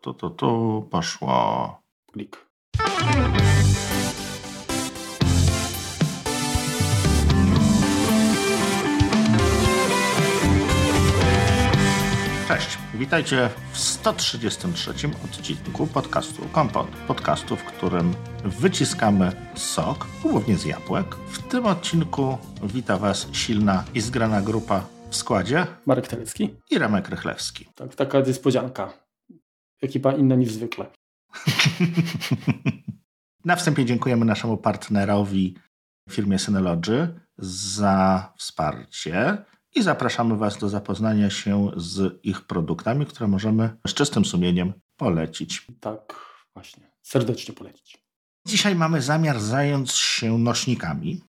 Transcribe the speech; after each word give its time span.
To, 0.00 0.14
to, 0.14 0.30
to 0.30 0.82
poszło. 0.90 1.82
Klik. 2.12 2.46
Cześć, 12.48 12.78
witajcie 12.94 13.50
w 13.72 13.78
133 13.78 14.90
odcinku 15.24 15.86
podcastu 15.86 16.42
Kompot. 16.52 16.86
Podcastu, 16.86 17.56
w 17.56 17.64
którym 17.64 18.14
wyciskamy 18.44 19.32
sok, 19.54 20.06
głównie 20.22 20.56
z 20.56 20.64
jabłek. 20.64 21.14
W 21.14 21.48
tym 21.48 21.66
odcinku 21.66 22.38
wita 22.62 22.98
Was 22.98 23.28
silna 23.32 23.84
i 23.94 24.00
zgrana 24.00 24.42
grupa 24.42 24.84
w 25.10 25.16
składzie 25.16 25.66
Marek 25.86 26.08
Telecki 26.08 26.56
i 26.70 26.78
Remek 26.78 27.08
Rychlewski. 27.08 27.66
Tak, 27.74 27.94
taka 27.94 28.20
niespodzianka. 28.20 29.07
Ekipa 29.82 30.12
inna 30.12 30.34
niż 30.34 30.52
zwykle. 30.52 30.86
Na 33.44 33.56
wstępie 33.56 33.84
dziękujemy 33.84 34.24
naszemu 34.24 34.56
partnerowi, 34.56 35.54
firmie 36.10 36.38
Synology, 36.38 37.20
za 37.38 38.32
wsparcie 38.36 39.44
i 39.74 39.82
zapraszamy 39.82 40.36
Was 40.36 40.58
do 40.58 40.68
zapoznania 40.68 41.30
się 41.30 41.70
z 41.76 42.20
ich 42.22 42.40
produktami, 42.40 43.06
które 43.06 43.28
możemy 43.28 43.76
z 43.86 43.94
czystym 43.94 44.24
sumieniem 44.24 44.72
polecić. 44.96 45.66
Tak, 45.80 46.14
właśnie. 46.54 46.90
Serdecznie 47.02 47.54
polecić. 47.54 47.98
Dzisiaj 48.46 48.74
mamy 48.74 49.02
zamiar 49.02 49.40
zająć 49.40 49.90
się 49.90 50.38
nośnikami, 50.38 51.20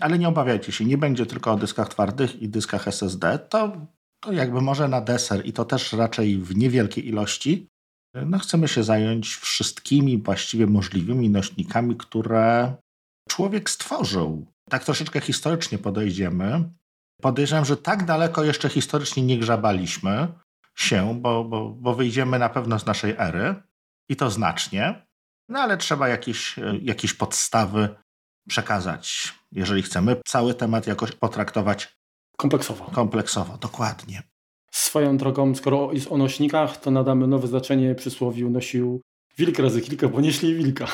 ale 0.00 0.18
nie 0.18 0.28
obawiajcie 0.28 0.72
się, 0.72 0.84
nie 0.84 0.98
będzie 0.98 1.26
tylko 1.26 1.52
o 1.52 1.56
dyskach 1.56 1.88
twardych 1.88 2.42
i 2.42 2.48
dyskach 2.48 2.88
SSD. 2.88 3.38
To, 3.38 3.86
to 4.20 4.32
jakby 4.32 4.60
może 4.60 4.88
na 4.88 5.00
deser 5.00 5.46
i 5.46 5.52
to 5.52 5.64
też 5.64 5.92
raczej 5.92 6.38
w 6.38 6.56
niewielkiej 6.56 7.08
ilości. 7.08 7.71
No, 8.14 8.38
chcemy 8.38 8.68
się 8.68 8.82
zająć 8.82 9.36
wszystkimi 9.36 10.18
właściwie 10.18 10.66
możliwymi 10.66 11.30
nośnikami, 11.30 11.96
które 11.96 12.74
człowiek 13.28 13.70
stworzył. 13.70 14.46
Tak 14.70 14.84
troszeczkę 14.84 15.20
historycznie 15.20 15.78
podejdziemy. 15.78 16.70
Podejrzewam, 17.20 17.64
że 17.64 17.76
tak 17.76 18.04
daleko 18.04 18.44
jeszcze 18.44 18.68
historycznie 18.68 19.22
nie 19.22 19.38
grzebaliśmy 19.38 20.28
się, 20.74 21.20
bo, 21.20 21.44
bo, 21.44 21.70
bo 21.70 21.94
wyjdziemy 21.94 22.38
na 22.38 22.48
pewno 22.48 22.78
z 22.78 22.86
naszej 22.86 23.14
ery 23.18 23.54
i 24.08 24.16
to 24.16 24.30
znacznie. 24.30 25.06
No 25.48 25.60
ale 25.60 25.76
trzeba 25.76 26.08
jakieś, 26.08 26.56
jakieś 26.82 27.14
podstawy 27.14 27.88
przekazać, 28.48 29.34
jeżeli 29.52 29.82
chcemy 29.82 30.16
cały 30.26 30.54
temat 30.54 30.86
jakoś 30.86 31.12
potraktować 31.12 31.98
kompleksowo. 32.36 32.84
Kompleksowo, 32.84 33.58
dokładnie. 33.58 34.22
Swoją 34.74 35.16
drogą, 35.16 35.54
skoro 35.54 35.92
jest 35.92 36.12
o 36.12 36.16
nośnikach, 36.18 36.76
to 36.76 36.90
nadamy 36.90 37.26
nowe 37.26 37.46
znaczenie 37.46 37.94
przysłowiu 37.94 38.50
nosił 38.50 39.00
wilk 39.38 39.58
razy 39.58 39.80
kilka, 39.80 40.08
bo 40.08 40.20
nieśli 40.20 40.54
wilka. 40.54 40.86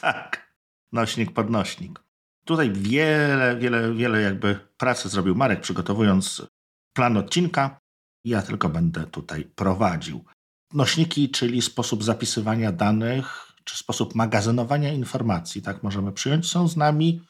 Tak, 0.00 0.54
nośnik, 0.92 1.32
podnośnik. 1.32 2.00
Tutaj 2.44 2.72
wiele, 2.72 3.56
wiele, 3.56 3.94
wiele 3.94 4.20
jakby 4.20 4.58
pracy 4.76 5.08
zrobił 5.08 5.34
Marek, 5.34 5.60
przygotowując 5.60 6.46
plan 6.92 7.16
odcinka. 7.16 7.78
Ja 8.24 8.42
tylko 8.42 8.68
będę 8.68 9.06
tutaj 9.06 9.44
prowadził. 9.44 10.24
Nośniki, 10.72 11.30
czyli 11.30 11.62
sposób 11.62 12.04
zapisywania 12.04 12.72
danych, 12.72 13.52
czy 13.64 13.76
sposób 13.76 14.14
magazynowania 14.14 14.92
informacji, 14.92 15.62
tak 15.62 15.82
możemy 15.82 16.12
przyjąć, 16.12 16.50
są 16.50 16.68
z 16.68 16.76
nami 16.76 17.22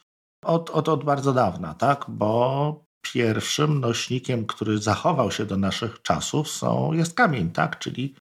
od, 0.43 0.69
od, 0.69 0.89
od 0.89 1.03
bardzo 1.03 1.33
dawna, 1.33 1.73
tak? 1.73 2.05
Bo 2.07 2.85
pierwszym 3.03 3.79
nośnikiem, 3.79 4.45
który 4.45 4.77
zachował 4.77 5.31
się 5.31 5.45
do 5.45 5.57
naszych 5.57 6.01
czasów, 6.01 6.49
są, 6.49 6.93
jest 6.93 7.13
kamień, 7.13 7.51
tak? 7.51 7.79
Czyli 7.79 8.15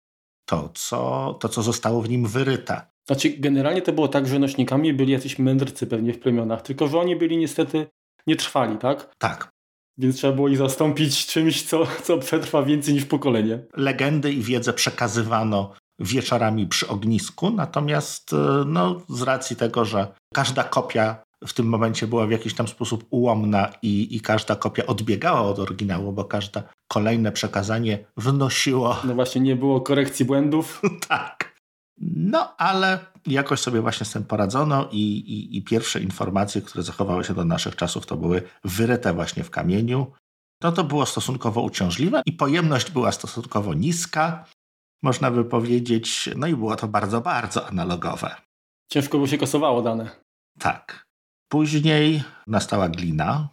to 0.45 0.71
co, 0.75 1.35
to, 1.41 1.49
co 1.49 1.63
zostało 1.63 2.03
w 2.03 2.09
nim 2.09 2.27
wyryte. 2.27 2.81
Znaczy, 3.07 3.31
generalnie 3.31 3.83
to 3.83 3.93
było 3.93 4.09
tak, 4.09 4.27
że 4.27 4.39
nośnikami 4.39 4.95
byli 4.95 5.13
jacyś 5.13 5.39
mędrcy 5.39 5.87
pewnie 5.87 6.13
w 6.13 6.19
plemionach, 6.19 6.63
tylko 6.63 6.89
że 6.89 6.99
oni 6.99 7.17
byli 7.17 7.37
niestety 7.37 7.87
nietrwali, 8.27 8.79
tak? 8.79 9.15
Tak. 9.19 9.53
Więc 9.99 10.17
trzeba 10.17 10.33
było 10.33 10.49
ich 10.49 10.57
zastąpić 10.57 11.27
czymś, 11.27 11.63
co, 11.63 11.87
co 12.03 12.19
przetrwa 12.19 12.63
więcej 12.63 12.95
niż 12.95 13.05
pokolenie. 13.05 13.59
Legendy 13.77 14.33
i 14.33 14.43
wiedzę 14.43 14.73
przekazywano 14.73 15.73
wieczorami 15.99 16.67
przy 16.67 16.89
ognisku, 16.89 17.51
natomiast 17.51 18.33
e, 18.33 18.65
no, 18.67 19.03
z 19.09 19.23
racji 19.23 19.57
tego, 19.57 19.85
że 19.85 20.15
każda 20.35 20.65
kopia 20.65 21.23
w 21.47 21.53
tym 21.53 21.67
momencie 21.67 22.07
była 22.07 22.27
w 22.27 22.31
jakiś 22.31 22.55
tam 22.55 22.69
sposób 22.69 23.07
ułomna 23.11 23.71
i, 23.83 24.17
i 24.17 24.21
każda 24.21 24.57
kopia 24.57 24.87
odbiegała 24.87 25.41
od 25.43 25.59
oryginału, 25.59 26.13
bo 26.13 26.25
każde 26.25 26.63
kolejne 26.89 27.33
przekazanie 27.33 28.05
wnosiło. 28.17 28.97
No 29.05 29.15
właśnie, 29.15 29.41
nie 29.41 29.57
było 29.57 29.81
korekcji 29.81 30.25
błędów. 30.25 30.83
tak. 31.09 31.53
No, 32.01 32.57
ale 32.57 32.99
jakoś 33.27 33.61
sobie 33.61 33.81
właśnie 33.81 34.07
z 34.07 34.13
tym 34.13 34.25
poradzono 34.25 34.89
i, 34.93 35.03
i, 35.17 35.57
i, 35.57 35.63
pierwsze 35.63 36.01
informacje, 36.01 36.63
które 36.63 36.83
zachowały 36.83 37.25
się 37.25 37.35
do 37.35 37.45
naszych 37.45 37.77
czasów, 37.77 38.07
to 38.07 38.17
były 38.17 38.43
wyryte 38.65 39.13
właśnie 39.13 39.45
w 39.45 39.51
kamieniu. 39.51 40.13
No 40.63 40.73
to 40.73 40.85
było 40.85 41.07
stosunkowo 41.07 41.61
uciążliwe 41.61 42.23
i 42.27 42.33
pojemność 42.33 42.91
była 42.91 43.13
stosunkowo 43.13 43.75
niska, 43.75 44.45
można 45.03 45.31
by 45.31 45.45
powiedzieć, 45.45 46.31
no 46.37 46.47
i 46.47 46.57
było 46.57 46.77
to 46.77 46.89
bardzo, 46.89 47.21
bardzo 47.21 47.67
analogowe. 47.67 48.37
Ciężko 48.91 49.19
by 49.19 49.29
się 49.29 49.39
kasowało 49.39 49.83
dane. 49.83 50.11
Tak. 50.59 51.02
Później 51.53 52.23
nastała 52.47 52.89
glina, 52.89 53.49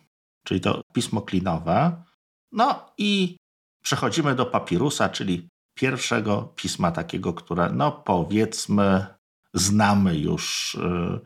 czyli 0.46 0.62
to 0.62 0.82
pismo 0.94 1.22
klinowe. 1.22 2.04
No 2.52 2.92
i 2.98 3.38
przechodzimy 3.84 4.36
do 4.36 4.46
papirusa, 4.46 5.10
czyli 5.10 5.48
pierwszego 5.74 6.54
pisma 6.56 6.92
takiego, 6.92 7.34
które 7.34 7.70
no 7.74 7.92
powiedzmy 7.92 9.06
znamy 9.54 10.18
już 10.18 10.78
yy, 10.82 11.20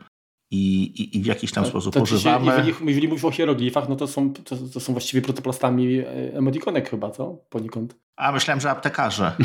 i, 0.50 1.16
i, 1.18 1.22
w 1.22 1.26
jakiś 1.26 1.52
tam 1.52 1.64
to, 1.64 1.70
sposób 1.70 1.94
to 1.94 2.02
używamy. 2.02 2.46
Się, 2.46 2.50
jeżeli, 2.50 2.86
jeżeli 2.86 3.08
mówisz 3.08 3.24
o 3.24 3.30
hieroglifach, 3.30 3.88
no 3.88 3.96
to 3.96 4.06
są, 4.06 4.32
to, 4.32 4.56
to 4.56 4.80
są 4.80 4.92
właściwie 4.92 5.22
protoplastami 5.22 5.98
e, 5.98 6.06
emotikonek 6.36 6.90
chyba, 6.90 7.10
co? 7.10 7.44
Poniekąd. 7.50 7.96
A 8.16 8.32
myślałem, 8.32 8.60
że 8.60 8.70
aptekarze. 8.70 9.36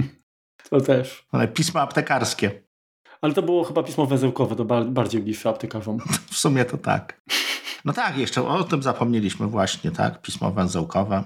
to 0.70 0.80
też. 0.80 1.26
Ale 1.32 1.48
pisma 1.48 1.80
aptekarskie. 1.80 2.69
Ale 3.22 3.34
to 3.34 3.42
było 3.42 3.64
chyba 3.64 3.82
pismo 3.82 4.06
węzełkowe, 4.06 4.56
to 4.56 4.64
bardziej 4.84 5.22
bliższe 5.22 5.48
aptekarzom. 5.48 5.98
W 6.30 6.36
sumie 6.36 6.64
to 6.64 6.78
tak. 6.78 7.20
No 7.84 7.92
tak, 7.92 8.18
jeszcze 8.18 8.48
o 8.48 8.64
tym 8.64 8.82
zapomnieliśmy 8.82 9.46
właśnie, 9.46 9.90
tak? 9.90 10.22
Pismo 10.22 10.52
węzełkowe. 10.52 11.24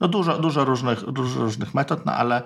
No 0.00 0.08
dużo, 0.08 0.38
dużo, 0.38 0.64
różnych, 0.64 1.12
dużo 1.12 1.40
różnych 1.40 1.74
metod, 1.74 2.06
no 2.06 2.12
ale 2.12 2.42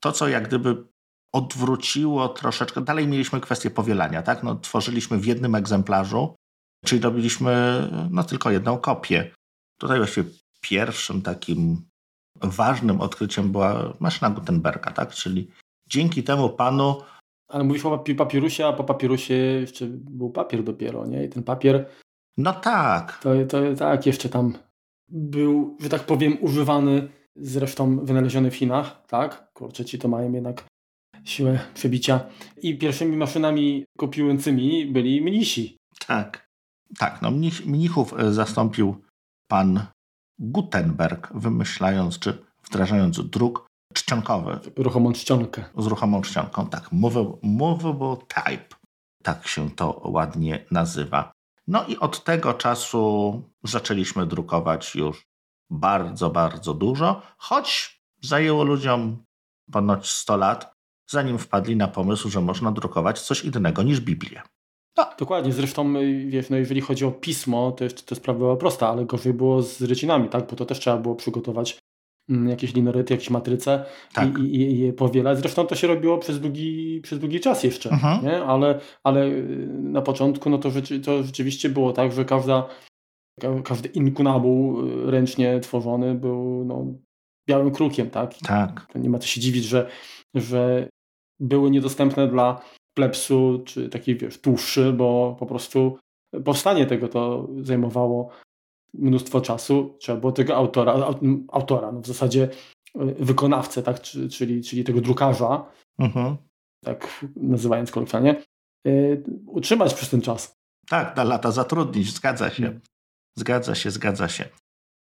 to, 0.00 0.12
co 0.12 0.28
jak 0.28 0.48
gdyby 0.48 0.84
odwróciło 1.32 2.28
troszeczkę, 2.28 2.80
dalej 2.80 3.08
mieliśmy 3.08 3.40
kwestię 3.40 3.70
powielania, 3.70 4.22
tak? 4.22 4.42
No, 4.42 4.54
tworzyliśmy 4.54 5.18
w 5.18 5.26
jednym 5.26 5.54
egzemplarzu, 5.54 6.36
czyli 6.84 7.00
robiliśmy 7.00 7.82
no, 8.10 8.24
tylko 8.24 8.50
jedną 8.50 8.78
kopię. 8.78 9.30
Tutaj 9.80 9.98
właściwie 9.98 10.30
pierwszym 10.60 11.22
takim 11.22 11.88
ważnym 12.40 13.00
odkryciem 13.00 13.52
była 13.52 13.92
maszyna 14.00 14.30
Gutenberga, 14.30 14.92
tak? 14.92 15.10
Czyli 15.14 15.50
dzięki 15.88 16.22
temu 16.22 16.48
panu 16.48 17.02
ale 17.48 17.64
mówisz 17.64 17.84
o 17.84 18.04
papirusie, 18.16 18.66
a 18.66 18.72
po 18.72 18.84
papirusie 18.84 19.34
jeszcze 19.34 19.86
był 19.90 20.30
papier 20.30 20.64
dopiero, 20.64 21.06
nie? 21.06 21.24
I 21.24 21.28
ten 21.28 21.42
papier... 21.42 21.86
No 22.36 22.52
tak. 22.52 23.18
To, 23.22 23.30
to 23.48 23.74
tak, 23.78 24.06
jeszcze 24.06 24.28
tam 24.28 24.52
był, 25.08 25.76
że 25.80 25.88
tak 25.88 26.02
powiem, 26.02 26.36
używany, 26.40 27.08
zresztą 27.36 28.04
wynaleziony 28.04 28.50
w 28.50 28.56
Chinach, 28.56 29.06
tak? 29.06 29.52
Kurczę, 29.52 29.84
ci 29.84 29.98
to 29.98 30.08
mają 30.08 30.32
jednak 30.32 30.64
siłę 31.24 31.58
przebicia. 31.74 32.20
I 32.62 32.78
pierwszymi 32.78 33.16
maszynami 33.16 33.84
kopiującymi 33.98 34.86
byli 34.86 35.22
mnisi. 35.22 35.76
Tak. 36.06 36.46
Tak, 36.98 37.22
no 37.22 37.30
mnich, 37.30 37.66
mnichów 37.66 38.14
e, 38.18 38.32
zastąpił 38.32 38.96
pan 39.48 39.86
Gutenberg, 40.38 41.32
wymyślając 41.34 42.18
czy 42.18 42.44
wdrażając 42.64 43.30
druk 43.30 43.66
czcionkowy. 43.96 44.58
Ruchomą 44.76 45.12
czcionkę. 45.12 45.64
Z 45.78 45.86
ruchomą 45.86 46.22
czcionką, 46.22 46.66
tak. 46.66 46.88
Movable 47.42 48.16
type. 48.16 48.76
Tak 49.22 49.48
się 49.48 49.70
to 49.70 50.00
ładnie 50.04 50.64
nazywa. 50.70 51.32
No 51.66 51.86
i 51.86 51.96
od 51.96 52.24
tego 52.24 52.54
czasu 52.54 53.42
zaczęliśmy 53.64 54.26
drukować 54.26 54.94
już 54.94 55.26
bardzo, 55.70 56.30
bardzo 56.30 56.74
dużo, 56.74 57.22
choć 57.38 58.00
zajęło 58.22 58.64
ludziom 58.64 59.24
ponoć 59.72 60.08
100 60.08 60.36
lat, 60.36 60.72
zanim 61.10 61.38
wpadli 61.38 61.76
na 61.76 61.88
pomysł, 61.88 62.30
że 62.30 62.40
można 62.40 62.72
drukować 62.72 63.20
coś 63.20 63.44
innego 63.44 63.82
niż 63.82 64.00
Biblię. 64.00 64.42
No. 64.96 65.06
Dokładnie, 65.18 65.52
zresztą 65.52 65.94
wiesz, 66.26 66.50
no 66.50 66.56
jeżeli 66.56 66.80
chodzi 66.80 67.04
o 67.04 67.10
pismo, 67.10 67.72
to 67.72 67.84
jeszcze 67.84 68.02
to 68.02 68.14
sprawa 68.14 68.38
była 68.38 68.56
prosta, 68.56 68.88
ale 68.88 69.04
gorzej 69.04 69.32
było 69.32 69.62
z 69.62 69.82
rycinami, 69.82 70.28
tak? 70.28 70.50
bo 70.50 70.56
to 70.56 70.66
też 70.66 70.80
trzeba 70.80 70.96
było 70.96 71.14
przygotować 71.14 71.78
jakieś 72.28 72.74
linoryty, 72.74 73.14
jakieś 73.14 73.30
matryce 73.30 73.84
tak. 74.14 74.38
i, 74.38 74.56
i, 74.56 74.78
je 74.78 74.92
powielać. 74.92 75.38
Zresztą 75.38 75.66
to 75.66 75.74
się 75.74 75.86
robiło 75.86 76.18
przez 76.18 76.40
długi, 76.40 77.00
przez 77.02 77.18
długi 77.18 77.40
czas 77.40 77.64
jeszcze, 77.64 77.90
mhm. 77.90 78.24
nie? 78.24 78.42
Ale, 78.42 78.80
ale 79.04 79.26
y, 79.26 79.68
na 79.72 80.02
początku 80.02 80.50
no 80.50 80.58
to, 80.58 80.70
to 81.04 81.22
rzeczywiście 81.22 81.68
było 81.68 81.92
tak, 81.92 82.12
że 82.12 82.24
każda, 82.24 82.68
każdy 83.64 83.88
inkunabuł 83.88 84.86
y, 84.86 85.10
ręcznie 85.10 85.60
tworzony 85.60 86.14
był 86.14 86.64
no, 86.64 86.86
białym 87.48 87.70
krukiem, 87.70 88.10
tak? 88.10 88.34
Tak. 88.38 88.86
Nie 88.94 89.10
ma 89.10 89.18
co 89.18 89.26
się 89.26 89.40
dziwić, 89.40 89.64
że, 89.64 89.88
że 90.34 90.88
były 91.40 91.70
niedostępne 91.70 92.28
dla 92.28 92.60
plepsu, 92.96 93.62
czy 93.64 93.88
takiej, 93.88 94.16
wiesz, 94.16 94.40
tłuszczy, 94.40 94.92
bo 94.92 95.36
po 95.38 95.46
prostu 95.46 95.98
powstanie 96.44 96.86
tego 96.86 97.08
to 97.08 97.48
zajmowało 97.60 98.30
mnóstwo 98.98 99.40
czasu. 99.40 99.96
Trzeba 100.00 100.20
było 100.20 100.32
tego 100.32 100.56
autora, 100.56 100.94
autora 101.52 101.92
no 101.92 102.00
w 102.00 102.06
zasadzie 102.06 102.48
wykonawcę, 103.18 103.82
tak, 103.82 104.00
czyli, 104.30 104.62
czyli 104.62 104.84
tego 104.84 105.00
drukarza, 105.00 105.64
mhm. 105.98 106.36
tak 106.84 107.24
nazywając 107.36 107.90
kolokwialnie, 107.90 108.42
utrzymać 109.46 109.94
przez 109.94 110.10
ten 110.10 110.20
czas. 110.20 110.56
Tak, 110.88 111.16
na 111.16 111.24
lata 111.24 111.50
zatrudnić, 111.50 112.14
zgadza 112.14 112.50
się. 112.50 112.62
Hmm. 112.62 112.80
Zgadza 113.38 113.74
się, 113.74 113.90
zgadza 113.90 114.28
się. 114.28 114.44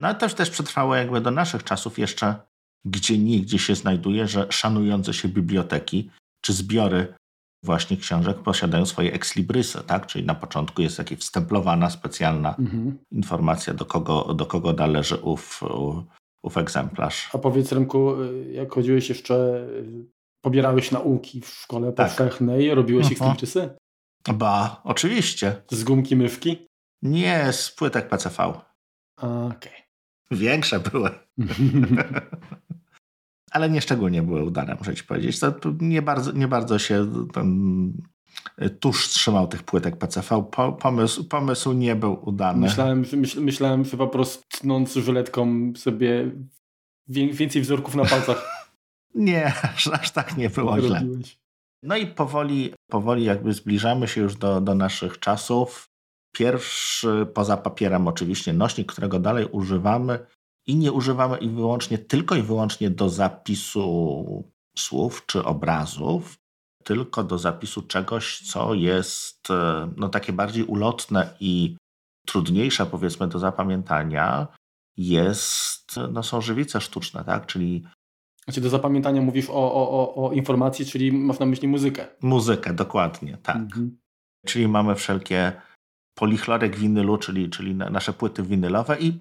No 0.01 0.09
ale 0.09 0.17
też, 0.17 0.35
też 0.35 0.51
przetrwało 0.51 0.97
jakby 0.97 1.21
do 1.21 1.31
naszych 1.31 1.65
czasów 1.65 1.99
jeszcze 1.99 2.49
gdzie 2.85 3.19
nigdzie 3.19 3.59
się 3.59 3.75
znajduje, 3.75 4.29
że 4.29 4.47
szanujące 4.51 5.15
się 5.15 5.29
biblioteki 5.29 6.11
czy 6.41 6.53
zbiory 6.53 7.15
właśnie 7.63 7.97
książek 7.97 8.39
posiadają 8.39 8.87
swoje 8.87 9.13
exlibrysy, 9.13 9.79
tak? 9.87 10.07
Czyli 10.07 10.27
na 10.27 10.35
początku 10.35 10.83
jest 10.83 10.99
jakaś 10.99 11.19
wstemplowana 11.19 11.91
specjalna 11.91 12.55
mhm. 12.59 12.99
informacja, 13.11 13.75
do 13.75 13.85
kogo, 13.85 14.35
do 14.35 14.47
kogo 14.47 14.73
należy 14.73 15.17
ów, 15.17 15.61
ów 16.43 16.57
egzemplarz. 16.57 17.31
A 17.33 17.39
powiedz 17.39 17.73
Remku, 17.73 18.15
jak 18.53 18.73
chodziłeś 18.73 19.09
jeszcze, 19.09 19.67
pobierałeś 20.41 20.91
nauki 20.91 21.41
w 21.41 21.49
szkole 21.49 21.93
tak. 21.93 22.07
powszechnej, 22.07 22.75
robiłeś 22.75 23.13
mhm. 23.13 23.37
-huh. 23.37 23.69
Ba, 24.35 24.81
oczywiście. 24.85 25.63
Z 25.71 25.85
gumki 25.85 26.17
mywki? 26.17 26.67
Nie, 27.03 27.53
z 27.53 27.71
płytek 27.71 28.09
PCV. 28.09 28.37
Okej. 29.17 29.49
Okay. 29.49 29.73
Większe 30.31 30.81
były. 30.81 31.11
Ale 33.59 33.71
nie 33.71 33.81
szczególnie 33.81 34.23
były 34.23 34.45
udane, 34.45 34.77
muszę 34.79 34.95
ci 34.95 35.05
powiedzieć. 35.05 35.41
To 35.41 35.53
nie 35.81 36.03
bardzo, 36.03 36.33
nie 36.33 36.49
bardzo 36.49 36.79
się 36.79 37.07
ten 37.33 37.93
tuż 38.81 39.09
trzymał 39.09 39.49
tych 39.49 39.63
płytek 39.63 39.97
PCV. 39.97 40.45
pomysł, 40.81 41.25
pomysł 41.25 41.73
nie 41.73 41.97
był 41.97 42.29
udany. 42.29 42.61
Myślałem, 42.61 43.05
myśl, 43.17 43.41
myślałem 43.41 43.85
że 43.85 43.97
po 43.97 44.09
prostu 44.09 44.45
tnąc 44.49 44.95
żyletką 44.95 45.73
sobie 45.77 46.31
więcej 47.09 47.63
wzorków 47.63 47.95
na 47.95 48.05
palcach. 48.05 48.69
nie, 49.15 49.53
aż, 49.63 49.87
aż 49.87 50.11
tak 50.11 50.37
nie 50.37 50.51
było 50.51 50.81
źle. 50.81 51.03
No 51.83 51.97
i 51.97 52.07
powoli, 52.07 52.75
powoli 52.91 53.25
jakby 53.25 53.53
zbliżamy 53.53 54.09
się 54.09 54.21
już 54.21 54.37
do, 54.37 54.61
do 54.61 54.75
naszych 54.75 55.19
czasów. 55.19 55.89
Pierwszy, 56.33 57.27
poza 57.35 57.57
papierem 57.57 58.09
oczywiście, 58.09 58.53
nośnik, 58.53 58.93
którego 58.93 59.19
dalej 59.19 59.47
używamy 59.53 60.27
i 60.69 60.77
nie 60.77 60.93
używamy 60.93 61.39
i 61.39 61.49
wyłącznie, 61.49 61.99
tylko 61.99 62.35
i 62.35 62.43
wyłącznie 62.43 62.91
do 62.91 63.09
zapisu 63.09 64.45
słów 64.79 65.27
czy 65.27 65.45
obrazów, 65.45 66.39
tylko 66.85 67.25
do 67.25 67.39
zapisu 67.39 67.83
czegoś, 67.83 68.41
co 68.41 68.75
jest 68.75 69.51
e, 69.51 69.91
no, 69.97 70.09
takie 70.09 70.33
bardziej 70.33 70.65
ulotne 70.65 71.35
i 71.41 71.77
trudniejsze, 72.27 72.87
powiedzmy, 72.87 73.29
do 73.29 73.39
zapamiętania, 73.39 74.47
jest, 74.97 75.97
no, 76.13 76.23
są 76.23 76.41
żywice 76.41 76.81
sztuczne, 76.81 77.25
tak? 77.25 77.47
Czyli 77.47 77.85
znaczy 78.45 78.61
do 78.61 78.69
zapamiętania 78.69 79.23
mówisz 79.23 79.51
o, 79.51 79.75
o, 79.75 79.91
o, 79.91 80.29
o 80.29 80.33
informacji, 80.33 80.87
czyli 80.87 81.13
masz 81.13 81.39
na 81.39 81.47
myśli 81.47 81.69
muzykę. 81.69 82.07
Muzykę, 82.23 82.75
dokładnie, 82.75 83.39
tak. 83.43 83.57
Mhm. 83.57 83.99
Czyli 84.47 84.69
mamy 84.69 84.95
wszelkie 84.95 85.53
polichlorek 86.15 86.77
winylu, 86.77 87.19
czyli, 87.19 87.51
czyli 87.51 87.75
nasze 87.75 88.13
płyty 88.13 88.43
winylowe 88.43 89.01
i 89.01 89.19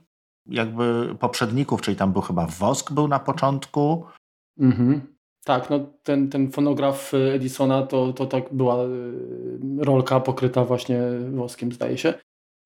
jakby 0.50 1.16
poprzedników, 1.20 1.82
czyli 1.82 1.98
tam 1.98 2.14
był 2.14 2.22
chyba 2.22 2.46
wosk 2.46 2.92
był 2.92 3.08
na 3.08 3.20
początku. 3.20 4.06
Mhm. 4.60 5.02
Tak, 5.44 5.70
no 5.70 5.80
ten, 6.04 6.30
ten 6.30 6.52
fonograf 6.52 7.14
Edisona 7.34 7.84
to, 7.84 8.14
to 8.14 8.26
tak 8.26 8.54
była 8.54 8.84
y, 8.84 8.90
rolka 9.80 10.20
pokryta 10.20 10.66
właśnie 10.66 11.02
woskiem, 11.32 11.72
zdaje 11.72 11.98
się. 11.98 12.14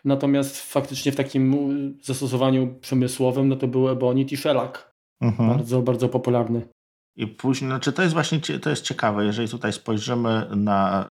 Natomiast 0.05 0.61
faktycznie 0.61 1.11
w 1.11 1.15
takim 1.15 1.55
zastosowaniu 2.03 2.75
przemysłowym 2.81 3.47
no 3.47 3.55
to 3.55 3.67
był 3.67 3.89
ebonit 3.89 4.31
i 4.31 4.37
shellac. 4.37 4.91
Mhm. 5.21 5.49
Bardzo, 5.49 5.81
bardzo 5.81 6.09
popularny. 6.09 6.67
I 7.15 7.27
później, 7.27 7.69
znaczy 7.69 7.93
to 7.93 8.01
jest 8.01 8.13
właśnie 8.13 8.39
to 8.39 8.69
jest 8.69 8.83
ciekawe, 8.83 9.25
jeżeli 9.25 9.49
tutaj 9.49 9.73
spojrzymy 9.73 10.47
na 10.55 11.07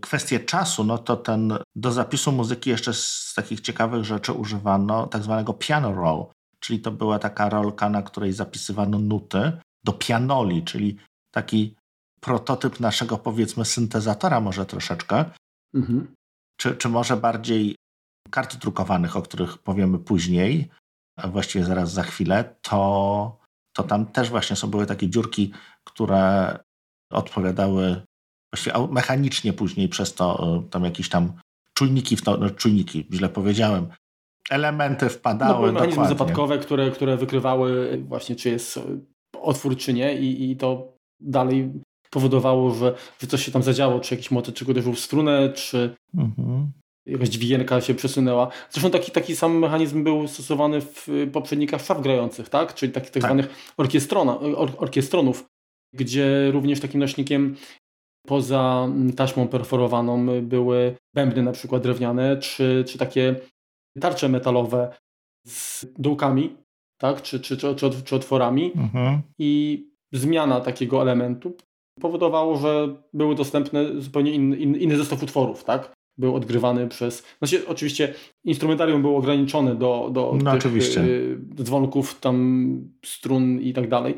kwestię 0.00 0.40
czasu, 0.40 0.84
no 0.84 0.98
to 0.98 1.16
ten 1.16 1.58
do 1.76 1.92
zapisu 1.92 2.32
muzyki 2.32 2.70
jeszcze 2.70 2.94
z 2.94 3.32
takich 3.36 3.60
ciekawych 3.60 4.04
rzeczy 4.04 4.32
używano 4.32 5.06
tak 5.06 5.22
zwanego 5.22 5.54
piano 5.54 5.94
roll, 5.94 6.26
czyli 6.60 6.80
to 6.80 6.90
była 6.90 7.18
taka 7.18 7.48
rolka, 7.48 7.88
na 7.88 8.02
której 8.02 8.32
zapisywano 8.32 8.98
nuty 8.98 9.52
do 9.84 9.92
pianoli, 9.92 10.64
czyli 10.64 10.96
taki 11.30 11.76
prototyp 12.20 12.80
naszego 12.80 13.18
powiedzmy 13.18 13.64
syntezatora 13.64 14.40
może 14.40 14.66
troszeczkę, 14.66 15.24
mhm. 15.74 16.14
czy, 16.56 16.76
czy 16.76 16.88
może 16.88 17.16
bardziej 17.16 17.76
kart 18.30 18.56
drukowanych, 18.56 19.16
o 19.16 19.22
których 19.22 19.58
powiemy 19.58 19.98
później, 19.98 20.70
a 21.16 21.28
właściwie 21.28 21.64
zaraz 21.64 21.92
za 21.92 22.02
chwilę, 22.02 22.56
to, 22.62 23.38
to 23.72 23.82
tam 23.82 24.06
też 24.06 24.30
właśnie 24.30 24.56
są 24.56 24.70
były 24.70 24.86
takie 24.86 25.08
dziurki, 25.08 25.52
które 25.84 26.58
odpowiadały 27.12 28.02
właściwie 28.54 28.88
mechanicznie 28.90 29.52
później 29.52 29.88
przez 29.88 30.14
to 30.14 30.56
e, 30.66 30.70
tam 30.70 30.84
jakieś 30.84 31.08
tam 31.08 31.32
czujniki, 31.74 32.16
w 32.16 32.22
to, 32.22 32.36
no, 32.36 32.50
czujniki, 32.50 33.06
źle 33.12 33.28
powiedziałem, 33.28 33.86
elementy 34.50 35.08
wpadały. 35.08 35.66
No, 35.66 35.72
mechanizmy 35.72 36.08
zapadkowe, 36.08 36.58
które, 36.58 36.90
które 36.90 37.16
wykrywały 37.16 37.98
właśnie, 38.08 38.36
czy 38.36 38.48
jest 38.48 38.80
otwór, 39.40 39.76
czy 39.76 39.92
nie 39.92 40.18
i, 40.18 40.50
i 40.50 40.56
to 40.56 40.92
dalej 41.20 41.72
powodowało, 42.10 42.74
że, 42.74 42.94
że 43.20 43.26
coś 43.26 43.44
się 43.44 43.52
tam 43.52 43.62
zadziało, 43.62 44.00
czy 44.00 44.14
jakiś 44.14 44.30
motyw, 44.30 44.54
czy 44.54 44.64
uderzył 44.64 44.92
w 44.92 45.00
strunę, 45.00 45.52
czy 45.52 45.94
mhm. 46.14 46.70
jakaś 47.06 47.28
dźwigienka 47.28 47.80
się 47.80 47.94
przesunęła. 47.94 48.48
Zresztą 48.70 48.90
taki, 48.90 49.12
taki 49.12 49.36
sam 49.36 49.58
mechanizm 49.58 50.04
był 50.04 50.28
stosowany 50.28 50.80
w 50.80 51.06
poprzednikach 51.32 51.84
szaf 51.84 52.02
grających, 52.02 52.48
tak? 52.48 52.74
czyli 52.74 52.92
takich 52.92 53.10
tak, 53.10 53.22
tak 53.22 53.30
zwanych 53.30 53.72
orkiestrona, 53.76 54.38
or, 54.38 54.70
orkiestronów, 54.78 55.44
gdzie 55.94 56.50
również 56.52 56.80
takim 56.80 57.00
nośnikiem 57.00 57.56
poza 58.26 58.88
taśmą 59.16 59.48
perforowaną 59.48 60.42
były 60.42 60.96
bębny 61.14 61.42
na 61.42 61.52
przykład 61.52 61.82
drewniane, 61.82 62.36
czy, 62.36 62.84
czy 62.86 62.98
takie 62.98 63.36
tarcze 64.00 64.28
metalowe 64.28 64.94
z 65.46 65.86
dołkami, 65.98 66.56
tak? 67.00 67.22
czy, 67.22 67.40
czy, 67.40 67.56
czy, 67.56 67.74
czy, 68.04 68.16
otworami. 68.16 68.72
Mhm. 68.76 69.20
I 69.38 69.82
zmiana 70.12 70.60
takiego 70.60 71.02
elementu 71.02 71.56
powodowało, 72.00 72.56
że 72.56 72.96
były 73.12 73.34
dostępne 73.34 74.00
zupełnie 74.00 74.32
inny, 74.32 74.56
inny 74.56 74.96
zestaw 74.96 75.22
utworów, 75.22 75.64
tak? 75.64 75.92
Był 76.18 76.34
odgrywany 76.34 76.88
przez. 76.88 77.24
Znaczy, 77.38 77.68
oczywiście 77.68 78.14
instrumentarium 78.44 79.02
było 79.02 79.18
ograniczone 79.18 79.74
do, 79.74 80.10
do 80.12 80.32
no, 80.42 80.50
tych 80.50 80.60
oczywiście. 80.60 81.00
Y, 81.00 81.38
dzwonków, 81.62 82.20
tam 82.20 82.76
strun 83.04 83.60
i 83.60 83.72
tak 83.72 83.88
dalej. 83.88 84.14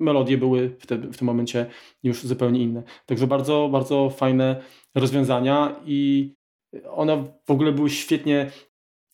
Melodie 0.00 0.38
były 0.38 0.76
w, 0.80 0.86
te, 0.86 0.96
w 0.98 1.16
tym 1.16 1.26
momencie 1.26 1.66
już 2.02 2.22
zupełnie 2.22 2.60
inne. 2.60 2.82
Także 3.06 3.26
bardzo, 3.26 3.68
bardzo 3.72 4.10
fajne 4.10 4.62
rozwiązania 4.94 5.80
i 5.86 6.32
one 6.90 7.24
w 7.46 7.50
ogóle 7.50 7.72
były 7.72 7.90
świetnie 7.90 8.50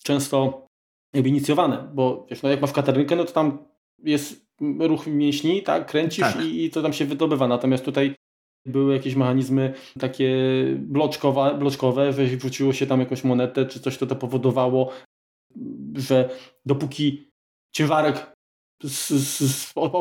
często 0.02 0.66
jakby 1.14 1.28
inicjowane, 1.28 1.90
bo 1.94 2.26
wiesz, 2.30 2.42
no 2.42 2.48
jak 2.48 2.60
masz 2.60 2.72
katarynkę, 2.72 3.16
no 3.16 3.24
to 3.24 3.32
tam 3.32 3.58
jest 3.98 4.46
ruch 4.80 5.06
mięśni, 5.06 5.62
tak, 5.62 5.86
kręcisz 5.86 6.32
tak. 6.32 6.44
I, 6.44 6.64
I, 6.64 6.70
to 6.70 6.82
tam 6.82 6.92
się 6.92 7.04
wydobywa. 7.04 7.48
Natomiast 7.48 7.84
tutaj 7.84 8.14
były 8.66 8.94
jakieś 8.94 9.14
mechanizmy 9.14 9.74
takie 9.98 10.36
bloczkowe, 10.78 11.54
bloczkowe, 11.58 12.12
że 12.12 12.26
wrzuciło 12.26 12.72
się 12.72 12.86
tam 12.86 13.00
jakąś 13.00 13.24
monetę 13.24 13.66
czy 13.66 13.80
coś, 13.80 13.98
to 13.98 14.06
to 14.06 14.16
powodowało, 14.16 14.90
że 15.94 16.30
dopóki 16.66 17.30
ciężarek 17.74 18.33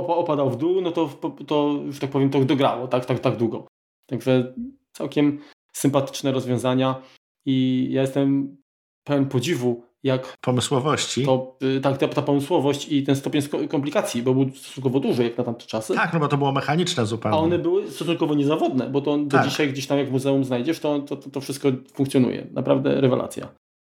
opadał 0.07 0.49
w 0.49 0.57
dół, 0.57 0.81
no 0.81 0.91
to, 0.91 1.09
to, 1.47 1.79
że 1.89 1.99
tak 1.99 2.09
powiem, 2.09 2.29
to 2.29 2.45
dograło 2.45 2.87
tak, 2.87 3.05
tak, 3.05 3.19
tak 3.19 3.37
długo. 3.37 3.67
Także 4.09 4.53
całkiem 4.91 5.39
sympatyczne 5.75 6.31
rozwiązania 6.31 7.01
i 7.45 7.87
ja 7.91 8.01
jestem 8.01 8.57
pełen 9.03 9.25
podziwu 9.25 9.83
jak 10.03 10.37
pomysłowości. 10.41 11.25
To, 11.25 11.57
y, 11.63 11.81
tak, 11.81 11.97
ta, 11.97 12.07
ta 12.07 12.21
pomysłowość 12.21 12.91
i 12.91 13.03
ten 13.03 13.15
stopień 13.15 13.41
komplikacji, 13.69 14.23
bo 14.23 14.33
był 14.33 14.49
stosunkowo 14.49 14.99
duży 14.99 15.23
jak 15.23 15.37
na 15.37 15.43
tamte 15.43 15.65
czasy. 15.65 15.93
Tak, 15.93 16.13
no 16.13 16.19
bo 16.19 16.27
to 16.27 16.37
było 16.37 16.51
mechaniczne 16.51 17.05
zupełnie. 17.05 17.37
A 17.37 17.41
one 17.41 17.59
były 17.59 17.91
stosunkowo 17.91 18.35
niezawodne, 18.35 18.89
bo 18.89 19.01
to 19.01 19.17
do 19.17 19.37
tak. 19.37 19.47
dzisiaj 19.47 19.69
gdzieś 19.69 19.87
tam 19.87 19.97
jak 19.97 20.09
w 20.09 20.11
muzeum 20.11 20.43
znajdziesz, 20.43 20.79
to, 20.79 20.99
to, 20.99 21.15
to, 21.15 21.29
to 21.29 21.41
wszystko 21.41 21.69
funkcjonuje. 21.93 22.47
Naprawdę 22.51 23.01
rewelacja. 23.01 23.47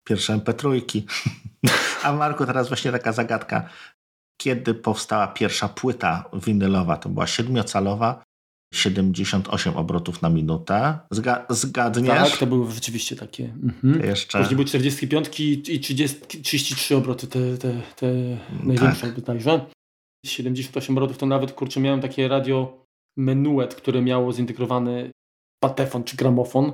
Pierwsze 0.04 0.38
MP3. 0.38 1.02
A 2.04 2.12
Marku, 2.12 2.46
teraz 2.46 2.68
właśnie 2.68 2.92
taka 2.92 3.12
zagadka. 3.12 3.68
Kiedy 4.42 4.74
powstała 4.74 5.26
pierwsza 5.26 5.68
płyta 5.68 6.30
winylowa? 6.32 6.96
To 6.96 7.08
była 7.08 7.26
siedmiocalowa 7.26 8.22
78 8.74 9.76
obrotów 9.76 10.22
na 10.22 10.28
minutę. 10.28 10.98
Zga 11.10 11.46
zgadniesz? 11.50 12.30
Tak, 12.30 12.38
to 12.38 12.46
były 12.46 12.70
rzeczywiście 12.70 13.16
takie. 13.16 13.44
Mhm. 13.44 14.06
Jeszcze... 14.06 14.38
Później 14.38 14.56
były 14.56 14.64
45 14.64 15.40
i 15.40 15.80
30, 15.80 16.42
33 16.42 16.96
obroty, 16.96 17.26
te, 17.26 17.58
te, 17.58 17.82
te 17.96 18.06
największe 18.62 19.06
tak. 19.06 19.14
bodajże. 19.14 19.66
78 20.26 20.98
obrotów 20.98 21.18
to 21.18 21.26
nawet, 21.26 21.52
kurczę, 21.52 21.80
miałem 21.80 22.00
takie 22.00 22.28
radio 22.28 22.84
menuet, 23.16 23.74
które 23.74 24.02
miało 24.02 24.32
zintegrowany 24.32 25.10
patefon 25.62 26.04
czy 26.04 26.16
gramofon 26.16 26.72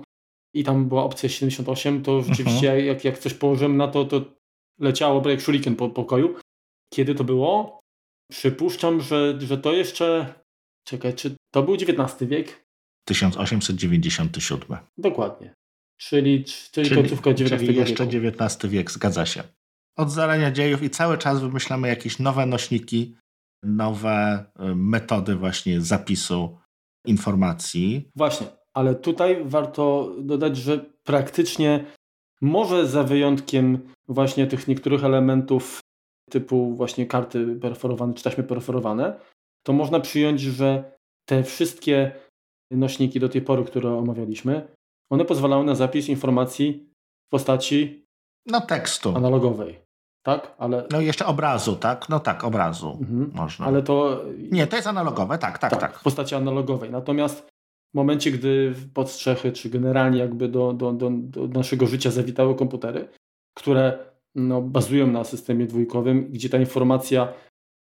i 0.54 0.64
tam 0.64 0.88
była 0.88 1.04
opcja 1.04 1.28
78, 1.28 2.02
to 2.02 2.22
rzeczywiście 2.22 2.72
mhm. 2.72 2.86
jak, 2.86 3.04
jak 3.04 3.18
coś 3.18 3.34
położyłem 3.34 3.76
na 3.76 3.88
to, 3.88 4.04
to 4.04 4.24
leciało 4.80 5.28
jak 5.28 5.40
shuriken 5.40 5.76
po 5.76 5.88
pokoju. 5.88 6.34
Kiedy 6.92 7.14
to 7.14 7.24
było? 7.24 7.80
Przypuszczam, 8.30 9.00
że, 9.00 9.40
że 9.40 9.58
to 9.58 9.72
jeszcze... 9.72 10.34
Czekaj, 10.84 11.14
czy 11.14 11.36
to 11.54 11.62
był 11.62 11.74
XIX 11.74 12.30
wiek? 12.30 12.64
1897. 13.04 14.78
Dokładnie. 14.98 15.54
Czyli, 15.96 16.44
czyli, 16.44 16.88
czyli 16.88 16.96
końcówka 16.96 17.30
XIX 17.30 17.62
czyli 17.62 17.76
jeszcze 17.76 18.04
XIX 18.04 18.72
wiek, 18.72 18.90
zgadza 18.90 19.26
się. 19.26 19.42
Od 19.96 20.10
zarania 20.10 20.50
dziejów 20.50 20.82
i 20.82 20.90
cały 20.90 21.18
czas 21.18 21.40
wymyślamy 21.40 21.88
jakieś 21.88 22.18
nowe 22.18 22.46
nośniki, 22.46 23.16
nowe 23.62 24.44
y, 24.60 24.74
metody 24.74 25.36
właśnie 25.36 25.80
zapisu 25.80 26.58
informacji. 27.06 28.10
Właśnie, 28.16 28.46
ale 28.74 28.94
tutaj 28.94 29.44
warto 29.44 30.14
dodać, 30.18 30.56
że 30.56 30.78
praktycznie 31.02 31.84
może 32.40 32.88
za 32.88 33.02
wyjątkiem 33.02 33.78
właśnie 34.08 34.46
tych 34.46 34.68
niektórych 34.68 35.04
elementów 35.04 35.80
typu 36.30 36.74
właśnie 36.74 37.06
karty 37.06 37.56
perforowane 37.56 38.14
czy 38.14 38.24
taśmy 38.24 38.44
perforowane, 38.44 39.20
to 39.66 39.72
można 39.72 40.00
przyjąć, 40.00 40.40
że 40.40 40.96
te 41.28 41.42
wszystkie 41.42 42.12
nośniki 42.70 43.20
do 43.20 43.28
tej 43.28 43.42
pory, 43.42 43.64
które 43.64 43.94
omawialiśmy, 43.94 44.68
one 45.12 45.24
pozwalały 45.24 45.64
na 45.64 45.74
zapis 45.74 46.08
informacji 46.08 46.90
w 47.26 47.30
postaci 47.30 48.04
no 48.46 48.60
tekstu 48.60 49.16
analogowej. 49.16 49.84
Tak, 50.26 50.54
ale. 50.58 50.86
No 50.90 51.00
jeszcze 51.00 51.26
obrazu, 51.26 51.76
tak? 51.76 52.08
No 52.08 52.20
tak, 52.20 52.44
obrazu 52.44 52.98
mhm. 53.00 53.30
można. 53.34 53.66
Ale 53.66 53.82
to. 53.82 54.24
Nie, 54.50 54.66
to 54.66 54.76
jest 54.76 54.88
analogowe, 54.88 55.38
tak, 55.38 55.58
tak, 55.58 55.70
tak, 55.70 55.80
tak. 55.80 55.98
W 55.98 56.02
postaci 56.02 56.34
analogowej. 56.34 56.90
Natomiast 56.90 57.48
w 57.94 57.96
momencie, 57.96 58.30
gdy 58.30 58.70
w 58.70 58.92
podstrzechy, 58.92 59.52
czy 59.52 59.70
generalnie 59.70 60.18
jakby 60.18 60.48
do, 60.48 60.72
do, 60.72 60.92
do, 60.92 61.10
do 61.10 61.48
naszego 61.48 61.86
życia 61.86 62.10
zawitały 62.10 62.54
komputery, 62.54 63.08
które 63.54 64.13
no, 64.34 64.62
bazują 64.62 65.06
na 65.06 65.24
systemie 65.24 65.66
dwójkowym, 65.66 66.30
gdzie 66.32 66.48
ta 66.48 66.58
informacja 66.58 67.32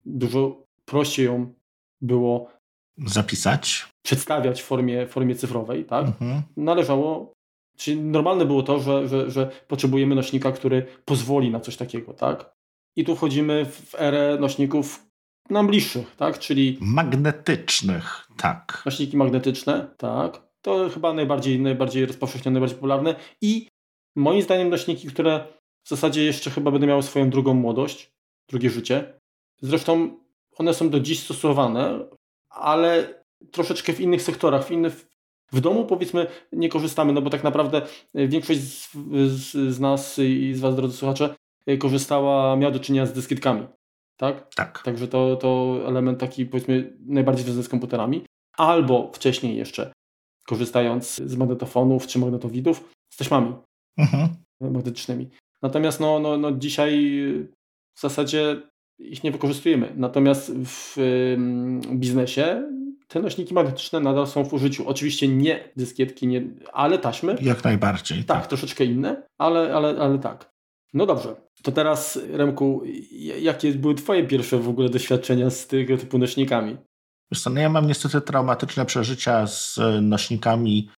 dużo 0.06 0.66
prościej 0.86 1.26
ją 1.26 1.54
było 2.02 2.52
zapisać, 2.98 3.90
przedstawiać 4.02 4.62
w 4.62 4.66
formie, 4.66 5.08
formie 5.08 5.36
cyfrowej, 5.36 5.86
tak? 5.86 6.06
Mhm. 6.06 6.42
Należało, 6.58 7.34
czyli 7.78 8.02
normalne 8.02 8.46
było 8.46 8.64
to, 8.64 8.80
że, 8.80 9.08
że, 9.08 9.32
że 9.32 9.52
potrzebujemy 9.68 10.16
nośnika, 10.16 10.52
który 10.52 10.86
pozwoli 11.06 11.52
na 11.52 11.60
coś 11.60 11.78
takiego, 11.78 12.14
tak? 12.14 12.56
I 12.96 13.06
tu 13.06 13.16
wchodzimy 13.16 13.66
w 13.66 13.96
erę 13.96 14.38
nośników 14.40 15.06
nam 15.50 15.68
bliższych, 15.68 16.16
tak? 16.16 16.40
Czyli 16.40 16.78
magnetycznych, 16.82 18.28
tak. 18.38 18.82
Nośniki 18.86 19.18
magnetyczne, 19.18 19.88
tak. 19.98 20.42
To 20.62 20.90
chyba 20.90 21.14
najbardziej, 21.14 21.60
najbardziej 21.60 22.06
rozpowszechnione, 22.06 22.54
najbardziej 22.54 22.76
popularne 22.78 23.16
i 23.42 23.68
moim 24.16 24.42
zdaniem 24.42 24.70
nośniki, 24.70 25.08
które 25.08 25.48
w 25.86 25.90
zasadzie 25.90 26.24
jeszcze 26.24 26.52
chyba 26.52 26.72
będą 26.72 26.88
miały 26.88 27.04
swoją 27.04 27.30
drugą 27.30 27.54
młodość, 27.54 28.12
drugie 28.50 28.70
życie. 28.70 29.20
Zresztą 29.62 30.20
one 30.58 30.74
są 30.74 30.90
do 30.90 31.00
dziś 31.00 31.20
stosowane, 31.20 32.00
ale 32.50 33.24
troszeczkę 33.52 33.94
w 33.94 34.00
innych 34.00 34.22
sektorach, 34.22 34.68
w 34.68 34.72
innych 34.72 35.08
w 35.52 35.62
domu 35.62 35.86
powiedzmy 35.86 36.28
nie 36.52 36.70
korzystamy, 36.70 37.14
no 37.14 37.22
bo 37.22 37.30
tak 37.30 37.44
naprawdę 37.44 37.82
większość 38.14 38.62
z, 38.62 38.92
z, 39.28 39.74
z 39.76 39.80
nas 39.80 40.20
i 40.20 40.54
z 40.54 40.60
Was, 40.60 40.76
drodzy 40.76 40.98
słuchacze, 40.98 41.36
korzystała, 41.80 42.56
miała 42.56 42.72
do 42.72 42.80
czynienia 42.80 43.06
z 43.06 43.14
dyskietkami 43.14 43.68
tak? 44.18 44.56
Tak. 44.56 44.82
Także 44.84 45.08
to, 45.08 45.36
to 45.36 45.80
element 45.88 46.20
taki 46.20 46.46
powiedzmy 46.46 46.98
najbardziej 47.06 47.44
związany 47.44 47.64
z 47.64 47.70
komputerami. 47.70 48.26
Albo 48.58 49.12
wcześniej 49.14 49.58
jeszcze 49.58 49.94
korzystając 50.48 51.16
z 51.16 51.36
magnetofonów 51.36 52.08
czy 52.08 52.20
magnetowidów 52.20 52.90
z 53.10 53.18
taśmami 53.18 53.54
mhm. 53.98 54.30
magnetycznymi. 54.62 55.30
Natomiast 55.66 56.00
no, 56.00 56.20
no, 56.20 56.38
no 56.38 56.52
dzisiaj 56.52 57.22
w 57.96 58.02
zasadzie 58.02 58.62
ich 59.00 59.24
nie 59.24 59.32
wykorzystujemy. 59.32 59.94
Natomiast 59.96 60.52
w 60.56 60.96
biznesie 61.94 62.72
te 63.08 63.20
nośniki 63.20 63.54
magnetyczne 63.54 64.00
nadal 64.00 64.28
są 64.28 64.44
w 64.44 64.54
użyciu. 64.54 64.88
Oczywiście 64.88 65.28
nie 65.28 65.70
dyskietki, 65.76 66.28
nie, 66.28 66.42
ale 66.74 67.00
taśmy. 67.00 67.36
Jak 67.42 67.64
najbardziej. 67.64 68.24
Tak, 68.24 68.38
tak. 68.38 68.48
troszeczkę 68.48 68.86
inne, 68.86 69.24
ale, 69.38 69.76
ale, 69.76 70.00
ale 70.00 70.20
tak. 70.20 70.50
No 70.94 71.06
dobrze, 71.06 71.36
to 71.64 71.72
teraz 71.72 72.20
Remku, 72.32 72.84
jakie 73.40 73.72
były 73.72 73.96
Twoje 73.96 74.28
pierwsze 74.28 74.58
w 74.58 74.70
ogóle 74.70 74.90
doświadczenia 74.90 75.50
z 75.50 75.68
tego 75.68 75.98
typu 75.98 76.18
nośnikami? 76.18 76.78
Wiesz 77.32 77.42
co, 77.42 77.50
no 77.50 77.62
ja 77.62 77.70
mam 77.70 77.88
niestety 77.88 78.22
traumatyczne 78.22 78.86
przeżycia 78.86 79.48
z 79.48 79.80
nośnikami 80.02 80.90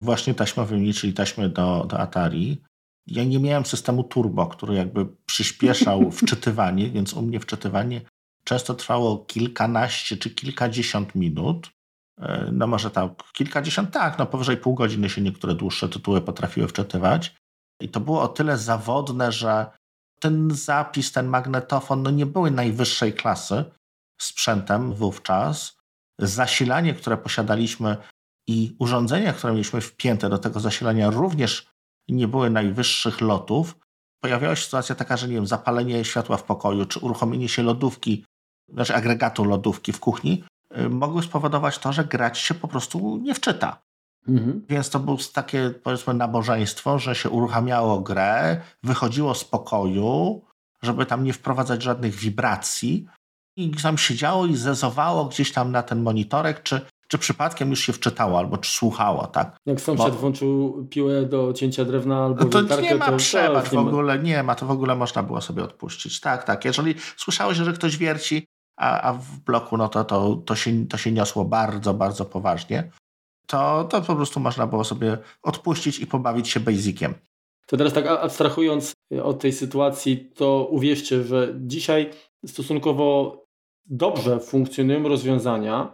właśnie 0.00 0.34
taśmowymi, 0.34 0.94
czyli 0.94 1.12
taśmy 1.12 1.48
do, 1.48 1.86
do 1.88 1.98
Atari. 1.98 2.62
Ja 3.06 3.24
nie 3.24 3.38
miałem 3.38 3.66
systemu 3.66 4.04
turbo, 4.04 4.46
który 4.46 4.74
jakby 4.74 5.06
przyspieszał 5.26 6.10
wczytywanie, 6.20 6.90
więc 6.90 7.14
u 7.14 7.22
mnie 7.22 7.40
wczytywanie 7.40 8.00
często 8.44 8.74
trwało 8.74 9.18
kilkanaście 9.18 10.16
czy 10.16 10.30
kilkadziesiąt 10.30 11.14
minut. 11.14 11.70
E, 12.20 12.48
no 12.52 12.66
może 12.66 12.90
tak, 12.90 13.10
kilkadziesiąt, 13.32 13.90
tak, 13.90 14.18
no 14.18 14.26
powyżej 14.26 14.56
pół 14.56 14.74
godziny 14.74 15.10
się 15.10 15.20
niektóre 15.22 15.54
dłuższe 15.54 15.88
tytuły 15.88 16.20
potrafiły 16.20 16.68
wczytywać. 16.68 17.34
I 17.80 17.88
to 17.88 18.00
było 18.00 18.22
o 18.22 18.28
tyle 18.28 18.58
zawodne, 18.58 19.32
że 19.32 19.66
ten 20.20 20.50
zapis, 20.50 21.12
ten 21.12 21.26
magnetofon, 21.26 22.02
no 22.02 22.10
nie 22.10 22.26
były 22.26 22.50
najwyższej 22.50 23.12
klasy 23.12 23.64
sprzętem 24.20 24.94
wówczas. 24.94 25.76
Zasilanie, 26.18 26.94
które 26.94 27.16
posiadaliśmy 27.16 27.96
i 28.48 28.76
urządzenia, 28.78 29.32
które 29.32 29.52
mieliśmy 29.52 29.80
wpięte 29.80 30.28
do 30.28 30.38
tego 30.38 30.60
zasilania 30.60 31.10
również 31.10 31.66
nie 32.14 32.28
były 32.28 32.50
najwyższych 32.50 33.20
lotów. 33.20 33.76
Pojawiała 34.20 34.56
się 34.56 34.64
sytuacja 34.64 34.94
taka, 34.94 35.16
że 35.16 35.28
nie 35.28 35.34
wiem, 35.34 35.46
zapalenie 35.46 36.04
światła 36.04 36.36
w 36.36 36.42
pokoju, 36.42 36.86
czy 36.86 36.98
uruchomienie 36.98 37.48
się 37.48 37.62
lodówki, 37.62 38.24
znaczy 38.68 38.94
agregatu 38.94 39.44
lodówki 39.44 39.92
w 39.92 40.00
kuchni, 40.00 40.44
y, 40.78 40.88
mogły 40.88 41.22
spowodować 41.22 41.78
to, 41.78 41.92
że 41.92 42.04
grać 42.04 42.38
się 42.38 42.54
po 42.54 42.68
prostu 42.68 43.16
nie 43.16 43.34
wczyta. 43.34 43.82
Mhm. 44.28 44.66
Więc 44.68 44.90
to 44.90 45.00
było 45.00 45.16
takie, 45.32 45.70
powiedzmy, 45.82 46.14
nabożeństwo, 46.14 46.98
że 46.98 47.14
się 47.14 47.30
uruchamiało 47.30 48.00
grę, 48.00 48.60
wychodziło 48.82 49.34
z 49.34 49.44
pokoju, 49.44 50.42
żeby 50.82 51.06
tam 51.06 51.24
nie 51.24 51.32
wprowadzać 51.32 51.82
żadnych 51.82 52.14
wibracji 52.14 53.06
i 53.56 53.70
tam 53.70 53.98
siedziało 53.98 54.46
i 54.46 54.56
zezowało 54.56 55.24
gdzieś 55.24 55.52
tam 55.52 55.72
na 55.72 55.82
ten 55.82 56.02
monitorek, 56.02 56.62
czy, 56.62 56.86
czy 57.08 57.18
przypadkiem 57.18 57.70
już 57.70 57.80
się 57.80 57.92
wczytało, 57.92 58.38
albo 58.38 58.56
czy 58.56 58.70
słuchało, 58.70 59.26
tak? 59.26 59.56
Jak 59.66 59.80
sąsiad 59.80 60.10
Bo... 60.10 60.18
włączył 60.18 60.86
piłę 60.90 61.22
do 61.22 61.52
cięcia 61.52 61.84
drewna 61.84 62.24
albo 62.24 62.44
no 62.44 62.50
to 62.50 62.80
nie 62.80 62.94
ma 62.94 63.10
to 63.10 63.16
przebacz 63.16 63.68
w 63.68 63.78
ogóle, 63.78 64.18
nie 64.18 64.42
ma, 64.42 64.54
to 64.54 64.66
w 64.66 64.70
ogóle 64.70 64.96
można 64.96 65.22
było 65.22 65.40
sobie 65.40 65.62
odpuścić. 65.62 66.20
Tak, 66.20 66.44
tak. 66.44 66.64
Jeżeli 66.64 66.94
słyszałeś, 67.16 67.58
że 67.58 67.72
ktoś 67.72 67.96
wierci, 67.96 68.46
a, 68.76 69.00
a 69.00 69.12
w 69.12 69.38
bloku, 69.38 69.76
no 69.76 69.88
to, 69.88 70.04
to, 70.04 70.36
to, 70.36 70.56
się, 70.56 70.86
to 70.86 70.96
się 70.96 71.12
niosło 71.12 71.44
bardzo, 71.44 71.94
bardzo 71.94 72.24
poważnie 72.24 72.90
to, 73.46 73.84
to 73.84 74.02
po 74.02 74.16
prostu 74.16 74.40
można 74.40 74.66
było 74.66 74.84
sobie 74.84 75.18
odpuścić 75.42 75.98
i 75.98 76.06
pobawić 76.06 76.48
się 76.48 76.60
basiciem. 76.60 77.14
To 77.66 77.76
teraz 77.76 77.92
tak 77.92 78.06
abstrahując 78.06 78.92
od 79.22 79.40
tej 79.40 79.52
sytuacji, 79.52 80.30
to 80.34 80.68
uwierzcie, 80.70 81.22
że 81.22 81.54
dzisiaj 81.56 82.10
stosunkowo 82.46 83.36
dobrze 83.86 84.40
funkcjonują 84.40 85.08
rozwiązania 85.08 85.92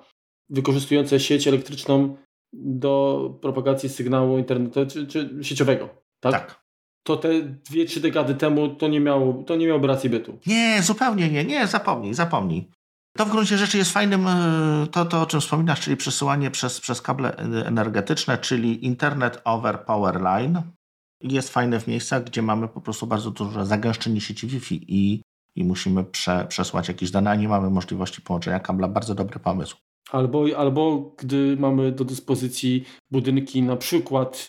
wykorzystujące 0.51 1.21
sieć 1.21 1.49
elektryczną 1.49 2.17
do 2.53 3.31
propagacji 3.43 3.89
sygnału 3.89 4.45
czy, 4.89 5.07
czy 5.07 5.39
sieciowego. 5.43 5.89
Tak? 6.21 6.33
tak. 6.33 6.63
To 7.05 7.17
te 7.17 7.43
dwie, 7.43 7.85
trzy 7.85 8.01
dekady 8.01 8.35
temu 8.35 8.69
to 8.69 8.89
nie 8.89 9.01
miało, 9.01 9.45
to 9.45 9.57
nie 9.57 9.67
miało 9.67 9.87
racji 9.87 10.11
bytu. 10.11 10.39
Nie, 10.47 10.83
zupełnie 10.83 11.29
nie, 11.31 11.45
nie, 11.45 11.67
zapomnij, 11.67 12.15
zapomnij. 12.15 12.71
To 13.17 13.27
w 13.27 13.31
gruncie 13.31 13.59
rzeczy 13.59 13.79
jest 13.79 13.93
fajnym, 13.93 14.27
e, 14.27 14.87
to, 14.93 15.05
to 15.05 15.23
o 15.23 15.27
czym 15.27 15.41
wspominasz, 15.41 15.81
czyli 15.81 15.97
przesyłanie 15.97 16.51
przez, 16.51 16.81
przez 16.81 17.03
kable 17.03 17.37
energetyczne, 17.67 18.39
czyli 18.39 18.87
Internet 18.87 19.41
over 19.45 19.85
Power 19.85 20.21
Line. 20.21 20.63
Jest 21.21 21.49
fajne 21.49 21.81
w 21.81 21.87
miejscach, 21.87 22.25
gdzie 22.25 22.43
mamy 22.43 22.69
po 22.69 22.81
prostu 22.81 23.07
bardzo 23.07 23.31
duże 23.31 23.67
zagęszczenie 23.67 24.21
sieci 24.21 24.47
Wi-Fi 24.47 24.85
i, 24.89 25.23
i 25.57 25.65
musimy 25.65 26.05
prze, 26.05 26.47
przesłać 26.49 26.89
jakieś 26.89 27.11
dane, 27.11 27.31
a 27.31 27.35
nie 27.35 27.49
mamy 27.49 27.71
możliwości 27.71 28.23
połączenia 28.23 28.61
kabla. 28.61 28.89
Bardzo 28.89 29.15
dobry 29.15 29.41
pomysł. 29.41 29.77
Albo, 30.11 30.45
albo 30.57 31.15
gdy 31.19 31.57
mamy 31.57 31.93
do 31.93 32.05
dyspozycji 32.05 32.85
budynki 33.11 33.63
na 33.63 33.77
przykład 33.77 34.49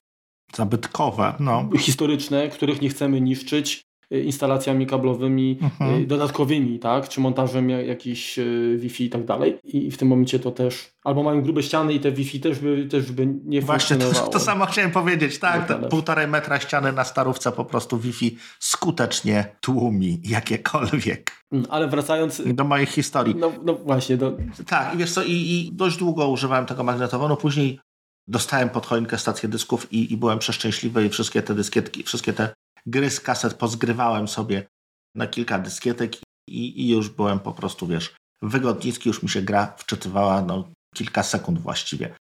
zabytkowe, 0.56 1.36
no. 1.40 1.70
historyczne, 1.78 2.50
których 2.50 2.82
nie 2.82 2.90
chcemy 2.90 3.22
niszczyć, 3.22 3.82
instalacjami 4.20 4.88
kablowymi 4.88 5.58
mhm. 5.62 6.08
dodatkowymi, 6.08 6.80
tak? 6.80 7.10
Czy 7.10 7.22
montażem 7.22 7.70
jakichś 7.70 8.40
Wi-Fi 8.78 9.06
i 9.06 9.10
tak 9.10 9.26
dalej. 9.26 9.60
I 9.64 9.92
w 9.92 9.98
tym 9.98 10.08
momencie 10.08 10.40
to 10.40 10.52
też, 10.52 10.92
albo 11.04 11.24
mają 11.24 11.42
grube 11.42 11.64
ściany 11.64 11.94
i 11.94 12.00
te 12.00 12.12
Wi-Fi 12.12 12.40
też 12.40 12.60
by, 12.60 12.88
też 12.92 13.12
by 13.12 13.28
nie 13.46 13.62
Właśnie 13.62 13.96
to, 13.96 14.28
to 14.28 14.40
samo 14.40 14.66
chciałem 14.66 14.92
powiedzieć, 14.92 15.40
tak? 15.40 15.68
Te 15.68 15.76
półtorej 15.76 16.28
metra 16.28 16.60
ściany 16.60 16.92
na 16.92 17.04
starówce 17.04 17.52
po 17.52 17.66
prostu 17.66 18.00
Wi-Fi 18.00 18.38
skutecznie 18.60 19.56
tłumi 19.62 20.22
jakiekolwiek. 20.24 21.32
Mm, 21.52 21.66
ale 21.70 21.88
wracając... 21.88 22.42
Do 22.46 22.64
mojej 22.64 22.86
historii. 22.86 23.36
No, 23.36 23.52
no 23.64 23.74
właśnie. 23.76 24.18
Do... 24.18 24.38
Tak, 24.68 24.96
i 24.96 24.98
wiesz 24.98 25.12
co, 25.12 25.24
i, 25.24 25.32
i 25.32 25.70
dość 25.74 25.98
długo 25.98 26.28
używałem 26.28 26.66
tego 26.66 26.84
magnetofonu, 26.84 27.38
później 27.38 27.80
dostałem 28.28 28.70
pod 28.70 28.86
choinkę 28.86 29.18
stację 29.18 29.50
dysków 29.50 29.94
i, 29.94 30.14
i 30.14 30.18
byłem 30.18 30.40
przeszczęśliwy 30.40 31.06
i 31.06 31.10
wszystkie 31.10 31.42
te 31.42 31.56
dyskietki, 31.56 32.04
wszystkie 32.04 32.34
te 32.34 32.54
gry 32.86 33.10
z 33.10 33.20
kaset 33.20 33.54
pozgrywałem 33.54 34.28
sobie 34.28 34.68
na 35.16 35.28
kilka 35.28 35.60
dyskietek 35.60 36.16
i, 36.50 36.82
i 36.82 36.90
już 36.90 37.10
byłem 37.10 37.40
po 37.40 37.54
prostu, 37.54 37.88
wiesz, 37.88 38.16
wygodnicki, 38.42 39.10
już 39.10 39.24
mi 39.24 39.30
się 39.30 39.42
gra 39.42 39.76
wczytywała 39.78 40.42
no, 40.42 40.70
kilka 40.96 41.24
sekund 41.24 41.60
właściwie. 41.60 42.16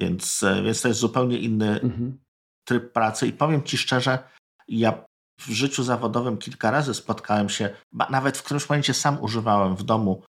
Więc, 0.00 0.42
e, 0.42 0.62
więc 0.62 0.82
to 0.82 0.88
jest 0.88 1.00
zupełnie 1.00 1.38
inny 1.38 1.80
mhm. 1.80 2.18
tryb 2.68 2.92
pracy 2.92 3.26
i 3.26 3.32
powiem 3.32 3.62
Ci 3.62 3.78
szczerze, 3.78 4.18
ja 4.68 5.04
w 5.40 5.50
życiu 5.50 5.82
zawodowym 5.82 6.38
kilka 6.38 6.70
razy 6.70 6.94
spotkałem 6.94 7.48
się, 7.48 7.76
nawet 8.10 8.38
w 8.38 8.42
którymś 8.42 8.68
momencie 8.68 8.94
sam 8.94 9.22
używałem 9.22 9.76
w 9.76 9.82
domu 9.82 10.22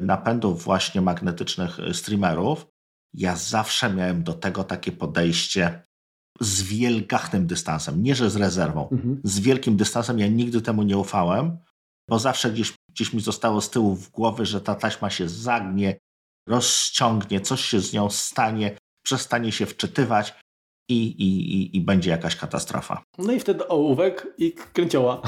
napędów 0.00 0.64
właśnie 0.64 1.00
magnetycznych 1.00 1.80
e, 1.80 1.94
streamerów. 1.94 2.66
Ja 3.14 3.36
zawsze 3.36 3.94
miałem 3.94 4.22
do 4.22 4.32
tego 4.32 4.64
takie 4.64 4.92
podejście 4.92 5.84
z 6.40 6.62
wielgachnym 6.62 7.46
dystansem, 7.46 8.02
nie 8.02 8.14
że 8.14 8.30
z 8.30 8.36
rezerwą, 8.36 8.88
mhm. 8.88 9.20
z 9.24 9.40
wielkim 9.40 9.76
dystansem. 9.76 10.18
Ja 10.18 10.26
nigdy 10.26 10.62
temu 10.62 10.82
nie 10.82 10.98
ufałem, 10.98 11.58
bo 12.08 12.18
zawsze 12.18 12.50
gdzieś, 12.50 12.72
gdzieś 12.90 13.12
mi 13.12 13.20
zostało 13.20 13.60
z 13.60 13.70
tyłu 13.70 13.96
w 13.96 14.10
głowy, 14.10 14.46
że 14.46 14.60
ta 14.60 14.74
taśma 14.74 15.10
się 15.10 15.28
zagnie, 15.28 15.98
rozciągnie, 16.48 17.40
coś 17.40 17.60
się 17.60 17.80
z 17.80 17.92
nią 17.92 18.10
stanie, 18.10 18.76
przestanie 19.04 19.52
się 19.52 19.66
wczytywać 19.66 20.34
i, 20.88 21.06
i, 21.06 21.56
i, 21.56 21.76
i 21.76 21.80
będzie 21.80 22.10
jakaś 22.10 22.36
katastrofa. 22.36 23.02
No 23.18 23.32
i 23.32 23.40
wtedy 23.40 23.68
ołówek 23.68 24.26
i 24.38 24.52
kręcioła. 24.52 25.22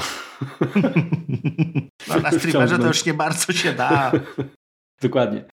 no, 2.07 2.19
na 2.19 2.31
streamerze 2.39 2.79
to 2.79 2.87
już 2.87 3.05
nie 3.05 3.13
bardzo 3.13 3.53
się 3.53 3.73
da. 3.73 4.11
Dokładnie. 5.01 5.45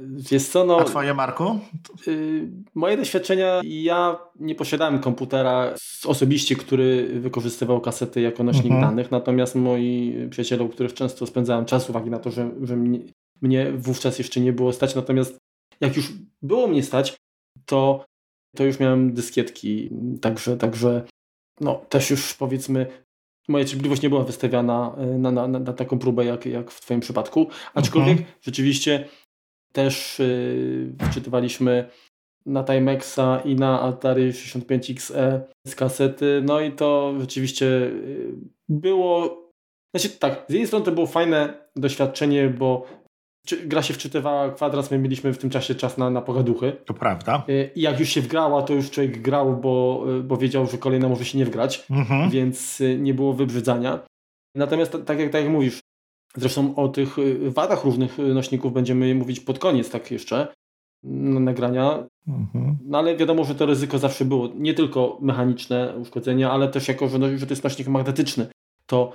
Wiesz 0.00 0.48
co, 0.48 0.64
no, 0.64 0.80
A 0.80 0.84
twoje, 0.84 1.14
Marku? 1.14 1.58
Yy, 2.06 2.48
moje 2.74 2.96
doświadczenia, 2.96 3.60
ja 3.64 4.18
nie 4.40 4.54
posiadałem 4.54 4.98
komputera 4.98 5.74
osobiście, 6.04 6.56
który 6.56 7.20
wykorzystywał 7.20 7.80
kasety 7.80 8.20
jako 8.20 8.44
nośnik 8.44 8.72
mhm. 8.72 8.82
danych, 8.82 9.10
natomiast 9.10 9.54
moi 9.54 10.14
przyjaciele, 10.30 10.64
u 10.64 10.68
których 10.68 10.94
często 10.94 11.26
spędzałem 11.26 11.64
czas, 11.64 11.90
uwagi 11.90 12.10
na 12.10 12.18
to, 12.18 12.30
że, 12.30 12.50
że 12.62 12.76
mnie, 12.76 12.98
mnie 13.42 13.72
wówczas 13.72 14.18
jeszcze 14.18 14.40
nie 14.40 14.52
było 14.52 14.72
stać, 14.72 14.94
natomiast 14.94 15.38
jak 15.80 15.96
już 15.96 16.12
było 16.42 16.66
mnie 16.66 16.82
stać, 16.82 17.16
to, 17.66 18.04
to 18.56 18.64
już 18.64 18.80
miałem 18.80 19.12
dyskietki, 19.12 19.90
także, 20.20 20.56
także 20.56 21.02
no, 21.60 21.74
też 21.88 22.10
już 22.10 22.34
powiedzmy 22.34 22.86
moja 23.48 23.64
cierpliwość 23.64 24.02
nie 24.02 24.08
była 24.08 24.24
wystawiana 24.24 24.94
e, 24.98 25.06
na, 25.06 25.30
na, 25.30 25.48
na, 25.48 25.72
taką 25.72 25.98
próbę 25.98 26.24
jak, 26.24 26.46
jak 26.46 26.70
w 26.70 26.80
Twoim 26.80 27.00
przypadku. 27.00 27.48
Aczkolwiek 27.74 28.18
mhm. 28.18 28.36
rzeczywiście 28.42 29.08
też 29.74 30.18
yy, 30.18 31.08
wczytywaliśmy 31.10 31.88
na 32.46 32.64
Timexa 32.64 33.42
i 33.44 33.54
na 33.54 33.80
Atari 33.80 34.32
65XE 34.32 35.40
z 35.66 35.74
kasety. 35.74 36.42
No 36.44 36.60
i 36.60 36.72
to 36.72 37.14
rzeczywiście 37.20 37.66
yy, 37.66 38.34
było. 38.68 39.44
Znaczy 39.96 40.18
tak, 40.18 40.44
z 40.48 40.52
jednej 40.52 40.66
strony 40.66 40.84
to 40.84 40.92
było 40.92 41.06
fajne 41.06 41.54
doświadczenie, 41.76 42.48
bo 42.48 42.86
gra 43.64 43.82
się 43.82 43.94
wczytywała 43.94 44.50
kwadrans, 44.50 44.90
my 44.90 44.98
mieliśmy 44.98 45.32
w 45.32 45.38
tym 45.38 45.50
czasie 45.50 45.74
czas 45.74 45.98
na, 45.98 46.10
na 46.10 46.20
pogaduchy. 46.20 46.76
To 46.84 46.94
prawda. 46.94 47.44
Y, 47.48 47.70
I 47.74 47.80
jak 47.80 48.00
już 48.00 48.08
się 48.08 48.20
wgrała, 48.20 48.62
to 48.62 48.72
już 48.72 48.90
człowiek 48.90 49.22
grał, 49.22 49.56
bo, 49.56 50.04
y, 50.18 50.22
bo 50.22 50.36
wiedział, 50.36 50.66
że 50.66 50.78
kolejna 50.78 51.08
może 51.08 51.24
się 51.24 51.38
nie 51.38 51.44
wgrać, 51.44 51.86
mhm. 51.90 52.30
więc 52.30 52.80
y, 52.80 52.98
nie 52.98 53.14
było 53.14 53.32
wybrzydzania. 53.32 54.00
Natomiast 54.56 54.92
tak 55.06 55.18
jak, 55.18 55.30
tak 55.30 55.42
jak 55.42 55.52
mówisz, 55.52 55.80
zresztą 56.36 56.74
o 56.76 56.88
tych 56.88 57.16
wadach 57.48 57.84
różnych 57.84 58.18
nośników 58.18 58.72
będziemy 58.72 59.14
mówić 59.14 59.40
pod 59.40 59.58
koniec 59.58 59.90
tak 59.90 60.10
jeszcze 60.10 60.48
nagrania. 61.02 62.06
Mhm. 62.28 62.78
No 62.84 62.98
ale 62.98 63.16
wiadomo, 63.16 63.44
że 63.44 63.54
to 63.54 63.66
ryzyko 63.66 63.98
zawsze 63.98 64.24
było. 64.24 64.48
Nie 64.54 64.74
tylko 64.74 65.18
mechaniczne 65.20 65.96
uszkodzenia, 65.96 66.50
ale 66.50 66.68
też 66.68 66.88
jako, 66.88 67.08
że, 67.08 67.18
no, 67.18 67.38
że 67.38 67.46
to 67.46 67.52
jest 67.52 67.64
nośnik 67.64 67.88
magnetyczny. 67.88 68.46
To 68.86 69.12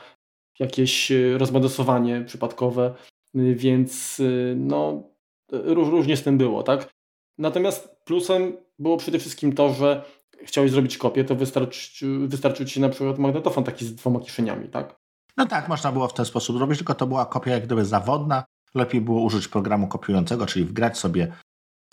jakieś 0.59 1.11
rozmodosowanie 1.37 2.23
przypadkowe 2.25 2.93
więc 3.33 4.19
y, 4.19 4.55
no, 4.57 5.03
różnie 5.51 6.17
z 6.17 6.23
tym 6.23 6.37
było, 6.37 6.63
tak? 6.63 6.89
Natomiast 7.37 7.95
plusem 8.05 8.57
było 8.79 8.97
przede 8.97 9.19
wszystkim 9.19 9.53
to, 9.53 9.73
że 9.73 10.03
chciałeś 10.43 10.71
zrobić 10.71 10.97
kopię, 10.97 11.23
to 11.23 11.35
wystarczy, 11.35 12.17
wystarczył 12.27 12.65
ci 12.65 12.81
na 12.81 12.89
przykład 12.89 13.19
magnetofon 13.19 13.63
taki 13.63 13.85
z 13.85 13.95
dwoma 13.95 14.19
kieszeniami, 14.19 14.69
tak? 14.69 14.98
No 15.37 15.45
tak, 15.45 15.69
można 15.69 15.91
było 15.91 16.07
w 16.07 16.13
ten 16.13 16.25
sposób 16.25 16.57
zrobić, 16.57 16.77
tylko 16.77 16.95
to 16.95 17.07
była 17.07 17.25
kopia 17.25 17.51
jak 17.51 17.65
gdyby 17.65 17.85
zawodna. 17.85 18.43
Lepiej 18.75 19.01
było 19.01 19.21
użyć 19.21 19.47
programu 19.47 19.87
kopiującego, 19.87 20.45
czyli 20.45 20.65
wgrać 20.65 20.97
sobie, 20.97 21.33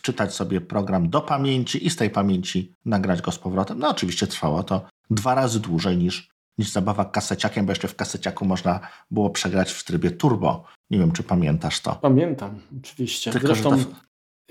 czytać 0.03 0.35
sobie 0.35 0.61
program 0.61 1.11
do 1.11 1.21
pamięci 1.21 1.87
i 1.87 1.91
z 1.91 1.97
tej 1.97 2.11
pamięci 2.11 2.73
nagrać 2.85 3.23
go 3.23 3.33
z 3.33 3.39
powrotem. 3.39 3.79
No 3.79 3.89
oczywiście 3.89 4.27
trwało 4.27 4.63
to 4.63 4.87
dwa 5.11 5.35
razy 5.35 5.61
dłużej 5.61 5.97
niż 5.97 6.29
niż 6.59 6.69
zabawa 6.69 7.05
kaseciakiem, 7.05 7.67
bo 7.67 7.73
jeszcze 7.73 7.89
w 7.89 7.97
kaseciaku 7.97 8.45
można 8.45 8.81
było 9.11 9.31
przegrać 9.31 9.73
w 9.73 9.85
trybie 9.85 10.11
turbo. 10.11 10.65
Nie 10.91 10.99
wiem, 10.99 11.13
czy 11.13 11.23
pamiętasz 11.23 11.81
to. 11.81 11.95
Pamiętam, 11.95 12.61
oczywiście. 12.79 13.31
Tylko, 13.33 13.47
Zresztą 13.47 13.71
to, 13.71 13.91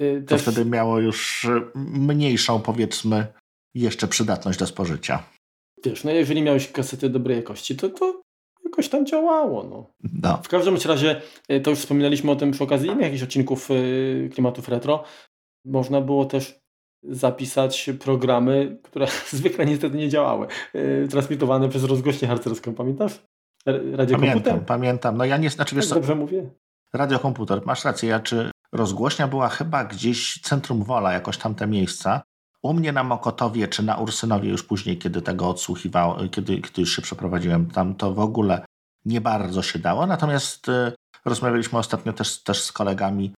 y, 0.03 0.21
to 0.21 0.27
też... 0.27 0.41
wtedy 0.41 0.65
miało 0.65 0.99
już 0.99 1.47
mniejszą, 1.75 2.61
powiedzmy, 2.61 3.27
jeszcze 3.75 4.07
przydatność 4.07 4.59
do 4.59 4.67
spożycia. 4.67 5.23
Wiesz, 5.85 6.03
no 6.03 6.11
jeżeli 6.11 6.41
miałeś 6.41 6.71
kasety 6.71 7.09
dobrej 7.09 7.37
jakości, 7.37 7.75
to, 7.75 7.89
to 7.89 8.21
jakoś 8.75 8.89
tam 8.89 9.05
działało. 9.05 9.63
No. 9.63 9.93
no. 10.23 10.39
W 10.43 10.47
każdym 10.47 10.77
razie, 10.85 11.21
y, 11.51 11.61
to 11.61 11.69
już 11.69 11.79
wspominaliśmy 11.79 12.31
o 12.31 12.35
tym 12.35 12.51
przy 12.51 12.63
okazji 12.63 12.89
innych 12.89 13.01
jakichś 13.01 13.23
odcinków 13.23 13.71
y, 13.71 14.29
klimatów 14.33 14.69
retro, 14.69 15.03
można 15.65 16.01
było 16.01 16.25
też 16.25 16.59
zapisać 17.03 17.89
programy, 17.99 18.77
które 18.83 19.07
zwykle 19.31 19.65
niestety 19.65 19.97
nie 19.97 20.09
działały, 20.09 20.47
yy, 20.73 21.07
transmitowane 21.09 21.69
przez 21.69 21.83
rozgłośnię 21.83 22.27
harcerską, 22.27 22.73
pamiętasz? 22.73 23.21
Radiokomputer? 23.65 24.43
Pamiętam, 24.43 24.65
pamiętam. 24.65 25.17
No 25.17 25.25
ja 25.25 25.37
nie, 25.37 25.49
znaczy 25.49 25.75
wiesz 25.75 25.89
tak 25.89 25.97
dobrze 25.97 26.15
mówię? 26.15 26.49
Radiokomputer, 26.93 27.61
masz 27.65 27.85
rację, 27.85 28.09
ja 28.09 28.19
czy 28.19 28.51
rozgłośnia 28.71 29.27
była 29.27 29.49
chyba 29.49 29.83
gdzieś 29.85 30.41
centrum 30.41 30.83
Wola, 30.83 31.13
jakoś 31.13 31.37
tam 31.37 31.55
te 31.55 31.67
miejsca. 31.67 32.21
U 32.63 32.73
mnie 32.73 32.91
na 32.91 33.03
Mokotowie 33.03 33.67
czy 33.67 33.83
na 33.83 33.97
Ursynowie 33.97 34.49
już 34.49 34.63
później, 34.63 34.97
kiedy 34.97 35.21
tego 35.21 35.49
odsłuchiwało, 35.49 36.17
kiedy, 36.31 36.61
kiedy 36.61 36.81
już 36.81 36.95
się 36.95 37.01
przeprowadziłem 37.01 37.71
tam, 37.71 37.95
to 37.95 38.13
w 38.13 38.19
ogóle 38.19 38.64
nie 39.05 39.21
bardzo 39.21 39.61
się 39.61 39.79
dało. 39.79 40.05
Natomiast 40.07 40.69
y, 40.69 40.91
rozmawialiśmy 41.25 41.79
ostatnio 41.79 42.13
też, 42.13 42.43
też 42.43 42.63
z 42.63 42.71
kolegami 42.71 43.33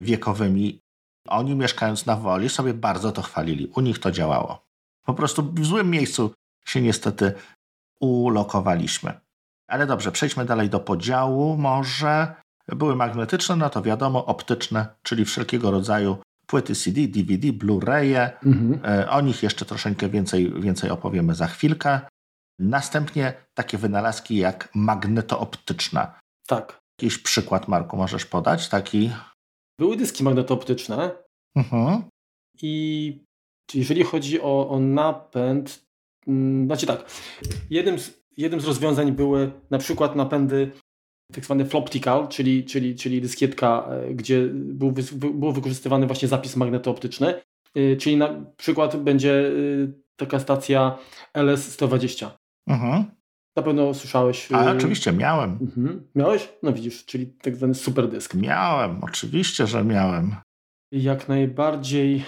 wiekowymi 0.00 0.80
oni 1.28 1.54
mieszkając 1.54 2.06
na 2.06 2.16
Woli 2.16 2.48
sobie 2.48 2.74
bardzo 2.74 3.12
to 3.12 3.22
chwalili. 3.22 3.70
U 3.76 3.80
nich 3.80 3.98
to 3.98 4.10
działało. 4.10 4.62
Po 5.06 5.14
prostu 5.14 5.52
w 5.52 5.66
złym 5.66 5.90
miejscu 5.90 6.34
się 6.64 6.80
niestety 6.82 7.32
ulokowaliśmy. 8.00 9.20
Ale 9.68 9.86
dobrze, 9.86 10.12
przejdźmy 10.12 10.44
dalej 10.44 10.70
do 10.70 10.80
podziału. 10.80 11.56
Może 11.56 12.34
były 12.68 12.96
magnetyczne, 12.96 13.56
no 13.56 13.70
to 13.70 13.82
wiadomo, 13.82 14.26
optyczne, 14.26 14.86
czyli 15.02 15.24
wszelkiego 15.24 15.70
rodzaju 15.70 16.16
płyty 16.46 16.74
CD, 16.74 17.00
DVD, 17.08 17.48
Blu-raye. 17.48 18.30
Mhm. 18.46 18.80
E, 18.84 19.10
o 19.10 19.20
nich 19.20 19.42
jeszcze 19.42 19.64
troszeczkę 19.64 20.08
więcej, 20.08 20.60
więcej 20.60 20.90
opowiemy 20.90 21.34
za 21.34 21.46
chwilkę. 21.46 22.00
Następnie 22.60 23.34
takie 23.54 23.78
wynalazki 23.78 24.36
jak 24.36 24.68
magnetooptyczna. 24.74 26.18
Tak. 26.46 26.80
Jakiś 27.02 27.18
przykład, 27.18 27.68
Marku, 27.68 27.96
możesz 27.96 28.26
podać? 28.26 28.68
Taki 28.68 29.10
były 29.78 29.96
dyski 29.96 30.24
magnetooptyczne 30.24 31.10
mhm. 31.56 32.02
i 32.62 33.24
jeżeli 33.74 34.04
chodzi 34.04 34.40
o, 34.40 34.68
o 34.68 34.80
napęd, 34.80 35.86
mm, 36.26 36.66
znaczy 36.66 36.86
tak, 36.86 37.04
jednym 37.70 37.98
z, 37.98 38.20
jednym 38.36 38.60
z 38.60 38.64
rozwiązań 38.64 39.12
były 39.12 39.52
na 39.70 39.78
przykład 39.78 40.16
napędy 40.16 40.72
tak 41.32 41.44
zwane 41.44 41.64
floptical, 41.64 42.28
czyli, 42.28 42.64
czyli, 42.64 42.94
czyli 42.94 43.20
dyskietka, 43.20 43.88
e, 43.90 44.14
gdzie 44.14 44.46
był, 44.52 44.92
był 45.14 45.52
wykorzystywany 45.52 46.06
właśnie 46.06 46.28
zapis 46.28 46.56
magnetooptyczny, 46.56 47.34
e, 47.74 47.96
czyli 47.96 48.16
na 48.16 48.44
przykład 48.56 48.96
będzie 48.96 49.48
e, 49.48 49.52
taka 50.16 50.40
stacja 50.40 50.98
LS-120. 51.34 52.30
Mhm. 52.66 53.04
Na 53.56 53.62
pewno 53.62 53.94
słyszałeś. 53.94 54.52
A, 54.52 54.72
y, 54.72 54.76
oczywiście, 54.76 55.12
miałem. 55.12 55.50
Mhm. 55.60 56.08
Miałeś? 56.14 56.48
No 56.62 56.72
widzisz, 56.72 57.04
czyli 57.04 57.26
tak 57.26 57.56
zwany 57.56 57.74
super 57.74 58.08
dysk. 58.08 58.34
Miałem, 58.34 59.04
oczywiście, 59.04 59.66
że 59.66 59.84
miałem. 59.84 60.34
Jak 60.92 61.28
najbardziej 61.28 62.24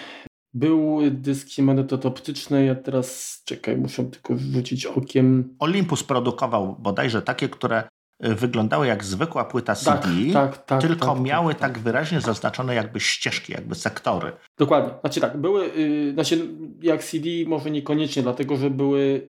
Był 0.55 0.99
dysk 1.11 1.49
magnetoptyczny, 1.59 2.64
ja 2.64 2.75
teraz, 2.75 3.42
czekaj, 3.45 3.77
muszę 3.77 4.05
tylko 4.05 4.35
wrzucić 4.35 4.87
okiem. 4.87 5.57
Olympus 5.59 6.05
produkował 6.05 6.77
bodajże 6.79 7.23
takie, 7.23 7.49
które 7.49 7.88
y, 8.27 8.35
wyglądały 8.35 8.87
jak 8.87 9.05
zwykła 9.05 9.45
płyta 9.45 9.75
CD, 9.75 9.92
tak, 10.33 10.33
tak, 10.33 10.66
tak, 10.66 10.81
tylko 10.81 11.14
tak, 11.14 11.23
miały 11.25 11.55
tak, 11.55 11.61
tak, 11.61 11.79
wyraźnie 11.79 12.21
zaznaczone 12.21 12.75
jakby 12.75 13.01
ścieżki, 13.01 13.53
jakby 13.53 13.75
sektory. 13.75 14.33
Dokładnie. 14.59 14.90
Znaczy 15.01 15.21
tak, 15.21 15.37
były, 15.37 15.68
yy, 15.68 16.12
znaczy 16.12 16.49
jak 16.83 17.05
CD 17.05 17.29
może 17.47 17.71
niekoniecznie, 17.71 18.23
dlatego 18.23 18.57
że 18.57 18.71
były, 18.71 19.29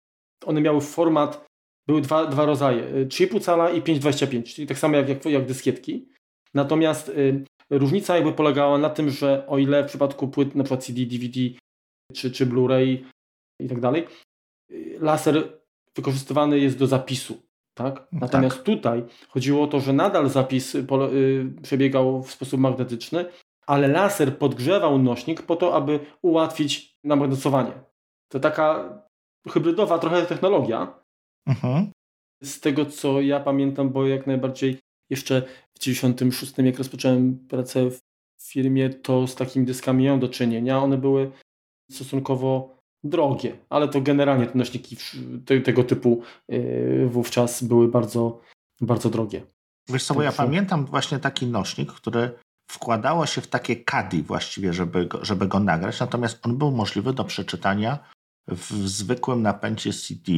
one 0.47 0.61
miały 0.61 0.81
format, 0.81 1.47
były 1.89 2.01
dwa, 2.01 2.27
dwa 2.27 2.47
rodzaje, 2.47 3.07
3,5 3.07 3.37
y, 3.37 3.41
cala 3.41 3.71
i 3.71 3.83
5,25, 3.83 4.43
czyli 4.43 4.67
tak 4.67 4.79
samo 4.79 4.97
jak, 4.97 5.09
jak, 5.09 5.25
jak 5.25 5.47
dyskietki. 5.47 6.09
Natomiast 6.55 7.09
y, 7.09 7.45
różnica 7.71 8.17
jakby 8.17 8.33
polegała 8.33 8.79
na 8.79 8.91
tym, 8.91 9.11
że 9.11 9.47
o 9.47 9.59
ile 9.59 9.85
w 9.85 9.87
przypadku 9.87 10.29
płyt 10.29 10.55
na 10.55 10.65
przykład 10.65 10.85
CD, 10.85 11.07
DVD 11.07 11.41
czy, 12.13 12.31
czy 12.31 12.47
Blu-ray 12.47 13.05
i 13.61 13.69
tak 13.69 13.81
dalej, 13.81 14.07
y, 14.71 14.99
laser 15.01 15.59
wykorzystywany 15.97 16.59
jest 16.59 16.79
do 16.79 16.87
zapisu. 16.87 17.43
Tak? 17.75 17.95
tak. 17.95 18.09
Natomiast 18.13 18.57
tak. 18.57 18.65
tutaj 18.65 19.05
chodziło 19.29 19.63
o 19.63 19.67
to, 19.67 19.81
że 19.81 19.93
nadal 19.93 20.29
zapis 20.29 20.75
y, 20.75 20.87
przebiegał 21.63 22.23
w 22.23 22.31
sposób 22.31 22.61
magnetyczny, 22.61 23.25
ale 23.67 23.89
laser 23.89 24.39
podgrzewał 24.39 24.99
nośnik 24.99 25.43
po 25.43 25.57
to, 25.57 25.75
aby 25.75 26.01
ułatwić 26.23 26.99
namagnetyzowanie. 27.05 27.73
To 28.29 28.41
taka 28.41 28.99
hybrydowa 29.49 29.99
trochę 29.99 30.27
technologia. 30.27 30.95
Mhm. 31.47 31.91
Z 32.43 32.61
tego 32.61 32.87
co 32.87 33.21
ja 33.21 33.41
pamiętam, 33.41 33.91
bo 33.91 34.07
jak 34.07 34.27
najbardziej 34.27 34.79
jeszcze 35.11 35.43
w 35.77 35.79
96, 35.79 36.53
jak 36.59 36.79
rozpocząłem 36.79 37.47
pracę 37.49 37.91
w 37.91 38.01
firmie, 38.43 38.91
to 38.91 39.27
z 39.27 39.35
takimi 39.35 39.67
dyskami 39.67 40.05
miałem 40.05 40.21
do 40.21 40.29
czynienia. 40.29 40.79
One 40.79 40.99
były 40.99 41.31
stosunkowo 41.91 42.79
drogie, 43.05 43.59
ale 43.71 43.89
to 43.89 44.01
generalnie 44.01 44.47
te 44.47 44.59
nośniki 44.59 44.97
tego 45.65 45.85
typu 45.85 46.23
y, 46.53 47.09
wówczas 47.11 47.65
były 47.65 47.89
bardzo, 47.89 48.41
bardzo 48.81 49.11
drogie. 49.11 49.43
Wiesz 49.89 50.05
co, 50.05 50.15
bo 50.15 50.23
ja 50.23 50.33
pamiętam 50.33 50.87
właśnie 50.87 51.19
taki 51.19 51.47
nośnik, 51.47 51.93
który 51.93 52.31
wkładało 52.71 53.27
się 53.27 53.41
w 53.41 53.47
takie 53.47 53.77
kadi 53.77 54.23
właściwie, 54.23 54.73
żeby 54.73 55.07
go, 55.07 55.25
żeby 55.25 55.47
go 55.47 55.61
nagrać, 55.61 56.01
natomiast 56.01 56.47
on 56.47 56.59
był 56.59 56.71
możliwy 56.71 57.13
do 57.13 57.25
przeczytania 57.25 57.99
w 58.49 58.89
zwykłym 58.89 59.43
napędzie 59.43 59.93
CD, 59.93 60.33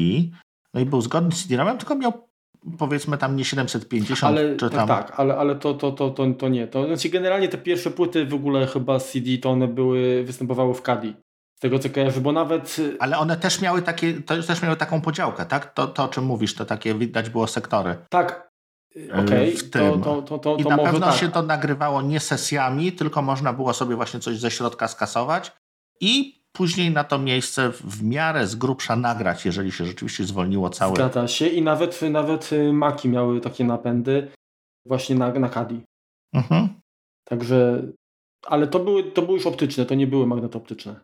no 0.75 0.81
i 0.81 0.87
był 0.87 1.01
zgodny 1.01 1.33
z 1.33 1.42
CD-ROMem, 1.42 1.79
tylko 1.79 1.94
miał 1.94 2.31
powiedzmy 2.79 3.18
tam 3.18 3.37
nie 3.37 3.44
750, 3.44 4.38
ale, 4.38 4.57
czy 4.57 4.70
tak, 4.70 4.79
tam... 4.79 4.88
Tak, 4.88 5.20
ale, 5.20 5.37
ale 5.37 5.57
to, 5.57 5.75
to, 5.75 5.92
to, 5.92 6.11
to, 6.11 6.35
to 6.35 6.49
nie. 6.49 6.66
To, 6.66 6.87
znaczy 6.87 7.09
generalnie 7.09 7.49
te 7.49 7.59
pierwsze 7.59 7.90
płyty 7.90 8.27
w 8.27 8.35
ogóle 8.35 8.66
chyba 8.66 9.01
CD 9.01 9.38
to 9.38 9.51
one 9.51 9.68
były, 9.68 10.25
występowały 10.25 10.75
w 10.75 10.83
CADI. 10.83 11.16
Z 11.59 11.61
tego 11.61 11.79
co 11.79 11.90
kojarzę, 11.90 12.20
bo 12.20 12.33
nawet... 12.33 12.77
Ale 12.99 13.18
one 13.18 13.37
też 13.37 13.61
miały 13.61 13.83
takie, 13.83 14.14
to 14.14 14.42
też 14.42 14.62
miały 14.62 14.77
taką 14.77 15.01
podziałkę, 15.01 15.46
tak? 15.46 15.75
To, 15.75 15.87
to 15.87 16.05
o 16.05 16.09
czym 16.09 16.25
mówisz, 16.25 16.55
to 16.55 16.64
takie 16.64 16.94
widać 16.94 17.31
było 17.31 17.46
sektory. 17.46 17.96
Tak, 18.11 18.51
Okej, 19.12 19.57
okay, 19.57 19.70
to, 19.70 19.96
to, 19.99 20.23
to, 20.23 20.38
to, 20.38 20.57
I 20.57 20.64
na 20.64 20.79
pewno 20.79 21.07
tak. 21.07 21.16
się 21.16 21.29
to 21.29 21.42
nagrywało 21.42 22.03
nie 22.03 22.20
sesjami, 22.20 22.92
tylko 22.92 23.23
można 23.23 23.53
było 23.53 23.73
sobie 23.73 23.96
właśnie 23.96 24.20
coś 24.20 24.38
ze 24.38 24.51
środka 24.51 24.88
skasować 24.88 25.53
i 26.01 26.39
później 26.52 26.90
na 26.90 27.04
to 27.04 27.18
miejsce 27.18 27.70
w 27.70 28.02
miarę 28.02 28.46
z 28.46 28.54
grubsza 28.54 28.96
nagrać, 28.96 29.46
jeżeli 29.46 29.72
się 29.72 29.84
rzeczywiście 29.84 30.24
zwolniło 30.24 30.70
całe. 30.70 30.94
Zgadza 30.94 31.28
się 31.28 31.46
i 31.46 31.62
nawet, 31.62 32.02
nawet 32.02 32.52
y, 32.52 32.72
Maki 32.72 33.08
miały 33.08 33.40
takie 33.40 33.64
napędy 33.64 34.28
właśnie 34.86 35.16
na, 35.16 35.32
na 35.32 35.48
Kadi. 35.48 35.80
Mhm. 36.34 36.68
Także, 37.24 37.82
ale 38.46 38.66
to 38.66 38.78
były, 38.78 39.04
to 39.04 39.22
były 39.22 39.38
już 39.38 39.46
optyczne, 39.46 39.86
to 39.86 39.94
nie 39.94 40.06
były 40.06 40.26
magnetoptyczne. 40.26 41.00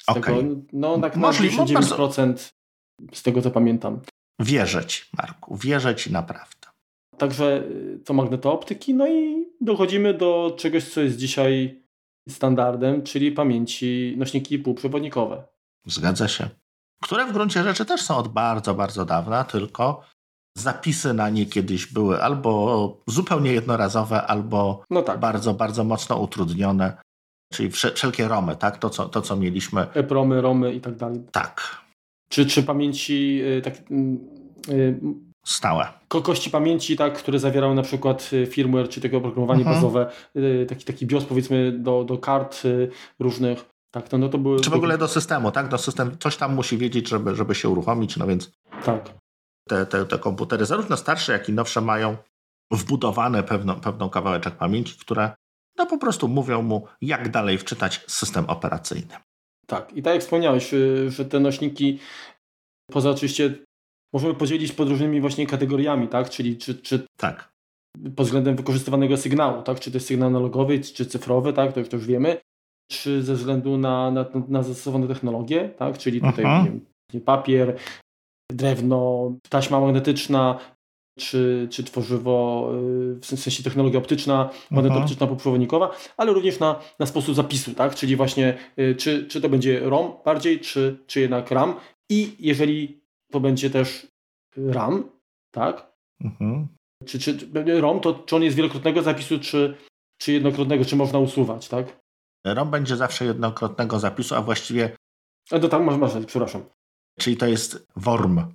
Z 0.00 0.08
okay. 0.08 0.22
tego, 0.22 0.42
no 0.72 0.98
tak 0.98 1.16
na 1.16 1.30
99% 1.30 1.74
bardzo... 1.74 2.48
z 3.12 3.22
tego 3.22 3.42
co 3.42 3.50
pamiętam. 3.50 4.00
Wierzę 4.40 4.84
Ci, 4.84 5.04
Marku, 5.18 5.56
wierzę 5.56 5.94
Ci 5.94 6.12
naprawdę. 6.12 6.66
Także 7.18 7.62
to 8.04 8.12
y, 8.12 8.16
magnetooptyki, 8.16 8.94
no 8.94 9.08
i 9.08 9.46
dochodzimy 9.60 10.14
do 10.14 10.54
czegoś, 10.58 10.84
co 10.84 11.00
jest 11.00 11.16
dzisiaj 11.16 11.82
standardem, 12.28 13.02
czyli 13.02 13.32
pamięci 13.32 14.14
nośniki 14.18 14.58
półprzewodnikowe. 14.58 15.44
Zgadza 15.86 16.28
się. 16.28 16.48
Które 17.02 17.26
w 17.26 17.32
gruncie 17.32 17.62
rzeczy 17.62 17.84
też 17.84 18.02
są 18.02 18.16
od 18.16 18.28
bardzo, 18.28 18.74
bardzo 18.74 19.04
dawna, 19.04 19.44
tylko 19.44 20.02
zapisy 20.56 21.14
na 21.14 21.30
nie 21.30 21.46
kiedyś 21.46 21.92
były 21.92 22.22
albo 22.22 23.02
zupełnie 23.06 23.52
jednorazowe, 23.52 24.22
albo 24.22 24.84
no 24.90 25.02
tak. 25.02 25.20
bardzo, 25.20 25.54
bardzo 25.54 25.84
mocno 25.84 26.18
utrudnione. 26.18 26.96
Czyli 27.52 27.70
wszelkie 27.70 28.28
romy, 28.28 28.56
tak? 28.56 28.78
To, 28.78 28.90
co, 28.90 29.08
to, 29.08 29.22
co 29.22 29.36
mieliśmy. 29.36 29.86
EPROMy, 29.92 30.40
romy 30.40 30.74
i 30.74 30.80
tak 30.80 30.96
dalej. 30.96 31.20
Tak. 31.32 31.82
Czy, 32.28 32.46
czy 32.46 32.62
pamięci 32.62 33.40
y, 33.42 33.62
tak, 33.62 33.74
y, 34.70 35.00
stałe. 35.46 35.88
Kości 36.08 36.50
pamięci, 36.50 36.96
tak, 36.96 37.18
które 37.18 37.38
zawierały 37.38 37.74
na 37.74 37.82
przykład 37.82 38.30
y, 38.32 38.46
firmware, 38.46 38.88
czy 38.88 39.00
tego 39.00 39.18
oprogramowanie 39.18 39.60
mhm. 39.60 39.76
bazowe, 39.76 40.10
y, 40.36 40.66
taki, 40.68 40.84
taki 40.84 41.06
BIOS 41.06 41.24
powiedzmy 41.24 41.72
do, 41.72 42.04
do 42.04 42.18
kart 42.18 42.64
y, 42.64 42.90
różnych. 43.18 43.64
Tak, 43.90 44.08
to, 44.08 44.18
no 44.18 44.28
to 44.28 44.38
były, 44.38 44.60
czy 44.60 44.70
w 44.70 44.74
ogóle 44.74 44.98
do 44.98 45.08
systemu, 45.08 45.52
tak? 45.52 45.68
Do 45.68 45.78
system, 45.78 46.16
coś 46.18 46.36
tam 46.36 46.54
musi 46.54 46.78
wiedzieć, 46.78 47.08
żeby, 47.08 47.34
żeby 47.34 47.54
się 47.54 47.68
uruchomić, 47.68 48.16
no 48.16 48.26
więc 48.26 48.50
tak. 48.84 49.10
te, 49.68 49.86
te, 49.86 50.06
te 50.06 50.18
komputery, 50.18 50.66
zarówno 50.66 50.96
starsze, 50.96 51.32
jak 51.32 51.48
i 51.48 51.52
nowsze, 51.52 51.80
mają 51.80 52.16
wbudowane 52.70 53.42
pewną, 53.42 53.80
pewną 53.80 54.10
kawałeczek 54.10 54.54
pamięci, 54.54 54.98
które 54.98 55.30
no 55.78 55.86
po 55.86 55.98
prostu 55.98 56.28
mówią 56.28 56.62
mu, 56.62 56.86
jak 57.00 57.30
dalej 57.30 57.58
wczytać 57.58 58.04
system 58.06 58.44
operacyjny. 58.44 59.14
Tak, 59.66 59.92
i 59.92 60.02
tak 60.02 60.14
jak 60.14 60.22
wspomniałeś, 60.22 60.74
że 61.08 61.24
te 61.24 61.40
nośniki, 61.40 61.98
poza 62.90 63.10
oczywiście 63.10 63.65
możemy 64.12 64.34
podzielić 64.34 64.72
pod 64.72 64.88
różnymi 64.88 65.20
właśnie 65.20 65.46
kategoriami, 65.46 66.08
tak? 66.08 66.30
Czyli 66.30 66.56
czy, 66.56 66.74
czy 66.74 67.06
tak. 67.16 67.52
pod 68.16 68.26
względem 68.26 68.56
wykorzystywanego 68.56 69.16
sygnału, 69.16 69.62
tak? 69.62 69.80
Czy 69.80 69.90
to 69.90 69.96
jest 69.96 70.06
sygnał 70.06 70.28
analogowy, 70.28 70.80
czy 70.80 71.06
cyfrowy, 71.06 71.52
tak? 71.52 71.72
To, 71.72 71.82
to 71.82 71.96
już 71.96 72.06
wiemy. 72.06 72.36
Czy 72.90 73.22
ze 73.22 73.34
względu 73.34 73.78
na, 73.78 74.10
na, 74.10 74.26
na 74.48 74.62
zastosowane 74.62 75.08
technologie, 75.08 75.70
tak? 75.78 75.98
Czyli 75.98 76.20
tutaj 76.20 76.44
mhm. 76.44 76.80
wiem, 77.12 77.22
papier, 77.22 77.76
drewno, 78.52 79.32
taśma 79.48 79.80
magnetyczna, 79.80 80.58
czy, 81.18 81.68
czy 81.70 81.84
tworzywo, 81.84 82.68
y, 83.16 83.20
w 83.20 83.26
sensie 83.26 83.62
technologia 83.62 83.98
optyczna, 83.98 84.50
magnetoptyczna, 84.70 85.24
mhm. 85.24 85.30
poprzewodnikowa, 85.30 85.90
ale 86.16 86.32
również 86.32 86.58
na, 86.58 86.80
na 86.98 87.06
sposób 87.06 87.34
zapisu, 87.34 87.74
tak? 87.74 87.94
Czyli 87.94 88.16
właśnie 88.16 88.58
y, 88.78 88.94
czy, 88.94 89.26
czy 89.26 89.40
to 89.40 89.48
będzie 89.48 89.80
ROM 89.80 90.12
bardziej, 90.24 90.60
czy, 90.60 90.98
czy 91.06 91.20
jednak 91.20 91.50
RAM 91.50 91.74
i 92.10 92.36
jeżeli 92.38 93.00
to 93.32 93.40
będzie 93.40 93.70
też 93.70 94.06
RAM, 94.56 95.10
tak? 95.50 95.92
Mhm. 96.20 96.68
Czy, 97.06 97.18
czy 97.18 97.50
ROM, 97.80 98.00
to 98.00 98.14
czy 98.14 98.36
on 98.36 98.42
jest 98.42 98.56
wielokrotnego 98.56 99.02
zapisu, 99.02 99.38
czy, 99.38 99.76
czy 100.20 100.32
jednokrotnego, 100.32 100.84
czy 100.84 100.96
można 100.96 101.18
usuwać, 101.18 101.68
tak? 101.68 102.00
ROM 102.46 102.70
będzie 102.70 102.96
zawsze 102.96 103.24
jednokrotnego 103.24 103.98
zapisu, 103.98 104.34
a 104.34 104.42
właściwie... 104.42 104.96
A 105.50 105.58
to 105.58 105.68
tam 105.68 105.84
masz, 105.84 105.98
masz 105.98 106.26
przepraszam. 106.26 106.64
Czyli 107.18 107.36
to 107.36 107.46
jest 107.46 107.86
WORM. 107.96 108.54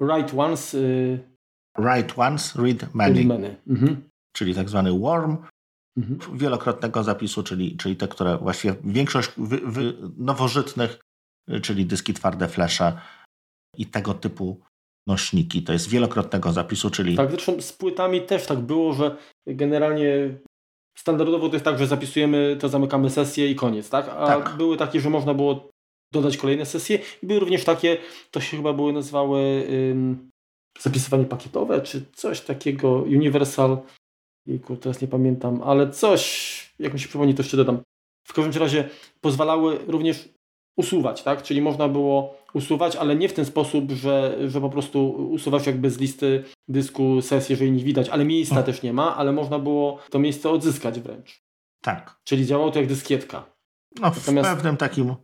Write 0.00 0.36
once... 0.36 0.78
Y... 0.78 1.32
Write 1.78 2.14
once, 2.16 2.62
read 2.62 2.94
many. 2.94 3.14
Read 3.14 3.26
many. 3.26 3.56
Mhm. 3.66 4.08
Czyli 4.32 4.54
tak 4.54 4.68
zwany 4.68 4.98
WORM. 4.98 5.36
Mhm. 5.96 6.38
Wielokrotnego 6.38 7.02
zapisu, 7.02 7.42
czyli, 7.42 7.76
czyli 7.76 7.96
te, 7.96 8.08
które 8.08 8.38
właściwie 8.38 8.74
większość 8.84 9.30
wy, 9.36 9.58
wy, 9.58 9.94
nowożytnych, 10.16 11.00
czyli 11.62 11.86
dyski 11.86 12.14
twarde, 12.14 12.48
flesze, 12.48 13.00
i 13.76 13.86
tego 13.86 14.14
typu 14.14 14.60
nośniki. 15.06 15.62
To 15.62 15.72
jest 15.72 15.88
wielokrotnego 15.88 16.52
zapisu, 16.52 16.90
czyli... 16.90 17.16
Tak, 17.16 17.30
zresztą 17.30 17.60
z 17.60 17.72
płytami 17.72 18.20
też 18.20 18.46
tak 18.46 18.58
było, 18.58 18.92
że 18.92 19.16
generalnie 19.46 20.38
standardowo 20.98 21.48
to 21.48 21.54
jest 21.54 21.64
tak, 21.64 21.78
że 21.78 21.86
zapisujemy, 21.86 22.56
to 22.60 22.68
zamykamy 22.68 23.10
sesję 23.10 23.50
i 23.50 23.54
koniec, 23.54 23.90
tak? 23.90 24.08
A 24.08 24.26
tak. 24.26 24.56
były 24.56 24.76
takie, 24.76 25.00
że 25.00 25.10
można 25.10 25.34
było 25.34 25.68
dodać 26.12 26.36
kolejne 26.36 26.66
sesje 26.66 26.98
i 27.22 27.26
były 27.26 27.40
również 27.40 27.64
takie, 27.64 27.98
to 28.30 28.40
się 28.40 28.56
chyba 28.56 28.72
były 28.72 28.92
nazywały 28.92 29.66
ym, 29.90 30.30
zapisywanie 30.80 31.24
pakietowe, 31.24 31.80
czy 31.80 32.04
coś 32.12 32.40
takiego, 32.40 32.92
Universal, 32.92 33.78
jejku, 34.46 34.76
teraz 34.76 35.00
nie 35.00 35.08
pamiętam, 35.08 35.62
ale 35.62 35.90
coś, 35.90 36.74
jak 36.78 36.92
mi 36.94 37.00
się 37.00 37.08
przypomni, 37.08 37.34
to 37.34 37.42
jeszcze 37.42 37.56
dodam. 37.56 37.80
W 38.28 38.32
każdym 38.32 38.62
razie 38.62 38.88
pozwalały 39.20 39.78
również 39.86 40.28
usuwać, 40.76 41.22
tak? 41.22 41.42
Czyli 41.42 41.62
można 41.62 41.88
było 41.88 42.41
usuwać, 42.54 42.96
ale 42.96 43.16
nie 43.16 43.28
w 43.28 43.32
ten 43.32 43.44
sposób, 43.44 43.90
że, 43.90 44.36
że 44.48 44.60
po 44.60 44.70
prostu 44.70 45.10
usuwać 45.10 45.66
jakby 45.66 45.90
z 45.90 45.98
listy 45.98 46.44
dysku 46.68 47.22
sesji, 47.22 47.52
jeżeli 47.52 47.72
nie 47.72 47.84
widać, 47.84 48.08
ale 48.08 48.24
miejsca 48.24 48.54
no. 48.54 48.62
też 48.62 48.82
nie 48.82 48.92
ma, 48.92 49.16
ale 49.16 49.32
można 49.32 49.58
było 49.58 49.98
to 50.10 50.18
miejsce 50.18 50.50
odzyskać 50.50 51.00
wręcz. 51.00 51.42
Tak. 51.82 52.20
Czyli 52.24 52.46
działało 52.46 52.70
to 52.70 52.78
jak 52.78 52.88
dyskietka. 52.88 53.44
No 54.00 54.10
w 54.10 54.16
Natomiast... 54.16 54.50
pewnym 54.50 54.76
takim, 54.76 55.14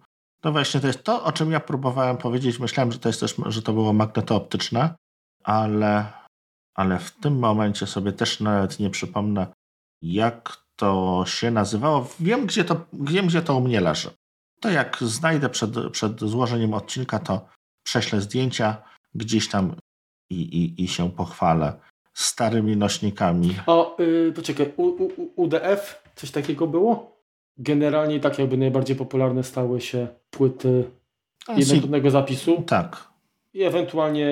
no 0.45 0.53
właśnie 0.53 0.81
to 0.81 0.87
jest 0.87 1.03
to, 1.03 1.25
o 1.25 1.33
czym 1.33 1.53
ja 1.53 1.61
próbowałem 1.61 2.17
powiedzieć. 2.17 2.59
Myślałem, 2.59 2.93
że 2.93 2.99
to 2.99 3.09
jest 3.09 3.21
też, 3.21 3.35
że 3.47 3.63
to 3.63 3.73
było 3.73 3.93
magnetooptyczne, 3.93 4.95
ale, 5.45 6.05
ale 6.75 6.99
w 6.99 7.11
tym 7.11 7.39
momencie 7.39 7.87
sobie 7.87 8.13
też 8.13 8.41
nawet 8.41 8.81
nie 8.81 8.91
przypomnę, 8.91 9.47
jak 10.03 10.65
to 10.77 11.25
się 11.27 11.51
nazywało. 11.51 12.09
Wiem, 12.21 12.47
gdzie 12.47 12.65
to, 12.65 12.81
wiem, 12.93 13.27
gdzie 13.27 13.43
to 13.43 13.57
u 13.57 13.61
mnie 13.61 13.81
leży. 13.81 14.11
To 14.61 14.71
jak 14.71 14.97
znajdę 15.01 15.49
przed, 15.49 15.71
przed 15.93 16.21
złożeniem 16.21 16.75
odcinka, 16.75 17.19
to 17.19 17.49
prześlę 17.83 18.21
zdjęcia 18.21 18.83
gdzieś 19.15 19.49
tam 19.49 19.75
i, 20.31 20.41
i, 20.41 20.85
i 20.85 20.89
się 20.89 21.11
pochwalę 21.11 21.73
starymi 22.15 22.77
nośnikami. 22.77 23.57
O, 23.67 23.97
yy, 23.99 24.33
poczekaj, 24.37 24.73
U, 24.77 24.83
U, 24.83 25.33
UDF, 25.37 26.03
coś 26.17 26.31
takiego 26.31 26.67
było? 26.67 27.19
Generalnie 27.57 28.21
tak 28.21 28.39
jakby 28.39 28.57
najbardziej 28.57 28.97
popularne 28.97 29.45
stały 29.45 29.81
się 29.81 30.09
płyty 30.31 30.91
jednokrotnego 31.57 32.11
zapisu. 32.11 32.63
Tak. 32.67 33.09
I 33.55 33.63
ewentualnie 33.63 34.27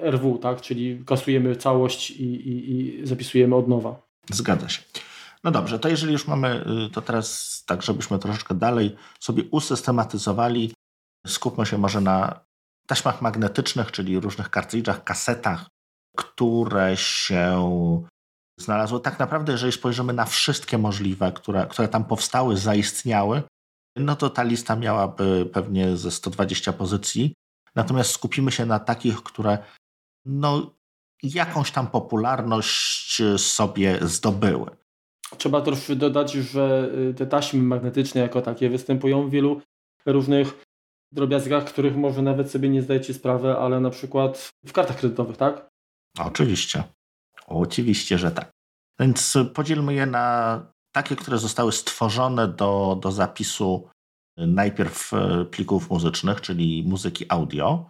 RW, 0.00 0.38
tak? 0.38 0.60
Czyli 0.60 1.02
kasujemy 1.06 1.56
całość 1.56 2.10
i, 2.10 2.24
i, 2.24 2.70
i 2.70 3.06
zapisujemy 3.06 3.56
od 3.56 3.68
nowa. 3.68 4.02
Zgadza 4.30 4.68
się. 4.68 4.82
No 5.44 5.50
dobrze, 5.50 5.78
to 5.78 5.88
jeżeli 5.88 6.12
już 6.12 6.26
mamy, 6.26 6.64
y, 6.86 6.90
to 6.90 7.02
teraz 7.02 7.58
tak, 7.66 7.82
żebyśmy 7.82 8.18
troszeczkę 8.18 8.54
dalej 8.54 8.96
sobie 9.20 9.44
usystematyzowali, 9.50 10.74
skupmy 11.26 11.66
się 11.66 11.78
może 11.78 12.00
na 12.00 12.40
taśmach 12.86 13.22
magnetycznych, 13.22 13.92
czyli 13.92 14.20
różnych 14.20 14.50
kartridżach, 14.50 15.04
kasetach, 15.04 15.66
które 16.16 16.96
się 16.96 17.62
znalazły. 18.60 19.00
Tak 19.00 19.18
naprawdę, 19.18 19.52
jeżeli 19.52 19.72
spojrzymy 19.72 20.12
na 20.12 20.24
wszystkie 20.24 20.78
możliwe, 20.78 21.32
które, 21.32 21.66
które 21.66 21.88
tam 21.88 22.04
powstały, 22.04 22.56
zaistniały, 22.56 23.42
no 23.96 24.16
to 24.16 24.30
ta 24.30 24.42
lista 24.42 24.76
miałaby 24.76 25.50
pewnie 25.52 25.96
ze 25.96 26.10
120 26.10 26.72
pozycji. 26.72 27.34
Natomiast 27.74 28.10
skupimy 28.10 28.52
się 28.52 28.66
na 28.66 28.78
takich, 28.78 29.22
które 29.22 29.58
no, 30.24 30.74
jakąś 31.22 31.70
tam 31.70 31.86
popularność 31.86 33.22
sobie 33.36 33.98
zdobyły. 34.02 34.77
Trzeba 35.36 35.60
też 35.60 35.96
dodać, 35.96 36.32
że 36.32 36.90
y, 37.10 37.14
te 37.14 37.26
taśmy 37.26 37.62
magnetyczne 37.62 38.20
jako 38.20 38.42
takie 38.42 38.70
występują 38.70 39.28
w 39.28 39.30
wielu 39.30 39.62
różnych 40.06 40.64
drobiazgach, 41.12 41.64
których 41.64 41.96
może 41.96 42.22
nawet 42.22 42.50
sobie 42.50 42.68
nie 42.68 42.82
zdajecie 42.82 43.14
sprawy, 43.14 43.56
ale 43.56 43.80
na 43.80 43.90
przykład 43.90 44.52
w 44.66 44.72
kartach 44.72 44.96
kredytowych, 44.96 45.36
tak? 45.36 45.68
Oczywiście. 46.18 46.84
Oczywiście, 47.46 48.18
że 48.18 48.30
tak. 48.30 48.50
Więc 49.00 49.38
podzielmy 49.54 49.94
je 49.94 50.06
na 50.06 50.60
takie, 50.92 51.16
które 51.16 51.38
zostały 51.38 51.72
stworzone 51.72 52.48
do, 52.48 52.98
do 53.02 53.12
zapisu 53.12 53.88
najpierw 54.36 55.12
e, 55.12 55.44
plików 55.44 55.90
muzycznych, 55.90 56.40
czyli 56.40 56.84
muzyki 56.86 57.24
audio. 57.28 57.88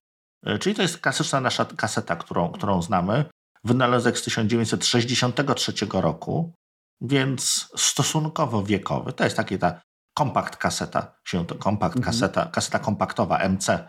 Czyli 0.61 0.75
to 0.75 0.83
jest 0.83 0.99
klasyczna 0.99 1.41
nasza 1.41 1.65
kaseta, 1.65 2.17
którą, 2.17 2.53
którą 2.53 2.83
znamy. 2.83 3.25
Wynalazek 3.65 4.19
z 4.19 4.23
1963 4.23 5.73
roku, 5.93 6.53
więc 7.01 7.71
stosunkowo 7.77 8.63
wiekowy. 8.63 9.13
To 9.13 9.25
jest 9.25 9.37
taki 9.37 9.59
ta 9.59 9.81
kompakt 10.15 10.57
kaseta, 10.57 11.15
się 11.25 11.47
to 11.47 11.55
kompakt 11.55 11.97
mhm. 11.97 12.13
kaseta, 12.13 12.47
kaseta 12.47 12.79
kompaktowa 12.79 13.49
MC, 13.49 13.89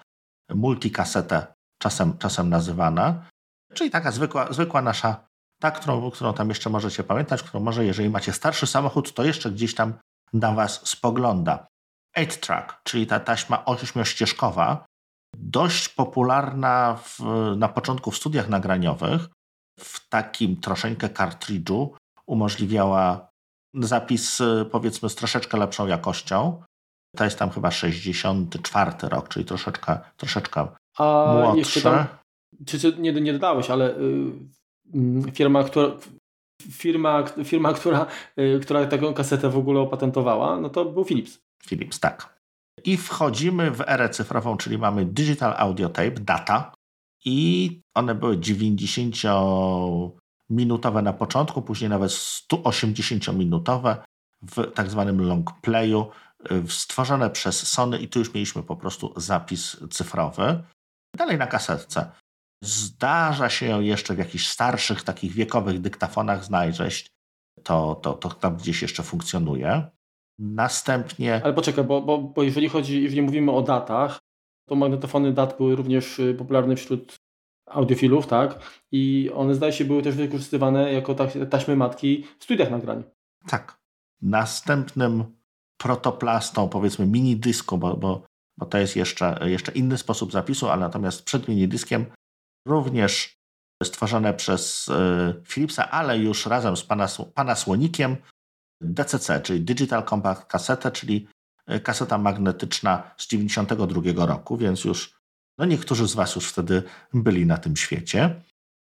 multikasetę 0.49 1.53
czasem, 1.81 2.17
czasem 2.17 2.49
nazywana. 2.49 3.25
Czyli 3.73 3.89
taka 3.89 4.11
zwykła, 4.11 4.53
zwykła 4.53 4.81
nasza, 4.81 5.27
ta, 5.61 5.71
którą, 5.71 6.11
którą 6.11 6.33
tam 6.33 6.49
jeszcze 6.49 6.69
możecie 6.69 7.03
pamiętać, 7.03 7.43
którą 7.43 7.63
może, 7.63 7.85
jeżeli 7.85 8.09
macie 8.09 8.33
starszy 8.33 8.67
samochód, 8.67 9.13
to 9.13 9.23
jeszcze 9.23 9.51
gdzieś 9.51 9.75
tam 9.75 9.93
na 10.33 10.53
Was 10.53 10.87
spogląda. 10.87 11.67
8-track, 12.17 12.73
czyli 12.83 13.07
ta 13.07 13.19
taśma 13.19 13.65
ośmiościeżkowa, 13.65 14.85
dość 15.35 15.89
popularna 15.89 16.99
w, 17.03 17.19
na 17.57 17.67
początku 17.67 18.11
w 18.11 18.17
studiach 18.17 18.49
nagraniowych, 18.49 19.27
w 19.79 20.09
takim 20.09 20.61
troszeczkę 20.61 21.09
kartridżu, 21.09 21.95
umożliwiała 22.29 23.29
zapis 23.73 24.41
powiedzmy 24.71 25.09
z 25.09 25.15
troszeczkę 25.15 25.57
lepszą 25.57 25.87
jakością. 25.87 26.61
To 27.15 27.23
jest 27.23 27.39
tam 27.39 27.49
chyba 27.49 27.71
64 27.71 28.91
rok, 29.01 29.29
czyli 29.29 29.45
troszeczkę, 29.45 29.99
troszeczkę 30.17 30.67
A 30.97 31.33
młodsze. 31.33 31.81
Tam, 31.81 32.05
czy, 32.65 32.79
czy 32.79 32.95
nie, 32.97 33.13
nie 33.13 33.33
dodałeś, 33.33 33.69
ale 33.69 33.97
y, 33.97 35.31
firma, 35.33 35.63
która, 35.63 35.87
firma, 36.71 37.23
firma 37.43 37.73
która, 37.73 38.05
y, 38.39 38.59
która 38.61 38.85
taką 38.85 39.13
kasetę 39.13 39.49
w 39.49 39.57
ogóle 39.57 39.79
opatentowała, 39.79 40.59
no 40.59 40.69
to 40.69 40.85
był 40.85 41.05
Philips. 41.05 41.39
Philips, 41.67 41.99
tak. 41.99 42.39
I 42.83 42.97
wchodzimy 42.97 43.71
w 43.71 43.81
erę 43.81 44.09
cyfrową, 44.09 44.57
czyli 44.57 44.77
mamy 44.77 45.05
Digital 45.05 45.53
Audio 45.57 45.89
Tape, 45.89 46.11
data. 46.11 46.73
I 47.25 47.81
one 47.95 48.15
były 48.15 48.37
90-minutowe 50.51 51.03
na 51.03 51.13
początku, 51.13 51.61
później 51.61 51.89
nawet 51.89 52.11
180-minutowe 52.11 53.97
w 54.41 54.71
tak 54.71 54.89
zwanym 54.89 55.21
long 55.21 55.61
playu, 55.61 56.11
stworzone 56.67 57.29
przez 57.29 57.67
Sony 57.67 57.99
i 57.99 58.07
tu 58.07 58.19
już 58.19 58.33
mieliśmy 58.33 58.63
po 58.63 58.75
prostu 58.75 59.13
zapis 59.17 59.77
cyfrowy. 59.89 60.63
Dalej 61.17 61.37
na 61.37 61.47
kasetce. 61.47 62.11
Zdarza 62.63 63.49
się 63.49 63.83
jeszcze 63.83 64.13
w 64.13 64.17
jakichś 64.17 64.47
starszych, 64.47 65.03
takich 65.03 65.31
wiekowych 65.31 65.81
dyktafonach 65.81 66.45
znaleźć. 66.45 67.07
To, 67.63 67.95
to, 67.95 68.13
to 68.13 68.29
tam 68.29 68.57
gdzieś 68.57 68.81
jeszcze 68.81 69.03
funkcjonuje. 69.03 69.89
Następnie. 70.39 71.41
Ale 71.43 71.53
poczekaj, 71.53 71.83
bo, 71.83 72.01
bo, 72.01 72.17
bo 72.17 72.43
jeżeli 72.43 72.69
chodzi, 72.69 73.03
jeżeli 73.03 73.21
mówimy 73.21 73.51
o 73.51 73.61
datach, 73.61 74.19
to 74.69 74.75
magnetofony 74.75 75.33
dat 75.33 75.57
były 75.57 75.75
również 75.75 76.19
y, 76.19 76.33
popularne 76.33 76.75
wśród 76.75 77.18
audiofilów, 77.69 78.27
tak? 78.27 78.59
I 78.91 79.31
one 79.35 79.55
zdaje 79.55 79.73
się 79.73 79.85
były 79.85 80.01
też 80.01 80.15
wykorzystywane 80.15 80.93
jako 80.93 81.15
taśmy 81.49 81.75
matki 81.75 82.25
w 82.39 82.43
studiach 82.43 82.71
nagrań. 82.71 83.03
Tak. 83.47 83.79
Następnym 84.21 85.23
protoplastą, 85.77 86.69
powiedzmy 86.69 87.05
mini 87.05 87.37
dysku, 87.37 87.77
bo, 87.77 87.97
bo, 87.97 88.23
bo 88.57 88.65
to 88.65 88.77
jest 88.77 88.95
jeszcze, 88.95 89.39
jeszcze 89.45 89.71
inny 89.71 89.97
sposób 89.97 90.31
zapisu, 90.31 90.69
ale 90.69 90.81
natomiast 90.81 91.23
przed 91.23 91.47
mini 91.47 91.67
dyskiem 91.67 92.05
również 92.67 93.39
stworzone 93.83 94.33
przez 94.33 94.87
y, 94.87 95.43
Philipsa, 95.47 95.91
ale 95.91 96.17
już 96.17 96.45
razem 96.45 96.77
z 96.77 96.83
pana, 97.33 97.55
Słonikiem, 97.55 98.17
DCC, 98.81 99.41
czyli 99.41 99.61
Digital 99.61 100.03
Compact 100.03 100.45
Cassette, 100.45 100.91
czyli 100.91 101.27
e, 101.67 101.79
kaseta 101.79 102.17
magnetyczna 102.17 103.11
z 103.17 103.27
92 103.27 104.25
roku, 104.25 104.57
więc 104.57 104.85
już 104.85 105.18
no 105.59 105.65
niektórzy 105.65 106.07
z 106.07 106.15
Was 106.15 106.35
już 106.35 106.49
wtedy 106.49 106.83
byli 107.13 107.45
na 107.45 107.57
tym 107.57 107.75
świecie. 107.75 108.35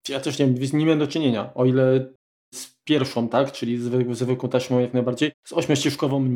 Ja 0.08 0.20
też 0.20 0.38
nie, 0.38 0.46
nie 0.72 0.84
miałem 0.84 0.98
do 0.98 1.06
czynienia, 1.06 1.54
o 1.54 1.64
ile 1.64 2.06
z 2.54 2.74
pierwszą, 2.84 3.28
tak, 3.28 3.52
czyli 3.52 3.78
z 3.78 4.18
zwykłą 4.18 4.48
taśmą 4.48 4.78
jak 4.78 4.94
najbardziej, 4.94 5.32
z 5.46 5.52
ośmiościeżkową 5.52 6.28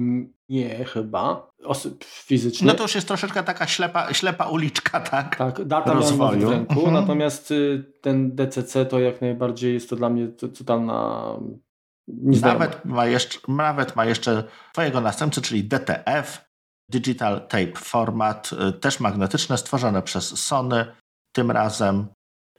nie 0.49 0.85
chyba, 0.85 1.51
fizycznie. 2.05 2.67
No 2.67 2.75
to 2.75 2.83
już 2.83 2.95
jest 2.95 3.09
troszeczkę 3.09 3.43
taka 3.43 3.67
ślepa, 3.67 4.15
ślepa 4.15 4.49
uliczka, 4.49 5.01
tak? 5.01 5.37
Tak, 5.37 5.65
data 5.65 5.93
rozwoju. 5.93 6.49
w 6.49 6.51
ręku, 6.51 6.75
mhm. 6.75 6.95
natomiast 6.95 7.51
y, 7.51 7.85
ten 8.01 8.37
DCC 8.37 8.87
to 8.87 9.01
jak 9.01 9.21
najbardziej 9.21 9.75
jest 9.75 9.91
to 9.91 9.97
dla 9.97 10.11
mnie 10.11 10.29
totalna 10.29 11.25
nawet 12.43 12.85
ma, 12.85 13.07
jeszcze, 13.07 13.39
nawet 13.49 13.97
ma 13.97 14.05
jeszcze 14.05 14.45
twojego 14.73 15.01
następcy, 15.01 15.43
czyli 15.43 15.65
DTF, 15.65 16.46
Digital 16.91 17.41
Tape 17.41 17.73
Format, 17.77 18.51
y, 18.53 18.73
też 18.73 19.01
magnetyczne, 19.01 19.59
stworzone 19.59 20.03
przez 20.03 20.39
Sony 20.39 20.87
tym 21.33 21.51
razem 21.51 22.07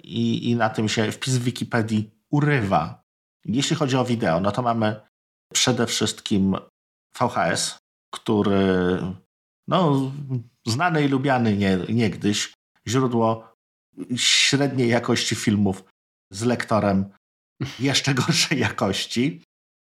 i, 0.04 0.50
i 0.50 0.56
na 0.56 0.70
tym 0.70 0.90
się 0.90 1.12
wpis 1.12 1.38
w 1.38 1.44
Wikipedii 1.44 2.12
urywa. 2.32 3.02
Jeśli 3.46 3.76
chodzi 3.76 3.98
o 3.98 4.06
wideo, 4.06 4.40
no 4.40 4.52
to 4.52 4.62
mamy 4.62 5.02
przede 5.54 5.88
wszystkim 5.88 6.56
VHS, 7.20 7.78
który 8.14 9.00
no, 9.68 10.12
znany 10.68 11.06
i 11.06 11.08
lubiany 11.08 11.58
nie, 11.58 11.78
niegdyś, 11.90 12.54
źródło 12.88 13.54
średniej 14.16 14.90
jakości 14.90 15.36
filmów 15.36 15.84
z 16.32 16.44
lektorem 16.44 17.10
jeszcze 17.80 18.14
gorszej 18.26 18.60
jakości, 18.60 19.44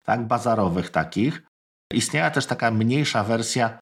tak, 0.06 0.26
bazarowych 0.26 0.90
takich. 0.90 1.42
Istniała 1.92 2.30
też 2.30 2.46
taka 2.46 2.70
mniejsza 2.70 3.24
wersja, 3.24 3.78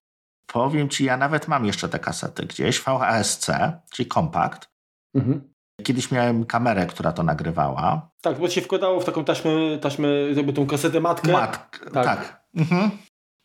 powiem 0.53 0.89
Ci, 0.89 1.05
ja 1.05 1.17
nawet 1.17 1.47
mam 1.47 1.65
jeszcze 1.65 1.89
te 1.89 1.99
kasety 1.99 2.45
gdzieś, 2.45 2.79
VHS-C, 2.79 3.73
czyli 3.91 4.07
kompakt. 4.09 4.69
Mhm. 5.15 5.53
Kiedyś 5.83 6.11
miałem 6.11 6.45
kamerę, 6.45 6.85
która 6.85 7.11
to 7.11 7.23
nagrywała. 7.23 8.09
Tak, 8.21 8.39
bo 8.39 8.49
się 8.49 8.61
wkładało 8.61 8.99
w 8.99 9.05
taką 9.05 9.25
taśmę, 9.25 9.51
taśmę 9.81 10.07
jakby 10.35 10.53
tą 10.53 10.67
kasetę 10.67 10.99
matkę. 10.99 11.31
Matk, 11.31 11.91
tak. 11.93 12.05
tak. 12.05 12.43
Mhm. 12.55 12.91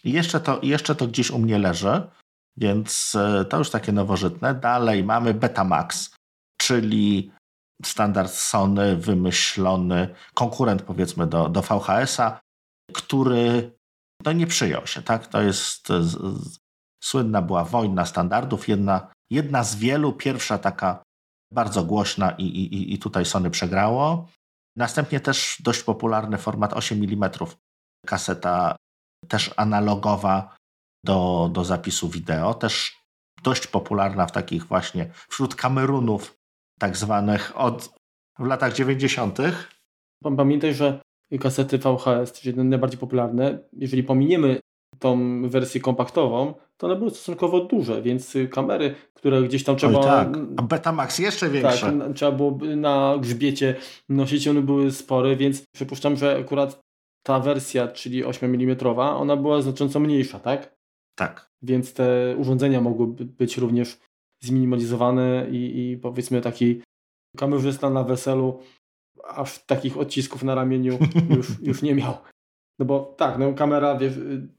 jeszcze, 0.04 0.40
to, 0.40 0.60
jeszcze 0.62 0.94
to 0.94 1.06
gdzieś 1.06 1.30
u 1.30 1.38
mnie 1.38 1.58
leży, 1.58 2.02
więc 2.56 3.14
e, 3.14 3.44
to 3.44 3.58
już 3.58 3.70
takie 3.70 3.92
nowożytne. 3.92 4.54
Dalej 4.54 5.04
mamy 5.04 5.34
Betamax, 5.34 6.14
czyli 6.56 7.32
standard 7.84 8.32
Sony 8.32 8.96
wymyślony, 8.96 10.14
konkurent 10.34 10.82
powiedzmy 10.82 11.26
do, 11.26 11.48
do 11.48 11.62
VHS-a, 11.62 12.40
który 12.92 13.72
no, 14.24 14.32
nie 14.32 14.46
przyjął 14.46 14.86
się. 14.86 15.02
Tak? 15.02 15.26
To 15.26 15.42
jest 15.42 15.88
słynna 17.04 17.42
była 17.42 17.64
wojna 17.64 18.06
standardów, 18.06 18.68
jedna, 18.68 19.12
jedna 19.30 19.64
z 19.64 19.76
wielu, 19.76 20.12
pierwsza 20.12 20.58
taka 20.58 21.02
bardzo 21.52 21.84
głośna 21.84 22.30
i, 22.30 22.44
i, 22.44 22.94
i 22.94 22.98
tutaj 22.98 23.24
Sony 23.24 23.50
przegrało. 23.50 24.28
Następnie 24.76 25.20
też 25.20 25.56
dość 25.60 25.82
popularny 25.82 26.38
format 26.38 26.72
8 26.72 27.02
mm, 27.02 27.30
kaseta 28.06 28.76
też 29.28 29.54
analogowa, 29.56 30.56
do, 31.04 31.50
do 31.52 31.64
zapisu 31.64 32.08
wideo. 32.08 32.54
Też 32.54 32.96
dość 33.42 33.66
popularna 33.66 34.26
w 34.26 34.32
takich 34.32 34.66
właśnie 34.66 35.10
wśród 35.28 35.54
kamerunów, 35.54 36.34
tak 36.78 36.96
zwanych 36.96 37.52
od 37.56 37.94
w 38.38 38.46
latach 38.46 38.72
90. 38.72 39.38
Pamiętaj, 40.36 40.74
że 40.74 41.00
kasety 41.40 41.78
VHS, 41.78 42.32
czyli 42.32 42.64
najbardziej 42.64 42.98
popularne, 42.98 43.58
jeżeli 43.72 44.02
pominiemy 44.02 44.60
tą 44.98 45.42
wersję 45.48 45.80
kompaktową, 45.80 46.54
to 46.76 46.86
one 46.86 46.96
były 46.96 47.10
stosunkowo 47.10 47.60
duże, 47.60 48.02
więc 48.02 48.36
kamery, 48.50 48.94
które 49.14 49.42
gdzieś 49.42 49.64
tam 49.64 49.76
trzeba... 49.76 49.98
Oj 49.98 50.04
tak, 50.04 50.28
a 50.56 50.62
Betamax 50.62 51.18
jeszcze 51.18 51.50
większe. 51.50 51.98
Tak, 51.98 52.14
trzeba 52.14 52.32
było 52.32 52.58
na 52.76 53.16
grzbiecie 53.20 53.74
nosić, 54.08 54.48
one 54.48 54.62
były 54.62 54.92
spore, 54.92 55.36
więc 55.36 55.62
przypuszczam, 55.74 56.16
że 56.16 56.36
akurat 56.40 56.80
ta 57.22 57.40
wersja, 57.40 57.88
czyli 57.88 58.24
8 58.24 58.54
mm, 58.54 58.98
ona 58.98 59.36
była 59.36 59.62
znacząco 59.62 60.00
mniejsza, 60.00 60.40
tak? 60.40 60.74
Tak. 61.14 61.50
Więc 61.62 61.92
te 61.92 62.36
urządzenia 62.38 62.80
mogłyby 62.80 63.24
być 63.24 63.58
również 63.58 63.98
zminimalizowane 64.42 65.46
i, 65.50 65.90
i 65.90 65.98
powiedzmy 65.98 66.40
taki 66.40 66.82
kamerzysta 67.36 67.90
na 67.90 68.04
weselu 68.04 68.60
aż 69.24 69.58
takich 69.58 69.98
odcisków 69.98 70.42
na 70.42 70.54
ramieniu 70.54 70.98
już, 71.36 71.60
już 71.62 71.82
nie 71.82 71.94
miał. 71.94 72.14
No 72.78 72.86
bo 72.86 73.14
tak, 73.18 73.38
no 73.38 73.52
kamera, 73.52 73.96
wiesz, 73.96 74.14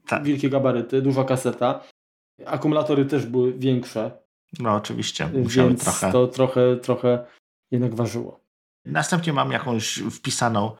tak. 0.06 0.24
wielkie 0.24 0.50
gabaryty, 0.50 1.02
duża 1.02 1.24
kaseta. 1.24 1.80
Akumulatory 2.46 3.04
też 3.04 3.26
były 3.26 3.52
większe. 3.52 4.18
No 4.58 4.74
oczywiście, 4.74 5.26
musiały 5.26 5.68
więc 5.68 5.84
trochę. 5.84 6.12
to 6.12 6.26
trochę, 6.26 6.76
trochę 6.76 7.26
jednak 7.70 7.94
ważyło. 7.94 8.40
Następnie 8.84 9.32
mam 9.32 9.52
jakąś 9.52 9.98
wpisaną 9.98 10.76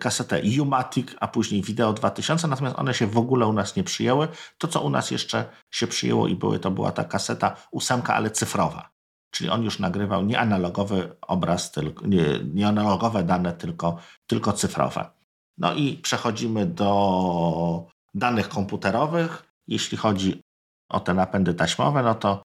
kasetę 0.00 0.40
Umatic, 0.62 1.08
a 1.20 1.28
później 1.28 1.62
Video 1.62 1.92
2000, 1.92 2.48
natomiast 2.48 2.78
one 2.78 2.94
się 2.94 3.06
w 3.06 3.18
ogóle 3.18 3.46
u 3.46 3.52
nas 3.52 3.76
nie 3.76 3.84
przyjęły. 3.84 4.28
To, 4.58 4.68
co 4.68 4.80
u 4.80 4.90
nas 4.90 5.10
jeszcze 5.10 5.44
się 5.70 5.86
przyjęło 5.86 6.28
i 6.28 6.36
były, 6.36 6.58
to 6.58 6.70
była 6.70 6.92
ta 6.92 7.04
kaseta 7.04 7.56
ósemka, 7.70 8.14
ale 8.14 8.30
cyfrowa. 8.30 8.90
Czyli 9.30 9.50
on 9.50 9.62
już 9.62 9.78
nagrywał 9.78 10.24
nie 10.24 10.38
analogowy 10.38 11.16
obraz, 11.20 11.72
tylko, 11.72 12.06
nie, 12.06 12.24
nie 12.54 12.68
analogowe 12.68 13.24
dane, 13.24 13.52
tylko, 13.52 13.96
tylko 14.26 14.52
cyfrowe. 14.52 15.17
No 15.58 15.74
i 15.74 15.96
przechodzimy 15.96 16.66
do 16.66 17.86
danych 18.14 18.48
komputerowych. 18.48 19.42
Jeśli 19.66 19.98
chodzi 19.98 20.40
o 20.88 21.00
te 21.00 21.14
napędy 21.14 21.54
taśmowe, 21.54 22.02
no 22.02 22.14
to 22.14 22.42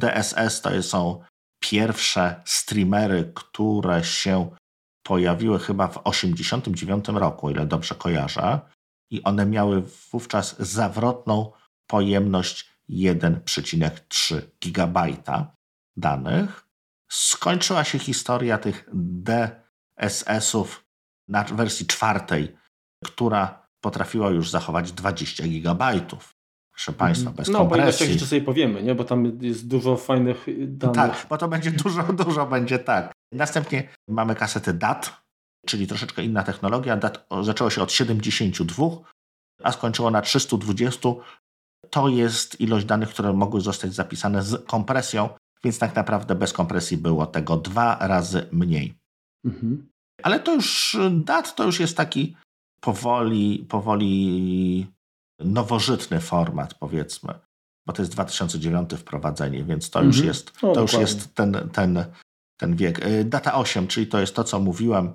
DSS 0.00 0.60
to 0.60 0.82
są 0.82 1.24
pierwsze 1.60 2.42
streamery, 2.44 3.32
które 3.34 4.04
się 4.04 4.50
pojawiły 5.02 5.58
chyba 5.58 5.88
w 5.88 5.90
1989 5.90 7.08
roku, 7.08 7.50
ile 7.50 7.66
dobrze 7.66 7.94
kojarzę. 7.94 8.60
I 9.10 9.22
one 9.22 9.46
miały 9.46 9.82
wówczas 10.12 10.56
zawrotną 10.58 11.52
pojemność 11.86 12.70
1,3 12.90 14.42
GB 14.60 15.06
danych. 15.96 16.66
Skończyła 17.08 17.84
się 17.84 17.98
historia 17.98 18.58
tych 18.58 18.88
DSS-ów 18.92 20.83
na 21.28 21.44
wersji 21.44 21.86
czwartej, 21.86 22.56
która 23.04 23.68
potrafiła 23.80 24.30
już 24.30 24.50
zachować 24.50 24.92
20 24.92 25.44
gigabajtów. 25.44 26.34
Proszę 26.74 26.92
Państwa, 26.92 27.30
bez 27.30 27.48
no, 27.48 27.58
kompresji. 27.58 28.06
No, 28.06 28.12
jeszcze 28.12 28.26
sobie 28.26 28.40
powiemy, 28.40 28.82
nie? 28.82 28.94
bo 28.94 29.04
tam 29.04 29.38
jest 29.40 29.68
dużo 29.68 29.96
fajnych 29.96 30.46
danych. 30.66 30.96
Tak, 30.96 31.26
bo 31.30 31.38
to 31.38 31.48
będzie 31.48 31.70
dużo, 31.70 32.02
dużo 32.24 32.46
będzie 32.46 32.78
tak. 32.78 33.12
Następnie 33.32 33.88
mamy 34.08 34.34
kasetę 34.34 34.74
DAT, 34.74 35.22
czyli 35.66 35.86
troszeczkę 35.86 36.24
inna 36.24 36.42
technologia. 36.42 36.96
DAT 36.96 37.26
zaczęło 37.42 37.70
się 37.70 37.82
od 37.82 37.92
72, 37.92 38.86
a 39.62 39.72
skończyło 39.72 40.10
na 40.10 40.22
320. 40.22 41.08
To 41.90 42.08
jest 42.08 42.60
ilość 42.60 42.86
danych, 42.86 43.08
które 43.08 43.32
mogły 43.32 43.60
zostać 43.60 43.94
zapisane 43.94 44.42
z 44.42 44.66
kompresją, 44.66 45.28
więc 45.64 45.78
tak 45.78 45.96
naprawdę 45.96 46.34
bez 46.34 46.52
kompresji 46.52 46.96
było 46.96 47.26
tego 47.26 47.56
dwa 47.56 47.98
razy 48.00 48.48
mniej. 48.52 48.94
Mhm. 49.44 49.93
Ale 50.22 50.40
to 50.40 50.54
już 50.54 50.96
DAT 51.10 51.54
to 51.54 51.64
już 51.64 51.80
jest 51.80 51.96
taki 51.96 52.36
powoli, 52.80 53.66
powoli 53.68 54.86
nowożytny 55.40 56.20
format, 56.20 56.74
powiedzmy, 56.74 57.34
bo 57.86 57.92
to 57.92 58.02
jest 58.02 58.12
2009 58.12 58.90
wprowadzenie, 58.90 59.64
więc 59.64 59.90
to 59.90 60.02
już 60.02 60.16
mhm. 60.16 60.26
jest, 60.26 60.52
to 60.60 60.80
już 60.80 60.92
jest 60.92 61.34
ten, 61.34 61.68
ten, 61.72 62.04
ten 62.60 62.76
wiek. 62.76 63.06
Y, 63.06 63.24
data 63.24 63.54
8, 63.54 63.86
czyli 63.86 64.06
to 64.06 64.20
jest 64.20 64.36
to, 64.36 64.44
co 64.44 64.60
mówiłem 64.60 65.12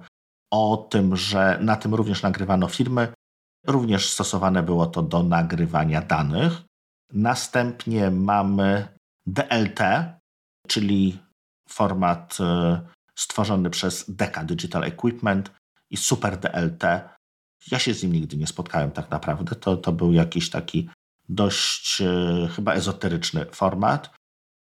o 0.53 0.87
tym, 0.89 1.15
że 1.15 1.57
na 1.61 1.75
tym 1.75 1.95
również 1.95 2.23
nagrywano 2.23 2.67
filmy. 2.67 3.13
Również 3.67 4.09
stosowane 4.09 4.63
było 4.63 4.85
to 4.85 5.01
do 5.01 5.23
nagrywania 5.23 6.01
danych. 6.01 6.61
Następnie 7.13 8.11
mamy 8.11 8.87
DLT, 9.25 9.79
czyli 10.67 11.19
format 11.69 12.37
y, 12.39 12.98
stworzony 13.19 13.69
przez 13.69 14.05
Deka 14.07 14.43
Digital 14.43 14.83
Equipment 14.83 15.51
i 15.89 15.97
Super 15.97 16.37
DLT. 16.37 16.83
Ja 17.71 17.79
się 17.79 17.93
z 17.93 18.03
nim 18.03 18.13
nigdy 18.13 18.37
nie 18.37 18.47
spotkałem 18.47 18.91
tak 18.91 19.11
naprawdę. 19.11 19.55
To, 19.55 19.77
to 19.77 19.91
był 19.91 20.13
jakiś 20.13 20.49
taki 20.49 20.89
dość 21.29 22.01
e, 22.01 22.47
chyba 22.55 22.73
ezoteryczny 22.73 23.45
format. 23.45 24.09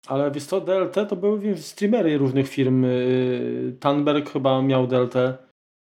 Ale 0.07 0.31
wiesz 0.31 0.45
co, 0.45 0.61
DLT 0.61 1.09
to 1.09 1.15
były 1.15 1.57
streamery 1.57 2.17
różnych 2.17 2.49
firm. 2.49 2.85
Y, 2.85 3.77
Tanberg 3.79 4.31
chyba 4.31 4.61
miał 4.61 4.87
DLT. 4.87 5.13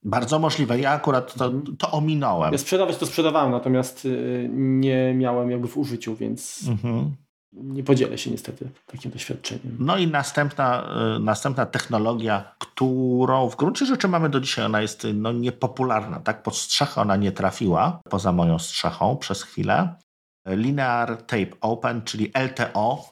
Bardzo 0.03 0.39
możliwe. 0.39 0.81
Ja 0.81 0.91
akurat 0.91 1.35
to, 1.35 1.45
mhm. 1.47 1.77
to 1.77 1.91
ominąłem. 1.91 2.53
Ja 2.53 2.59
sprzedawać 2.59 2.97
to 2.97 3.07
sprzedawałem, 3.07 3.51
natomiast 3.51 4.05
y, 4.05 4.49
nie 4.53 5.15
miałem 5.15 5.51
jakby 5.51 5.69
w 5.69 5.79
użyciu, 5.79 6.17
więc... 6.17 6.69
Mhm 6.69 7.17
nie 7.53 7.85
podzielę 7.85 8.19
się 8.19 8.31
niestety 8.31 8.71
takim 8.87 9.11
doświadczeniem. 9.11 9.77
No 9.79 9.97
i 9.97 10.07
następna, 10.07 10.89
y, 11.17 11.21
następna 11.21 11.67
technologia, 11.67 12.55
którą 12.59 13.49
w 13.49 13.57
gruncie 13.57 13.87
rzeczy 13.87 14.09
mamy 14.09 14.29
do 14.29 14.41
dzisiaj, 14.41 14.65
ona 14.65 14.81
jest 14.83 15.07
no, 15.15 15.33
niepopularna. 15.33 16.21
Tak? 16.21 16.43
Pod 16.43 16.57
strzechę 16.57 17.01
ona 17.01 17.17
nie 17.17 17.33
trafiła, 17.33 18.01
poza 18.11 18.33
moją 18.33 18.59
strzechą 18.59 19.17
przez 19.17 19.43
chwilę. 19.43 19.95
Linear 20.47 21.23
Tape 21.23 21.61
Open, 21.61 22.03
czyli 22.03 22.33
LTO, 22.35 23.05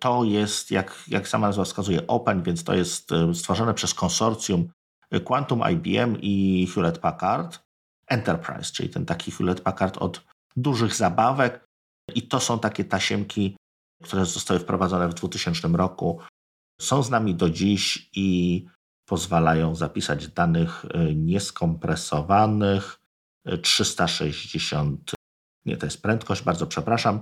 to 0.00 0.24
jest, 0.24 0.70
jak, 0.70 1.04
jak 1.08 1.28
sama 1.28 1.46
nazwa 1.46 1.64
wskazuje, 1.64 2.06
open, 2.06 2.42
więc 2.42 2.64
to 2.64 2.74
jest 2.74 3.12
y, 3.12 3.34
stworzone 3.34 3.74
przez 3.74 3.94
konsorcjum 3.94 4.68
Quantum 5.24 5.62
IBM 5.72 6.16
i 6.20 6.66
Hewlett 6.74 6.98
Packard 6.98 7.62
Enterprise, 8.08 8.72
czyli 8.72 8.88
ten 8.88 9.06
taki 9.06 9.30
Hewlett 9.30 9.60
Packard 9.60 9.98
od 9.98 10.24
dużych 10.56 10.94
zabawek. 10.94 11.64
I 12.14 12.22
to 12.22 12.40
są 12.40 12.58
takie 12.58 12.84
tasiemki 12.84 13.56
które 14.02 14.26
zostały 14.26 14.60
wprowadzone 14.60 15.08
w 15.08 15.14
2000 15.14 15.68
roku, 15.68 16.20
są 16.80 17.02
z 17.02 17.10
nami 17.10 17.34
do 17.34 17.50
dziś 17.50 18.10
i 18.16 18.66
pozwalają 19.04 19.74
zapisać 19.74 20.28
danych 20.28 20.84
e, 20.94 21.14
nieskompresowanych 21.14 23.00
360, 23.62 25.10
e, 25.10 25.14
nie 25.66 25.76
to 25.76 25.86
jest 25.86 26.02
prędkość, 26.02 26.42
bardzo 26.42 26.66
przepraszam, 26.66 27.20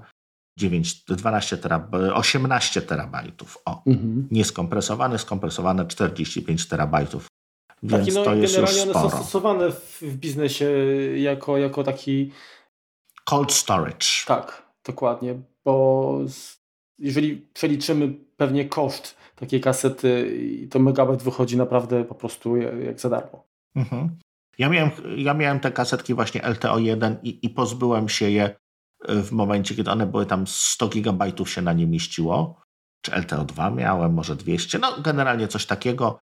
9, 0.58 1.04
12 1.04 1.56
terab 1.56 1.94
18 1.94 2.82
terabajtów. 2.82 3.58
O, 3.64 3.82
mhm. 3.86 4.28
nieskompresowane, 4.30 5.18
skompresowane 5.18 5.86
45 5.86 6.68
terabajtów. 6.68 7.26
Więc 7.82 8.06
taki, 8.06 8.16
no, 8.16 8.24
to 8.24 8.34
jest 8.34 8.54
generalnie 8.54 8.80
już 8.80 8.90
sporo. 8.90 9.04
one 9.04 9.10
są 9.10 9.16
stosowane 9.16 9.72
w, 9.72 10.02
w 10.02 10.16
biznesie 10.16 10.70
jako, 11.16 11.58
jako 11.58 11.84
taki 11.84 12.32
cold 13.24 13.52
storage. 13.52 14.06
Tak, 14.26 14.62
dokładnie, 14.84 15.34
bo 15.64 16.18
jeżeli 17.00 17.36
przeliczymy 17.36 18.14
pewnie 18.36 18.64
koszt 18.64 19.16
takiej 19.36 19.60
kasety, 19.60 20.38
to 20.70 20.78
megabajt 20.78 21.22
wychodzi 21.22 21.56
naprawdę 21.56 22.04
po 22.04 22.14
prostu 22.14 22.56
jak 22.56 23.00
za 23.00 23.08
darmo. 23.08 23.44
Mhm. 23.76 24.18
Ja, 24.58 24.68
miałem, 24.68 24.90
ja 25.16 25.34
miałem 25.34 25.60
te 25.60 25.72
kasetki 25.72 26.14
właśnie 26.14 26.40
LTO1 26.40 27.16
i, 27.22 27.46
i 27.46 27.50
pozbyłem 27.50 28.08
się 28.08 28.30
je 28.30 28.56
e, 29.08 29.22
w 29.22 29.32
momencie, 29.32 29.74
kiedy 29.74 29.90
one 29.90 30.06
były 30.06 30.26
tam 30.26 30.46
100 30.46 30.88
gigabajtów 30.88 31.50
się 31.50 31.62
na 31.62 31.72
nie 31.72 31.86
mieściło. 31.86 32.60
Czy 33.02 33.10
LTO2 33.10 33.74
miałem, 33.74 34.14
może 34.14 34.36
200, 34.36 34.78
no 34.78 35.02
generalnie 35.02 35.48
coś 35.48 35.66
takiego. 35.66 36.18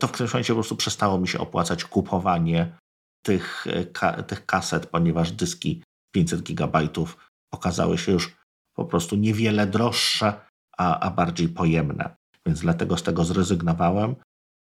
To 0.00 0.06
w 0.06 0.12
którymś 0.12 0.32
momencie 0.32 0.52
po 0.52 0.56
prostu 0.56 0.76
przestało 0.76 1.18
mi 1.18 1.28
się 1.28 1.38
opłacać 1.38 1.84
kupowanie 1.84 2.76
tych, 3.24 3.66
e, 3.66 3.84
ka, 3.84 4.22
tych 4.22 4.46
kaset, 4.46 4.86
ponieważ 4.86 5.32
dyski 5.32 5.82
500 6.14 6.42
gigabajtów 6.42 7.30
okazały 7.52 7.98
się 7.98 8.12
już 8.12 8.39
po 8.80 8.84
prostu 8.84 9.16
niewiele 9.16 9.66
droższe, 9.66 10.32
a, 10.78 11.00
a 11.00 11.10
bardziej 11.10 11.48
pojemne. 11.48 12.16
Więc 12.46 12.60
dlatego 12.60 12.96
z 12.96 13.02
tego 13.02 13.24
zrezygnowałem. 13.24 14.16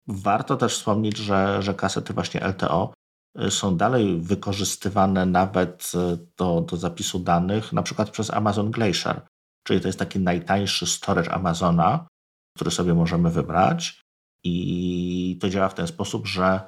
Warto 0.08 0.58
też 0.58 0.73
wspomnieć, 0.73 1.17
że, 1.17 1.62
że 1.62 1.73
kasety 1.73 2.13
właśnie 2.13 2.41
LTO 2.47 2.93
y, 3.41 3.51
są 3.51 3.77
dalej 3.77 4.21
wykorzystywane 4.21 5.25
nawet 5.25 5.91
y, 5.95 6.27
do, 6.38 6.62
do 6.62 6.77
zapisu 6.77 7.19
danych, 7.19 7.73
na 7.73 7.83
przykład 7.83 8.10
przez 8.10 8.33
Amazon 8.33 8.71
Glacier, 8.71 9.21
czyli 9.67 9.81
to 9.81 9.87
jest 9.87 10.00
taki 10.00 10.19
najtańszy 10.19 10.85
storage 10.85 11.31
Amazona, 11.31 12.08
który 12.56 12.71
sobie 12.71 12.93
możemy 12.93 13.31
wybrać 13.31 14.02
i 14.43 15.37
to 15.41 15.50
działa 15.50 15.69
w 15.69 15.73
ten 15.73 15.87
sposób, 15.87 16.27
że 16.27 16.62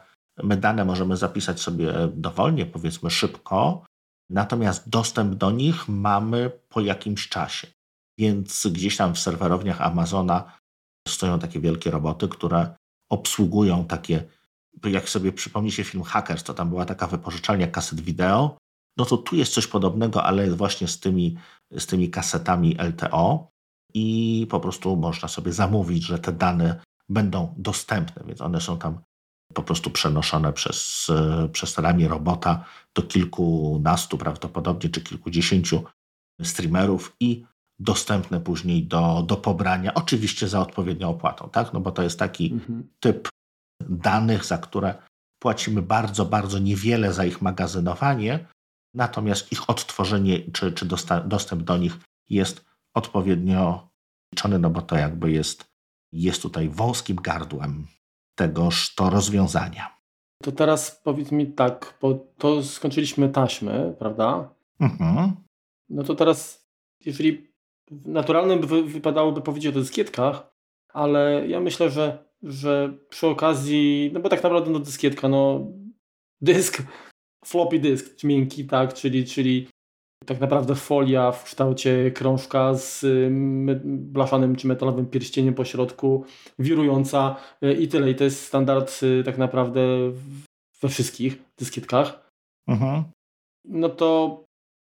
my 0.43 0.57
dane 0.57 0.85
możemy 0.85 1.17
zapisać 1.17 1.59
sobie 1.59 1.93
dowolnie, 2.13 2.65
powiedzmy 2.65 3.09
szybko, 3.09 3.85
natomiast 4.31 4.89
dostęp 4.89 5.35
do 5.35 5.51
nich 5.51 5.87
mamy 5.87 6.51
po 6.69 6.81
jakimś 6.81 7.29
czasie. 7.29 7.67
Więc 8.17 8.67
gdzieś 8.71 8.97
tam 8.97 9.15
w 9.15 9.19
serwerowniach 9.19 9.81
Amazona 9.81 10.57
stoją 11.07 11.39
takie 11.39 11.59
wielkie 11.59 11.91
roboty, 11.91 12.27
które 12.27 12.75
obsługują 13.09 13.85
takie, 13.85 14.23
jak 14.83 15.09
sobie 15.09 15.31
przypomnicie 15.31 15.83
film 15.83 16.03
Hackers, 16.03 16.43
to 16.43 16.53
tam 16.53 16.69
była 16.69 16.85
taka 16.85 17.07
wypożyczalnia 17.07 17.67
kaset 17.67 18.01
wideo, 18.01 18.57
no 18.97 19.05
to 19.05 19.17
tu 19.17 19.35
jest 19.35 19.53
coś 19.53 19.67
podobnego, 19.67 20.23
ale 20.23 20.51
właśnie 20.51 20.87
z 20.87 20.99
tymi, 20.99 21.37
z 21.71 21.85
tymi 21.85 22.09
kasetami 22.09 22.77
LTO 22.77 23.51
i 23.93 24.47
po 24.49 24.59
prostu 24.59 24.95
można 24.95 25.27
sobie 25.27 25.53
zamówić, 25.53 26.03
że 26.03 26.19
te 26.19 26.31
dane 26.31 26.81
będą 27.09 27.53
dostępne, 27.57 28.23
więc 28.25 28.41
one 28.41 28.61
są 28.61 28.77
tam 28.77 29.01
po 29.53 29.63
prostu 29.63 29.89
przenoszone 29.89 30.53
przez, 30.53 31.11
przez 31.51 31.77
ramię 31.77 32.07
robota 32.07 32.65
do 32.95 33.01
kilkunastu 33.01 34.17
prawdopodobnie, 34.17 34.89
czy 34.89 35.01
kilkudziesięciu 35.01 35.83
streamerów 36.43 37.15
i 37.19 37.45
dostępne 37.79 38.39
później 38.39 38.83
do, 38.83 39.23
do 39.27 39.37
pobrania, 39.37 39.93
oczywiście 39.93 40.47
za 40.47 40.59
odpowiednią 40.59 41.09
opłatą, 41.09 41.49
tak? 41.49 41.73
No 41.73 41.79
bo 41.79 41.91
to 41.91 42.03
jest 42.03 42.19
taki 42.19 42.51
mhm. 42.51 42.89
typ 42.99 43.29
danych, 43.89 44.45
za 44.45 44.57
które 44.57 44.95
płacimy 45.41 45.81
bardzo, 45.81 46.25
bardzo 46.25 46.59
niewiele 46.59 47.13
za 47.13 47.25
ich 47.25 47.41
magazynowanie, 47.41 48.47
natomiast 48.93 49.51
ich 49.51 49.69
odtworzenie 49.69 50.51
czy, 50.51 50.71
czy 50.71 50.85
dostęp 51.25 51.63
do 51.63 51.77
nich 51.77 51.97
jest 52.29 52.65
odpowiednio 52.95 53.89
liczony, 54.33 54.59
no 54.59 54.69
bo 54.69 54.81
to 54.81 54.95
jakby 54.95 55.31
jest, 55.31 55.65
jest 56.13 56.41
tutaj 56.41 56.69
wąskim 56.69 57.15
gardłem 57.15 57.87
tegoż 58.35 58.95
to 58.95 59.09
rozwiązania. 59.09 60.01
To 60.43 60.51
teraz 60.51 61.01
powiedz 61.03 61.31
mi 61.31 61.47
tak, 61.47 61.97
bo 62.01 62.27
to 62.37 62.63
skończyliśmy 62.63 63.29
taśmy, 63.29 63.95
prawda? 63.99 64.53
Mhm. 64.79 65.31
No 65.89 66.03
to 66.03 66.15
teraz, 66.15 66.67
jeżeli 67.05 67.51
naturalnym 67.91 68.59
by 68.59 68.83
wypadałoby 68.83 69.41
powiedzieć 69.41 69.75
o 69.75 69.79
dyskietkach, 69.79 70.51
ale 70.93 71.47
ja 71.47 71.59
myślę, 71.59 71.89
że, 71.89 72.25
że 72.43 72.93
przy 73.09 73.27
okazji, 73.27 74.11
no 74.13 74.19
bo 74.19 74.29
tak 74.29 74.43
naprawdę 74.43 74.71
no 74.71 74.79
dyskietka, 74.79 75.29
no 75.29 75.67
dysk, 76.41 76.83
floppy 77.45 77.79
disk, 77.79 78.23
miękki, 78.23 78.65
tak, 78.65 78.93
czyli, 78.93 79.25
czyli 79.25 79.67
tak 80.25 80.39
naprawdę 80.39 80.75
folia 80.75 81.31
w 81.31 81.43
kształcie 81.43 82.11
krążka 82.11 82.73
z 82.73 83.05
blaszanym 83.85 84.55
czy 84.55 84.67
metalowym 84.67 85.05
pierścieniem 85.05 85.53
po 85.53 85.65
środku, 85.65 86.25
wirująca 86.59 87.35
y, 87.63 87.73
i 87.73 87.87
tyle. 87.87 88.11
I 88.11 88.15
to 88.15 88.23
jest 88.23 88.45
standard 88.45 89.03
y, 89.03 89.23
tak 89.23 89.37
naprawdę 89.37 89.81
we 90.81 90.89
wszystkich 90.89 91.43
dyskietkach. 91.59 92.29
Mhm. 92.67 93.03
No 93.65 93.89
to 93.89 94.43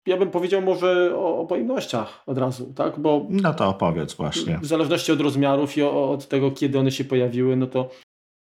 ja 0.08 0.18
bym 0.18 0.32
powiedział 0.32 0.62
może 0.62 1.16
o, 1.18 1.40
o 1.40 1.46
pojemnościach 1.46 2.24
od 2.26 2.38
razu, 2.38 2.74
tak? 2.76 3.00
Bo 3.00 3.26
no 3.30 3.54
to 3.54 3.70
opowiedz 3.70 4.14
właśnie. 4.14 4.60
W 4.62 4.66
zależności 4.66 5.12
od 5.12 5.22
rozmiarów 5.22 5.78
i 5.78 5.82
od 5.84 6.28
tego, 6.28 6.52
kiedy 6.52 6.80
one 6.80 6.92
się 6.92 7.04
pojawiły, 7.04 7.56
no 7.56 7.68
to 7.68 7.90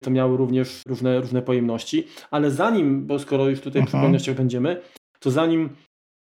to 0.04 0.12
miały 0.12 0.38
również 0.38 0.82
różne, 0.88 1.22
różne 1.22 1.42
pojemności. 1.42 2.08
Ale 2.32 2.52
zanim, 2.52 3.08
bo 3.08 3.20
skoro 3.20 3.50
już 3.50 3.60
tutaj 3.60 3.80
mhm. 3.80 3.86
przy 3.86 3.98
pojemnościach 3.98 4.36
będziemy, 4.36 4.82
to 5.20 5.32
zanim 5.32 5.70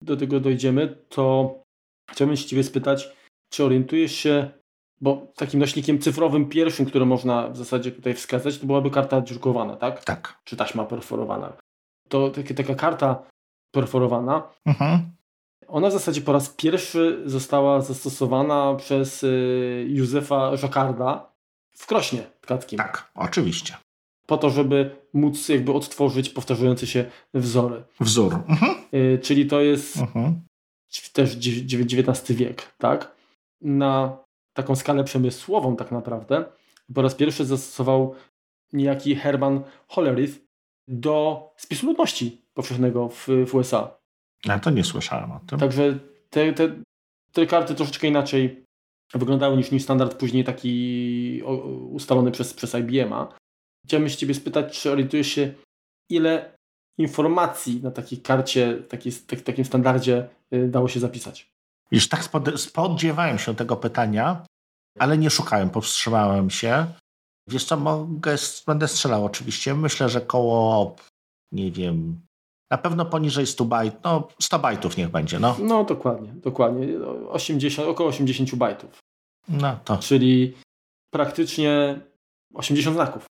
do 0.02 0.18
tego 0.18 0.40
dojdziemy, 0.40 0.98
to 1.10 1.56
chciałbym 2.12 2.38
się 2.38 2.46
Ciebie 2.46 2.64
spytać, 2.64 3.10
czy 3.50 3.64
orientujesz 3.64 4.12
się, 4.12 4.52
bo 5.02 5.28
takim 5.36 5.60
nośnikiem 5.60 6.00
cyfrowym 6.00 6.50
pierwszym, 6.50 6.86
który 6.86 7.06
można 7.06 7.50
w 7.50 7.58
zasadzie 7.58 7.92
tutaj 7.92 8.14
wskazać, 8.14 8.58
to 8.58 8.66
byłaby 8.66 8.92
karta 8.92 9.22
dziurkowana, 9.22 9.76
tak? 9.76 10.04
Tak. 10.04 10.40
Czy 10.44 10.58
taśma 10.58 10.86
perforowana. 10.86 11.54
To 12.10 12.32
taka 12.56 12.76
karta 12.76 13.24
perforowana, 13.72 14.50
mhm. 14.66 15.12
ona 15.68 15.90
w 15.90 15.94
zasadzie 15.94 16.22
po 16.22 16.34
raz 16.34 16.50
pierwszy 16.50 17.22
została 17.26 17.82
zastosowana 17.82 18.76
przez 18.76 19.24
y, 19.24 19.86
Józefa 19.90 20.52
Jacquarda 20.64 21.32
w 21.72 21.88
krośnie 21.88 22.24
tkackim. 22.42 22.78
Tak, 22.78 23.12
oczywiście 23.16 23.78
po 24.28 24.38
to, 24.38 24.50
żeby 24.50 24.96
móc 25.14 25.50
jakby 25.50 25.74
odtworzyć 25.74 26.30
powtarzające 26.30 26.88
się 26.88 27.06
wzory. 27.34 27.84
Wzór. 28.00 28.34
Mhm. 28.48 28.76
Y, 28.94 29.20
czyli 29.24 29.46
to 29.46 29.62
jest 29.62 29.98
też 31.14 31.36
XIX 31.36 32.32
wiek, 32.38 32.76
tak? 32.78 33.16
Na 33.62 34.18
taką 34.54 34.76
skalę 34.76 35.04
przemysłową 35.04 35.76
tak 35.76 35.92
naprawdę 35.92 36.46
po 36.94 37.02
raz 37.02 37.16
pierwszy 37.16 37.46
zastosował 37.46 38.16
niejaki 38.74 39.16
Herman 39.16 39.64
Hollerith 39.88 40.40
do 40.88 41.44
spisu 41.58 41.86
ludności 41.86 42.42
powszechnego 42.54 43.10
w, 43.10 43.28
w 43.48 43.56
USA. 43.56 43.98
Ja 44.46 44.60
to 44.60 44.70
nie 44.70 44.84
słyszałem 44.84 45.32
o 45.32 45.40
tym. 45.40 45.60
Także 45.60 46.00
te, 46.30 46.54
te, 46.54 46.76
te 47.32 47.48
karty 47.48 47.76
troszeczkę 47.76 48.08
inaczej 48.08 48.64
wyglądały 49.14 49.58
niż, 49.58 49.72
niż 49.72 49.84
standard 49.84 50.18
później 50.18 50.44
taki 50.44 51.42
ustalony 51.90 52.32
przez, 52.32 52.54
przez 52.54 52.76
IBM-a. 52.76 53.38
Chciałbym 53.86 54.10
się 54.10 54.18
Ciebie 54.18 54.34
spytać, 54.34 54.82
czy 54.82 54.92
orientujesz 54.92 55.28
się, 55.28 55.54
ile 56.10 56.57
informacji 56.98 57.82
na 57.84 57.92
takiej 57.92 58.22
karcie, 58.22 58.74
takiej, 58.90 59.14
tak, 59.14 59.42
takim 59.42 59.66
standardzie 59.66 60.30
y, 60.54 60.68
dało 60.68 60.88
się 60.88 61.00
zapisać? 61.00 61.52
Już 61.92 62.10
tak 62.10 62.30
spodziewałem 62.56 63.40
się 63.40 63.56
tego 63.56 63.76
pytania, 63.76 64.46
ale 65.00 65.18
nie 65.18 65.30
szukałem, 65.30 65.70
powstrzymałem 65.70 66.50
się. 66.50 66.86
Wiesz 67.48 67.66
co, 67.66 67.78
mogę, 67.78 68.36
będę 68.68 68.88
strzelał 68.88 69.26
oczywiście. 69.26 69.74
Myślę, 69.74 70.10
że 70.10 70.22
koło, 70.22 70.96
nie 71.52 71.72
wiem, 71.72 72.22
na 72.72 72.78
pewno 72.78 73.06
poniżej 73.06 73.48
100 73.48 73.66
bajtów, 73.66 74.02
no 74.04 74.28
100 74.42 74.60
bajtów 74.60 74.98
niech 74.98 75.10
będzie, 75.10 75.40
no. 75.40 75.56
No 75.60 75.84
dokładnie, 75.84 76.34
dokładnie. 76.34 76.88
80, 77.30 77.90
około 77.90 78.10
80 78.10 78.56
bajtów. 78.56 79.00
No 79.48 79.80
to. 79.86 79.98
Czyli 79.98 80.58
praktycznie 81.14 82.00
80 82.54 82.96
znaków. 82.96 83.26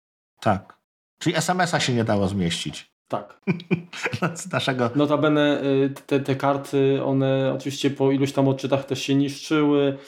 Tak. 0.41 0.79
Czyli 1.19 1.37
SMS-a 1.37 1.81
się 1.81 1.95
nie 1.95 2.05
dało 2.05 2.29
zmieścić. 2.29 2.92
Tak. 3.13 3.41
Z 4.41 4.53
naszego... 4.53 4.91
Notabene 4.95 5.63
y, 5.65 5.91
te, 6.07 6.21
te 6.21 6.37
karty, 6.37 7.05
one 7.05 7.53
oczywiście 7.57 7.91
po 7.91 8.13
iluś 8.13 8.33
tam 8.33 8.49
odczytach 8.49 8.85
też 8.85 9.03
się 9.03 9.15
niszczyły, 9.15 9.99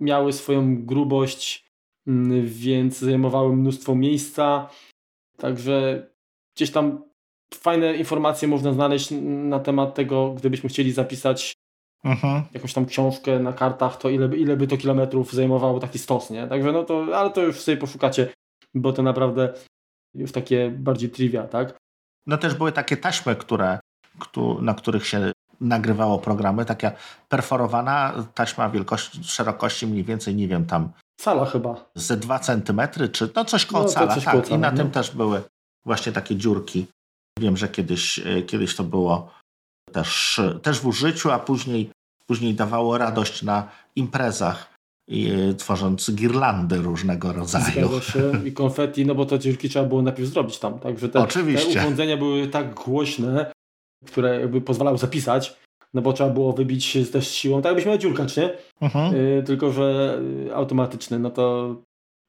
miały 0.00 0.32
swoją 0.32 0.84
grubość, 0.84 1.64
mm, 2.06 2.46
więc 2.46 2.98
zajmowały 2.98 3.56
mnóstwo 3.56 3.94
miejsca. 3.94 4.68
Także 5.36 6.06
gdzieś 6.56 6.70
tam 6.70 7.04
fajne 7.54 7.96
informacje 7.96 8.48
można 8.48 8.72
znaleźć 8.72 9.08
na 9.22 9.60
temat 9.60 9.94
tego, 9.94 10.30
gdybyśmy 10.30 10.68
chcieli 10.68 10.92
zapisać 10.92 11.52
mhm. 12.04 12.42
jakąś 12.54 12.72
tam 12.72 12.86
książkę 12.86 13.38
na 13.38 13.52
kartach, 13.52 13.96
to 13.96 14.10
ile, 14.10 14.36
ile 14.36 14.56
by 14.56 14.66
to 14.66 14.76
kilometrów 14.76 15.32
zajmowało 15.32 15.80
taki 15.80 15.98
stos, 15.98 16.30
nie? 16.30 16.46
Także 16.46 16.72
no 16.72 16.84
to, 16.84 17.06
ale 17.14 17.30
to 17.30 17.42
już 17.42 17.60
sobie 17.60 17.76
poszukacie 17.76 18.28
bo 18.74 18.92
to 18.92 19.02
naprawdę 19.02 19.52
już 20.14 20.32
takie 20.32 20.70
bardziej 20.70 21.10
trivia, 21.10 21.42
tak? 21.42 21.78
No 22.26 22.36
też 22.38 22.54
były 22.54 22.72
takie 22.72 22.96
taśmy, 22.96 23.36
które, 23.36 23.78
na 24.60 24.74
których 24.74 25.06
się 25.06 25.32
nagrywało 25.60 26.18
programy, 26.18 26.64
taka 26.64 26.92
perforowana 27.28 28.14
taśma 28.34 28.70
wielkości, 28.70 29.24
szerokości 29.24 29.86
mniej 29.86 30.04
więcej, 30.04 30.34
nie 30.34 30.48
wiem, 30.48 30.66
tam 30.66 30.92
Cala 31.16 31.46
chyba. 31.46 31.90
Ze 31.94 32.16
2 32.16 32.38
centymetry, 32.38 33.08
czy 33.08 33.30
no 33.36 33.44
coś 33.44 33.66
koło 33.66 33.82
no, 33.82 33.88
cala, 33.88 34.14
coś 34.14 34.24
tak. 34.24 34.32
Koło 34.32 34.44
cala, 34.44 34.56
I 34.56 34.60
na 34.60 34.70
no. 34.70 34.76
tym 34.76 34.90
też 34.90 35.10
były 35.10 35.42
właśnie 35.86 36.12
takie 36.12 36.36
dziurki. 36.36 36.86
Wiem, 37.38 37.56
że 37.56 37.68
kiedyś, 37.68 38.18
e, 38.18 38.42
kiedyś 38.42 38.76
to 38.76 38.84
było 38.84 39.30
też, 39.92 40.40
też 40.62 40.80
w 40.80 40.86
użyciu, 40.86 41.30
a 41.30 41.38
później, 41.38 41.90
później 42.26 42.54
dawało 42.54 42.98
radość 42.98 43.42
na 43.42 43.68
imprezach 43.96 44.75
i, 45.08 45.32
tworząc 45.58 46.10
girlandy 46.10 46.76
różnego 46.76 47.32
rodzaju. 47.32 47.64
Zgadza 47.64 48.00
się. 48.00 48.32
I 48.44 48.52
konfetti, 48.52 49.06
no 49.06 49.14
bo 49.14 49.26
te 49.26 49.38
dziurki 49.38 49.68
trzeba 49.68 49.84
było 49.84 50.02
najpierw 50.02 50.28
zrobić 50.28 50.58
tam. 50.58 50.78
Także 50.78 51.08
te, 51.08 51.20
Oczywiście. 51.20 51.74
te 51.74 51.80
urządzenia 51.80 52.16
były 52.16 52.46
tak 52.46 52.74
głośne, 52.74 53.52
które 54.06 54.40
jakby 54.40 54.60
pozwalały 54.60 54.98
zapisać, 54.98 55.56
no 55.94 56.02
bo 56.02 56.12
trzeba 56.12 56.30
było 56.30 56.52
wybić 56.52 56.98
też 57.12 57.30
siłą, 57.30 57.62
tak 57.62 57.70
jakbyś 57.70 57.86
miał 57.86 57.98
dziurkacz, 57.98 58.36
nie? 58.36 58.52
Mhm. 58.80 59.14
Y, 59.14 59.42
tylko, 59.46 59.72
że 59.72 60.18
y, 60.46 60.54
automatyczny, 60.54 61.18
no 61.18 61.30
to 61.30 61.76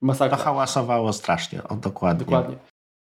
masakra. 0.02 0.36
To 0.36 0.44
hałasowało 0.44 1.12
strasznie, 1.12 1.62
o, 1.64 1.76
dokładnie. 1.76 2.24
Dokładnie. 2.24 2.56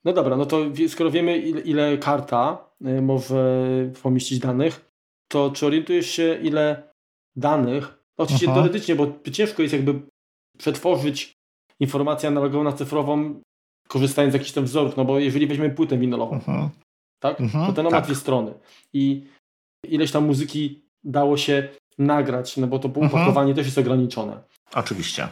No 0.05 0.13
dobra, 0.13 0.37
no 0.37 0.45
to 0.45 0.57
skoro 0.87 1.11
wiemy 1.11 1.37
ile, 1.37 1.61
ile 1.61 1.97
karta 1.97 2.69
y, 2.85 3.01
może 3.01 3.65
pomieścić 4.03 4.39
danych, 4.39 4.91
to 5.31 5.51
czy 5.51 5.65
orientujesz 5.65 6.09
się 6.09 6.39
ile 6.41 6.91
danych 7.35 8.00
Oczywiście 8.21 8.47
Aha. 8.47 8.55
teoretycznie, 8.55 8.95
bo 8.95 9.07
ciężko 9.31 9.61
jest 9.61 9.73
jakby 9.73 10.01
przetworzyć 10.57 11.33
informację 11.79 12.29
analogową 12.29 12.63
na 12.63 12.73
cyfrową, 12.73 13.41
korzystając 13.87 14.31
z 14.31 14.35
jakichś 14.35 14.51
tam 14.51 14.65
wzorów, 14.65 14.97
no 14.97 15.05
bo 15.05 15.19
jeżeli 15.19 15.47
weźmiemy 15.47 15.73
płytę 15.73 15.97
winylową, 15.97 16.39
Aha. 16.41 16.69
tak, 17.19 17.41
Aha. 17.41 17.67
to 17.67 17.73
ten 17.73 17.85
ma 17.85 17.91
tak. 17.91 18.05
dwie 18.05 18.15
strony 18.15 18.53
i 18.93 19.23
ileś 19.87 20.11
tam 20.11 20.25
muzyki 20.25 20.81
dało 21.03 21.37
się 21.37 21.69
nagrać, 21.97 22.57
no 22.57 22.67
bo 22.67 22.79
to 22.79 22.87
opakowanie 22.87 23.53
też 23.53 23.65
jest 23.65 23.77
ograniczone. 23.77 24.43
Oczywiście. 24.73 25.27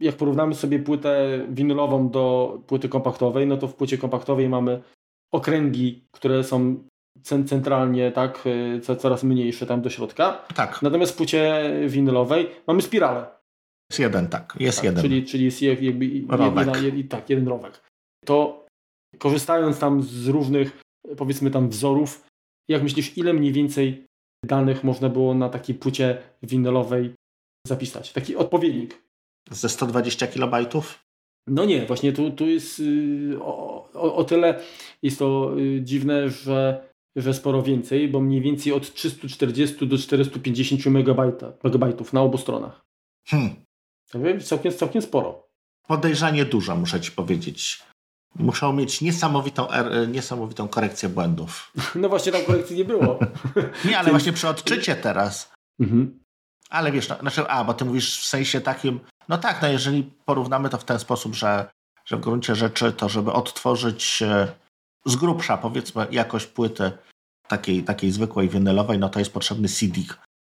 Jak 0.00 0.16
porównamy 0.16 0.54
sobie 0.54 0.78
płytę 0.78 1.40
winylową 1.48 2.08
do 2.08 2.58
płyty 2.66 2.88
kompaktowej, 2.88 3.46
no 3.46 3.56
to 3.56 3.68
w 3.68 3.74
płycie 3.74 3.98
kompaktowej 3.98 4.48
mamy 4.48 4.82
okręgi, 5.32 6.04
które 6.10 6.44
są 6.44 6.84
centralnie, 7.22 8.12
tak, 8.12 8.44
y, 8.90 8.96
coraz 8.96 9.24
mniejsze 9.24 9.66
tam 9.66 9.82
do 9.82 9.90
środka. 9.90 10.44
Tak. 10.54 10.82
Natomiast 10.82 11.12
w 11.12 11.16
płycie 11.16 11.72
winylowej 11.86 12.48
mamy 12.66 12.82
spiralę. 12.82 13.26
Jest 13.90 14.00
jeden, 14.00 14.28
tak, 14.28 14.56
jest 14.60 14.78
tak, 14.78 14.84
jeden. 14.84 15.02
Czyli, 15.02 15.26
czyli 15.26 15.44
jest 15.44 15.62
jakby 15.62 16.36
rowek. 16.36 16.82
Jedna, 16.82 17.08
tak, 17.08 17.30
jeden 17.30 17.48
rowek. 17.48 17.82
To 18.24 18.66
korzystając 19.18 19.78
tam 19.78 20.02
z 20.02 20.28
różnych, 20.28 20.80
powiedzmy 21.16 21.50
tam 21.50 21.68
wzorów, 21.68 22.26
jak 22.68 22.82
myślisz, 22.82 23.18
ile 23.18 23.32
mniej 23.32 23.52
więcej 23.52 24.06
danych 24.44 24.84
można 24.84 25.08
było 25.08 25.34
na 25.34 25.48
takiej 25.48 25.74
płycie 25.74 26.22
winylowej 26.42 27.14
zapisać? 27.66 28.12
Taki 28.12 28.36
odpowiednik. 28.36 29.02
Ze 29.50 29.68
120 29.68 30.26
kilobajtów? 30.26 31.04
No 31.46 31.64
nie, 31.64 31.86
właśnie 31.86 32.12
tu, 32.12 32.30
tu 32.30 32.46
jest 32.46 32.78
yy, 32.78 33.38
o, 33.40 33.88
o, 33.94 34.14
o, 34.14 34.24
tyle 34.24 34.60
jest 35.02 35.18
to 35.18 35.54
yy, 35.56 35.80
dziwne, 35.82 36.28
że, 36.28 36.88
że 37.16 37.34
sporo 37.34 37.62
więcej, 37.62 38.08
bo 38.08 38.20
mniej 38.20 38.40
więcej 38.40 38.72
od 38.72 38.94
340 38.94 39.86
do 39.86 39.98
450 39.98 40.86
megabajta, 40.86 41.52
megabajtów 41.64 42.12
na 42.12 42.20
obu 42.20 42.38
stronach. 42.38 42.84
Hmm. 43.26 43.54
Całkiem, 44.40 44.72
całkiem 44.72 45.02
sporo. 45.02 45.48
Podejrzanie 45.88 46.44
dużo, 46.44 46.76
muszę 46.76 47.00
Ci 47.00 47.12
powiedzieć. 47.12 47.82
Muszą 48.34 48.72
mieć 48.72 49.00
niesamowitą, 49.00 49.70
er, 49.70 50.08
niesamowitą 50.08 50.68
korekcję 50.68 51.08
błędów. 51.08 51.72
No 51.94 52.08
właśnie 52.08 52.32
tam 52.32 52.42
korekcji 52.42 52.76
nie 52.76 52.84
było. 52.84 53.18
nie, 53.84 53.98
ale 53.98 54.10
właśnie 54.10 54.32
przy 54.32 54.48
odczycie 54.48 54.96
teraz. 54.96 55.52
Mhm. 55.80 56.22
Ale 56.70 56.92
wiesz, 56.92 57.08
no, 57.08 57.16
znaczy, 57.20 57.48
a, 57.48 57.64
bo 57.64 57.74
ty 57.74 57.84
mówisz 57.84 58.20
w 58.20 58.26
sensie 58.26 58.60
takim, 58.60 59.00
no 59.28 59.38
tak, 59.38 59.62
no 59.62 59.68
jeżeli 59.68 60.02
porównamy 60.24 60.68
to 60.68 60.78
w 60.78 60.84
ten 60.84 60.98
sposób, 60.98 61.34
że, 61.34 61.70
że 62.04 62.16
w 62.16 62.20
gruncie 62.20 62.54
rzeczy 62.54 62.92
to, 62.92 63.08
żeby 63.08 63.32
odtworzyć 63.32 64.22
e, 64.22 64.48
z 65.04 65.16
grubsza, 65.16 65.56
powiedzmy, 65.56 66.06
jakość 66.10 66.46
płyty 66.46 66.92
takiej, 67.48 67.84
takiej 67.84 68.10
zwykłej 68.10 68.48
winylowej, 68.48 68.98
no 68.98 69.08
to 69.08 69.18
jest 69.18 69.32
potrzebny 69.32 69.68
CD, 69.68 70.00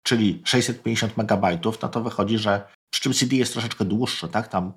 czyli 0.03 0.41
650 0.45 1.17
megabajtów, 1.17 1.81
no 1.81 1.89
to 1.89 2.01
wychodzi, 2.01 2.37
że 2.37 2.67
przy 2.93 3.01
czym 3.01 3.13
CD 3.13 3.35
jest 3.35 3.53
troszeczkę 3.53 3.85
dłuższy, 3.85 4.27
tak? 4.27 4.47
Tam 4.47 4.73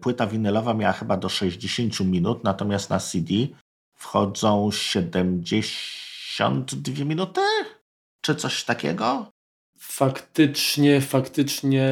płyta 0.00 0.26
winylowa 0.26 0.74
miała 0.74 0.92
chyba 0.92 1.16
do 1.16 1.28
60 1.28 2.00
minut, 2.00 2.44
natomiast 2.44 2.90
na 2.90 2.98
CD 2.98 3.34
wchodzą 3.94 4.70
72 4.72 7.04
minuty? 7.04 7.40
Czy 8.20 8.34
coś 8.34 8.64
takiego? 8.64 9.30
Faktycznie, 9.88 11.00
faktycznie 11.00 11.88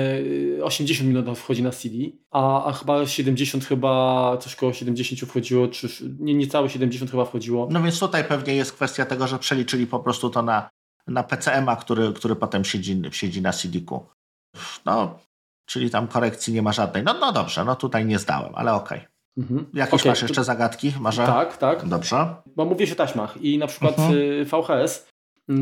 80 0.63 1.01
y, 1.01 1.05
minut 1.05 1.39
wchodzi 1.39 1.63
na 1.63 1.71
CD, 1.71 1.95
a, 2.31 2.65
a 2.65 2.73
chyba 2.73 3.07
70 3.07 3.65
chyba, 3.65 4.37
coś 4.41 4.57
koło 4.57 4.73
70 4.73 5.21
wchodziło, 5.21 5.69
czy 5.69 5.89
nie, 6.19 6.35
niecałe 6.35 6.71
70 6.71 7.11
chyba 7.11 7.25
wchodziło. 7.25 7.69
No 7.71 7.83
więc 7.83 7.99
tutaj 7.99 8.25
pewnie 8.25 8.55
jest 8.55 8.73
kwestia 8.73 9.07
tego, 9.07 9.27
że 9.27 9.39
przeliczyli 9.39 9.87
po 9.87 10.01
prostu 10.01 10.31
to 10.31 10.43
na, 10.43 10.71
na 11.07 11.23
PCM-a, 11.23 11.77
który, 11.77 12.13
który 12.13 12.37
potem 12.37 12.65
siedzi, 12.65 13.03
siedzi 13.11 13.43
na 13.43 13.53
CD-ku. 13.53 14.07
No, 14.85 15.19
czyli 15.67 15.91
tam 15.91 16.09
korekcji 16.09 16.55
nie 16.55 16.63
ma 16.63 16.73
żadnej. 16.73 17.03
No, 17.03 17.15
no 17.21 17.33
dobrze, 17.33 17.65
no 17.65 17.77
tutaj 17.77 18.07
nie 18.07 18.19
zdałem, 18.19 18.53
ale 18.55 18.75
okej. 18.75 18.99
Okay. 18.99 19.09
Mhm. 19.37 19.67
Jakieś 19.75 20.01
okay. 20.01 20.13
masz 20.13 20.23
jeszcze 20.23 20.45
zagadki? 20.45 20.93
Może? 21.01 21.27
Tak, 21.27 21.57
tak. 21.57 21.89
Dobrze. 21.89 22.35
Bo 22.57 22.65
mówię 22.65 22.93
o 22.93 22.95
taśmach 22.95 23.37
i 23.37 23.59
na 23.59 23.67
przykład 23.67 23.99
mhm. 23.99 24.19
Y, 24.19 24.45
VHS 24.45 25.14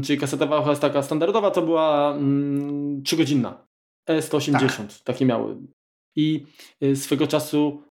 czyli 0.05 0.18
kaseta 0.18 0.47
VHS 0.47 0.80
taka 0.80 1.03
standardowa, 1.03 1.51
to 1.51 1.62
była 1.62 2.11
mm, 2.11 3.03
3-godzinna. 3.03 3.55
E180, 4.09 4.59
tak. 4.59 5.05
takie 5.05 5.26
miały. 5.26 5.57
I 6.16 6.47
y, 6.83 6.97
swego 6.97 7.26
czasu 7.26 7.83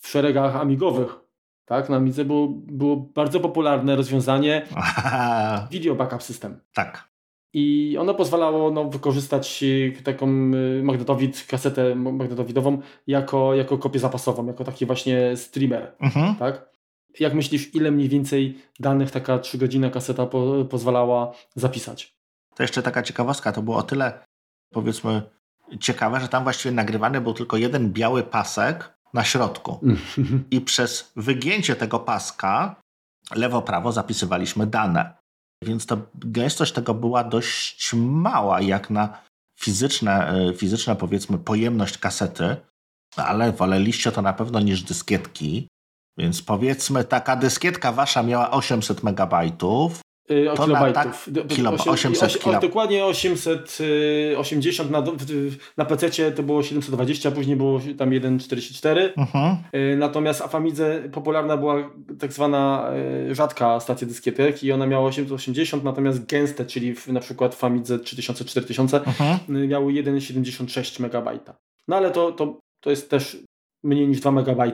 w 0.00 0.08
szeregach 0.08 0.56
amigowych, 0.56 1.20
tak, 1.64 1.88
na 1.88 1.96
Amidze 1.96 2.24
było, 2.24 2.48
było 2.48 2.96
bardzo 2.96 3.40
popularne 3.40 3.96
rozwiązanie 3.96 4.66
Video 5.70 5.94
Backup 5.94 6.22
System. 6.22 6.60
Tak. 6.74 7.10
I 7.52 7.96
ono 8.00 8.14
pozwalało 8.14 8.70
no, 8.70 8.84
wykorzystać 8.84 9.62
y, 9.62 10.02
taką 10.04 10.26
y, 10.54 10.82
magnetowid, 10.82 11.46
kasetę 11.46 11.94
magnetowidową 11.94 12.78
jako, 13.06 13.54
jako 13.54 13.78
kopię 13.78 13.98
zapasową, 13.98 14.46
jako 14.46 14.64
taki 14.64 14.86
właśnie 14.86 15.36
streamer. 15.36 15.92
Mhm. 16.00 16.36
Tak? 16.36 16.70
Jak 17.18 17.34
myślisz, 17.34 17.74
ile 17.74 17.90
mniej 17.90 18.08
więcej 18.08 18.58
danych 18.80 19.10
taka 19.10 19.38
3-godzinna 19.38 19.90
kaseta 19.90 20.26
po, 20.26 20.64
pozwalała 20.70 21.32
zapisać? 21.54 22.14
To 22.54 22.62
jeszcze 22.62 22.82
taka 22.82 23.02
ciekawostka, 23.02 23.52
to 23.52 23.62
było 23.62 23.76
o 23.76 23.82
tyle 23.82 24.24
powiedzmy 24.72 25.22
ciekawe, 25.80 26.20
że 26.20 26.28
tam 26.28 26.42
właściwie 26.42 26.74
nagrywany 26.74 27.20
był 27.20 27.34
tylko 27.34 27.56
jeden 27.56 27.92
biały 27.92 28.22
pasek 28.22 28.98
na 29.14 29.24
środku. 29.24 29.80
I 30.50 30.60
przez 30.60 31.12
wygięcie 31.16 31.76
tego 31.76 31.98
paska 31.98 32.76
lewo-prawo 33.34 33.92
zapisywaliśmy 33.92 34.66
dane. 34.66 35.14
Więc 35.62 35.86
to 35.86 35.98
gęstość 36.14 36.72
tego 36.72 36.94
była 36.94 37.24
dość 37.24 37.92
mała, 37.94 38.60
jak 38.60 38.90
na 38.90 39.18
fizyczne, 39.60 40.28
e, 40.28 40.54
fizyczne 40.54 40.96
powiedzmy 40.96 41.38
pojemność 41.38 41.98
kasety, 41.98 42.56
ale 43.16 43.52
woleliście 43.52 44.12
to 44.12 44.22
na 44.22 44.32
pewno 44.32 44.60
niż 44.60 44.82
dyskietki. 44.82 45.68
Więc 46.20 46.42
powiedzmy, 46.42 47.04
taka 47.04 47.36
dyskietka 47.36 47.92
wasza 47.92 48.22
miała 48.22 48.50
800 48.50 49.02
megabajtów. 49.02 50.00
Yy, 50.28 50.50
to. 50.56 50.66
Na, 50.66 50.92
tak, 50.92 51.24
kilo, 51.48 51.72
800 51.86 52.38
kilo... 52.38 52.60
Dokładnie 52.60 53.04
880 53.04 54.90
na, 54.90 55.02
na 55.76 55.84
PC 55.84 56.32
to 56.32 56.42
było 56.42 56.62
720, 56.62 57.30
później 57.30 57.56
było 57.56 57.80
tam 57.98 58.10
1,44. 58.10 59.08
Mhm. 59.16 59.56
Yy, 59.72 59.96
natomiast 59.96 60.42
w 60.42 60.48
Famidze 60.48 61.02
popularna 61.12 61.56
była 61.56 61.90
tak 62.18 62.32
zwana 62.32 62.90
yy, 63.26 63.34
rzadka 63.34 63.80
stacja 63.80 64.06
dyskietek 64.06 64.64
i 64.64 64.72
ona 64.72 64.86
miała 64.86 65.08
880, 65.08 65.84
natomiast 65.84 66.26
gęste, 66.26 66.64
czyli 66.64 66.94
w, 66.94 67.08
na 67.08 67.20
przykład 67.20 67.54
w 67.54 67.58
Famidze 67.58 67.98
3000-4000 67.98 69.00
mhm. 69.06 69.68
Miały 69.68 69.92
1,76 69.92 71.04
MB. 71.04 71.40
No 71.88 71.96
ale 71.96 72.10
to, 72.10 72.32
to, 72.32 72.58
to 72.80 72.90
jest 72.90 73.10
też 73.10 73.36
mniej 73.84 74.08
niż 74.08 74.20
2 74.20 74.30
MB 74.30 74.72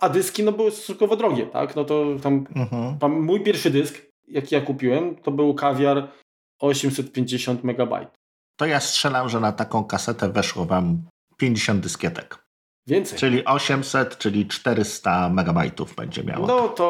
a 0.00 0.08
dyski 0.08 0.42
no, 0.42 0.52
były 0.52 0.70
stosunkowo 0.70 1.16
drogie, 1.16 1.46
tak? 1.46 1.76
No 1.76 1.84
to 1.84 2.04
tam, 2.22 2.46
mhm. 2.54 2.98
tam 2.98 3.20
mój 3.20 3.40
pierwszy 3.40 3.70
dysk, 3.70 4.02
jaki 4.28 4.54
ja 4.54 4.60
kupiłem, 4.60 5.16
to 5.16 5.30
był 5.30 5.54
kawiar 5.54 6.08
850 6.60 7.64
MB. 7.64 8.06
To 8.56 8.66
ja 8.66 8.80
strzelam, 8.80 9.28
że 9.28 9.40
na 9.40 9.52
taką 9.52 9.84
kasetę 9.84 10.28
weszło 10.28 10.64
wam 10.64 11.02
50 11.36 11.80
dyskietek. 11.80 12.44
Więcej. 12.86 13.18
Czyli 13.18 13.44
800, 13.44 14.18
czyli 14.18 14.46
400 14.46 15.28
megabajtów 15.28 15.94
będzie 15.94 16.24
miało. 16.24 16.46
No 16.46 16.68
to 16.68 16.84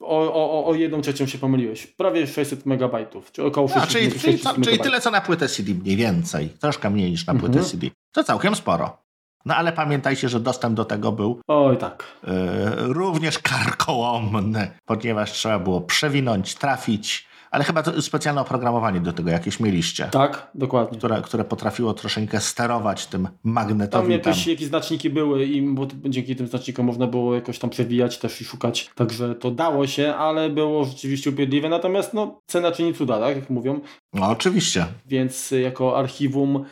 o, 0.00 0.32
o, 0.34 0.66
o 0.66 0.74
jedną 0.74 1.00
trzecią 1.00 1.26
się 1.26 1.38
pomyliłeś. 1.38 1.86
Prawie 1.86 2.26
600 2.26 2.66
megabajtów, 2.66 3.32
czy 3.32 3.44
około 3.44 3.68
600, 3.68 3.84
no, 3.84 3.90
czyli, 3.90 4.10
600 4.10 4.52
czyli, 4.54 4.64
czyli 4.64 4.78
tyle 4.78 5.00
co 5.00 5.10
na 5.10 5.20
płytę 5.20 5.48
CD 5.48 5.74
mniej 5.74 5.96
więcej. 5.96 6.48
Troszkę 6.48 6.90
mniej 6.90 7.10
niż 7.10 7.26
na 7.26 7.34
płytę 7.34 7.58
mhm. 7.58 7.64
CD. 7.64 7.86
To 8.12 8.24
całkiem 8.24 8.54
sporo. 8.54 9.05
No 9.46 9.56
ale 9.56 9.72
pamiętajcie, 9.72 10.28
że 10.28 10.40
dostęp 10.40 10.76
do 10.76 10.84
tego 10.84 11.12
był 11.12 11.40
Oj 11.48 11.76
tak. 11.76 12.04
Yy, 12.26 12.32
również 12.78 13.38
karkołomny, 13.38 14.70
ponieważ 14.84 15.32
trzeba 15.32 15.58
było 15.58 15.80
przewinąć, 15.80 16.54
trafić, 16.54 17.28
ale 17.50 17.64
chyba 17.64 17.82
to 17.82 18.02
specjalne 18.02 18.40
oprogramowanie 18.40 19.00
do 19.00 19.12
tego 19.12 19.30
jakieś 19.30 19.60
mieliście. 19.60 20.08
Tak, 20.10 20.50
dokładnie. 20.54 20.98
Które, 20.98 21.22
które 21.22 21.44
potrafiło 21.44 21.94
troszeczkę 21.94 22.40
sterować 22.40 23.06
tym 23.06 23.28
magnetowym. 23.44 24.20
Tam 24.20 24.32
jakieś, 24.32 24.46
jakieś 24.46 24.68
znaczniki 24.68 25.10
były 25.10 25.44
i 25.44 25.62
bo 25.62 25.86
dzięki 26.04 26.36
tym 26.36 26.46
znacznikom 26.46 26.86
można 26.86 27.06
było 27.06 27.34
jakoś 27.34 27.58
tam 27.58 27.70
przewijać 27.70 28.18
też 28.18 28.40
i 28.40 28.44
szukać. 28.44 28.90
Także 28.94 29.34
to 29.34 29.50
dało 29.50 29.86
się, 29.86 30.14
ale 30.14 30.50
było 30.50 30.84
rzeczywiście 30.84 31.30
upierdliwe. 31.30 31.68
Natomiast 31.68 32.14
no, 32.14 32.40
cena 32.46 32.72
czyni 32.72 32.94
cuda, 32.94 33.20
tak 33.20 33.36
jak 33.36 33.50
mówią. 33.50 33.80
No 34.14 34.28
oczywiście. 34.28 34.86
Więc 35.06 35.50
jako 35.50 35.98
archiwum 35.98 36.64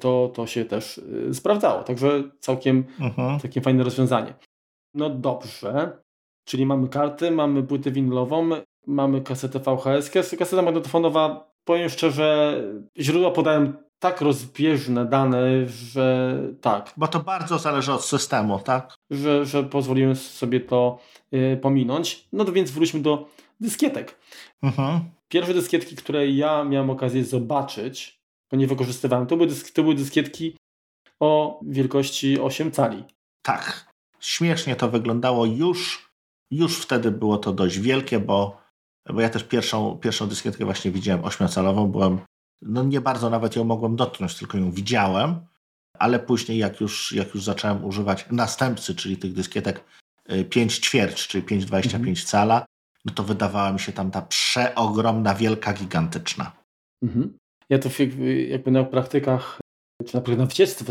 to, 0.00 0.30
to 0.34 0.46
się 0.46 0.64
też 0.64 0.98
y, 0.98 1.34
sprawdzało. 1.34 1.82
Także 1.82 2.22
całkiem 2.40 2.84
mhm. 3.00 3.40
takie 3.40 3.60
fajne 3.60 3.84
rozwiązanie. 3.84 4.34
No 4.94 5.10
dobrze, 5.10 5.98
czyli 6.44 6.66
mamy 6.66 6.88
karty, 6.88 7.30
mamy 7.30 7.62
płytę 7.62 7.90
winylową, 7.90 8.48
mamy 8.86 9.20
kasetę 9.20 9.58
VHS. 9.58 10.10
Kaseta 10.38 10.62
magnetofonowa, 10.62 11.50
powiem 11.64 11.88
szczerze, 11.88 12.56
źródła 12.98 13.30
podają 13.30 13.72
tak 13.98 14.20
rozbieżne 14.20 15.04
dane, 15.04 15.66
że 15.66 16.38
tak. 16.60 16.92
Bo 16.96 17.08
to 17.08 17.20
bardzo 17.20 17.58
zależy 17.58 17.92
od 17.92 18.04
systemu, 18.04 18.58
tak? 18.58 18.94
Że, 19.10 19.46
że 19.46 19.64
pozwoliłem 19.64 20.16
sobie 20.16 20.60
to 20.60 20.98
y, 21.34 21.58
pominąć. 21.62 22.28
No 22.32 22.44
to 22.44 22.52
więc 22.52 22.70
wróćmy 22.70 23.00
do 23.00 23.26
dyskietek. 23.60 24.18
Mhm. 24.62 25.00
Pierwsze 25.28 25.54
dyskietki, 25.54 25.96
które 25.96 26.30
ja 26.30 26.64
miałem 26.64 26.90
okazję 26.90 27.24
zobaczyć, 27.24 28.19
bo 28.50 28.56
nie 28.56 28.66
wykorzystywałem. 28.66 29.26
To 29.26 29.36
były, 29.36 29.48
dysk, 29.48 29.70
to 29.70 29.82
były 29.82 29.94
dyskietki 29.94 30.56
o 31.20 31.60
wielkości 31.62 32.40
8 32.40 32.72
cali. 32.72 33.04
Tak. 33.42 33.90
Śmiesznie 34.20 34.76
to 34.76 34.90
wyglądało 34.90 35.46
już, 35.46 36.10
już 36.50 36.78
wtedy 36.78 37.10
było 37.10 37.38
to 37.38 37.52
dość 37.52 37.78
wielkie, 37.78 38.20
bo, 38.20 38.60
bo 39.08 39.20
ja 39.20 39.28
też 39.28 39.44
pierwszą, 39.44 39.98
pierwszą 39.98 40.28
dyskietkę 40.28 40.64
właśnie 40.64 40.90
widziałem 40.90 41.22
8-calową. 41.22 41.90
Byłem, 41.90 42.18
no 42.62 42.82
nie 42.82 43.00
bardzo 43.00 43.30
nawet 43.30 43.56
ją 43.56 43.64
mogłem 43.64 43.96
dotknąć, 43.96 44.34
tylko 44.34 44.58
ją 44.58 44.70
widziałem, 44.70 45.46
ale 45.98 46.18
później 46.18 46.58
jak 46.58 46.80
już, 46.80 47.12
jak 47.12 47.34
już 47.34 47.44
zacząłem 47.44 47.84
używać 47.84 48.26
następcy, 48.30 48.94
czyli 48.94 49.16
tych 49.16 49.32
dyskietek 49.32 49.84
5 50.50 50.78
y, 50.78 50.80
ćwierć, 50.80 51.28
czyli 51.28 51.44
5,25 51.44 51.84
mhm. 51.94 52.16
cala, 52.16 52.66
no 53.04 53.14
to 53.14 53.22
wydawała 53.22 53.72
mi 53.72 53.80
się 53.80 53.92
tam 53.92 54.10
ta 54.10 54.22
przeogromna, 54.22 55.34
wielka, 55.34 55.72
gigantyczna. 55.72 56.52
Mhm. 57.02 57.38
Ja 57.70 57.78
to 57.78 57.88
jakby 58.48 58.70
na 58.70 58.84
praktykach, 58.84 59.60
czy 60.06 60.14
na 60.14 60.20
przykład 60.20 60.38
na 60.38 60.46
wycieczce 60.46 60.84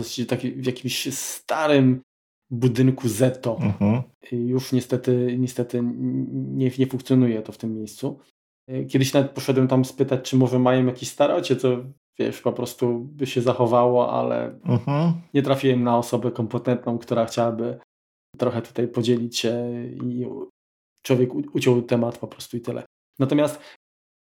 w 0.56 0.66
jakimś 0.66 1.14
starym 1.14 2.02
budynku 2.52 3.08
Zetto. 3.08 3.58
Mhm. 3.62 4.02
Już 4.32 4.72
niestety, 4.72 5.36
niestety 5.40 5.82
nie, 5.84 6.72
nie 6.80 6.88
funkcjonuje 6.88 7.42
to 7.42 7.52
w 7.52 7.58
tym 7.58 7.76
miejscu. 7.76 8.20
Kiedyś 8.90 9.14
nawet 9.14 9.32
poszedłem 9.32 9.68
tam 9.68 9.86
spytać, 9.86 10.30
czy 10.30 10.36
może 10.36 10.60
mają 10.60 10.86
jakieś 10.86 11.10
starocie, 11.10 11.56
co 11.56 11.78
wiesz, 12.20 12.42
po 12.42 12.54
prostu 12.54 13.00
by 13.00 13.26
się 13.26 13.42
zachowało, 13.42 14.12
ale 14.12 14.60
mhm. 14.66 15.14
nie 15.34 15.42
trafiłem 15.42 15.84
na 15.84 15.98
osobę 15.98 16.32
kompetentną, 16.32 16.98
która 16.98 17.26
chciałaby 17.26 17.80
trochę 18.38 18.62
tutaj 18.62 18.88
podzielić 18.88 19.38
się 19.38 19.84
i 20.04 20.26
człowiek 21.02 21.56
uciął 21.56 21.82
temat 21.82 22.18
po 22.18 22.28
prostu 22.28 22.58
i 22.58 22.62
tyle. 22.62 22.84
Natomiast 23.20 23.60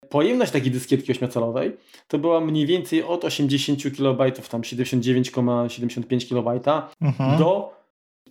pojemność 0.08 0.52
takiej 0.52 0.70
dyskietki 0.70 1.12
ośmiocalowej 1.12 1.76
to 2.08 2.18
była 2.18 2.40
mniej 2.40 2.66
więcej 2.66 3.02
od 3.02 3.24
80 3.24 3.82
KB, 3.82 4.32
tam 4.48 4.62
79,75 4.62 6.28
KB 6.28 6.48
mhm. 7.00 7.38
do, 7.38 7.76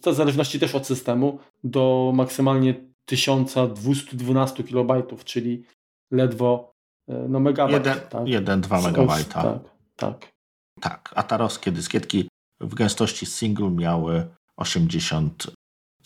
to 0.02 0.12
w 0.12 0.16
zależności 0.16 0.60
też 0.60 0.76
od 0.76 0.88
systemu, 0.88 1.40
do 1.64 2.12
maksymalnie 2.16 2.74
1212 3.06 4.64
KB, 4.64 5.24
czyli 5.26 5.64
ledwo 6.12 6.74
e, 7.10 7.26
no 7.30 7.40
megabajt. 7.40 7.86
1, 7.86 8.00
tak? 8.10 8.24
1-2 8.24 8.84
megabajta. 8.84 9.42
Tak, 9.44 9.60
tak. 9.96 10.36
Tak, 10.82 11.14
a 11.16 11.24
tarowskie 11.24 11.72
dyskietki 11.72 12.28
w 12.62 12.76
gęstości 12.76 13.26
single 13.26 13.70
miały 13.70 14.28
80 14.58 15.48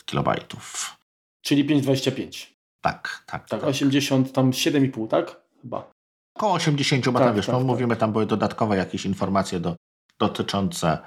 kilobajtów. 0.04 0.96
Czyli 1.42 1.64
5,25. 1.64 2.46
Tak, 2.80 3.24
tak, 3.26 3.48
tak. 3.48 3.60
Tak, 3.60 3.68
80, 3.68 4.32
tam 4.32 4.50
7,5, 4.50 5.08
tak? 5.08 5.39
Chyba. 5.62 5.90
Około 6.36 6.54
80, 6.54 7.04
bo 7.04 7.18
tak, 7.18 7.28
tam 7.28 7.36
wiesz, 7.36 7.46
tak, 7.46 7.52
no, 7.52 7.58
tak. 7.58 7.66
mówimy, 7.66 7.96
tam 7.96 8.12
były 8.12 8.26
dodatkowe 8.26 8.76
jakieś 8.76 9.04
informacje 9.04 9.60
do, 9.60 9.76
dotyczące, 10.18 10.98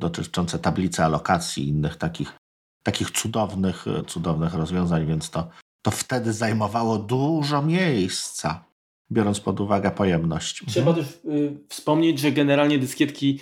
dotyczące 0.00 0.58
tablicy 0.58 1.04
alokacji 1.04 1.64
i 1.64 1.68
innych 1.68 1.96
takich, 1.96 2.36
takich 2.82 3.10
cudownych, 3.10 3.84
cudownych 4.06 4.54
rozwiązań, 4.54 5.06
więc 5.06 5.30
to, 5.30 5.48
to 5.82 5.90
wtedy 5.90 6.32
zajmowało 6.32 6.98
dużo 6.98 7.62
miejsca, 7.62 8.64
biorąc 9.12 9.40
pod 9.40 9.60
uwagę 9.60 9.90
pojemność. 9.90 10.62
Trzeba 10.66 10.90
mhm. 10.90 11.06
też 11.06 11.20
y, 11.24 11.58
wspomnieć, 11.68 12.18
że 12.18 12.32
generalnie 12.32 12.78
dyskietki 12.78 13.40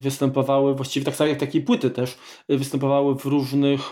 występowały, 0.00 0.74
właściwie 0.74 1.06
tak 1.06 1.16
samo 1.16 1.28
jak 1.28 1.40
takie 1.40 1.60
płyty 1.60 1.90
też, 1.90 2.18
y, 2.50 2.58
występowały 2.58 3.14
w 3.14 3.24
różnych 3.24 3.90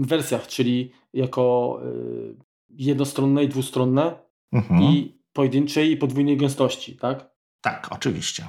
wersjach, 0.00 0.46
czyli 0.46 0.92
jako 1.12 1.78
y, 1.84 2.36
jednostronne 2.70 3.44
i 3.44 3.48
dwustronne 3.48 4.25
mhm. 4.52 4.82
i 4.82 5.18
pojedynczej 5.32 5.90
i 5.90 5.96
podwójnej 5.96 6.36
gęstości, 6.36 6.96
tak? 6.96 7.30
Tak, 7.60 7.88
oczywiście. 7.90 8.48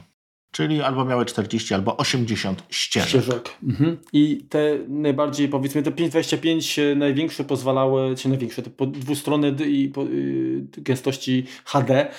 Czyli 0.51 0.81
albo 0.81 1.05
miały 1.05 1.25
40, 1.25 1.73
albo 1.73 1.97
80 1.97 2.63
ścieżek. 2.69 3.09
ścieżek. 3.09 3.49
Mhm. 3.63 3.97
I 4.13 4.45
te 4.49 4.79
najbardziej, 4.87 5.49
powiedzmy, 5.49 5.83
te 5.83 5.91
525 5.91 6.79
największe 6.95 7.43
pozwalały, 7.43 8.15
czy 8.15 8.29
największe, 8.29 8.61
te 8.61 8.87
dwustronne 8.87 9.49
i 9.49 9.91
y, 9.97 10.81
gęstości 10.81 11.45
HD 11.65 12.11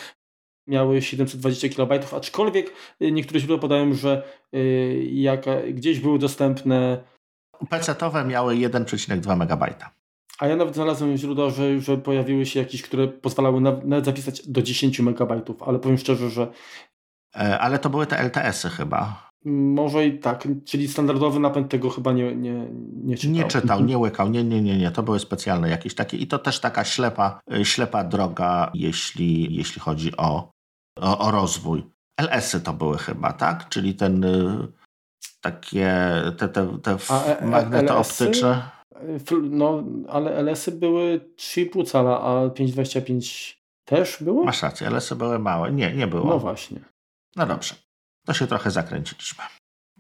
miały 0.67 1.03
720 1.03 1.69
KB, 1.69 2.15
aczkolwiek 2.15 2.73
y, 3.03 3.13
niektóre 3.13 3.41
źródła 3.41 3.59
podają, 3.59 3.95
że 3.95 4.23
jak 5.13 5.45
gdzieś 5.75 6.01
były 6.01 6.19
dostępne 6.19 7.05
PC-towe 7.71 8.27
miały 8.27 8.55
1,2 8.55 9.33
MB. 9.33 9.75
A 10.39 10.47
ja 10.47 10.57
nawet 10.57 10.75
znalazłem 10.75 11.17
źródła, 11.17 11.51
że, 11.51 11.81
że 11.81 11.97
pojawiły 11.97 12.47
się 12.47 12.61
jakieś, 12.61 12.83
które 12.83 13.09
pozwalały 13.09 13.61
nawet 13.61 14.05
zapisać 14.05 14.49
do 14.49 14.63
10 14.63 15.01
MB, 15.01 15.23
ale 15.67 15.79
powiem 15.79 15.99
szczerze, 15.99 16.31
że. 16.31 16.53
E, 17.37 17.59
ale 17.59 17.79
to 17.79 17.91
były 17.91 18.07
te 18.07 18.19
LTS-y 18.19 18.69
chyba. 18.69 19.29
Może 19.45 20.07
i 20.07 20.19
tak, 20.19 20.49
czyli 20.65 20.89
standardowy 20.89 21.41
napęd 21.41 21.71
tego 21.71 21.91
chyba 21.91 22.13
nie, 22.13 22.37
nie, 22.37 22.67
nie 23.05 23.17
czytał. 23.17 23.35
Nie 23.35 23.45
czytał, 23.45 23.85
nie 23.85 23.99
łykał, 23.99 24.29
nie, 24.29 24.45
nie, 24.45 24.63
nie, 24.63 24.79
nie. 24.79 24.91
To 24.91 25.03
były 25.03 25.21
specjalne 25.21 25.69
jakieś 25.69 25.95
takie 25.95 26.17
i 26.17 26.27
to 26.27 26.39
też 26.39 26.61
taka 26.61 26.85
ślepa, 26.85 27.41
e, 27.53 27.65
ślepa 27.65 28.05
droga, 28.05 28.71
jeśli, 28.75 29.57
jeśli 29.57 29.81
chodzi 29.81 30.17
o, 30.17 30.51
o, 31.01 31.19
o 31.19 31.31
rozwój. 31.31 31.87
LS-y 32.21 32.61
to 32.61 32.73
były 32.73 32.99
chyba, 32.99 33.33
tak? 33.33 33.69
Czyli 33.69 33.95
ten 33.95 34.25
y, 34.25 34.69
takie 35.41 36.13
te, 36.39 36.49
te, 36.49 36.79
te 36.79 36.97
e, 37.11 37.39
e, 37.39 37.47
magnety 37.47 37.95
optyczne. 37.95 38.78
No, 39.43 39.85
ale 40.09 40.37
LS-y 40.37 40.73
były 40.73 41.21
3,5 41.37 41.87
cala, 41.87 42.21
a 42.21 42.49
5,25 42.49 43.55
też 43.85 44.23
było? 44.23 44.45
Masz 44.45 44.63
rację, 44.63 44.87
LS-y 44.87 45.17
były 45.17 45.39
małe. 45.39 45.73
Nie, 45.73 45.93
nie 45.93 46.07
było. 46.07 46.25
No 46.25 46.39
właśnie. 46.39 46.81
No 47.37 47.47
dobrze. 47.47 47.75
To 48.27 48.35
się 48.35 48.47
trochę 48.47 48.71
zakręciliśmy. 48.71 49.45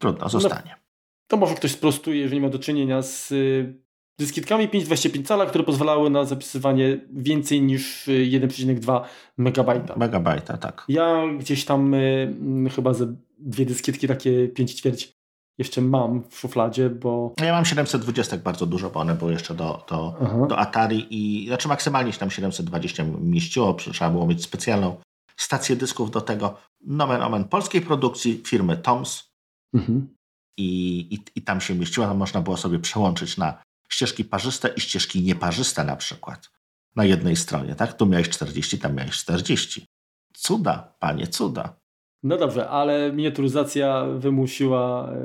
Trudno, 0.01 0.29
zostanie. 0.29 0.71
No, 0.71 0.83
to 1.27 1.37
może 1.37 1.55
ktoś 1.55 1.71
sprostuje, 1.71 2.21
jeżeli 2.21 2.41
ma 2.41 2.49
do 2.49 2.59
czynienia 2.59 3.03
z 3.03 3.33
y, 3.33 3.75
dyskietkami 4.19 4.69
5,25 4.69 5.25
cala, 5.25 5.47
które 5.47 5.65
pozwalały 5.65 6.11
na 6.11 6.25
zapisywanie 6.25 7.01
więcej 7.11 7.63
niż 7.63 8.07
1,2 8.07 9.01
megabajta. 9.37 9.95
Megabajta, 9.97 10.57
tak. 10.57 10.85
Ja 10.89 11.23
gdzieś 11.39 11.65
tam 11.65 11.95
y, 11.95 12.71
chyba 12.75 12.95
ze 12.95 13.15
dwie 13.39 13.67
dyskietki 13.67 14.09
takie 14.09 14.49
5 14.49 14.75
ćwierć 14.75 15.18
jeszcze 15.59 15.81
mam 15.81 16.23
w 16.31 16.39
szufladzie, 16.39 16.91
bo... 16.91 17.35
Ja 17.41 17.53
mam 17.53 17.65
720 17.65 18.37
bardzo 18.37 18.67
dużo, 18.67 18.91
bo 18.91 19.01
one 19.01 19.15
były 19.15 19.33
jeszcze 19.33 19.55
do, 19.55 19.85
do, 19.89 20.17
do 20.49 20.59
Atari 20.59 21.07
i 21.11 21.47
znaczy 21.47 21.69
maksymalnie 21.69 22.13
się 22.13 22.19
tam 22.19 22.31
720 22.31 23.05
mieściło, 23.21 23.75
trzeba 23.75 24.11
było 24.11 24.27
mieć 24.27 24.43
specjalną 24.43 24.97
stację 25.37 25.77
dysków 25.77 26.11
do 26.11 26.21
tego. 26.21 26.59
Nomen 26.81 27.23
omen 27.23 27.45
polskiej 27.45 27.81
produkcji 27.81 28.43
firmy 28.47 28.77
Toms 28.77 29.33
mhm. 29.75 30.15
I, 30.57 30.99
i, 31.15 31.19
i 31.35 31.43
tam 31.43 31.61
się 31.61 31.75
mieściło, 31.75 32.07
tam 32.07 32.17
można 32.17 32.41
było 32.41 32.57
sobie 32.57 32.79
przełączyć 32.79 33.37
na 33.37 33.63
ścieżki 33.89 34.25
parzyste 34.25 34.69
i 34.69 34.81
ścieżki 34.81 35.23
nieparzyste 35.23 35.85
na 35.85 35.97
przykład. 35.97 36.51
Na 36.97 37.05
jednej 37.05 37.37
stronie, 37.37 37.75
tak? 37.75 37.97
Tu 37.97 38.07
miałeś 38.07 38.29
40, 38.29 38.79
tam 38.79 38.95
miałeś 38.95 39.17
40. 39.17 39.87
Cuda, 40.35 40.95
panie, 40.99 41.27
cuda. 41.27 41.77
No 42.23 42.37
dobrze, 42.37 42.69
ale 42.69 43.12
miniaturyzacja 43.12 44.05
wymusiła 44.05 45.12
e, 45.12 45.19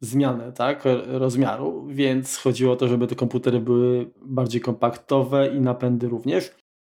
zmianę 0.00 0.52
tak, 0.52 0.84
rozmiaru, 1.06 1.86
więc 1.88 2.36
chodziło 2.36 2.72
o 2.72 2.76
to, 2.76 2.88
żeby 2.88 3.06
te 3.06 3.14
komputery 3.14 3.60
były 3.60 4.10
bardziej 4.22 4.60
kompaktowe 4.60 5.48
i 5.48 5.60
napędy 5.60 6.08
również. 6.08 6.50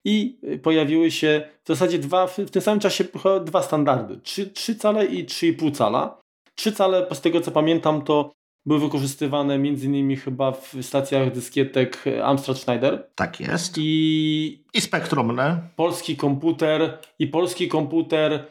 I 0.05 0.41
pojawiły 0.63 1.11
się 1.11 1.49
w 1.65 1.69
zasadzie 1.69 1.99
dwa, 1.99 2.27
w 2.27 2.51
tym 2.51 2.63
samym 2.63 2.81
czasie 2.81 3.05
dwa 3.45 3.63
standardy, 3.63 4.21
3, 4.21 4.47
3 4.47 4.77
cale 4.77 5.07
i 5.07 5.27
3,5 5.27 5.75
cala. 5.75 6.21
3 6.55 6.73
cale, 6.73 7.07
z 7.13 7.21
tego 7.21 7.41
co 7.41 7.51
pamiętam, 7.51 8.03
to 8.03 8.33
były 8.67 8.81
wykorzystywane 8.81 9.59
między 9.59 9.87
innymi 9.87 10.17
chyba 10.17 10.53
w 10.53 10.77
stacjach 10.83 11.33
dyskietek 11.33 12.05
Amstrad 12.23 12.59
Schneider. 12.59 13.07
Tak 13.15 13.41
jest. 13.41 13.75
I, 13.79 14.65
I 14.75 14.81
Spektrum, 14.81 15.35
ne? 15.35 15.61
Polski 15.77 16.17
komputer 16.17 16.99
i 17.19 17.27
polski 17.27 17.69
komputer 17.69 18.47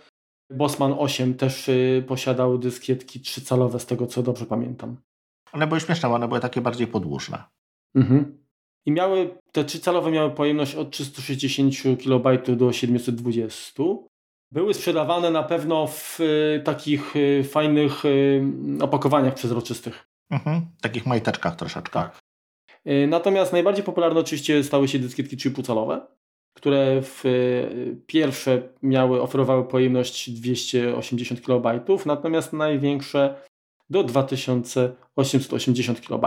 Bosman 0.49 0.95
8 0.97 1.33
też 1.33 1.69
y, 1.69 2.03
posiadał 2.07 2.57
dyskietki 2.57 3.19
trzycalowe, 3.19 3.79
z 3.79 3.85
tego 3.85 4.07
co 4.07 4.23
dobrze 4.23 4.45
pamiętam. 4.45 4.97
One 5.51 5.67
były 5.67 5.79
śmieszne, 5.79 6.09
one 6.09 6.27
były 6.27 6.39
takie 6.39 6.61
bardziej 6.61 6.87
podłużne. 6.87 7.43
Mhm. 7.95 8.39
I 8.85 8.91
miały, 8.91 9.37
te 9.51 9.63
trzycalowe 9.63 10.11
miały 10.11 10.31
pojemność 10.31 10.75
od 10.75 10.91
360 10.91 11.75
KB 12.03 12.55
do 12.55 12.73
720. 12.73 13.83
Były 14.51 14.73
sprzedawane 14.73 15.31
na 15.31 15.43
pewno 15.43 15.87
w 15.87 16.19
y, 16.19 16.61
takich 16.65 17.15
y, 17.15 17.43
fajnych 17.43 18.03
opakowaniach 18.81 19.33
przezroczystych. 19.33 20.07
Mhm. 20.31 20.61
Takich 20.81 21.05
majteczkach 21.05 21.55
troszeczkę. 21.55 21.99
Tak. 21.99 22.19
Natomiast 23.07 23.53
najbardziej 23.53 23.83
popularne 23.83 24.19
oczywiście 24.19 24.63
stały 24.63 24.87
się 24.87 24.99
dyskietki 24.99 25.37
3,5-calowe 25.37 26.01
które 26.53 27.01
w 27.01 27.25
e, 27.25 27.29
pierwsze 28.07 28.69
miały, 28.83 29.21
oferowały 29.21 29.67
pojemność 29.67 30.29
280 30.29 31.41
KB, 31.41 31.65
natomiast 32.05 32.53
największe 32.53 33.35
do 33.89 34.03
2880 34.03 36.01
KB. 36.01 36.25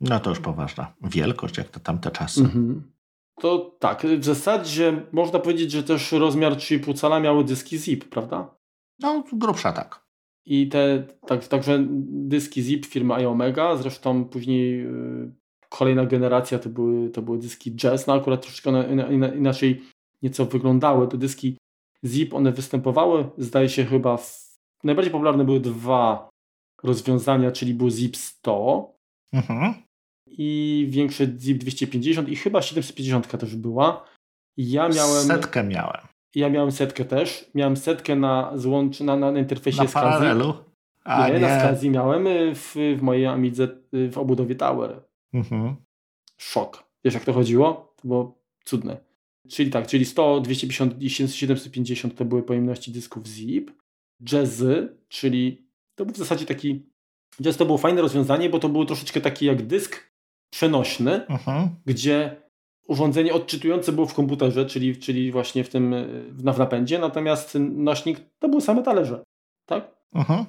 No 0.00 0.20
to 0.20 0.30
już 0.30 0.40
poważna 0.40 0.94
wielkość, 1.02 1.58
jak 1.58 1.68
to 1.68 1.80
tamte 1.80 2.10
czasy. 2.10 2.40
Mhm. 2.40 2.92
To 3.40 3.76
tak, 3.78 4.06
w 4.06 4.24
zasadzie 4.24 5.02
można 5.12 5.38
powiedzieć, 5.38 5.70
że 5.70 5.82
też 5.82 6.12
rozmiar 6.12 6.52
3,5 6.52 6.98
cala 6.98 7.20
miały 7.20 7.44
dyski 7.44 7.78
ZIP, 7.78 8.04
prawda? 8.04 8.54
No, 9.00 9.24
grubsza 9.32 9.72
tak. 9.72 10.04
I 10.46 10.68
te, 10.68 11.06
tak, 11.26 11.48
także 11.48 11.86
dyski 12.08 12.62
ZIP 12.62 12.86
firmy 12.86 13.14
iOmega, 13.14 13.76
zresztą 13.76 14.24
później 14.24 14.80
e, 14.80 14.90
kolejna 15.78 16.06
generacja 16.06 16.58
to 16.58 16.68
były, 16.68 17.10
to 17.10 17.22
były 17.22 17.38
dyski 17.38 17.76
jazz, 17.76 18.06
no 18.06 18.14
akurat 18.14 18.42
troszeczkę 18.42 18.70
inaczej 19.36 19.82
nieco 20.22 20.46
wyglądały. 20.46 21.08
Te 21.08 21.18
dyski 21.18 21.56
ZIP, 22.04 22.34
one 22.34 22.52
występowały, 22.52 23.30
zdaje 23.38 23.68
się 23.68 23.84
chyba, 23.84 24.16
w... 24.16 24.56
najbardziej 24.84 25.12
popularne 25.12 25.44
były 25.44 25.60
dwa 25.60 26.28
rozwiązania, 26.82 27.52
czyli 27.52 27.74
był 27.74 27.90
ZIP 27.90 28.16
100 28.16 28.92
mhm. 29.32 29.74
i 30.26 30.86
większe 30.90 31.26
ZIP 31.26 31.58
250 31.58 32.28
i 32.28 32.36
chyba 32.36 32.62
750 32.62 33.38
też 33.40 33.56
była. 33.56 34.04
Ja 34.56 34.88
miałem... 34.88 35.26
Setkę 35.26 35.64
miałem. 35.64 36.00
Ja 36.34 36.50
miałem 36.50 36.72
setkę 36.72 37.04
też. 37.04 37.50
Miałem 37.54 37.76
setkę 37.76 38.16
na 38.16 38.52
złącz, 38.54 39.00
na, 39.00 39.16
na 39.16 39.38
interfejsie 39.38 39.82
na 39.82 39.88
paralelu? 39.88 40.54
A, 41.04 41.28
nie, 41.28 41.34
nie, 41.34 41.40
na 41.40 41.76
SCSI 41.76 41.90
miałem 41.90 42.26
y, 42.26 42.54
w, 42.54 42.76
w 42.98 43.02
mojej 43.02 43.26
Amidze 43.26 43.68
y, 43.94 44.10
w 44.10 44.18
obudowie 44.18 44.54
Tower. 44.54 45.00
Mhm. 45.34 45.76
Szok. 46.36 46.84
Wiesz 47.04 47.14
jak 47.14 47.24
to 47.24 47.32
chodziło? 47.32 47.94
To 47.96 48.08
było 48.08 48.38
cudne. 48.64 48.96
Czyli 49.48 49.70
tak, 49.70 49.86
czyli 49.86 50.04
100, 50.04 50.40
250 50.40 51.02
i 51.02 51.10
750 51.10 52.16
to 52.16 52.24
były 52.24 52.42
pojemności 52.42 52.92
dysków 52.92 53.26
ZIP. 53.28 53.70
Jazzy, 54.32 54.96
czyli 55.08 55.68
to 55.94 56.04
był 56.04 56.14
w 56.14 56.18
zasadzie 56.18 56.46
taki 56.46 56.94
Jazz 57.42 57.56
to 57.56 57.66
było 57.66 57.78
fajne 57.78 58.02
rozwiązanie, 58.02 58.50
bo 58.50 58.58
to 58.58 58.68
było 58.68 58.84
troszeczkę 58.84 59.20
taki 59.20 59.46
jak 59.46 59.66
dysk 59.66 60.12
przenośny, 60.50 61.26
mhm. 61.26 61.68
gdzie 61.86 62.42
urządzenie 62.88 63.34
odczytujące 63.34 63.92
było 63.92 64.06
w 64.06 64.14
komputerze, 64.14 64.66
czyli, 64.66 64.96
czyli 64.96 65.32
właśnie 65.32 65.64
w 65.64 65.68
tym 65.68 65.94
w, 66.30 66.42
w 66.42 66.58
napędzie, 66.58 66.98
natomiast 66.98 67.58
nośnik 67.60 68.20
to 68.38 68.48
były 68.48 68.62
same 68.62 68.82
talerze. 68.82 69.22
Tak? 69.66 69.90
Mhm. 70.14 70.44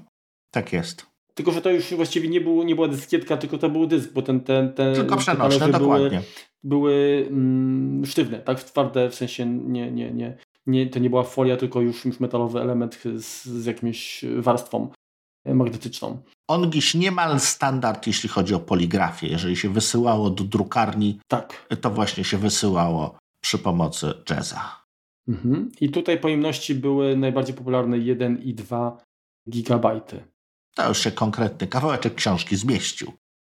Tak 0.52 0.74
jest. 0.74 1.06
Tylko, 1.36 1.52
że 1.52 1.62
to 1.62 1.72
już 1.72 1.94
właściwie 1.94 2.30
nie, 2.30 2.42
było, 2.42 2.64
nie 2.64 2.76
była 2.76 2.88
dyskietka, 2.88 3.38
tylko 3.38 3.58
to 3.58 3.70
był 3.70 3.88
dysk, 3.88 4.14
bo 4.14 4.22
ten, 4.22 4.40
ten, 4.40 4.74
ten 4.74 4.96
tylko 4.96 5.18
przenośne, 5.18 5.70
dokładnie. 5.70 6.10
Były, 6.10 6.24
były 6.64 7.28
mm, 7.30 8.06
sztywne, 8.06 8.40
tak? 8.40 8.64
Twarde, 8.64 9.10
w 9.10 9.16
sensie 9.16 9.46
nie, 9.46 9.92
nie, 9.92 10.12
nie, 10.12 10.38
nie, 10.68 10.90
to 10.90 11.00
nie 11.00 11.10
była 11.10 11.24
folia, 11.24 11.58
tylko 11.58 11.82
już, 11.82 12.06
już 12.06 12.20
metalowy 12.20 12.62
element 12.62 13.04
z, 13.20 13.46
z 13.46 13.66
jakimś 13.66 14.26
warstwą 14.38 14.90
magnetyczną. 15.46 16.18
ONGIS 16.48 16.94
niemal 16.96 17.40
standard, 17.40 18.08
jeśli 18.08 18.30
chodzi 18.30 18.54
o 18.54 18.60
poligrafię. 18.60 19.28
Jeżeli 19.28 19.56
się 19.56 19.70
wysyłało 19.70 20.30
do 20.30 20.44
drukarni, 20.44 21.20
tak. 21.28 21.68
to 21.82 21.90
właśnie 21.90 22.24
się 22.24 22.38
wysyłało 22.38 23.18
przy 23.42 23.58
pomocy 23.58 24.14
jazza. 24.30 24.86
Mhm. 25.28 25.72
I 25.82 25.90
tutaj 25.90 26.20
pojemności 26.20 26.76
były 26.76 27.18
najbardziej 27.18 27.56
popularne 27.56 27.98
1 27.98 28.42
i 28.42 28.54
2 28.54 28.98
gigabajty. 29.50 30.24
To 30.76 30.88
już 30.88 30.99
się 30.99 31.11
konkretny 31.11 31.67
kawałeczek 31.67 32.15
książki 32.15 32.55
zmieścił. 32.55 33.13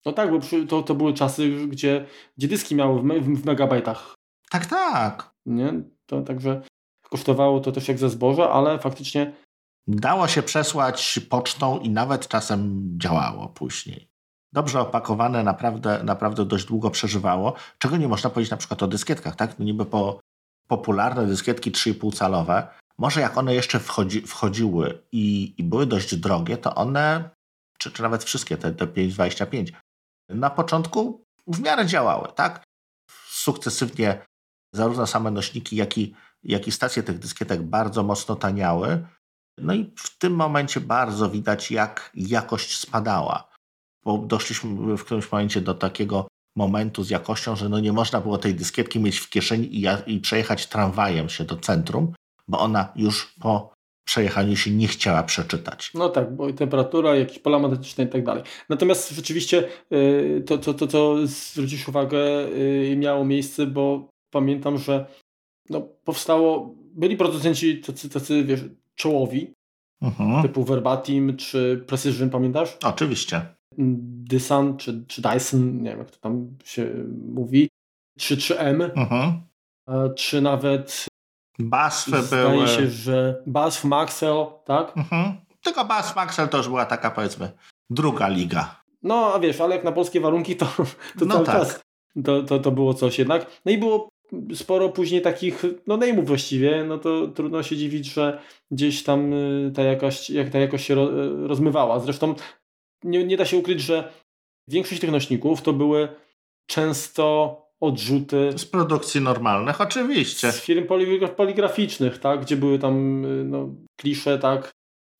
No 0.06 0.14
tak, 0.14 0.32
bo 0.32 0.40
to, 0.68 0.84
to 0.84 0.96
były 0.96 1.14
czasy, 1.14 1.68
gdzie, 1.68 2.06
gdzie 2.38 2.48
dyski 2.48 2.76
miały 2.76 3.02
w, 3.02 3.06
w, 3.06 3.42
w 3.42 3.46
megabajtach. 3.46 4.16
Tak, 4.50 4.66
tak. 4.66 5.32
Nie? 5.46 5.74
To 6.06 6.22
także 6.22 6.62
kosztowało 7.10 7.60
to 7.60 7.72
też 7.72 7.88
jak 7.88 7.98
ze 7.98 8.10
zboża, 8.10 8.52
ale 8.52 8.80
faktycznie 8.80 9.34
Dało 9.88 10.28
się 10.28 10.44
przesłać 10.44 11.20
pocztą 11.30 11.80
i 11.80 11.90
nawet 11.90 12.28
czasem 12.28 12.90
działało 12.98 13.50
później. 13.50 14.10
Dobrze 14.54 14.82
opakowane, 14.82 15.44
naprawdę, 15.44 16.04
naprawdę 16.04 16.46
dość 16.46 16.66
długo 16.66 16.90
przeżywało, 16.90 17.54
czego 17.78 17.98
nie 17.98 18.08
można 18.08 18.30
powiedzieć 18.30 18.52
na 18.52 18.58
przykład 18.58 18.84
o 18.84 18.88
dyskietkach, 18.88 19.36
tak? 19.36 19.60
No 19.60 19.66
niby 19.66 19.86
po 19.86 20.20
popularne 20.68 21.28
dyskietki 21.28 21.72
3,5 21.72 22.16
calowe, 22.16 22.68
może 22.98 23.22
jak 23.22 23.38
one 23.38 23.56
jeszcze 23.56 23.80
wchodzi, 23.80 24.22
wchodziły 24.22 25.04
i, 25.12 25.54
i, 25.58 25.64
były 25.64 25.86
dość 25.86 26.16
drogie, 26.16 26.58
to 26.58 26.76
one, 26.76 27.30
czy, 27.78 27.92
czy 27.92 28.02
nawet 28.02 28.24
wszystkie 28.24 28.58
te, 28.58 28.72
te 28.72 28.88
525, 28.88 29.74
na 30.30 30.50
początku 30.50 31.26
w 31.48 31.60
miarę 31.60 31.86
działały, 31.86 32.28
tak? 32.36 32.64
Sukcesywnie 33.28 34.26
zarówno 34.74 35.08
same 35.08 35.32
nośniki, 35.32 35.76
jak 35.76 35.98
i, 35.98 36.16
jak 36.44 36.68
i 36.68 36.72
stacje 36.72 37.04
tych 37.04 37.20
dyskietek 37.20 37.62
bardzo 37.62 38.04
mocno 38.04 38.36
taniały, 38.36 39.08
no 39.58 39.74
i 39.74 39.94
w 39.98 40.18
tym 40.18 40.36
momencie 40.36 40.80
bardzo 40.80 41.30
widać, 41.30 41.72
jak 41.72 42.12
jakość 42.14 42.80
spadała. 42.80 43.50
Bo 44.04 44.18
doszliśmy 44.18 44.98
w 44.98 45.06
którymś 45.06 45.32
momencie 45.32 45.62
do 45.62 45.74
takiego 45.74 46.28
momentu 46.58 47.04
z 47.04 47.10
jakością, 47.10 47.56
że 47.56 47.70
no 47.70 47.80
nie 47.80 47.94
można 47.94 48.22
było 48.22 48.38
tej 48.38 48.56
dyskietki 48.56 49.00
mieć 49.00 49.18
w 49.18 49.30
kieszeni 49.30 49.76
i, 49.76 49.86
i 50.08 50.20
przejechać 50.20 50.68
tramwajem 50.68 51.30
się 51.30 51.44
do 51.44 51.58
centrum, 51.58 52.14
bo 52.48 52.60
ona 52.60 52.94
już 52.96 53.34
po 53.40 53.76
przejechaniu 54.06 54.56
się 54.56 54.72
nie 54.72 54.88
chciała 54.88 55.24
przeczytać. 55.24 55.92
No 55.94 56.10
tak, 56.10 56.36
bo 56.36 56.54
temperatura, 56.54 57.16
jakieś 57.16 57.40
pola 57.40 57.60
magnetyczne 57.60 58.04
i 58.04 58.08
tak 58.08 58.24
dalej. 58.24 58.44
Natomiast 58.70 59.12
rzeczywiście 59.12 59.64
y, 59.92 60.44
to, 60.46 60.58
to, 60.58 60.74
to, 60.74 60.88
to 60.88 61.28
zwrócisz 61.28 61.88
uwagę, 61.88 62.20
y, 62.48 62.96
miało 62.98 63.26
miejsce, 63.26 63.68
bo 63.68 64.10
pamiętam, 64.30 64.78
że 64.78 65.06
no, 65.70 65.82
powstało, 65.82 66.76
byli 66.94 67.18
producenci 67.18 67.82
tacy, 67.82 68.10
tacy 68.10 68.44
wiesz, 68.44 68.62
czołowi, 68.96 69.54
mhm. 70.02 70.42
typu 70.42 70.64
Verbatim 70.64 71.38
czy 71.38 71.84
Precision, 71.88 72.30
pamiętasz? 72.30 72.78
Oczywiście. 72.84 73.42
Dyson 73.78 74.78
czy, 74.78 75.06
czy 75.08 75.22
Dyson, 75.22 75.82
nie 75.82 75.90
wiem 75.90 76.00
jak 76.00 76.12
to 76.12 76.18
tam 76.18 76.58
się 76.64 76.94
mówi, 77.28 77.70
czy 78.20 78.38
3M, 78.38 78.90
mhm. 78.96 79.42
czy 80.16 80.42
nawet 80.42 81.06
BASF 81.60 82.26
zdaje 82.26 82.50
były... 82.50 82.68
się, 82.68 82.88
że 82.88 83.44
BASF, 83.48 83.84
Maxell, 83.84 84.46
tak? 84.66 84.98
Mhm. 84.98 85.38
Tylko 85.64 85.86
BASF, 85.86 86.16
Maxell 86.16 86.50
to 86.50 86.58
już 86.58 86.68
była 86.68 86.86
taka 86.86 87.12
powiedzmy 87.12 87.52
druga 87.90 88.28
liga. 88.28 88.82
No, 89.04 89.34
a 89.34 89.40
wiesz, 89.40 89.62
ale 89.62 89.76
jak 89.76 89.84
na 89.84 89.92
polskie 89.92 90.20
warunki 90.20 90.56
to, 90.56 90.66
to 91.20 91.26
no 91.26 91.34
cały 91.34 91.46
tak. 91.46 91.56
czas 91.56 91.80
to, 92.26 92.44
to, 92.44 92.60
to 92.60 92.72
było 92.72 92.94
coś 92.94 93.20
jednak. 93.20 93.62
No 93.66 93.72
i 93.72 93.78
było 93.78 94.10
sporo 94.54 94.90
później 94.90 95.22
takich 95.22 95.64
no 95.88 95.98
name'ów 95.98 96.26
właściwie, 96.26 96.84
no 96.84 96.98
to 96.98 97.28
trudno 97.28 97.64
się 97.64 97.78
dziwić, 97.78 98.14
że 98.14 98.42
gdzieś 98.72 99.04
tam 99.04 99.34
y, 99.34 99.72
ta 99.76 99.82
jakość, 99.82 100.30
jak 100.30 100.50
ta 100.50 100.60
jakość 100.60 100.86
się 100.86 100.94
y, 100.94 101.48
rozmywała. 101.48 102.00
Zresztą 102.00 102.36
nie, 103.04 103.24
nie 103.24 103.38
da 103.38 103.46
się 103.46 103.58
ukryć, 103.58 103.82
że 103.82 104.12
większość 104.68 105.02
tych 105.02 105.12
nośników 105.12 105.62
to 105.62 105.74
były 105.74 106.10
często 106.66 107.62
odrzuty. 107.82 108.50
Z 108.58 108.66
produkcji 108.66 109.22
normalnych, 109.22 109.82
oczywiście. 109.82 110.52
Z 110.52 110.62
firm 110.62 110.88
poligraficznych, 111.36 112.18
tak, 112.18 112.42
gdzie 112.42 112.58
były 112.58 112.80
tam 112.80 113.26
y, 113.26 113.46
no, 113.46 113.70
klisze, 114.00 114.40
tak. 114.40 114.72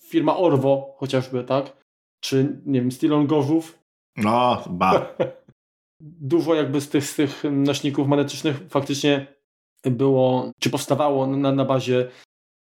Firma 0.04 0.38
Orwo 0.38 0.96
chociażby, 0.98 1.44
tak. 1.44 1.78
Czy, 2.20 2.62
nie 2.66 2.82
wiem, 2.82 2.92
Stilon 2.92 3.28
Gorzów. 3.28 3.80
No, 4.18 4.64
ba. 4.70 5.16
dużo 6.02 6.56
jakby 6.56 6.82
z 6.82 6.90
tych, 6.90 7.06
z 7.06 7.16
tych 7.16 7.44
nośników 7.52 8.08
magnetycznych 8.08 8.64
faktycznie 8.70 9.36
było, 9.84 10.52
czy 10.60 10.70
powstawało 10.70 11.28
na, 11.28 11.52
na 11.52 11.66
bazie 11.66 12.10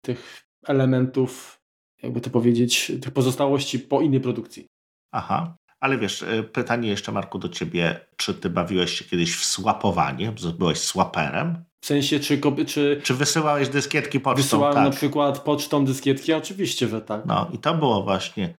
tych 0.05 0.43
elementów, 0.67 1.61
jakby 2.03 2.21
to 2.21 2.31
powiedzieć, 2.31 2.93
tych 3.03 3.11
pozostałości 3.11 3.79
po 3.79 4.01
innej 4.01 4.21
produkcji. 4.21 4.67
Aha, 5.13 5.57
ale 5.85 5.99
wiesz, 5.99 6.23
y, 6.23 6.43
pytanie 6.53 6.89
jeszcze 6.89 7.13
Marku 7.13 7.39
do 7.39 7.49
ciebie, 7.49 8.01
czy 8.17 8.35
ty 8.35 8.51
bawiłeś 8.51 8.99
się 8.99 9.05
kiedyś 9.05 9.37
w 9.37 9.45
swapowanie? 9.45 10.33
Byłeś 10.59 10.79
swaperem? 10.79 11.65
W 11.85 11.87
sensie, 11.87 12.21
czy... 12.21 12.41
Czy, 12.67 13.01
czy 13.03 13.15
wysyłałeś 13.15 13.69
dyskietki 13.69 14.21
pocztą? 14.21 14.43
Wysyłałem 14.43 14.75
tak. 14.75 14.85
na 14.85 14.91
przykład 14.91 15.39
pocztą 15.39 15.85
dyskietki? 15.85 16.33
Oczywiście, 16.33 16.89
że 16.89 17.01
tak. 17.01 17.27
No 17.27 17.51
i 17.53 17.59
to 17.59 17.75
było 17.75 18.03
właśnie 18.03 18.55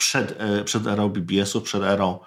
przed, 0.00 0.42
y, 0.42 0.64
przed 0.64 0.86
erą 0.86 1.08
BBS-u, 1.08 1.60
przed 1.60 1.82
erą 1.82 2.18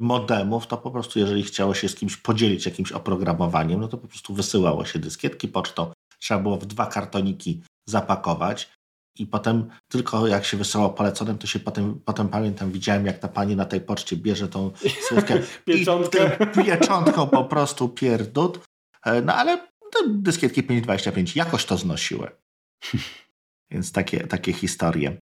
modemów, 0.00 0.66
to 0.66 0.76
po 0.76 0.90
prostu 0.90 1.18
jeżeli 1.18 1.42
chciało 1.42 1.74
się 1.74 1.88
z 1.88 1.94
kimś 1.94 2.16
podzielić 2.16 2.66
jakimś 2.66 2.92
oprogramowaniem, 2.92 3.80
no 3.80 3.88
to 3.88 3.98
po 3.98 4.08
prostu 4.08 4.34
wysyłało 4.34 4.84
się 4.84 4.98
dyskietki 4.98 5.48
pocztą. 5.48 5.92
Trzeba 6.18 6.40
było 6.40 6.56
w 6.56 6.66
dwa 6.66 6.86
kartoniki 6.86 7.62
zapakować 7.88 8.70
i 9.18 9.26
potem 9.26 9.70
tylko 9.88 10.26
jak 10.26 10.44
się 10.44 10.56
wysyłało 10.56 10.90
poleconym, 10.90 11.38
to 11.38 11.46
się 11.46 11.58
potem, 11.58 12.00
potem 12.04 12.28
pamiętam, 12.28 12.72
widziałem 12.72 13.06
jak 13.06 13.18
ta 13.18 13.28
pani 13.28 13.56
na 13.56 13.64
tej 13.64 13.80
poczcie 13.80 14.16
bierze 14.16 14.48
tą 14.48 14.70
słówkę 15.08 15.40
pieczątkę. 15.64 16.36
i 16.60 16.64
pieczątką 16.64 17.26
po 17.26 17.44
prostu 17.44 17.88
pierdut. 17.88 18.60
E, 19.04 19.22
no 19.22 19.34
ale 19.34 19.56
te 19.92 20.08
dyskietki 20.08 20.62
525 20.62 21.36
jakoś 21.36 21.64
to 21.64 21.76
znosiły. 21.76 22.30
Więc 23.70 23.92
takie, 23.92 24.26
takie 24.26 24.52
historie. 24.52 25.16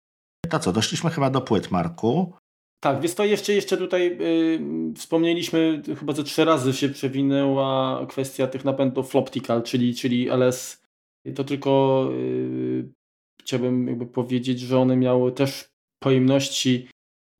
To 0.51 0.59
co, 0.59 0.73
doszliśmy 0.73 1.11
chyba 1.11 1.31
do 1.31 1.41
płyt, 1.41 1.71
Marku. 1.71 2.35
Tak, 2.81 3.01
więc 3.01 3.15
to 3.15 3.25
jeszcze, 3.25 3.53
jeszcze 3.53 3.77
tutaj 3.77 4.19
yy, 4.19 4.95
wspomnieliśmy, 4.97 5.83
chyba 5.99 6.13
ze 6.13 6.25
trzy 6.25 6.45
razy 6.45 6.73
się 6.73 6.89
przewinęła 6.89 8.07
kwestia 8.07 8.47
tych 8.47 8.65
napędów 8.65 9.11
Floptical, 9.11 9.63
czyli, 9.63 9.95
czyli 9.95 10.29
LS. 10.31 10.83
To 11.35 11.45
tylko 11.45 12.09
yy, 12.13 12.93
chciałbym 13.47 13.89
jakby 13.89 14.07
powiedzieć, 14.07 14.61
że 14.61 14.79
one 14.79 14.97
miały 14.97 15.33
też 15.33 15.69
pojemności 16.03 16.89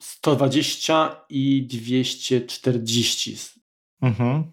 120 0.03 1.25
i 1.29 1.67
240. 1.67 3.37
Mhm. 4.03 4.53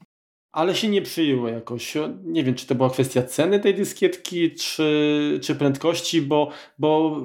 Ale 0.51 0.75
się 0.75 0.87
nie 0.87 1.01
przyjęło 1.01 1.47
jakoś. 1.47 1.93
Nie 2.23 2.43
wiem, 2.43 2.55
czy 2.55 2.67
to 2.67 2.75
była 2.75 2.89
kwestia 2.89 3.23
ceny 3.23 3.59
tej 3.59 3.75
dyskietki, 3.75 4.51
czy, 4.51 5.39
czy 5.43 5.55
prędkości, 5.55 6.21
bo, 6.21 6.49
bo 6.79 7.21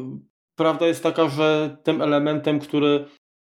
prawda 0.59 0.87
jest 0.87 1.03
taka, 1.03 1.29
że 1.29 1.77
tym 1.83 2.03
elementem, 2.03 2.59
który 2.59 3.05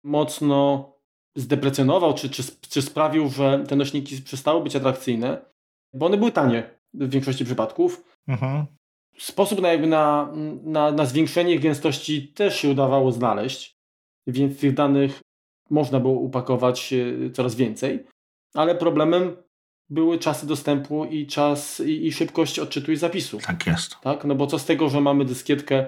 mocno 0.04 0.94
zdeprecjonował, 1.36 2.14
czy, 2.14 2.30
czy, 2.30 2.44
czy 2.70 2.82
sprawił, 2.82 3.30
że 3.30 3.64
te 3.68 3.76
nośniki 3.76 4.22
przestały 4.22 4.64
być 4.64 4.76
atrakcyjne, 4.76 5.46
bo 5.94 6.06
one 6.06 6.18
były 6.18 6.32
tanie 6.32 6.80
w 6.94 7.10
większości 7.10 7.46
przypadków. 7.46 8.04
Mhm. 8.28 8.66
Sposób 9.20 9.62
na, 9.62 9.68
jakby 9.68 9.88
na, 9.88 10.32
na, 10.64 10.92
na 10.92 11.06
zwiększenie 11.06 11.60
gęstości 11.60 12.28
też 12.28 12.60
się 12.60 12.70
udawało 12.70 13.12
znaleźć, 13.12 13.76
więc 14.28 14.60
tych 14.60 14.74
danych 14.74 15.20
można 15.70 16.00
było 16.00 16.14
upakować 16.14 16.94
coraz 17.34 17.56
więcej. 17.56 18.06
ale 18.54 18.76
problemem 18.76 19.36
były 19.90 20.20
czasy 20.20 20.48
dostępu 20.48 21.06
i 21.06 21.28
czas 21.28 21.80
i, 21.80 22.08
i 22.08 22.12
szybkość 22.12 22.60
odczytu 22.60 22.92
i 22.92 22.96
zapisu. 22.96 23.38
Tak 23.38 23.68
jest. 23.68 23.96
Tak? 24.02 24.26
No 24.26 24.36
bo 24.36 24.48
co 24.48 24.60
z 24.60 24.66
tego, 24.66 24.90
że 24.90 25.02
mamy 25.02 25.26
dyskietkę, 25.26 25.88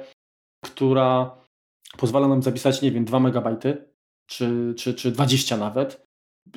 która 0.65 1.37
pozwala 1.97 2.27
nam 2.27 2.43
zapisać, 2.43 2.81
nie 2.81 2.91
wiem, 2.91 3.05
2 3.05 3.19
megabajty, 3.19 3.85
czy, 4.29 4.73
czy, 4.77 4.93
czy 4.93 5.11
20 5.11 5.57
nawet, 5.57 6.05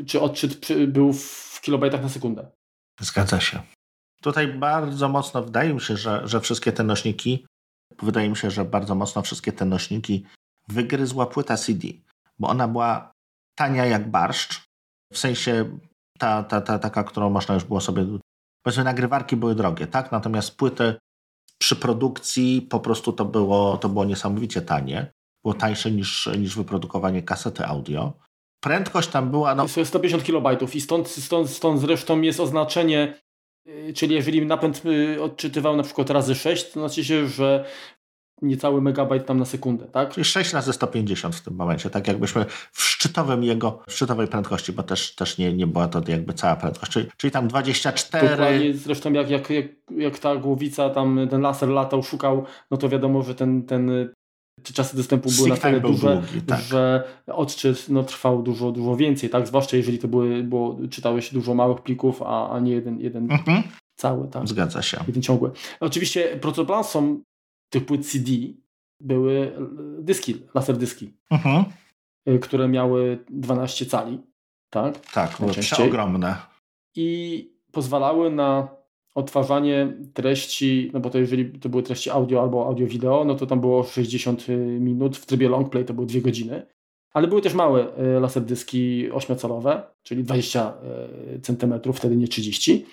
czy 0.07 0.21
odczyt 0.21 0.69
był 0.87 1.13
w 1.13 1.61
kilobajtach 1.63 2.03
na 2.03 2.09
sekundę. 2.09 2.51
Zgadza 3.01 3.41
się. 3.41 3.63
Tutaj 4.25 4.49
bardzo 4.49 5.09
mocno 5.09 5.43
wydaje 5.43 5.75
mi 5.75 5.81
się, 5.81 5.97
że, 5.97 6.29
że 6.29 6.41
wszystkie 6.41 6.73
te 6.73 6.85
nośniki, 6.85 7.47
wydaje 8.03 8.29
mi 8.29 8.37
się, 8.37 8.51
że 8.51 8.65
bardzo 8.65 8.95
mocno 8.95 9.23
wszystkie 9.23 9.53
te 9.53 9.65
nośniki 9.65 10.27
wygryzła 10.69 11.27
płyta 11.27 11.57
CD, 11.57 11.89
bo 12.39 12.49
ona 12.49 12.69
była 12.69 13.13
tania 13.55 13.87
jak 13.87 14.11
barszcz, 14.11 14.65
w 15.13 15.19
sensie 15.19 15.79
ta, 16.19 16.43
ta, 16.43 16.61
ta 16.61 16.79
taka, 16.79 17.05
którą 17.05 17.31
można 17.31 17.55
już 17.55 17.65
było 17.65 17.81
sobie, 17.81 18.07
powiedzmy 18.63 18.85
nagrywarki 18.85 19.37
były 19.37 19.55
drogie, 19.55 19.87
tak? 19.87 20.13
Natomiast 20.13 20.57
płyty 20.57 20.95
przy 21.59 21.77
produkcji 21.77 22.63
po 22.63 22.81
prostu 22.81 23.13
to 23.13 23.25
było, 23.25 23.77
to 23.77 23.89
było 23.89 24.05
niesamowicie 24.05 24.63
tanie. 24.63 25.13
Było 25.45 25.55
tańsze 25.55 25.91
niż, 25.91 26.27
niż 26.39 26.57
wyprodukowanie 26.57 27.23
kasety 27.23 27.67
audio. 27.67 28.13
Prędkość 28.61 29.09
tam 29.09 29.31
była... 29.31 29.55
No... 29.55 29.63
Jest 29.77 29.89
150 29.89 30.25
kilobajtów 30.25 30.77
i 30.77 30.81
stąd, 30.81 31.09
stąd, 31.09 31.51
stąd 31.51 31.81
zresztą 31.81 32.21
jest 32.21 32.41
oznaczenie 32.41 33.24
Czyli 33.95 34.15
jeżeli 34.15 34.47
napęd 34.47 34.83
y, 34.87 35.23
odczytywał 35.23 35.77
na 35.77 35.83
przykład 35.83 36.11
razy 36.11 36.35
6, 36.35 36.71
to 36.71 36.81
znaczy 36.81 37.05
się, 37.05 37.29
że 37.29 37.65
niecały 38.43 38.83
megabajt 38.83 39.27
tam 39.27 39.39
na 39.39 39.45
sekundę, 39.45 39.87
tak? 39.87 40.15
Czyli 40.15 40.25
6 40.25 40.53
razy 40.53 40.73
150 40.73 41.35
w 41.35 41.41
tym 41.41 41.55
momencie, 41.55 41.91
tak 41.91 42.09
jakbyśmy 42.09 42.45
w 42.73 42.83
szczytowym 42.83 43.45
jego, 43.45 43.83
w 43.89 43.93
szczytowej 43.93 44.27
prędkości, 44.29 44.73
bo 44.73 44.83
też, 44.83 45.15
też 45.15 45.39
nie, 45.39 45.53
nie 45.53 45.67
była 45.67 45.89
to 45.89 46.03
jakby 46.09 46.35
cała 46.35 46.57
prędkość, 46.57 46.93
czyli, 46.93 47.09
czyli 47.17 47.31
tam 47.31 47.49
24... 47.49 48.29
Dokładnie, 48.29 48.75
zresztą 48.75 49.13
jak, 49.13 49.31
jak, 49.31 49.51
jak, 49.51 49.67
jak 49.91 50.19
ta 50.19 50.37
głowica, 50.37 50.91
tam 50.91 51.29
ten 51.31 51.41
laser 51.41 51.69
latał, 51.69 52.03
szukał, 52.03 52.45
no 52.71 52.77
to 52.77 52.89
wiadomo, 52.89 53.23
że 53.23 53.35
ten, 53.35 53.63
ten 53.63 54.15
czasy 54.63 54.97
dostępu 54.97 55.31
były 55.37 55.49
na 55.49 55.57
tyle 55.57 55.81
duże, 55.81 56.23
długi, 56.31 56.47
tak. 56.47 56.61
że 56.61 57.05
odczyt 57.27 57.89
no, 57.89 58.03
trwał 58.03 58.43
dużo, 58.43 58.73
dużo 58.73 58.97
więcej, 58.97 59.31
tak? 59.31 59.47
Zwłaszcza 59.47 59.77
jeżeli 59.77 59.99
to 59.99 60.09
były, 60.09 60.43
bo 60.43 60.77
czytałeś 60.91 61.33
dużo 61.33 61.55
małych 61.55 61.83
plików, 61.83 62.23
a, 62.23 62.51
a 62.51 62.61
nie 62.61 62.73
jeden, 62.73 63.01
jeden 63.01 63.33
mhm. 63.33 63.63
cały, 63.97 64.29
tak? 64.29 64.49
Zgadza 64.49 64.83
się. 64.83 65.05
Jeden 65.07 65.23
ciągły. 65.23 65.51
Oczywiście 65.81 66.37
protoplansą 66.37 67.23
tych 67.71 67.87
płyt 67.87 68.07
CD 68.07 68.31
były 69.01 69.53
dyski, 69.99 70.43
laser 70.55 70.77
dyski, 70.77 71.13
mhm. 71.31 71.65
Y, 72.29 72.39
które 72.39 72.69
miały 72.69 73.25
12 73.31 73.87
cali, 73.87 74.21
tak? 74.71 75.11
Tak, 75.11 75.37
były 75.41 75.53
przeogromne. 75.53 76.37
I 76.97 77.51
pozwalały 77.73 78.31
na 78.31 78.69
odtwarzanie 79.15 79.93
treści, 80.15 80.91
no 80.93 81.01
bo 81.01 81.11
to 81.11 81.19
jeżeli 81.19 81.59
to 81.59 81.69
były 81.69 81.83
treści 81.83 82.11
audio 82.11 82.43
albo 82.43 82.67
audio-wideo, 82.67 83.25
no 83.25 83.35
to 83.35 83.47
tam 83.47 83.61
było 83.61 83.85
60 83.85 84.47
minut, 84.81 85.17
w 85.17 85.27
trybie 85.27 85.49
long 85.49 85.71
play 85.71 85.85
to 85.85 85.95
były 85.95 86.07
2 86.07 86.21
godziny. 86.21 86.67
Ale 87.13 87.29
były 87.29 87.43
też 87.43 87.55
małe 87.55 87.99
y, 88.17 88.21
laserdyski 88.21 89.11
8-calowe, 89.11 89.83
czyli 90.03 90.25
20 90.25 90.75
y, 91.37 91.41
cm, 91.41 91.93
wtedy 91.93 92.17
nie 92.17 92.29
30. 92.29 92.87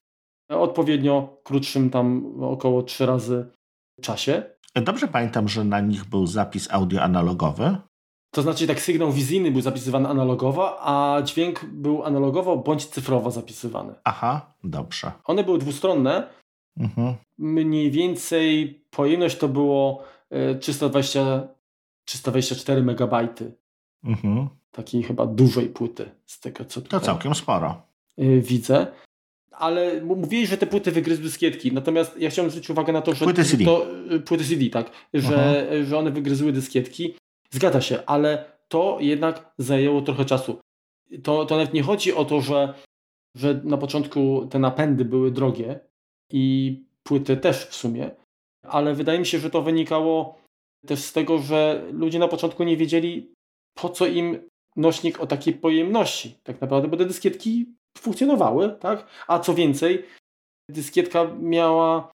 Odpowiednio 0.49 1.37
krótszym 1.43 1.89
tam 1.89 2.33
około 2.43 2.83
3 2.83 3.05
razy 3.05 3.45
czasie. 4.01 4.43
Dobrze 4.75 5.07
pamiętam, 5.07 5.47
że 5.47 5.63
na 5.63 5.79
nich 5.79 6.05
był 6.05 6.27
zapis 6.27 6.71
audio 6.71 7.01
analogowy. 7.01 7.75
To 8.31 8.41
znaczy 8.41 8.67
tak 8.67 8.81
sygnał 8.81 9.11
wizyjny 9.11 9.51
był 9.51 9.61
zapisywany 9.61 10.09
analogowo, 10.09 10.77
a 10.81 11.21
dźwięk 11.21 11.65
był 11.65 12.03
analogowo 12.03 12.57
bądź 12.57 12.85
cyfrowo 12.85 13.31
zapisywany. 13.31 13.93
Aha, 14.03 14.53
dobrze. 14.63 15.11
One 15.23 15.43
były 15.43 15.59
dwustronne. 15.59 16.27
Mhm. 16.77 17.15
Mniej 17.37 17.91
więcej 17.91 18.81
pojemność 18.89 19.37
to 19.37 19.47
było 19.47 20.03
320, 20.59 21.47
324 22.05 22.83
megabajty. 22.83 23.53
Mhm. 24.03 24.49
Takiej 24.71 25.03
chyba 25.03 25.25
dużej 25.25 25.69
płyty 25.69 26.11
z 26.25 26.39
tego 26.39 26.65
co 26.65 26.81
tutaj 26.81 26.99
To 26.99 27.05
całkiem 27.05 27.35
sporo. 27.35 27.81
Y, 28.19 28.41
widzę 28.41 28.87
ale 29.51 30.01
mówili, 30.01 30.47
że 30.47 30.57
te 30.57 30.67
płyty 30.67 30.91
wygryzły 30.91 31.23
dyskietki. 31.23 31.71
Natomiast 31.71 32.17
ja 32.19 32.29
chciałem 32.29 32.51
zwrócić 32.51 32.69
uwagę 32.69 32.93
na 32.93 33.01
to, 33.01 33.15
że. 33.15 33.25
Płyty 33.25 33.43
CD. 33.43 33.65
To, 33.65 33.87
y, 34.11 34.19
płyty 34.19 34.45
CD, 34.45 34.69
tak. 34.69 34.91
Że, 35.13 35.67
że 35.85 35.97
one 35.97 36.11
wygryzły 36.11 36.51
dyskietki. 36.51 37.13
Zgadza 37.53 37.81
się, 37.81 38.05
ale 38.05 38.51
to 38.67 38.97
jednak 38.99 39.53
zajęło 39.57 40.01
trochę 40.01 40.25
czasu. 40.25 40.59
To, 41.23 41.45
to 41.45 41.57
nawet 41.57 41.73
nie 41.73 41.83
chodzi 41.83 42.13
o 42.13 42.25
to, 42.25 42.41
że, 42.41 42.73
że 43.35 43.61
na 43.63 43.77
początku 43.77 44.47
te 44.49 44.59
napędy 44.59 45.05
były 45.05 45.31
drogie 45.31 45.79
i 46.31 46.75
płyty 47.03 47.37
też 47.37 47.65
w 47.65 47.75
sumie, 47.75 48.11
ale 48.63 48.95
wydaje 48.95 49.19
mi 49.19 49.25
się, 49.25 49.39
że 49.39 49.49
to 49.49 49.61
wynikało 49.61 50.41
też 50.87 50.99
z 50.99 51.13
tego, 51.13 51.37
że 51.37 51.87
ludzie 51.91 52.19
na 52.19 52.27
początku 52.27 52.63
nie 52.63 52.77
wiedzieli, 52.77 53.33
po 53.75 53.89
co 53.89 54.07
im 54.07 54.49
nośnik 54.75 55.19
o 55.19 55.27
takiej 55.27 55.53
pojemności. 55.53 56.35
Tak 56.43 56.61
naprawdę, 56.61 56.87
bo 56.87 56.97
te 56.97 57.05
dyskietki 57.05 57.65
funkcjonowały, 57.97 58.75
tak? 58.79 59.07
A 59.27 59.39
co 59.39 59.53
więcej, 59.53 60.05
dyskietka 60.69 61.35
miała, 61.39 62.11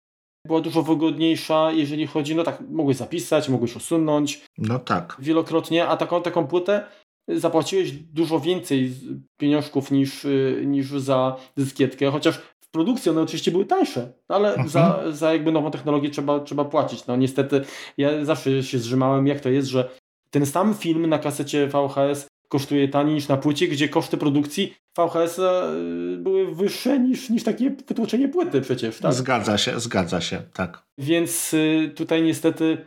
była 0.45 0.61
dużo 0.61 0.83
wygodniejsza, 0.83 1.71
jeżeli 1.71 2.07
chodzi, 2.07 2.35
no 2.35 2.43
tak, 2.43 2.63
mogłeś 2.69 2.97
zapisać, 2.97 3.49
mogłeś 3.49 3.75
usunąć. 3.75 4.41
No 4.57 4.79
tak. 4.79 5.17
Wielokrotnie, 5.19 5.87
a 5.87 5.97
taką, 5.97 6.21
taką 6.21 6.47
płytę 6.47 6.85
zapłaciłeś 7.27 7.91
dużo 7.91 8.39
więcej 8.39 8.93
pieniążków 9.37 9.91
niż, 9.91 10.25
y, 10.25 10.63
niż 10.65 10.89
za 10.89 11.35
dyskietkę, 11.57 12.11
chociaż 12.11 12.37
w 12.59 12.69
produkcji 12.71 13.11
one 13.11 13.21
oczywiście 13.21 13.51
były 13.51 13.65
tańsze, 13.65 14.13
ale 14.27 14.49
mhm. 14.49 14.69
za, 14.69 15.03
za 15.11 15.33
jakby 15.33 15.51
nową 15.51 15.71
technologię 15.71 16.09
trzeba, 16.09 16.39
trzeba 16.39 16.65
płacić. 16.65 17.07
No 17.07 17.15
niestety 17.15 17.61
ja 17.97 18.25
zawsze 18.25 18.63
się 18.63 18.79
zrzymałem, 18.79 19.27
jak 19.27 19.39
to 19.39 19.49
jest, 19.49 19.67
że 19.67 19.89
ten 20.29 20.45
sam 20.45 20.73
film 20.73 21.07
na 21.07 21.19
kasecie 21.19 21.67
VHS 21.67 22.27
kosztuje 22.55 22.87
taniej 22.87 23.15
niż 23.15 23.27
na 23.27 23.37
płycie, 23.37 23.67
gdzie 23.67 23.89
koszty 23.89 24.17
produkcji 24.17 24.73
VHS 24.97 25.39
y, 25.39 26.17
były 26.17 26.55
wyższe 26.55 26.99
niż, 26.99 27.29
niż 27.29 27.43
takie 27.43 27.69
wytłoczenie 27.69 28.27
płyty 28.27 28.61
przecież. 28.61 28.99
Tak? 28.99 29.13
Zgadza 29.13 29.57
się, 29.57 29.79
zgadza 29.79 30.21
się, 30.21 30.41
tak. 30.53 30.85
Więc 30.97 31.53
y, 31.53 31.91
tutaj 31.95 32.23
niestety 32.23 32.77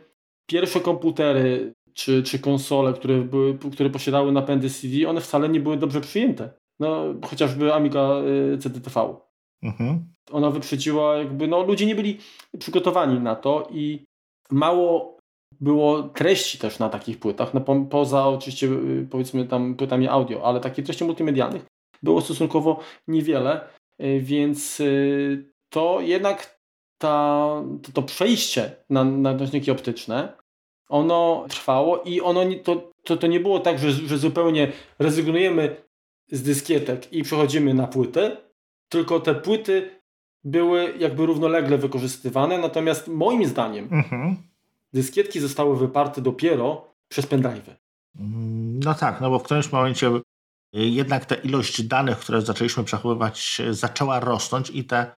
pierwsze 0.45 0.79
komputery 0.79 1.73
czy, 1.93 2.23
czy 2.23 2.39
konsole, 2.39 2.93
które, 2.93 3.21
były, 3.21 3.57
które 3.57 3.89
posiadały 3.89 4.31
napędy 4.31 4.69
CD, 4.69 5.09
one 5.09 5.21
wcale 5.21 5.49
nie 5.49 5.59
były 5.59 5.77
dobrze 5.77 6.01
przyjęte. 6.01 6.49
No, 6.79 7.03
chociażby 7.25 7.73
Amiga 7.73 8.21
y, 8.53 8.57
CDTV. 8.57 9.15
Mhm. 9.63 10.13
Ona 10.31 10.51
wyprzedziła 10.51 11.17
jakby, 11.17 11.47
no 11.47 11.63
ludzie 11.63 11.85
nie 11.85 11.95
byli 11.95 12.17
przygotowani 12.59 13.19
na 13.19 13.35
to 13.35 13.67
i 13.71 14.05
mało 14.51 15.18
było 15.61 16.03
treści 16.03 16.57
też 16.57 16.79
na 16.79 16.89
takich 16.89 17.19
płytach, 17.19 17.53
no 17.53 17.61
po, 17.61 17.75
poza 17.75 18.27
oczywiście 18.27 18.67
y, 18.67 19.07
powiedzmy 19.11 19.45
tam 19.45 19.75
płytami 19.75 20.07
audio, 20.07 20.43
ale 20.43 20.59
takich 20.59 20.85
treści 20.85 21.03
multimedialnych 21.03 21.65
było 22.03 22.21
stosunkowo 22.21 22.79
niewiele, 23.07 23.67
y, 24.01 24.19
więc 24.19 24.79
y, 24.79 25.53
to 25.69 26.01
jednak 26.01 26.59
ta, 26.97 27.63
to, 27.83 27.91
to 27.91 28.01
przejście 28.01 28.75
na, 28.89 29.03
na 29.03 29.33
nośniki 29.33 29.71
optyczne, 29.71 30.33
ono 30.89 31.45
trwało 31.49 32.01
i 32.01 32.21
ono 32.21 32.41
to, 32.63 32.91
to, 33.03 33.17
to 33.17 33.27
nie 33.27 33.39
było 33.39 33.59
tak, 33.59 33.79
że, 33.79 33.91
że 33.91 34.17
zupełnie 34.17 34.71
rezygnujemy 34.99 35.75
z 36.31 36.41
dyskietek 36.41 37.13
i 37.13 37.23
przechodzimy 37.23 37.73
na 37.73 37.87
płyty, 37.87 38.37
tylko 38.89 39.19
te 39.19 39.35
płyty 39.35 39.99
były 40.43 40.93
jakby 40.99 41.25
równolegle 41.25 41.77
wykorzystywane, 41.77 42.57
natomiast 42.57 43.07
moim 43.07 43.45
zdaniem 43.45 43.87
mhm 43.91 44.48
dyskietki 44.93 45.39
zostały 45.39 45.77
wyparte 45.77 46.21
dopiero 46.21 46.93
przez 47.09 47.25
pendrive. 47.27 47.75
Mm, 48.19 48.79
no 48.79 48.93
tak, 48.93 49.21
no 49.21 49.29
bo 49.29 49.39
w 49.39 49.43
którymś 49.43 49.71
momencie 49.71 50.07
y, 50.07 50.21
jednak 50.73 51.25
ta 51.25 51.35
ilość 51.35 51.83
danych, 51.83 52.19
które 52.19 52.41
zaczęliśmy 52.41 52.83
przechowywać, 52.83 53.61
zaczęła 53.71 54.19
rosnąć 54.19 54.69
i 54.69 54.83
te, 54.83 55.15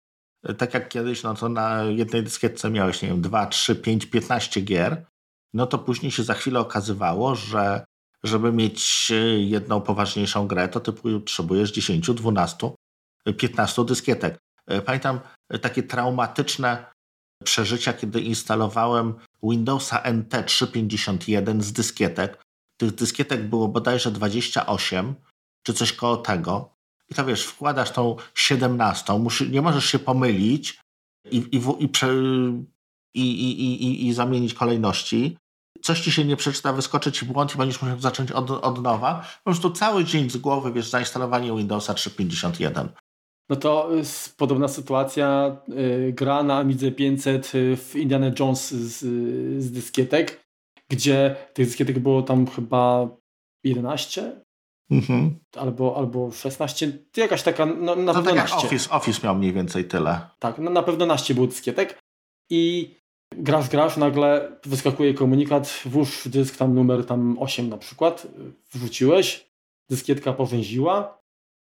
y, 0.51 0.55
tak 0.55 0.75
jak 0.75 0.89
kiedyś, 0.89 1.23
no 1.23 1.35
to 1.35 1.49
na 1.49 1.83
jednej 1.83 2.23
dyskietce 2.23 2.71
miałeś, 2.71 3.03
nie 3.03 3.09
wiem, 3.09 3.21
2, 3.21 3.47
3, 3.47 3.77
5, 3.77 4.07
15 4.07 4.61
gier, 4.61 5.07
no 5.55 5.67
to 5.67 5.79
później 5.79 6.13
się 6.13 6.23
za 6.23 6.35
chwilę 6.35 6.61
okazywało, 6.61 7.35
że 7.35 7.85
żeby 8.23 8.53
mieć 8.53 9.11
y, 9.11 9.41
jedną 9.41 9.81
poważniejszą 9.81 10.47
grę, 10.47 10.69
to 10.69 10.81
ty 10.81 10.93
potrzebujesz 10.93 11.73
10, 11.73 12.11
12, 12.11 12.71
15 13.39 13.85
dyskietek. 13.85 14.39
Pamiętam 14.85 15.21
takie 15.61 15.83
traumatyczne 15.83 16.85
przeżycia, 17.45 17.93
kiedy 17.93 18.21
instalowałem 18.21 19.15
Windowsa 19.43 20.03
NT 20.13 20.47
351 20.47 21.63
z 21.63 21.73
dyskietek. 21.73 22.43
Tych 22.81 22.95
dyskietek 22.95 23.49
było 23.49 23.69
bodajże 23.69 24.11
28, 24.11 25.15
czy 25.63 25.75
coś 25.75 25.93
koło 25.93 26.17
tego. 26.17 26.75
I 27.11 27.15
to 27.15 27.25
wiesz, 27.25 27.45
wkładasz 27.45 27.91
tą 27.91 28.17
17, 28.35 29.19
musi, 29.19 29.51
nie 29.51 29.63
możesz 29.63 29.85
się 29.85 29.99
pomylić 29.99 30.81
i, 31.31 31.37
i, 31.37 31.85
i, 31.85 31.89
prze, 31.89 32.15
i, 33.15 34.13
zamienić 34.15 34.55
kolejności. 34.55 35.37
coś 35.83 36.01
ci 36.01 36.13
się 36.13 36.25
nie 36.25 36.37
przeczyta, 36.37 36.73
wyskoczy 36.73 37.13
ci 37.13 37.27
błąd 37.27 37.55
i 37.55 37.59
będziesz 37.59 37.83
musiał 37.83 38.01
zacząć 38.01 38.33
od, 38.33 38.51
od 38.51 38.83
nowa. 38.83 39.27
Po 39.45 39.51
prostu 39.51 39.71
cały 39.71 40.05
dzień 40.05 40.31
z 40.31 40.37
głowy, 40.37 40.73
wiesz, 40.73 40.89
zainstalowanie 40.89 41.57
Windowsa 41.57 41.95
3.51. 41.95 42.89
No 43.51 43.57
to 43.57 43.95
jest 43.95 44.39
podobna 44.39 44.69
sytuacja. 44.69 45.57
Yy, 45.69 46.13
gra 46.13 46.43
na 46.43 46.59
Amidze 46.59 46.93
500 46.93 47.55
y, 47.55 47.77
w 47.77 47.97
Indiana 47.97 48.31
Jones 48.39 48.71
z, 48.71 48.99
z 49.63 49.73
dyskietek, 49.73 50.45
gdzie 50.91 51.37
tych 51.55 51.67
dyskietek 51.67 51.99
było 51.99 52.23
tam 52.23 52.47
chyba 52.47 53.09
11, 53.65 54.41
Mhm. 54.91 55.39
Albo, 55.57 55.97
albo 55.97 56.33
16, 56.33 56.93
jakaś 57.17 57.43
taka, 57.43 57.67
no, 57.67 57.97
na 57.97 58.15
to 58.15 58.23
pewno 58.23 58.43
tak. 58.43 58.53
Office, 58.53 58.91
Office 58.91 59.21
miał 59.25 59.35
mniej 59.35 59.53
więcej 59.53 59.85
tyle. 59.85 60.21
Tak, 60.39 60.59
no, 60.59 60.71
na 60.71 60.83
pewno 60.83 61.07
naście 61.07 61.35
był 61.35 61.47
dyskietek 61.47 61.99
i 62.51 62.95
grasz, 63.37 63.69
grasz, 63.69 63.97
nagle 63.97 64.59
wyskakuje 64.65 65.15
komunikat, 65.15 65.83
włóż 65.85 66.29
dysk 66.29 66.57
tam 66.57 66.75
numer 66.75 67.07
tam 67.07 67.37
8 67.39 67.69
na 67.69 67.79
przykład, 67.79 68.27
wrzuciłeś, 68.73 69.51
dyskietka 69.91 70.33
powęziła, 70.33 71.20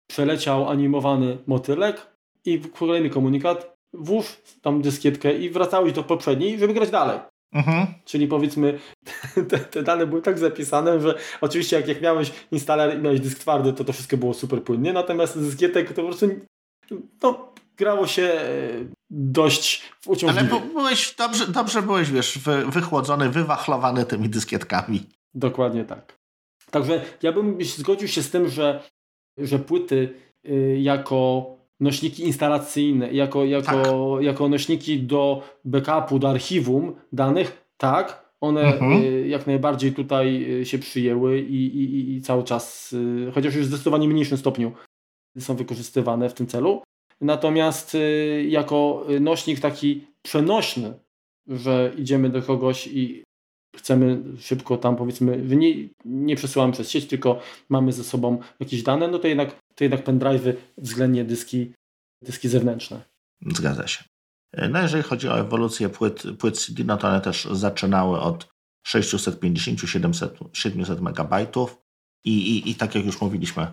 przeleciał 0.07 0.69
animowany 0.69 1.37
motylek 1.47 2.07
i 2.45 2.59
kolejny 2.59 3.09
komunikat, 3.09 3.77
włóż 3.93 4.37
tam 4.61 4.81
dyskietkę 4.81 5.37
i 5.37 5.49
wracałeś 5.49 5.93
do 5.93 6.03
poprzedniej, 6.03 6.59
żeby 6.59 6.73
grać 6.73 6.89
dalej. 6.89 7.19
Mhm. 7.53 7.87
Czyli 8.05 8.27
powiedzmy, 8.27 8.79
te, 9.49 9.59
te, 9.59 9.83
dane 9.83 10.07
były 10.07 10.21
tak 10.21 10.39
zapisane, 10.39 10.99
że 11.01 11.15
oczywiście 11.41 11.75
jak, 11.75 11.87
jak 11.87 12.01
miałeś 12.01 12.31
instaler 12.51 12.97
i 12.97 13.01
miałeś 13.01 13.19
dysk 13.19 13.39
twardy, 13.39 13.73
to 13.73 13.83
to 13.83 13.93
wszystko 13.93 14.17
było 14.17 14.33
super 14.33 14.63
płynnie, 14.63 14.93
natomiast 14.93 15.39
dyskietek 15.39 15.87
to 15.87 16.01
po 16.01 16.07
prostu 16.07 16.29
no, 17.23 17.53
grało 17.77 18.07
się 18.07 18.23
e, 18.23 18.69
dość 19.09 19.81
uciążliwie. 20.05 20.49
Ale 20.51 20.61
byłeś, 20.61 21.15
dobrze, 21.15 21.47
dobrze 21.47 21.81
byłeś, 21.81 22.11
wiesz, 22.11 22.37
wy, 22.37 22.65
wychłodzony, 22.65 23.29
wywachlowany 23.29 24.05
tymi 24.05 24.29
dyskietkami. 24.29 25.03
Dokładnie 25.33 25.85
tak. 25.85 26.17
Także 26.71 27.05
ja 27.21 27.31
bym 27.31 27.57
zgodził 27.63 28.07
się 28.07 28.23
z 28.23 28.31
tym, 28.31 28.49
że, 28.49 28.83
że 29.37 29.59
płyty 29.59 30.09
y, 30.49 30.79
jako 30.81 31.45
nośniki 31.79 32.23
instalacyjne, 32.23 33.13
jako, 33.13 33.45
jako, 33.45 34.15
tak. 34.15 34.25
jako 34.25 34.49
nośniki 34.49 34.99
do 34.99 35.43
backupu, 35.65 36.19
do 36.19 36.29
archiwum 36.29 36.95
danych, 37.13 37.65
tak, 37.77 38.31
one 38.41 38.61
mhm. 38.61 39.03
Y, 39.03 39.27
jak 39.27 39.47
najbardziej 39.47 39.93
tutaj 39.93 40.53
y, 40.61 40.65
się 40.65 40.79
przyjęły 40.79 41.39
i, 41.39 41.65
i, 41.65 42.15
i 42.15 42.21
cały 42.21 42.43
czas, 42.43 42.95
chociaż 43.33 43.55
już 43.55 43.65
w 43.65 43.69
zdecydowanie 43.69 44.07
mniejszym 44.07 44.37
stopniu 44.37 44.71
są 45.39 45.55
wykorzystywane 45.55 46.29
w 46.29 46.33
tym 46.33 46.47
celu. 46.47 46.81
Natomiast 47.21 47.97
jako 48.47 49.05
nośnik 49.19 49.59
taki 49.59 50.07
przenośny, 50.21 50.93
że 51.47 51.93
idziemy 51.97 52.29
do 52.29 52.41
kogoś 52.41 52.87
i 52.87 53.23
chcemy 53.77 54.23
szybko 54.39 54.77
tam 54.77 54.95
powiedzmy, 54.95 55.37
nie, 55.37 55.89
nie 56.05 56.35
przesyłamy 56.35 56.73
przez 56.73 56.89
sieć, 56.89 57.07
tylko 57.07 57.39
mamy 57.69 57.93
ze 57.93 58.03
sobą 58.03 58.39
jakieś 58.59 58.83
dane, 58.83 59.07
no 59.07 59.19
to 59.19 59.27
jednak, 59.27 59.55
to 59.75 59.83
jednak 59.83 60.05
pendrive'y 60.05 60.53
względnie 60.77 61.25
dyski, 61.25 61.73
dyski 62.21 62.49
zewnętrzne. 62.49 63.01
Zgadza 63.41 63.87
się. 63.87 64.03
No 64.69 64.81
jeżeli 64.81 65.03
chodzi 65.03 65.29
o 65.29 65.39
ewolucję 65.39 65.89
płyt, 65.89 66.23
płyt 66.39 66.59
CD, 66.59 66.83
no 66.83 66.97
to 66.97 67.07
one 67.07 67.21
też 67.21 67.45
zaczynały 67.45 68.19
od 68.19 68.47
650-700 68.87 71.01
MB 71.01 71.47
i, 72.25 72.31
i, 72.31 72.71
i 72.71 72.75
tak 72.75 72.95
jak 72.95 73.05
już 73.05 73.21
mówiliśmy, 73.21 73.67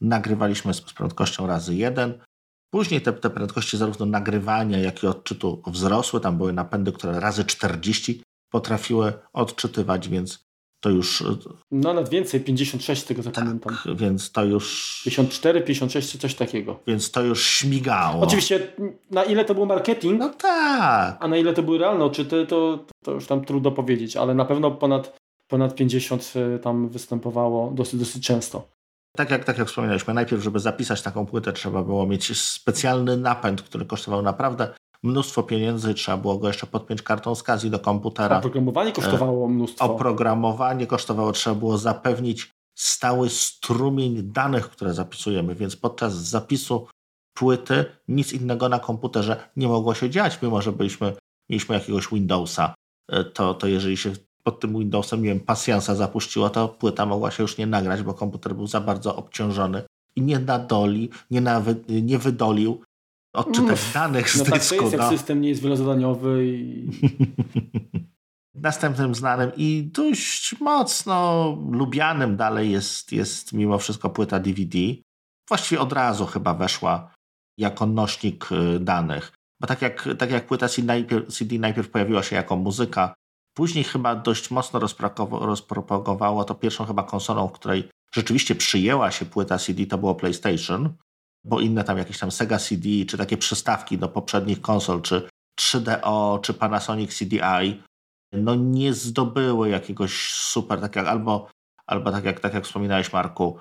nagrywaliśmy 0.00 0.74
z 0.74 0.80
prędkością 0.80 1.46
razy 1.46 1.74
1. 1.74 2.20
Później 2.70 3.00
te, 3.00 3.12
te 3.12 3.30
prędkości 3.30 3.76
zarówno 3.76 4.06
nagrywania, 4.06 4.78
jak 4.78 5.02
i 5.02 5.06
odczytu 5.06 5.62
wzrosły. 5.66 6.20
Tam 6.20 6.38
były 6.38 6.52
napędy, 6.52 6.92
które 6.92 7.20
razy 7.20 7.44
40 7.44 8.22
potrafiły 8.54 9.12
odczytywać, 9.32 10.08
więc 10.08 10.44
to 10.80 10.90
już... 10.90 11.24
No 11.70 11.94
nawet 11.94 12.08
więcej, 12.08 12.40
56 12.40 13.02
z 13.02 13.04
tego 13.04 13.22
co 13.22 13.30
tak, 13.30 13.44
więc 13.94 14.32
to 14.32 14.44
już... 14.44 15.00
54, 15.04 15.60
56 15.60 16.18
coś 16.18 16.34
takiego. 16.34 16.80
Więc 16.86 17.10
to 17.10 17.22
już 17.22 17.46
śmigało. 17.46 18.22
Oczywiście 18.22 18.72
na 19.10 19.24
ile 19.24 19.44
to 19.44 19.54
był 19.54 19.66
marketing, 19.66 20.18
no 20.18 20.28
tak. 20.28 21.16
a 21.20 21.28
na 21.28 21.36
ile 21.36 21.52
to 21.52 21.62
były 21.62 21.78
realne 21.78 22.04
odczyty, 22.04 22.46
to, 22.46 22.84
to 23.04 23.12
już 23.12 23.26
tam 23.26 23.44
trudno 23.44 23.70
powiedzieć, 23.70 24.16
ale 24.16 24.34
na 24.34 24.44
pewno 24.44 24.70
ponad, 24.70 25.16
ponad 25.48 25.74
50 25.74 26.32
e, 26.36 26.58
tam 26.58 26.88
występowało 26.88 27.70
dosyć, 27.70 28.00
dosyć 28.00 28.26
często. 28.26 28.68
Tak 29.16 29.30
jak, 29.30 29.44
tak 29.44 29.58
jak 29.58 29.68
wspominaliśmy, 29.68 30.14
najpierw, 30.14 30.42
żeby 30.42 30.60
zapisać 30.60 31.02
taką 31.02 31.26
płytę, 31.26 31.52
trzeba 31.52 31.82
było 31.82 32.06
mieć 32.06 32.40
specjalny 32.40 33.16
napęd, 33.16 33.62
który 33.62 33.84
kosztował 33.84 34.22
naprawdę 34.22 34.74
mnóstwo 35.04 35.42
pieniędzy, 35.42 35.94
trzeba 35.94 36.18
było 36.18 36.38
go 36.38 36.46
jeszcze 36.48 36.66
podpiąć 36.66 37.02
kartą 37.02 37.34
SCSI 37.34 37.70
do 37.70 37.78
komputera. 37.78 38.38
Oprogramowanie 38.38 38.92
kosztowało 38.92 39.48
mnóstwo. 39.48 39.84
Oprogramowanie 39.84 40.86
kosztowało, 40.86 41.32
trzeba 41.32 41.56
było 41.56 41.78
zapewnić 41.78 42.50
stały 42.78 43.30
strumień 43.30 44.22
danych, 44.22 44.70
które 44.70 44.94
zapisujemy, 44.94 45.54
więc 45.54 45.76
podczas 45.76 46.14
zapisu 46.14 46.86
płyty 47.34 47.84
nic 48.08 48.32
innego 48.32 48.68
na 48.68 48.78
komputerze 48.78 49.48
nie 49.56 49.68
mogło 49.68 49.94
się 49.94 50.10
dziać, 50.10 50.42
mimo 50.42 50.62
że 50.62 50.72
byliśmy, 50.72 51.16
mieliśmy 51.50 51.74
jakiegoś 51.74 52.08
Windowsa. 52.08 52.74
E, 53.10 53.24
to, 53.24 53.54
to 53.54 53.66
jeżeli 53.66 53.96
się 53.96 54.12
pod 54.42 54.60
tym 54.60 54.78
Windowsem, 54.78 55.22
nie 55.22 55.28
wiem, 55.28 55.40
pasjansa 55.40 55.94
zapuściło, 55.94 56.50
to 56.50 56.68
płyta 56.68 57.06
mogła 57.06 57.30
się 57.30 57.42
już 57.42 57.58
nie 57.58 57.66
nagrać, 57.66 58.02
bo 58.02 58.14
komputer 58.14 58.54
był 58.54 58.66
za 58.66 58.80
bardzo 58.80 59.16
obciążony 59.16 59.82
i 60.16 60.22
nie 60.22 60.38
nadoli, 60.38 61.10
nie, 61.30 61.40
nawy, 61.40 61.76
nie 61.88 62.18
wydolił 62.18 62.82
odczytać 63.34 63.92
danych 63.94 64.30
z 64.30 64.38
no 64.38 64.44
dysku. 64.44 64.74
Tak, 64.74 64.78
to 64.78 64.84
jest, 64.84 64.92
jak 64.92 65.02
no. 65.02 65.10
system 65.10 65.40
nie 65.40 65.48
jest 65.48 65.62
wielozadaniowy. 65.62 66.46
I... 66.46 66.88
Następnym 68.54 69.14
znanym 69.14 69.50
i 69.56 69.90
dość 69.92 70.60
mocno 70.60 71.46
lubianym 71.70 72.36
dalej 72.36 72.70
jest, 72.70 73.12
jest 73.12 73.52
mimo 73.52 73.78
wszystko 73.78 74.10
płyta 74.10 74.38
DVD. 74.38 74.78
Właściwie 75.48 75.80
od 75.80 75.92
razu 75.92 76.26
chyba 76.26 76.54
weszła 76.54 77.10
jako 77.58 77.86
nośnik 77.86 78.52
y, 78.52 78.80
danych. 78.80 79.32
Bo 79.60 79.66
tak 79.66 79.82
jak, 79.82 80.08
tak 80.18 80.30
jak 80.30 80.46
płyta 80.46 80.68
CD 80.68 80.86
najpierw, 80.86 81.28
CD 81.28 81.58
najpierw 81.58 81.90
pojawiła 81.90 82.22
się 82.22 82.36
jako 82.36 82.56
muzyka, 82.56 83.14
później 83.56 83.84
chyba 83.84 84.14
dość 84.14 84.50
mocno 84.50 84.80
rozpropagowało 85.30 86.44
to 86.44 86.54
pierwszą 86.54 86.84
chyba 86.84 87.02
konsolą, 87.02 87.48
w 87.48 87.52
której 87.52 87.88
rzeczywiście 88.14 88.54
przyjęła 88.54 89.10
się 89.10 89.24
płyta 89.24 89.58
CD, 89.58 89.86
to 89.86 89.98
było 89.98 90.14
PlayStation 90.14 90.94
bo 91.44 91.60
inne 91.60 91.84
tam 91.84 91.98
jakieś 91.98 92.18
tam 92.18 92.30
Sega 92.30 92.58
CD, 92.58 92.88
czy 93.08 93.18
takie 93.18 93.36
przystawki 93.36 93.98
do 93.98 94.08
poprzednich 94.08 94.60
konsol, 94.60 95.02
czy 95.02 95.28
3DO, 95.60 96.40
czy 96.40 96.54
Panasonic 96.54 97.18
CDI, 97.18 97.82
no 98.32 98.54
nie 98.54 98.92
zdobyły 98.92 99.68
jakiegoś 99.68 100.32
super, 100.32 100.80
tak 100.80 100.96
jak, 100.96 101.06
albo, 101.06 101.48
albo 101.86 102.12
tak, 102.12 102.24
jak, 102.24 102.40
tak 102.40 102.54
jak 102.54 102.64
wspominałeś 102.64 103.12
Marku, 103.12 103.58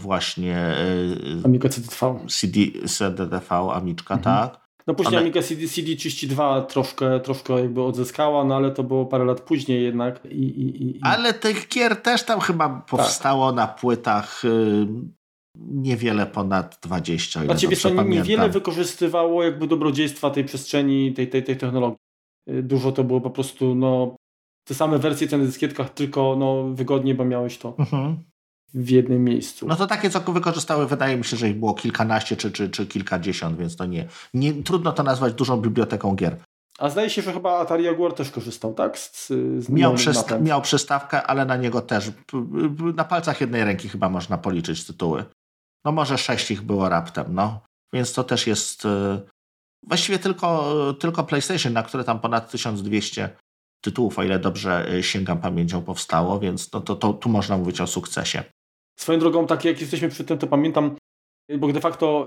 właśnie 0.00 0.74
y, 0.78 1.42
Amiga 1.44 1.68
CDV. 1.68 2.26
CD, 2.28 2.58
CDTV, 2.88 3.72
Amiczka, 3.72 4.14
mhm. 4.14 4.22
tak. 4.22 4.62
No 4.86 4.94
później 4.94 5.16
One... 5.16 5.22
Amiga 5.22 5.42
CD, 5.42 5.62
CD32 5.62 6.66
troszkę, 6.66 7.20
troszkę 7.20 7.60
jakby 7.60 7.82
odzyskała, 7.82 8.44
no 8.44 8.56
ale 8.56 8.70
to 8.70 8.84
było 8.84 9.06
parę 9.06 9.24
lat 9.24 9.40
później 9.40 9.82
jednak. 9.82 10.24
I, 10.24 10.44
i, 10.44 10.84
i... 10.86 11.00
Ale 11.02 11.34
tych 11.34 11.68
gier 11.68 11.96
też 11.96 12.22
tam 12.22 12.40
chyba 12.40 12.68
powstało 12.68 13.46
tak. 13.46 13.56
na 13.56 13.66
płytach 13.66 14.44
y, 14.44 14.86
niewiele 15.58 16.26
ponad 16.26 16.78
20. 16.82 17.44
Znaczy, 17.44 17.68
wiesz, 17.68 17.82
to 17.82 18.02
niewiele 18.02 18.48
wykorzystywało 18.48 19.42
jakby 19.42 19.66
dobrodziejstwa 19.66 20.30
tej 20.30 20.44
przestrzeni, 20.44 21.12
tej, 21.12 21.28
tej, 21.28 21.42
tej 21.44 21.56
technologii. 21.56 21.98
Y, 22.50 22.62
dużo 22.62 22.92
to 22.92 23.04
było 23.04 23.20
po 23.20 23.30
prostu 23.30 23.74
no, 23.74 24.16
te 24.64 24.74
same 24.74 24.98
wersje 24.98 25.28
co 25.28 25.38
na 25.38 25.44
dyskietkach, 25.44 25.90
tylko 25.90 26.36
no, 26.38 26.64
wygodnie, 26.74 27.14
bo 27.14 27.24
miałeś 27.24 27.58
to 27.58 27.74
mhm. 27.78 28.16
w 28.74 28.90
jednym 28.90 29.24
miejscu. 29.24 29.68
No 29.68 29.76
to 29.76 29.86
takie, 29.86 30.10
co 30.10 30.20
wykorzystały, 30.20 30.86
wydaje 30.86 31.16
mi 31.16 31.24
się, 31.24 31.36
że 31.36 31.48
ich 31.48 31.58
było 31.58 31.74
kilkanaście 31.74 32.36
czy, 32.36 32.52
czy, 32.52 32.70
czy 32.70 32.86
kilkadziesiąt, 32.86 33.58
więc 33.58 33.76
to 33.76 33.86
nie, 33.86 34.08
nie 34.34 34.52
trudno 34.52 34.92
to 34.92 35.02
nazwać 35.02 35.34
dużą 35.34 35.56
biblioteką 35.56 36.14
gier. 36.14 36.36
A 36.78 36.90
zdaje 36.90 37.10
się, 37.10 37.22
że 37.22 37.32
chyba 37.32 37.58
Atari 37.58 37.84
Jaguar 37.84 38.12
też 38.12 38.30
korzystał, 38.30 38.74
tak? 38.74 38.98
Z, 38.98 39.28
z 39.58 39.68
miał, 39.68 39.94
przysta 39.94 40.38
miał 40.38 40.62
przystawkę, 40.62 41.22
ale 41.22 41.44
na 41.44 41.56
niego 41.56 41.80
też. 41.80 42.10
Na 42.94 43.04
palcach 43.04 43.40
jednej 43.40 43.64
ręki 43.64 43.88
chyba 43.88 44.08
można 44.08 44.38
policzyć 44.38 44.84
tytuły. 44.84 45.24
No 45.84 45.92
może 45.92 46.18
sześć 46.18 46.50
ich 46.50 46.62
było 46.62 46.88
raptem, 46.88 47.34
no. 47.34 47.60
Więc 47.92 48.12
to 48.12 48.24
też 48.24 48.46
jest 48.46 48.84
y, 48.84 48.88
właściwie 49.82 50.18
tylko, 50.18 50.74
tylko 51.00 51.24
PlayStation, 51.24 51.72
na 51.72 51.82
które 51.82 52.04
tam 52.04 52.20
ponad 52.20 52.50
1200 52.50 53.36
tytułów, 53.84 54.18
o 54.18 54.22
ile 54.22 54.38
dobrze 54.38 54.94
y, 54.94 55.02
sięgam 55.02 55.40
pamięcią, 55.40 55.82
powstało, 55.82 56.40
więc 56.40 56.72
no 56.72 56.80
to, 56.80 56.96
to 56.96 57.12
tu 57.12 57.28
można 57.28 57.56
mówić 57.56 57.80
o 57.80 57.86
sukcesie. 57.86 58.44
Swoją 58.98 59.18
drogą, 59.18 59.46
tak 59.46 59.64
jak 59.64 59.80
jesteśmy 59.80 60.08
przy 60.08 60.24
tym, 60.24 60.38
to 60.38 60.46
pamiętam, 60.46 60.96
bo 61.58 61.72
de 61.72 61.80
facto 61.80 62.26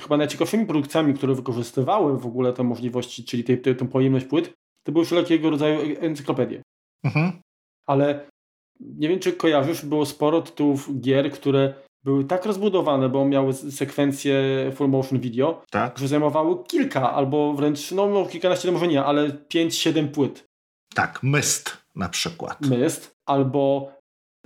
chyba 0.00 0.16
najciekawszymi 0.16 0.66
produkcjami, 0.66 1.14
które 1.14 1.34
wykorzystywały 1.34 2.18
w 2.18 2.26
ogóle 2.26 2.52
te 2.52 2.62
możliwości, 2.62 3.24
czyli 3.24 3.44
tę 3.44 3.74
pojemność 3.74 4.26
płyt, 4.26 4.52
to 4.86 4.92
były 4.92 5.04
wszelkiego 5.04 5.50
rodzaju 5.50 5.96
encyklopedie. 6.00 6.62
Mhm. 7.04 7.32
Ale 7.86 8.28
nie 8.80 9.08
wiem, 9.08 9.18
czy 9.18 9.32
kojarzysz, 9.32 9.84
było 9.84 10.06
sporo 10.06 10.42
tytułów 10.42 11.00
gier, 11.00 11.30
które 11.30 11.74
były 12.04 12.24
tak 12.24 12.46
rozbudowane, 12.46 13.08
bo 13.08 13.24
miały 13.24 13.52
sekwencje 13.52 14.42
full 14.74 14.88
motion 14.88 15.18
video, 15.18 15.62
tak. 15.70 15.98
że 15.98 16.08
zajmowały 16.08 16.64
kilka 16.64 17.12
albo 17.12 17.54
wręcz, 17.54 17.92
no, 17.92 18.06
no 18.06 18.26
kilkanaście, 18.26 18.72
może 18.72 18.88
nie, 18.88 19.04
ale 19.04 19.30
pięć, 19.30 19.74
siedem 19.74 20.08
płyt. 20.08 20.44
Tak, 20.94 21.22
Myst. 21.22 21.78
na 21.96 22.08
przykład. 22.08 22.60
Myst, 22.60 23.16
albo 23.26 23.92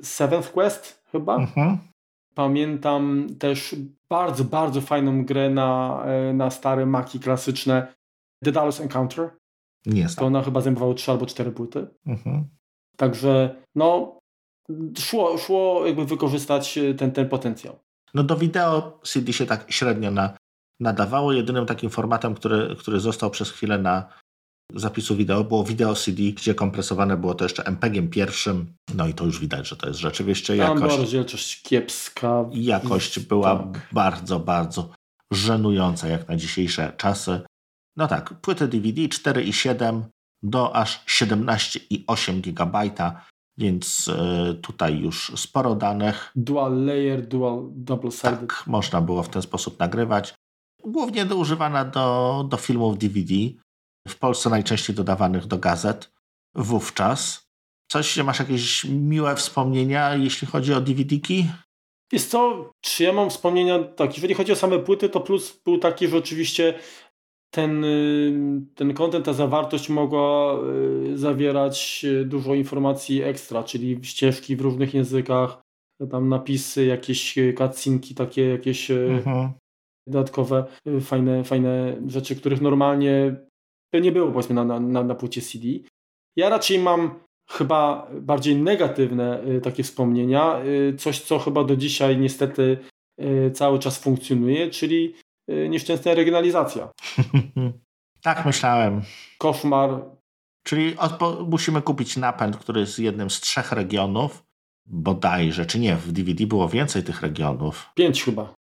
Seventh 0.03 0.53
Quest 0.53 1.03
chyba. 1.13 1.37
Mhm. 1.37 1.79
Pamiętam 2.35 3.27
też 3.39 3.77
bardzo, 4.11 4.45
bardzo 4.45 4.81
fajną 4.81 5.25
grę 5.25 5.51
na, 5.51 6.03
e, 6.07 6.33
na 6.33 6.51
stare 6.51 6.87
maki 6.87 7.21
klasyczne 7.21 7.95
The 8.45 8.53
Dallas 8.53 8.81
Encounter. 8.81 9.31
Nie 9.87 10.07
To 10.09 10.27
ona 10.27 10.43
chyba 10.43 10.61
zajmowała 10.61 10.95
trzy 10.95 11.11
albo 11.11 11.27
cztery 11.27 11.53
płyty. 11.53 11.87
Mhm. 12.07 12.45
Także 12.97 13.63
no 13.75 14.16
szło, 14.99 15.39
szło 15.39 15.87
jakby 15.87 16.05
wykorzystać 16.05 16.79
e, 16.79 16.95
ten, 16.95 17.13
ten 17.13 17.29
potencjał. 17.29 17.79
No 18.15 18.23
do 18.23 18.37
wideo 18.37 19.01
CD 19.05 19.33
się 19.33 19.47
tak 19.47 19.73
średnio 19.73 20.11
na, 20.11 20.37
nadawało. 20.81 21.33
Jedynym 21.33 21.67
takim 21.67 21.91
formatem, 21.91 22.35
który, 22.35 22.77
który 22.79 23.01
został 23.01 23.31
przez 23.31 23.51
chwilę 23.51 23.79
na 23.79 24.09
zapisu 24.75 25.17
wideo 25.17 25.45
było 25.45 25.65
wideo 25.65 25.95
CD, 25.95 26.23
gdzie 26.23 26.55
kompresowane 26.55 27.17
było 27.17 27.35
to 27.35 27.45
jeszcze 27.45 27.63
MPEG-iem 27.65 28.11
pierwszym. 28.11 28.75
No 28.95 29.07
i 29.07 29.15
to 29.15 29.25
już 29.25 29.41
widać, 29.41 29.69
że 29.69 29.77
to 29.77 29.89
jest 29.89 30.01
rzeczywiście 30.01 30.57
jakość. 30.57 30.81
Tam 30.81 30.89
była 30.89 31.01
rozdzielczość 31.01 31.63
kiepska. 31.63 32.45
Jakość 32.53 33.19
była 33.19 33.57
tak. 33.57 33.89
bardzo, 33.93 34.41
bardzo 34.41 34.91
żenująca 35.33 36.09
jak 36.09 36.29
na 36.29 36.37
dzisiejsze 36.37 36.93
czasy. 36.97 37.41
No 37.97 38.09
tak, 38.09 38.35
płyty 38.41 38.69
DVD 38.69 39.03
4,7 39.03 40.03
do 40.43 40.77
aż 40.77 41.05
17,8 41.07 42.41
GB, 42.41 42.91
więc 43.59 44.09
y, 44.09 44.55
tutaj 44.55 44.99
już 44.99 45.33
sporo 45.37 45.75
danych. 45.75 46.33
Dual 46.37 46.85
layer, 46.85 47.27
dual 47.27 47.69
double 47.71 48.11
sided. 48.11 48.41
Tak, 48.41 48.65
można 48.67 49.01
było 49.01 49.23
w 49.23 49.29
ten 49.29 49.43
sposób 49.43 49.79
nagrywać. 49.79 50.35
Głównie 50.85 51.25
używana 51.25 51.85
do, 51.85 52.47
do 52.51 52.57
filmów 52.57 52.99
DVD 52.99 53.35
w 54.09 54.19
Polsce 54.19 54.51
najczęściej 54.51 54.97
dodawanych 54.97 55.47
do 55.47 55.59
gazet 55.59 56.13
wówczas. 56.55 57.47
Coś, 57.91 58.17
masz 58.17 58.39
jakieś 58.39 58.85
miłe 58.85 59.37
wspomnienia, 59.37 60.15
jeśli 60.15 60.47
chodzi 60.47 60.75
o 60.75 60.81
DVD-ki? 60.81 61.47
Jest 62.13 62.31
co, 62.31 62.71
czy 62.81 63.03
ja 63.03 63.13
mam 63.13 63.31
wspomnienia, 63.31 63.85
tak, 63.85 64.15
jeżeli 64.15 64.35
chodzi 64.35 64.53
o 64.53 64.57
same 64.57 64.79
płyty, 64.79 65.09
to 65.09 65.21
plus 65.21 65.61
był 65.65 65.79
taki, 65.79 66.09
że 66.09 66.17
oczywiście 66.17 66.79
ten, 67.57 67.85
y, 67.85 68.61
ten 68.75 68.95
content, 68.95 69.25
ta 69.25 69.33
zawartość 69.33 69.89
mogła 69.89 70.59
y, 71.05 71.19
zawierać 71.19 72.05
y, 72.05 72.25
dużo 72.25 72.55
informacji 72.55 73.23
ekstra, 73.23 73.63
czyli 73.63 73.99
ścieżki 74.03 74.57
w 74.57 74.61
różnych 74.61 74.95
językach, 74.95 75.63
tam 76.11 76.29
napisy, 76.29 76.85
jakieś 76.85 77.35
cutscenki, 77.59 78.15
takie 78.15 78.49
jakieś 78.49 78.91
mhm. 78.91 79.53
dodatkowe, 80.07 80.65
fajne, 81.01 81.45
fajne 81.45 82.03
rzeczy, 82.07 82.37
których 82.37 82.61
normalnie 82.61 83.37
to 83.95 83.99
nie 83.99 84.13
było 84.13 84.33
powiedzmy 84.33 84.55
na, 84.55 84.81
na, 84.81 85.05
na 85.05 85.15
płycie 85.15 85.41
CD. 85.41 85.69
Ja 86.37 86.49
raczej 86.49 86.79
mam 86.79 87.21
chyba 87.51 88.11
bardziej 88.21 88.57
negatywne 88.57 89.45
takie 89.63 89.83
wspomnienia, 89.83 90.61
coś 90.99 91.21
co 91.21 91.39
chyba 91.39 91.65
do 91.65 91.77
dzisiaj 91.77 92.19
niestety 92.19 92.79
cały 93.53 93.79
czas 93.79 93.99
funkcjonuje, 93.99 94.71
czyli 94.71 95.15
nieszczęsna 95.49 96.15
regionalizacja. 96.15 96.89
tak 98.23 98.47
myślałem. 98.47 99.03
Koszmar. 99.39 99.91
Czyli 100.63 100.97
musimy 101.49 101.83
kupić 101.83 102.17
napęd, 102.17 102.57
który 102.57 102.81
jest 102.81 102.99
jednym 102.99 103.31
z 103.31 103.41
trzech 103.41 103.73
regionów, 103.73 104.43
bodajże, 104.87 105.67
czy 105.67 105.79
nie, 105.79 105.97
w 105.97 106.13
DVD 106.13 106.47
było 106.47 106.69
więcej 106.69 107.03
tych 107.03 107.23
regionów. 107.23 107.91
Pięć 107.95 108.25
chyba. 108.25 108.55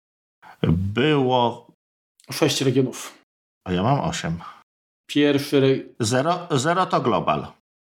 Było... 0.62 1.66
Sześć 2.30 2.60
regionów. 2.60 3.18
A 3.64 3.72
ja 3.72 3.82
mam 3.82 4.00
osiem. 4.00 4.38
Pierwszy. 5.06 5.94
Zero, 6.00 6.38
zero 6.50 6.86
to 6.86 7.00
global, 7.00 7.46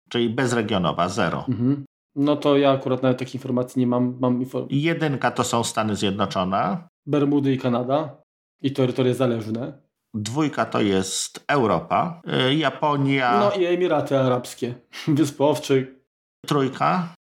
czyli 0.09 0.31
bezregionowa, 0.31 1.09
zero. 1.09 1.45
Mhm. 1.49 1.85
No 2.17 2.37
to 2.37 2.57
ja 2.57 2.71
akurat 2.71 3.03
nawet 3.03 3.19
takich 3.19 3.35
informacji 3.35 3.81
nie 3.81 3.87
mam. 3.87 4.19
mam 4.21 4.41
inform 4.41 4.67
Jedynka 4.71 5.31
to 5.31 5.45
są 5.45 5.65
Stany 5.65 5.97
Zjednoczone. 5.97 6.89
Bermudy 7.07 7.53
i 7.53 7.59
Kanada. 7.59 8.24
I 8.65 8.73
terytoria 8.73 9.15
zależne. 9.15 9.73
Dwójka 10.15 10.65
to 10.65 10.81
jest 10.81 11.45
Europa, 11.49 12.21
y, 12.49 12.55
Japonia. 12.55 13.39
No 13.41 13.53
i 13.53 13.65
Emiraty 13.67 14.19
Arabskie, 14.19 14.75
Wyspowczy. 15.19 16.01
Trójka. 16.47 17.15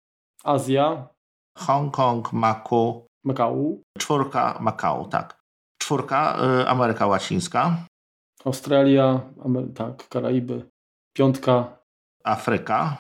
Azja. 0.45 1.09
Hongkong, 1.59 2.32
Maku. 2.32 3.07
Makau. 3.24 3.82
Czwórka, 3.99 4.59
Makau, 4.61 5.09
tak. 5.09 5.43
Czwórka, 5.78 6.36
y, 6.62 6.68
Ameryka 6.68 7.07
Łacińska. 7.07 7.76
Australia, 8.45 9.20
tak, 9.74 10.09
Karaiby. 10.09 10.68
Piątka. 11.16 11.78
Afryka. 12.24 12.97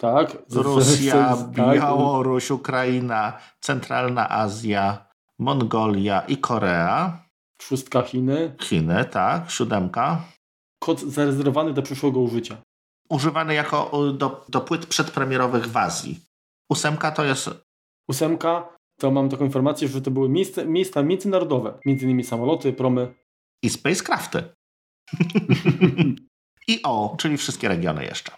Tak. 0.00 0.36
Rosja, 0.54 1.36
tak. 1.36 1.50
Białoruś, 1.74 2.50
Ukraina, 2.50 3.38
Centralna 3.60 4.28
Azja, 4.30 5.06
Mongolia 5.38 6.20
i 6.20 6.36
Korea. 6.36 7.18
Szóstka 7.60 8.02
Chiny. 8.02 8.56
Chiny, 8.60 9.04
tak. 9.04 9.50
Siódemka. 9.50 10.24
Kod 10.82 11.00
zarezerwowany 11.00 11.72
do 11.72 11.82
przyszłego 11.82 12.20
użycia. 12.20 12.56
Używany 13.08 13.54
jako 13.54 14.12
do, 14.12 14.44
do 14.48 14.60
płyt 14.60 14.86
przedpremierowych 14.86 15.66
w 15.66 15.76
Azji. 15.76 16.20
Ósemka 16.70 17.10
to 17.10 17.24
jest... 17.24 17.50
Ósemka 18.08 18.76
to 19.00 19.10
mam 19.10 19.28
taką 19.28 19.44
informację, 19.44 19.88
że 19.88 20.02
to 20.02 20.10
były 20.10 20.28
miejsca, 20.28 20.64
miejsca 20.64 21.02
międzynarodowe. 21.02 21.78
Między 21.86 22.04
innymi 22.04 22.24
samoloty, 22.24 22.72
promy. 22.72 23.14
I 23.62 23.70
spacecrafty. 23.70 24.42
I 26.68 26.82
o, 26.82 27.16
czyli 27.18 27.36
wszystkie 27.36 27.68
regiony 27.68 28.04
jeszcze. 28.04 28.32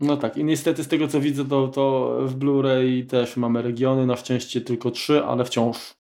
No 0.00 0.16
tak, 0.16 0.36
i 0.36 0.44
niestety 0.44 0.84
z 0.84 0.88
tego 0.88 1.08
co 1.08 1.20
widzę, 1.20 1.44
to, 1.44 1.68
to 1.68 2.16
w 2.22 2.36
Blu-ray 2.36 3.06
też 3.06 3.36
mamy 3.36 3.62
regiony, 3.62 4.06
na 4.06 4.16
szczęście 4.16 4.60
tylko 4.60 4.90
trzy, 4.90 5.24
ale 5.24 5.44
wciąż. 5.44 5.94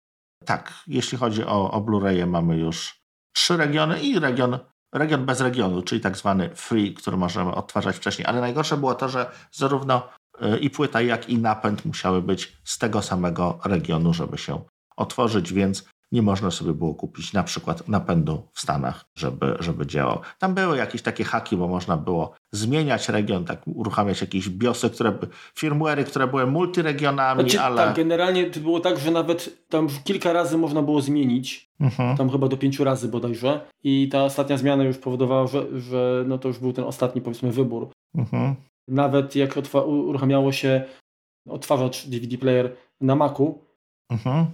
Tak, 0.46 0.74
jeśli 0.88 1.18
chodzi 1.18 1.44
o, 1.46 1.72
o 1.72 1.82
Blu-raye, 1.82 2.28
mamy 2.28 2.58
już 2.58 3.04
trzy 3.36 3.58
regiony 3.58 4.00
i 4.00 4.20
region, 4.20 4.60
region 4.94 5.26
bez 5.26 5.42
regionu, 5.42 5.82
czyli 5.82 6.02
tak 6.02 6.18
zwany 6.18 6.56
free, 6.56 6.94
który 6.94 7.18
możemy 7.18 7.56
odtwarzać 7.56 7.96
wcześniej. 7.96 8.26
Ale 8.26 8.42
najgorsze 8.42 8.78
było 8.78 8.96
to, 8.96 9.10
że 9.10 9.32
zarówno 9.52 10.10
y, 10.42 10.58
i 10.58 10.70
płyta, 10.70 11.02
jak 11.02 11.30
i 11.30 11.38
napęd 11.38 11.86
musiały 11.86 12.22
być 12.22 12.58
z 12.64 12.78
tego 12.78 13.02
samego 13.02 13.60
regionu, 13.66 14.14
żeby 14.14 14.38
się 14.38 14.62
otworzyć, 14.98 15.54
więc 15.54 15.86
nie 16.14 16.22
można 16.22 16.52
sobie 16.52 16.74
było 16.74 16.94
kupić 16.94 17.34
na 17.34 17.44
przykład 17.44 17.88
napędu 17.88 18.42
w 18.54 18.62
Stanach, 18.62 19.06
żeby, 19.16 19.56
żeby 19.60 19.88
działał. 19.88 20.20
Tam 20.40 20.54
były 20.54 20.78
jakieś 20.78 21.02
takie 21.02 21.24
haki, 21.24 21.58
bo 21.58 21.68
można 21.68 21.98
było 21.98 22.34
zmieniać 22.52 23.10
region, 23.10 23.46
tak 23.46 23.62
uruchamiać 23.68 24.22
jakieś 24.22 24.50
biosy, 24.50 24.90
które, 24.90 25.14
firmware'y, 25.60 26.04
które 26.04 26.28
były 26.28 26.48
multiregionami, 26.48 27.42
znaczy, 27.42 27.62
ale... 27.62 27.86
Tak, 27.86 27.96
generalnie 27.96 28.46
to 28.46 28.60
było 28.60 28.80
tak, 28.80 29.00
że 29.00 29.12
nawet 29.12 29.68
tam 29.70 29.88
kilka 30.04 30.34
razy 30.34 30.58
można 30.58 30.82
było 30.82 31.02
zmienić, 31.02 31.70
mhm. 31.80 32.18
tam 32.18 32.30
chyba 32.30 32.48
do 32.48 32.58
pięciu 32.58 32.84
razy 32.84 33.08
bodajże 33.08 33.62
i 33.84 34.10
ta 34.12 34.24
ostatnia 34.24 34.58
zmiana 34.58 34.84
już 34.84 34.98
powodowała, 34.98 35.48
że, 35.48 35.80
że 35.80 36.24
no 36.28 36.38
to 36.38 36.48
już 36.48 36.60
był 36.60 36.74
ten 36.74 36.86
ostatni 36.86 37.22
powiedzmy 37.22 37.52
wybór. 37.52 37.88
Mhm. 38.16 38.56
Nawet 38.88 39.36
jak 39.36 39.56
uruchamiało 39.86 40.52
się 40.52 40.84
odtwarzacz 41.50 42.08
DVD 42.08 42.38
player 42.38 42.76
na 43.02 43.16
Macu, 43.16 43.60
mhm 44.10 44.46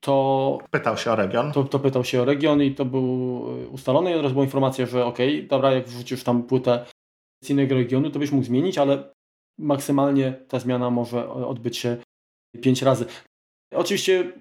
to... 0.00 0.58
Pytał 0.70 0.96
się 0.96 1.12
o 1.12 1.16
region. 1.16 1.52
To, 1.52 1.64
to 1.64 1.78
pytał 1.78 2.04
się 2.04 2.22
o 2.22 2.24
region 2.24 2.62
i 2.62 2.74
to 2.74 2.84
był 2.84 3.44
y, 3.62 3.68
ustalony 3.68 4.10
i 4.10 4.14
od 4.14 4.22
razu 4.22 4.32
była 4.34 4.44
informacja, 4.44 4.86
że 4.86 5.06
ok, 5.06 5.18
dobra, 5.48 5.72
jak 5.72 5.88
wrzucisz 5.88 6.24
tam 6.24 6.42
płytę 6.42 6.86
z 7.44 7.50
innego 7.50 7.74
regionu, 7.74 8.10
to 8.10 8.18
byś 8.18 8.32
mógł 8.32 8.44
zmienić, 8.44 8.78
ale 8.78 9.12
maksymalnie 9.58 10.32
ta 10.48 10.58
zmiana 10.58 10.90
może 10.90 11.28
odbyć 11.30 11.76
się 11.76 11.96
pięć 12.62 12.82
razy. 12.82 13.06
Oczywiście 13.74 14.32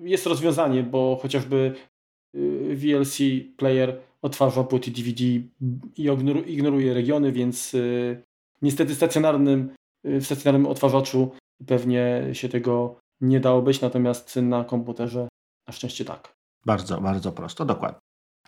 jest 0.00 0.26
rozwiązanie, 0.26 0.82
bo 0.82 1.18
chociażby 1.22 1.74
y, 2.36 2.76
VLC 2.76 3.18
player 3.56 4.00
odtwarza 4.22 4.64
płyty 4.64 4.90
DVD 4.90 5.24
i 5.24 6.08
ignoruje 6.46 6.94
regiony, 6.94 7.32
więc 7.32 7.74
y, 7.74 8.22
niestety 8.62 8.94
stacjonarnym, 8.94 9.74
w 10.04 10.24
stacjonarnym 10.24 10.70
odtwarzaczu 10.70 11.30
pewnie 11.66 12.22
się 12.32 12.48
tego 12.48 13.03
nie 13.20 13.40
dało 13.40 13.62
być, 13.62 13.80
natomiast 13.80 14.36
na 14.36 14.64
komputerze 14.64 15.28
na 15.68 15.72
szczęście 15.72 16.04
tak. 16.04 16.34
Bardzo, 16.66 17.00
bardzo 17.00 17.32
prosto, 17.32 17.64
dokładnie. 17.64 18.00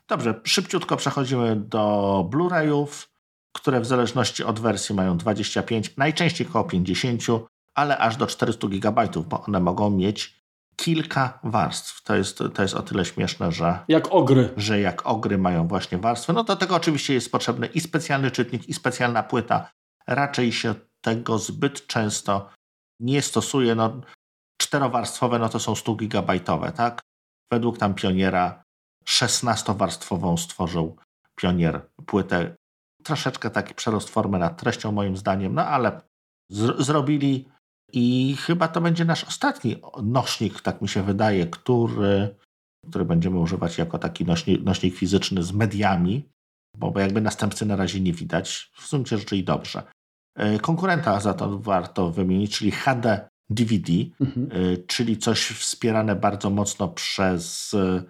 Dobrze, 0.09 0.41
szybciutko 0.45 0.97
przechodzimy 0.97 1.57
do 1.57 2.25
Blu-rayów, 2.31 3.09
które 3.53 3.81
w 3.81 3.87
zależności 3.87 4.45
od 4.45 4.61
wersji 4.61 4.95
mają 4.95 5.17
25, 5.19 5.97
najczęściej 5.97 6.47
około 6.47 6.65
50, 6.65 7.23
ale 7.75 7.99
aż 7.99 8.17
do 8.17 8.27
400 8.27 8.69
GB, 8.69 9.09
bo 9.29 9.45
one 9.45 9.61
mogą 9.61 9.91
mieć 9.91 10.37
kilka 10.77 11.39
warstw. 11.45 12.03
To 12.03 12.17
jest, 12.17 12.43
to 12.55 12.63
jest 12.63 12.75
o 12.75 12.83
tyle 12.83 13.05
śmieszne, 13.05 13.53
że. 13.53 13.79
Jak 13.89 14.13
ogry. 14.13 14.49
Że 14.57 14.81
jak 14.81 15.07
ogry 15.07 15.39
mają 15.39 15.69
właśnie 15.69 15.99
warstwy. 15.99 16.33
No 16.33 16.45
do 16.45 16.57
tego 16.57 16.75
oczywiście 16.75 17.15
jest 17.15 17.33
potrzebny 17.33 17.67
i 17.67 17.81
specjalny 17.81 18.31
czytnik, 18.31 18.69
i 18.69 18.75
specjalna 18.75 19.23
płyta. 19.23 19.71
Raczej 20.07 20.53
się 20.53 20.75
tego 21.01 21.39
zbyt 21.39 21.87
często 21.87 22.51
nie 23.01 23.23
stosuje. 23.23 23.75
No, 23.75 24.01
czterowarstwowe, 24.57 25.39
no 25.39 25.49
to 25.49 25.61
są 25.61 25.75
100 25.75 25.95
gigabajtowe, 25.95 26.73
tak? 26.73 27.01
Według 27.53 27.79
tam 27.79 27.95
pioniera 27.95 28.65
16-warstwową 29.09 30.37
stworzył 30.37 30.97
pionier 31.37 31.89
płytę. 32.07 32.57
Troszeczkę 33.03 33.51
taki 33.51 33.75
przerost 33.75 34.11
formy 34.11 34.39
nad 34.39 34.61
treścią 34.61 34.93
moim 34.93 35.17
zdaniem, 35.17 35.55
no 35.55 35.67
ale 35.67 36.01
zrobili 36.79 37.49
i 37.93 38.37
chyba 38.37 38.69
to 38.69 38.81
będzie 38.81 39.05
nasz 39.05 39.25
ostatni 39.25 39.77
nośnik, 40.03 40.61
tak 40.61 40.83
mi 40.83 40.89
się 40.89 41.03
wydaje, 41.03 41.47
który, 41.47 42.37
który 42.89 43.05
będziemy 43.05 43.39
używać 43.39 43.79
jako 43.79 43.99
taki 43.99 44.25
nośnik, 44.25 44.63
nośnik 44.65 44.95
fizyczny 44.95 45.43
z 45.43 45.53
mediami, 45.53 46.29
bo, 46.77 46.91
bo 46.91 47.01
jakby 47.01 47.21
następcy 47.21 47.67
na 47.67 47.77
razie 47.77 48.01
nie 48.01 48.13
widać. 48.13 48.71
W 48.75 48.87
sumie 48.87 49.07
rzeczy 49.07 49.37
i 49.37 49.45
dobrze. 49.45 49.83
E, 50.37 50.59
konkurenta 50.59 51.21
za 51.21 51.35
to 51.35 51.59
warto 51.59 52.11
wymienić, 52.11 52.59
czyli 52.59 52.71
HD 52.71 53.29
DVD, 53.51 53.93
mhm. 54.21 54.49
E, 54.53 54.77
czyli 54.77 55.19
coś 55.19 55.47
wspierane 55.47 56.17
bardzo 56.17 56.51
mocno 56.51 56.89
przez 56.89 57.75
e, 57.75 58.03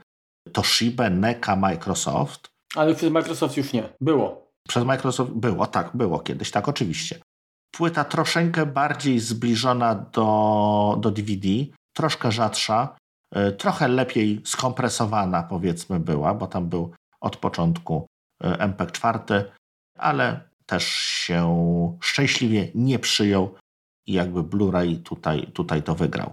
Toshiba, 0.53 1.11
NECA, 1.11 1.57
Microsoft. 1.57 2.49
Ale 2.75 2.95
przez 2.95 3.11
Microsoft 3.11 3.57
już 3.57 3.73
nie. 3.73 3.89
Było. 4.01 4.53
Przez 4.69 4.85
Microsoft 4.85 5.33
było, 5.33 5.67
tak, 5.67 5.97
było 5.97 6.19
kiedyś, 6.21 6.51
tak, 6.51 6.69
oczywiście. 6.69 7.21
Płyta 7.71 8.05
troszeczkę 8.05 8.67
bardziej 8.67 9.21
zbliżona 9.21 9.95
do, 9.95 10.99
do 11.01 11.11
DVD, 11.11 11.49
troszkę 11.97 12.33
rzadsza, 12.33 12.97
trochę 13.59 13.89
lepiej 13.89 14.41
skompresowana, 14.45 15.43
powiedzmy, 15.43 16.01
była, 16.01 16.35
bo 16.35 16.47
tam 16.47 16.69
był 16.69 16.95
od 17.21 17.37
początku 17.37 18.07
MPEG 18.41 18.93
4, 18.93 19.19
ale 19.99 20.41
też 20.67 20.85
się 20.95 21.99
szczęśliwie 22.01 22.69
nie 22.75 22.99
przyjął 22.99 23.55
i 24.07 24.13
jakby 24.13 24.43
Blu-ray 24.43 25.03
tutaj, 25.03 25.47
tutaj 25.53 25.83
to 25.83 25.95
wygrał. 25.95 26.33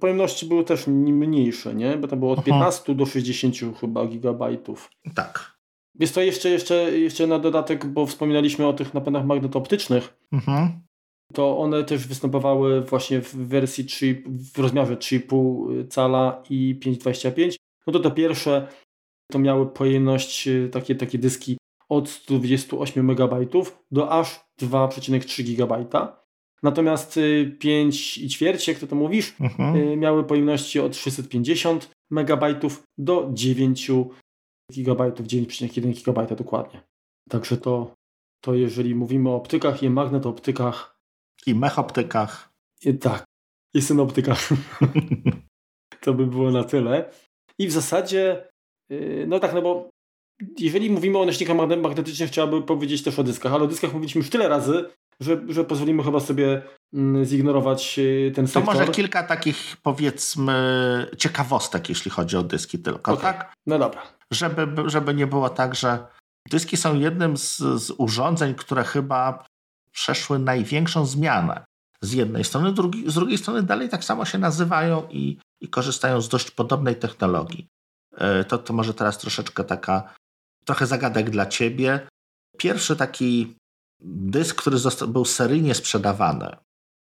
Pojemności 0.00 0.46
były 0.46 0.64
też 0.64 0.86
mniejsze, 0.86 1.74
nie? 1.74 1.96
Bo 1.96 2.08
to 2.08 2.16
było 2.16 2.32
od 2.32 2.44
15 2.44 2.82
Aha. 2.84 2.94
do 2.94 3.06
60 3.06 3.54
chyba 3.80 4.06
gigabajtów. 4.06 4.90
Tak. 5.14 5.58
Jest 5.98 6.14
to 6.14 6.20
jeszcze, 6.20 6.48
jeszcze, 6.48 6.98
jeszcze 6.98 7.26
na 7.26 7.38
dodatek, 7.38 7.86
bo 7.86 8.06
wspominaliśmy 8.06 8.66
o 8.66 8.72
tych 8.72 8.94
napędach 8.94 9.26
magnetooptycznych. 9.26 10.16
Mhm. 10.32 10.80
To 11.32 11.58
one 11.58 11.84
też 11.84 12.06
występowały 12.06 12.80
właśnie 12.80 13.20
w 13.20 13.34
wersji 13.34 13.84
3, 13.84 14.22
w 14.54 14.58
rozmiarze 14.58 14.96
3,5 14.96 15.88
cala 15.88 16.42
i 16.50 16.80
5,25. 16.82 17.56
No 17.86 17.92
to 17.92 18.00
te 18.00 18.10
pierwsze 18.10 18.68
to 19.32 19.38
miały 19.38 19.66
pojemność, 19.66 20.48
e, 20.48 20.68
takie, 20.68 20.94
takie 20.94 21.18
dyski 21.18 21.56
od 21.88 22.08
128 22.08 23.10
MB 23.10 23.20
do 23.90 24.12
aż 24.12 24.40
2,3 24.62 25.56
GB. 25.56 25.84
Natomiast 26.64 27.18
5 27.58 28.18
y, 28.18 28.20
i 28.20 28.28
ćwierć, 28.28 28.68
jak 28.68 28.78
to, 28.78 28.86
to 28.86 28.96
mówisz, 28.96 29.34
mhm. 29.40 29.76
Y, 29.76 29.96
miały 29.96 30.24
pojemności 30.24 30.80
od 30.80 30.96
650 30.96 31.90
MB 32.10 32.44
do 32.98 33.30
9 33.32 33.90
GB, 34.70 35.10
9,1 35.10 36.04
GB 36.04 36.36
dokładnie. 36.36 36.82
Także 37.28 37.56
to, 37.56 37.94
to 38.44 38.54
jeżeli 38.54 38.94
mówimy 38.94 39.30
o 39.30 39.36
optykach 39.36 39.82
i 39.82 39.90
magnetoptykach. 39.90 40.98
I 41.46 41.54
mechoptykach. 41.54 42.52
I, 42.84 42.98
tak, 42.98 43.24
i 43.74 43.82
synoptykach. 43.82 44.48
to 46.04 46.14
by 46.14 46.26
było 46.26 46.50
na 46.50 46.64
tyle. 46.64 47.10
I 47.58 47.68
w 47.68 47.72
zasadzie, 47.72 48.48
y, 48.92 49.24
no 49.28 49.40
tak, 49.40 49.54
no 49.54 49.62
bo 49.62 49.90
jeżeli 50.58 50.90
mówimy 50.90 51.18
o 51.18 51.26
nośnikach 51.26 51.56
magnetycznych, 51.56 52.30
chciałbym 52.30 52.62
powiedzieć 52.62 53.02
też 53.02 53.18
o 53.18 53.24
dyskach, 53.24 53.52
ale 53.52 53.64
o 53.64 53.66
dyskach 53.66 53.92
mówiliśmy 53.92 54.18
już 54.18 54.30
tyle 54.30 54.48
razy, 54.48 54.84
że, 55.20 55.40
że 55.48 55.64
pozwolimy 55.64 56.02
chyba 56.02 56.20
sobie 56.20 56.62
mm, 56.94 57.24
zignorować 57.24 57.98
y, 57.98 58.32
ten 58.34 58.46
sektor. 58.46 58.74
To 58.74 58.80
może 58.80 58.92
kilka 58.92 59.22
takich 59.22 59.76
powiedzmy 59.82 60.56
ciekawostek, 61.18 61.88
jeśli 61.88 62.10
chodzi 62.10 62.36
o 62.36 62.42
dyski 62.42 62.78
tylko, 62.78 63.12
okay. 63.12 63.32
tak? 63.32 63.52
No 63.66 63.78
dobra. 63.78 64.02
Żeby, 64.30 64.90
żeby 64.90 65.14
nie 65.14 65.26
było 65.26 65.50
tak, 65.50 65.74
że 65.74 66.06
dyski 66.50 66.76
są 66.76 66.94
jednym 66.94 67.36
z, 67.36 67.58
z 67.58 67.92
urządzeń, 67.98 68.54
które 68.54 68.84
chyba 68.84 69.46
przeszły 69.92 70.38
największą 70.38 71.06
zmianę. 71.06 71.64
Z 72.02 72.12
jednej 72.12 72.44
strony, 72.44 72.72
drugi, 72.72 73.10
z 73.10 73.14
drugiej 73.14 73.38
strony 73.38 73.62
dalej 73.62 73.88
tak 73.88 74.04
samo 74.04 74.24
się 74.24 74.38
nazywają 74.38 75.08
i, 75.10 75.38
i 75.60 75.68
korzystają 75.68 76.20
z 76.20 76.28
dość 76.28 76.50
podobnej 76.50 76.96
technologii. 76.96 77.66
E, 78.16 78.44
to, 78.44 78.58
to 78.58 78.72
może 78.72 78.94
teraz 78.94 79.18
troszeczkę 79.18 79.64
taka 79.64 80.14
trochę 80.64 80.86
zagadek 80.86 81.30
dla 81.30 81.46
ciebie. 81.46 82.08
Pierwszy 82.58 82.96
taki 82.96 83.54
dysk, 84.00 84.60
który 84.60 84.78
został, 84.78 85.08
był 85.08 85.24
seryjnie 85.24 85.74
sprzedawany 85.74 86.56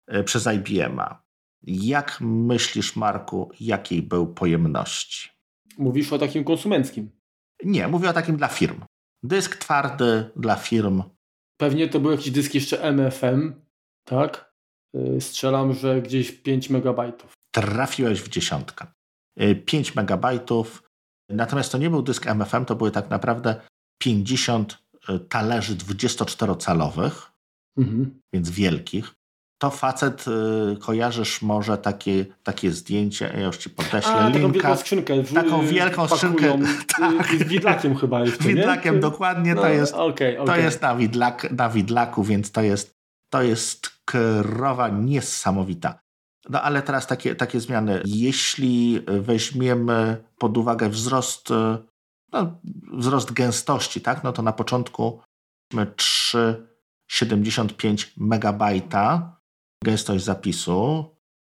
e, 0.07 0.23
przez 0.23 0.47
IBM-a. 0.47 1.23
Jak 1.67 2.17
myślisz, 2.21 2.95
Marku, 2.95 3.51
jakiej 3.59 4.01
był 4.01 4.33
pojemności? 4.33 5.29
Mówisz 5.77 6.13
o 6.13 6.19
takim 6.19 6.43
konsumenckim? 6.43 7.11
Nie, 7.63 7.87
mówię 7.87 8.09
o 8.09 8.13
takim 8.13 8.37
dla 8.37 8.47
firm. 8.47 8.85
Dysk 9.23 9.55
twardy 9.55 10.31
dla 10.35 10.55
firm. 10.55 11.03
Pewnie 11.57 11.89
to 11.89 11.99
był 11.99 12.11
jakiś 12.11 12.31
dysk 12.31 12.53
jeszcze 12.53 12.91
MFM, 12.91 13.53
tak? 14.03 14.53
E, 14.95 15.21
strzelam, 15.21 15.73
że 15.73 16.01
gdzieś 16.01 16.31
5 16.31 16.69
megabajtów. 16.69 17.33
Trafiłeś 17.55 18.21
w 18.21 18.29
dziesiątkę. 18.29 18.87
5 19.65 19.89
e, 19.89 19.91
megabajtów 19.95 20.83
Natomiast 21.29 21.71
to 21.71 21.77
nie 21.77 21.89
był 21.89 22.01
dysk 22.01 22.27
MFM, 22.27 22.65
to 22.65 22.75
były 22.75 22.91
tak 22.91 23.09
naprawdę 23.09 23.61
50 24.01 24.73
e, 24.73 24.77
talerzy 25.29 25.75
24-calowych, 25.75 27.31
mhm. 27.77 28.19
więc 28.33 28.49
wielkich. 28.49 29.13
To 29.63 29.69
facet, 29.69 30.25
y, 30.27 30.77
kojarzysz 30.77 31.41
może 31.41 31.77
takie, 31.77 32.25
takie 32.43 32.71
zdjęcie, 32.71 33.33
ja 33.37 33.43
już 33.45 33.57
ci 33.57 33.69
podeślę 33.69 34.13
A, 34.13 34.29
linka. 34.29 34.41
Taką 34.41 34.51
wielką 34.51 34.77
skrzynkę. 34.77 35.23
W, 35.23 35.33
taką 35.33 35.67
wielką 35.67 36.07
skrzynkę. 36.07 36.59
tak. 36.99 37.27
Z 37.27 37.43
widlakiem 37.43 37.95
chyba 37.95 38.19
jeszcze, 38.19 38.43
Widlakiem, 38.43 38.95
nie? 38.95 39.01
dokładnie. 39.01 39.55
No, 39.55 39.61
to, 39.61 39.69
jest, 39.69 39.93
okay, 39.93 40.39
okay. 40.39 40.55
to 40.55 40.61
jest 40.61 40.81
na, 40.81 40.95
widlak, 40.95 41.51
na 41.51 41.69
widlaku, 41.69 42.23
więc 42.23 42.51
to 42.51 42.61
jest, 42.61 42.95
to 43.29 43.41
jest 43.41 43.91
krowa 44.05 44.89
niesamowita. 44.89 45.99
No 46.49 46.61
ale 46.61 46.81
teraz 46.81 47.07
takie, 47.07 47.35
takie 47.35 47.59
zmiany. 47.59 48.01
Jeśli 48.05 49.01
weźmiemy 49.07 50.23
pod 50.37 50.57
uwagę 50.57 50.89
wzrost, 50.89 51.49
no, 52.33 52.59
wzrost 52.93 53.31
gęstości, 53.31 54.01
tak, 54.01 54.23
no 54.23 54.33
to 54.33 54.41
na 54.41 54.53
początku 54.53 55.21
3,75 55.73 58.07
megabajta 58.17 59.35
gęstość 59.83 60.23
zapisu, 60.23 61.05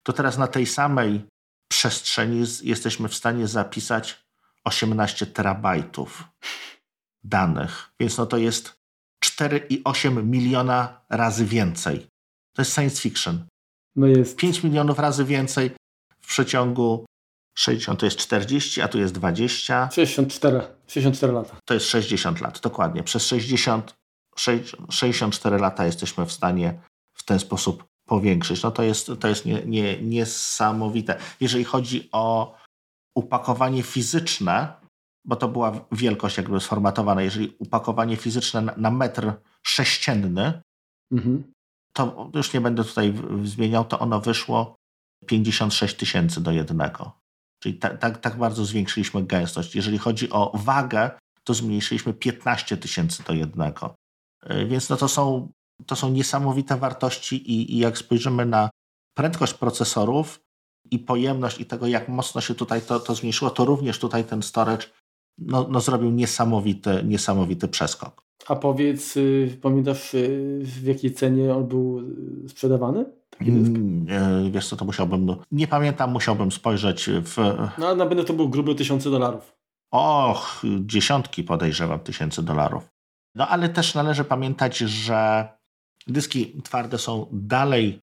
to 0.03 0.13
teraz 0.13 0.37
na 0.37 0.47
tej 0.47 0.65
samej 0.65 1.27
przestrzeni 1.71 2.43
jesteśmy 2.63 3.07
w 3.07 3.15
stanie 3.15 3.47
zapisać 3.47 4.25
18 4.63 5.25
terabajtów 5.25 6.23
danych. 7.23 7.91
Więc 7.99 8.17
no 8.17 8.25
to 8.25 8.37
jest 8.37 8.73
4,8 9.25 10.25
miliona 10.25 11.01
razy 11.09 11.45
więcej. 11.45 12.07
To 12.55 12.61
jest 12.61 12.75
science 12.75 13.01
fiction. 13.01 13.45
No 13.95 14.07
jest. 14.07 14.37
5 14.37 14.63
milionów 14.63 14.99
razy 14.99 15.25
więcej 15.25 15.71
w 16.21 16.27
przeciągu 16.27 17.05
60 17.61 17.99
to 17.99 18.05
jest 18.05 18.17
40, 18.17 18.81
a 18.81 18.87
tu 18.87 18.99
jest 18.99 19.13
20. 19.13 19.89
64, 19.91 20.61
64 20.87 21.33
lata. 21.33 21.55
To 21.65 21.73
jest 21.73 21.85
60 21.85 22.41
lat, 22.41 22.59
dokładnie. 22.59 23.03
Przez 23.03 23.27
60, 23.27 23.93
64 24.89 25.57
lata 25.57 25.85
jesteśmy 25.85 26.25
w 26.25 26.31
stanie 26.31 26.81
w 27.13 27.23
ten 27.23 27.39
sposób 27.39 27.85
powiększyć. 28.07 28.63
No 28.63 28.71
to 28.71 28.83
jest, 28.83 29.11
to 29.19 29.27
jest 29.27 29.45
nie, 29.45 29.65
nie, 29.65 30.01
niesamowite. 30.01 31.17
Jeżeli 31.39 31.63
chodzi 31.63 32.09
o 32.11 32.55
upakowanie 33.15 33.83
fizyczne, 33.83 34.73
bo 35.25 35.35
to 35.35 35.47
była 35.47 35.85
wielkość 35.91 36.37
jakby 36.37 36.59
sformatowana, 36.59 37.21
jeżeli 37.21 37.55
upakowanie 37.59 38.17
fizyczne 38.17 38.61
na, 38.61 38.73
na 38.77 38.91
metr 38.91 39.33
sześcienny, 39.63 40.61
mhm 41.11 41.51
to 41.93 42.29
już 42.35 42.53
nie 42.53 42.61
będę 42.61 42.83
tutaj 42.83 43.13
zmieniał, 43.43 43.85
to 43.85 43.99
ono 43.99 44.21
wyszło 44.21 44.75
56 45.25 45.95
tysięcy 45.95 46.41
do 46.41 46.51
jednego. 46.51 47.20
Czyli 47.61 47.75
tak, 47.75 47.97
tak, 47.97 48.17
tak 48.17 48.37
bardzo 48.37 48.65
zwiększyliśmy 48.65 49.23
gęstość. 49.23 49.75
Jeżeli 49.75 49.97
chodzi 49.97 50.29
o 50.29 50.51
wagę, 50.55 51.11
to 51.43 51.53
zmniejszyliśmy 51.53 52.13
15 52.13 52.77
tysięcy 52.77 53.23
do 53.23 53.33
jednego. 53.33 53.95
E, 54.43 54.65
więc 54.65 54.89
no 54.89 54.97
to, 54.97 55.07
są, 55.07 55.51
to 55.85 55.95
są 55.95 56.09
niesamowite 56.09 56.77
wartości 56.77 57.35
i, 57.51 57.73
i 57.73 57.77
jak 57.77 57.97
spojrzymy 57.97 58.45
na 58.45 58.69
prędkość 59.13 59.53
procesorów 59.53 60.39
i 60.91 60.99
pojemność 60.99 61.59
i 61.59 61.65
tego, 61.65 61.87
jak 61.87 62.09
mocno 62.09 62.41
się 62.41 62.55
tutaj 62.55 62.81
to, 62.81 62.99
to 62.99 63.15
zmniejszyło, 63.15 63.51
to 63.51 63.65
również 63.65 63.99
tutaj 63.99 64.23
ten 64.23 64.41
storage 64.41 64.87
no, 65.37 65.67
no 65.69 65.81
zrobił 65.81 66.11
niesamowity, 66.11 67.03
niesamowity 67.03 67.67
przeskok. 67.67 68.23
A 68.47 68.55
powiedz, 68.55 69.17
y, 69.17 69.57
pamiętasz 69.61 70.13
y, 70.13 70.59
w 70.63 70.83
jakiej 70.83 71.13
cenie 71.13 71.55
on 71.55 71.67
był 71.67 71.99
y, 72.45 72.49
sprzedawany? 72.49 73.05
Mm, 73.49 74.51
wiesz 74.51 74.67
co, 74.67 74.75
to 74.75 74.85
musiałbym, 74.85 75.25
no, 75.25 75.37
nie 75.51 75.67
pamiętam, 75.67 76.11
musiałbym 76.11 76.51
spojrzeć 76.51 77.09
w... 77.09 77.37
No 77.77 77.95
na 77.95 78.05
pewno 78.05 78.23
to 78.23 78.33
był 78.33 78.49
gruby 78.49 78.75
tysiące 78.75 79.11
dolarów. 79.11 79.53
Och, 79.91 80.61
dziesiątki 80.79 81.43
podejrzewam 81.43 81.99
tysięcy 81.99 82.43
dolarów. 82.43 82.89
No 83.35 83.47
ale 83.47 83.69
też 83.69 83.95
należy 83.95 84.23
pamiętać, 84.23 84.77
że 84.77 85.49
dyski 86.07 86.61
twarde 86.63 86.97
są 86.97 87.27
dalej 87.31 87.99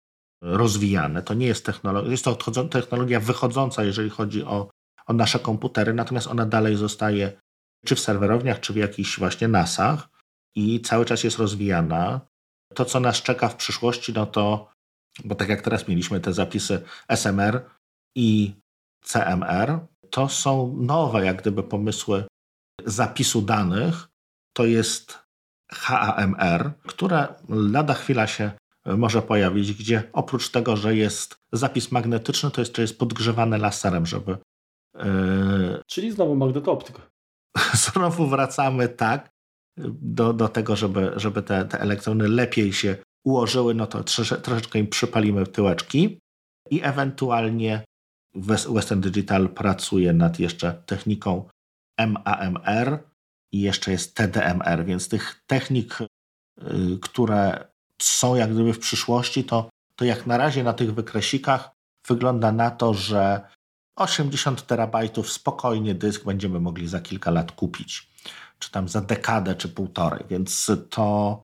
rozwijane. 0.43 1.23
To 1.23 1.35
nie 1.35 1.47
jest 1.47 1.66
technologia, 1.66 2.11
jest 2.11 2.24
to 2.24 2.36
technologia 2.70 3.20
wychodząca, 3.20 3.85
jeżeli 3.85 4.11
chodzi 4.11 4.44
o, 4.44 4.70
o 5.06 5.12
nasze 5.12 5.39
komputery, 5.39 5.94
natomiast 5.94 6.27
ona 6.27 6.47
dalej 6.47 6.77
zostaje 6.77 7.32
czy 7.85 7.94
w 7.94 8.01
serwerowniach, 8.01 8.61
czy 8.61 8.73
w 8.73 8.77
jakichś 8.77 9.19
właśnie 9.19 9.48
NASach 9.48 10.09
i 10.55 10.81
cały 10.81 11.05
czas 11.05 11.24
jest 11.24 11.39
rozwijana. 11.39 12.20
To, 12.74 12.85
co 12.85 13.01
nas 13.01 13.23
czeka 13.23 13.48
w 13.48 13.56
przyszłości, 13.56 14.12
no 14.12 14.27
to 14.27 14.73
bo 15.24 15.35
tak 15.35 15.49
jak 15.49 15.62
teraz 15.62 15.89
mieliśmy 15.89 16.20
te 16.20 16.32
zapisy 16.32 16.82
SMR 17.09 17.70
i 18.16 18.55
CMR, 19.05 19.78
to 20.11 20.28
są 20.28 20.77
nowe 20.77 21.24
jak 21.24 21.41
gdyby 21.43 21.62
pomysły 21.62 22.24
zapisu 22.85 23.43
danych. 23.43 24.09
To 24.53 24.65
jest 24.66 25.19
HAMR, 25.73 26.73
które 26.86 27.35
lada 27.49 27.95
chwila 27.95 28.27
się 28.27 28.53
może 28.86 29.23
pojawić, 29.23 29.73
gdzie 29.73 30.03
oprócz 30.12 30.51
tego, 30.51 30.77
że 30.77 30.97
jest 30.97 31.36
zapis 31.53 31.93
magnetyczny, 31.93 32.51
to 32.51 32.61
jeszcze 32.61 32.82
jest 32.82 32.99
podgrzewane 32.99 33.59
laserem, 33.59 34.07
żeby. 34.07 34.36
Yy... 34.95 35.82
Czyli 35.86 36.12
znowu 36.12 36.36
magnetoptyk. 36.36 36.97
znowu 37.93 38.27
wracamy 38.27 38.89
tak 38.89 39.31
do, 40.01 40.32
do 40.32 40.49
tego, 40.49 40.77
żeby, 40.77 41.12
żeby 41.16 41.43
te, 41.43 41.65
te 41.65 41.81
elektrony 41.81 42.28
lepiej 42.28 42.73
się 42.73 42.97
ułożyły, 43.24 43.74
no 43.74 43.86
to 43.86 44.05
trosze, 44.05 44.40
troszeczkę 44.40 44.78
im 44.78 44.86
przypalimy 44.86 45.46
tyłeczki 45.46 46.18
i 46.70 46.82
ewentualnie 46.82 47.84
Western 48.68 49.01
Digital 49.01 49.48
pracuje 49.48 50.12
nad 50.12 50.38
jeszcze 50.38 50.82
techniką 50.86 51.48
MAMR 51.98 52.98
i 53.52 53.60
jeszcze 53.60 53.92
jest 53.92 54.14
TDMR, 54.14 54.84
więc 54.84 55.09
tych 55.09 55.42
technik, 55.46 55.98
y, 56.01 56.06
które 57.02 57.68
są 58.02 58.34
jak 58.34 58.52
gdyby 58.55 58.72
w 58.72 58.78
przyszłości, 58.78 59.44
to, 59.44 59.70
to 59.96 60.05
jak 60.05 60.26
na 60.26 60.36
razie 60.36 60.64
na 60.64 60.72
tych 60.72 60.94
wykresikach 60.94 61.70
wygląda 62.09 62.52
na 62.52 62.70
to, 62.70 62.94
że 62.94 63.48
80 63.96 64.66
terabajtów 64.66 65.32
spokojnie 65.32 65.94
dysk 65.94 66.24
będziemy 66.24 66.60
mogli 66.60 66.88
za 66.88 67.01
kilka 67.01 67.30
lat 67.30 67.52
kupić, 67.52 68.09
czy 68.59 68.70
tam 68.70 68.88
za 68.88 69.01
dekadę, 69.01 69.55
czy 69.55 69.68
półtorej, 69.68 70.24
więc 70.30 70.70
to, 70.90 71.42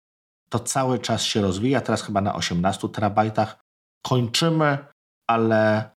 to 0.50 0.58
cały 0.58 0.98
czas 0.98 1.22
się 1.22 1.40
rozwija. 1.40 1.80
Teraz 1.80 2.02
chyba 2.02 2.20
na 2.20 2.34
18 2.34 2.88
terabajtach 2.88 3.60
kończymy, 4.02 4.78
ale 5.26 5.90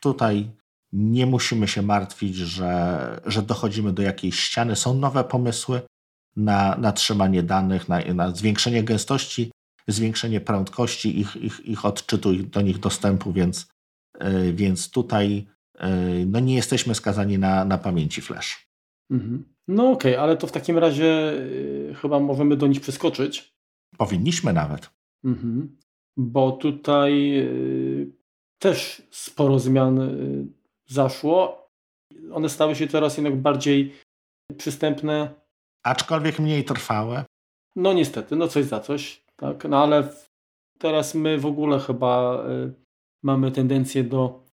tutaj 0.00 0.50
nie 0.92 1.26
musimy 1.26 1.68
się 1.68 1.82
martwić, 1.82 2.36
że, 2.36 3.20
że 3.26 3.42
dochodzimy 3.42 3.92
do 3.92 4.02
jakiejś 4.02 4.40
ściany. 4.40 4.76
Są 4.76 4.94
nowe 4.94 5.24
pomysły 5.24 5.82
na, 6.36 6.76
na 6.78 6.92
trzymanie 6.92 7.42
danych, 7.42 7.88
na, 7.88 8.00
na 8.14 8.30
zwiększenie 8.30 8.82
gęstości, 8.84 9.50
zwiększenie 9.88 10.40
prędkości 10.40 11.20
ich, 11.20 11.36
ich, 11.36 11.60
ich 11.64 11.84
odczytu, 11.84 12.32
ich, 12.32 12.50
do 12.50 12.60
nich 12.60 12.78
dostępu, 12.78 13.32
więc, 13.32 13.68
yy, 14.20 14.52
więc 14.52 14.90
tutaj 14.90 15.46
yy, 15.80 16.26
no 16.26 16.40
nie 16.40 16.54
jesteśmy 16.54 16.94
skazani 16.94 17.38
na, 17.38 17.64
na 17.64 17.78
pamięci 17.78 18.20
flash. 18.20 18.66
Mhm. 19.10 19.44
No 19.68 19.90
okej, 19.90 20.12
okay, 20.12 20.22
ale 20.22 20.36
to 20.36 20.46
w 20.46 20.52
takim 20.52 20.78
razie 20.78 21.04
yy, 21.04 21.94
chyba 21.94 22.20
możemy 22.20 22.56
do 22.56 22.66
nich 22.66 22.80
przeskoczyć. 22.80 23.57
Powinniśmy 23.98 24.52
nawet. 24.52 24.90
Mhm. 25.24 25.76
Bo 26.16 26.52
tutaj 26.52 27.42
też 28.58 29.02
sporo 29.10 29.58
zmian 29.58 30.00
zaszło. 30.86 31.68
One 32.32 32.48
stały 32.48 32.76
się 32.76 32.86
teraz 32.86 33.16
jednak 33.16 33.36
bardziej 33.36 33.94
przystępne. 34.56 35.34
Aczkolwiek 35.84 36.38
mniej 36.38 36.64
trwałe. 36.64 37.24
No 37.76 37.92
niestety, 37.92 38.36
no 38.36 38.48
coś 38.48 38.64
za 38.64 38.80
coś. 38.80 39.24
Tak, 39.36 39.64
no 39.64 39.82
ale 39.82 40.08
teraz 40.78 41.14
my 41.14 41.38
w 41.38 41.46
ogóle 41.46 41.80
chyba 41.80 42.44
y, 42.48 42.72
mamy 43.22 43.52
tendencję 43.52 44.04
do 44.04 44.44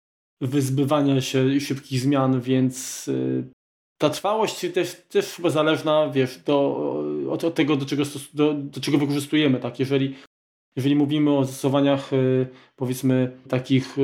wyzbywania 0.41 1.21
się 1.21 1.59
szybkich 1.59 1.99
zmian, 1.99 2.41
więc 2.41 3.07
y, 3.07 3.51
ta 4.05 4.09
trwałość 4.09 4.65
też, 4.73 4.95
też 5.09 5.33
chyba 5.33 5.49
zależna, 5.49 6.09
wiesz, 6.09 6.37
do, 6.37 6.77
od, 7.29 7.43
od 7.43 7.55
tego, 7.55 7.75
do 7.75 7.85
czego, 7.85 8.03
do, 8.33 8.53
do 8.53 8.81
czego 8.81 8.97
wykorzystujemy. 8.97 9.59
Tak? 9.59 9.79
Jeżeli, 9.79 10.15
jeżeli 10.75 10.95
mówimy 10.95 11.37
o 11.37 11.45
zastosowaniach, 11.45 12.13
y, 12.13 12.47
powiedzmy, 12.75 13.37
takich, 13.47 13.97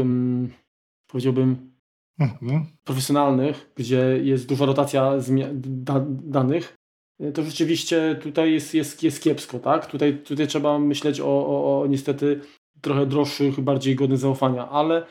powiedziałbym, 1.08 1.72
mhm. 2.20 2.66
profesjonalnych, 2.84 3.72
gdzie 3.76 4.20
jest 4.24 4.48
duża 4.48 4.66
rotacja 4.66 5.14
da 5.64 6.06
danych, 6.08 6.76
to 7.34 7.44
rzeczywiście 7.44 8.20
tutaj 8.22 8.54
jest, 8.54 8.74
jest, 8.74 9.04
jest 9.04 9.24
kiepsko, 9.24 9.60
tak? 9.60 9.86
Tutaj, 9.86 10.18
tutaj 10.18 10.48
trzeba 10.48 10.80
myśleć 10.80 11.22
o, 11.22 11.26
o, 11.26 11.82
o 11.82 11.88
niestety 11.88 12.42
trochę 12.82 13.06
droższych, 13.06 13.60
bardziej 13.60 13.96
godnych 13.96 14.20
zaufania, 14.20 14.70
ale 14.70 15.06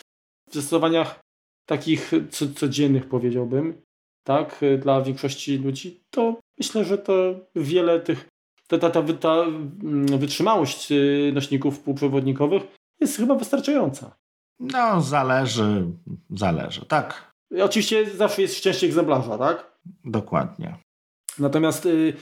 w 0.50 0.54
zastosowaniach 0.54 1.20
takich 1.66 2.12
codziennych 2.54 3.08
powiedziałbym, 3.08 3.82
tak, 4.30 4.60
dla 4.78 5.02
większości 5.02 5.58
ludzi, 5.58 6.00
to 6.10 6.40
myślę, 6.58 6.84
że 6.84 6.98
to 6.98 7.34
wiele 7.54 8.00
tych, 8.00 8.28
ta, 8.68 8.78
ta, 8.78 8.90
ta, 8.90 9.02
ta 9.02 9.34
mm, 9.34 10.18
wytrzymałość 10.18 10.92
y, 10.92 11.32
nośników 11.34 11.80
półprzewodnikowych 11.80 12.62
jest 13.00 13.16
chyba 13.16 13.34
wystarczająca. 13.34 14.16
No, 14.60 15.00
zależy, 15.00 15.86
zależy, 16.30 16.86
tak. 16.86 17.32
Oczywiście 17.62 18.10
zawsze 18.10 18.42
jest 18.42 18.56
szczęście 18.56 18.86
egzemplarza, 18.86 19.38
tak? 19.38 19.78
Dokładnie. 20.04 20.76
Natomiast 21.38 21.86
y, 21.86 22.12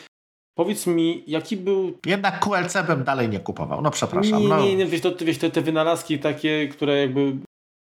powiedz 0.54 0.86
mi, 0.86 1.24
jaki 1.26 1.56
był... 1.56 1.98
Jednak 2.06 2.40
QLC 2.40 2.86
bym 2.86 3.04
dalej 3.04 3.28
nie 3.28 3.40
kupował, 3.40 3.82
no 3.82 3.90
przepraszam. 3.90 4.42
Nie, 4.42 4.48
no. 4.48 4.60
nie, 4.60 4.76
nie 4.76 4.86
wiesz, 4.86 5.00
to, 5.00 5.12
wiesz 5.20 5.38
te, 5.38 5.50
te 5.50 5.60
wynalazki 5.62 6.18
takie, 6.18 6.68
które 6.68 7.00
jakby 7.00 7.36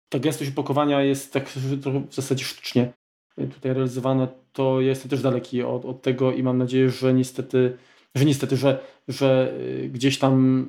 ta 0.08 0.18
gęstość 0.18 0.50
opakowania 0.50 1.02
jest 1.02 1.32
tak 1.32 1.48
w 1.48 2.14
zasadzie 2.14 2.44
sztucznie 2.44 2.92
tutaj 3.36 3.74
realizowana, 3.74 4.28
to 4.52 4.80
jestem 4.80 5.10
też 5.10 5.22
daleki 5.22 5.62
od, 5.62 5.84
od 5.84 6.02
tego 6.02 6.32
i 6.32 6.42
mam 6.42 6.58
nadzieję, 6.58 6.90
że 6.90 7.14
niestety, 7.14 7.76
że 8.14 8.24
niestety, 8.24 8.56
że, 8.56 8.78
że 9.08 9.54
y, 9.60 9.88
gdzieś 9.88 10.18
tam 10.18 10.66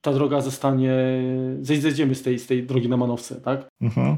ta 0.00 0.12
droga 0.12 0.40
zostanie, 0.40 0.94
zejdziemy 1.62 2.14
z 2.14 2.22
tej, 2.22 2.38
z 2.38 2.46
tej 2.46 2.62
drogi 2.62 2.88
na 2.88 2.96
manowce, 2.96 3.40
tak? 3.40 3.68
Mhm. 3.80 4.16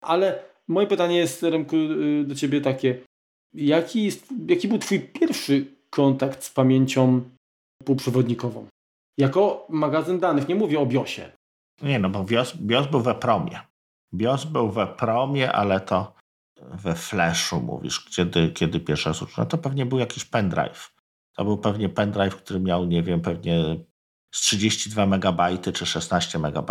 Ale 0.00 0.42
moje 0.68 0.86
pytanie 0.86 1.16
jest, 1.16 1.42
Remku, 1.42 1.76
y, 1.76 2.24
do 2.26 2.34
Ciebie 2.34 2.60
takie, 2.60 2.98
Jaki, 3.54 4.04
jest, 4.04 4.34
jaki 4.48 4.68
był 4.68 4.78
Twój 4.78 5.00
pierwszy 5.00 5.66
kontakt 5.90 6.44
z 6.44 6.50
pamięcią 6.50 7.20
półprzewodnikową? 7.84 8.66
Jako 9.18 9.66
magazyn 9.70 10.18
danych, 10.18 10.48
nie 10.48 10.54
mówię 10.54 10.80
o 10.80 10.86
BIOSie. 10.86 11.32
Nie, 11.82 11.98
no 11.98 12.10
bo 12.10 12.24
BIOS, 12.24 12.56
BIOS 12.56 12.86
był 12.86 13.00
we 13.00 13.14
promie. 13.14 13.60
BIOS 14.14 14.44
był 14.44 14.70
we 14.70 14.86
promie, 14.86 15.52
ale 15.52 15.80
to 15.80 16.13
we 16.82 16.94
flashu 16.94 17.60
mówisz, 17.60 18.00
kiedy, 18.00 18.48
kiedy 18.48 18.80
pierwszy 18.80 19.08
raz 19.08 19.24
No 19.38 19.46
to 19.46 19.58
pewnie 19.58 19.86
był 19.86 19.98
jakiś 19.98 20.24
pendrive. 20.24 20.94
To 21.36 21.44
był 21.44 21.58
pewnie 21.58 21.88
pendrive, 21.88 22.36
który 22.36 22.60
miał, 22.60 22.84
nie 22.84 23.02
wiem, 23.02 23.20
pewnie 23.20 23.76
z 24.30 24.40
32 24.40 25.06
MB 25.06 25.40
czy 25.74 25.86
16 25.86 26.38
MB. 26.38 26.70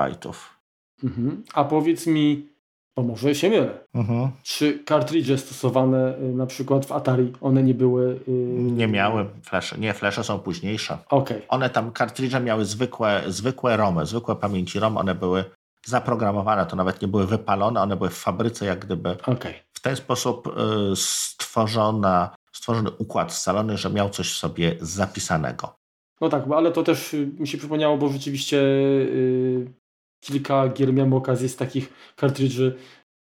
Mhm. 1.04 1.44
A 1.54 1.64
powiedz 1.64 2.08
mi, 2.08 2.50
bo 2.96 3.04
może 3.04 3.36
się 3.36 3.50
mylę. 3.50 3.80
Mhm. 3.94 4.32
Czy 4.44 4.80
kartridże 4.80 5.38
stosowane 5.38 6.18
y, 6.18 6.34
na 6.34 6.46
przykład 6.46 6.86
w 6.86 6.92
Atari, 6.92 7.34
one 7.42 7.64
nie 7.64 7.74
były... 7.74 8.20
Yy... 8.28 8.34
Nie 8.72 8.88
miały 8.88 9.26
flesze. 9.42 9.78
Nie, 9.78 9.94
flesze 9.94 10.24
są 10.24 10.40
późniejsze. 10.40 10.98
Okay. 11.10 11.42
One 11.48 11.70
tam, 11.70 11.92
kartridże 11.92 12.40
miały 12.40 12.66
zwykłe, 12.66 13.24
zwykłe 13.28 13.78
ROMy, 13.78 14.06
zwykłe 14.06 14.36
pamięci 14.36 14.80
ROM, 14.80 14.98
one 14.98 15.16
były 15.16 15.44
zaprogramowane, 15.86 16.66
to 16.66 16.76
nawet 16.76 17.02
nie 17.02 17.08
były 17.08 17.28
wypalone, 17.28 17.82
one 17.82 17.96
były 17.96 18.10
w 18.10 18.18
fabryce 18.18 18.66
jak 18.66 18.86
gdyby. 18.86 19.18
Okay. 19.26 19.54
W 19.84 19.86
ten 19.86 19.96
sposób 19.96 20.48
y, 20.48 20.96
stworzona, 20.96 22.36
stworzony 22.52 22.92
układ 22.92 23.34
scalony, 23.34 23.78
że 23.78 23.90
miał 23.90 24.10
coś 24.10 24.32
w 24.34 24.38
sobie 24.38 24.76
zapisanego. 24.82 25.76
No 26.22 26.30
tak, 26.30 26.44
ale 26.56 26.72
to 26.72 26.84
też 26.84 27.14
y, 27.14 27.32
mi 27.40 27.48
się 27.48 27.58
przypomniało, 27.58 27.98
bo 27.98 28.10
rzeczywiście 28.10 28.58
yy, 28.58 29.74
kilka 30.20 30.68
gier 30.68 30.94
miałem 30.94 31.14
okazję 31.14 31.50
z 31.50 31.56
takich 31.56 32.14
kartridży 32.16 32.78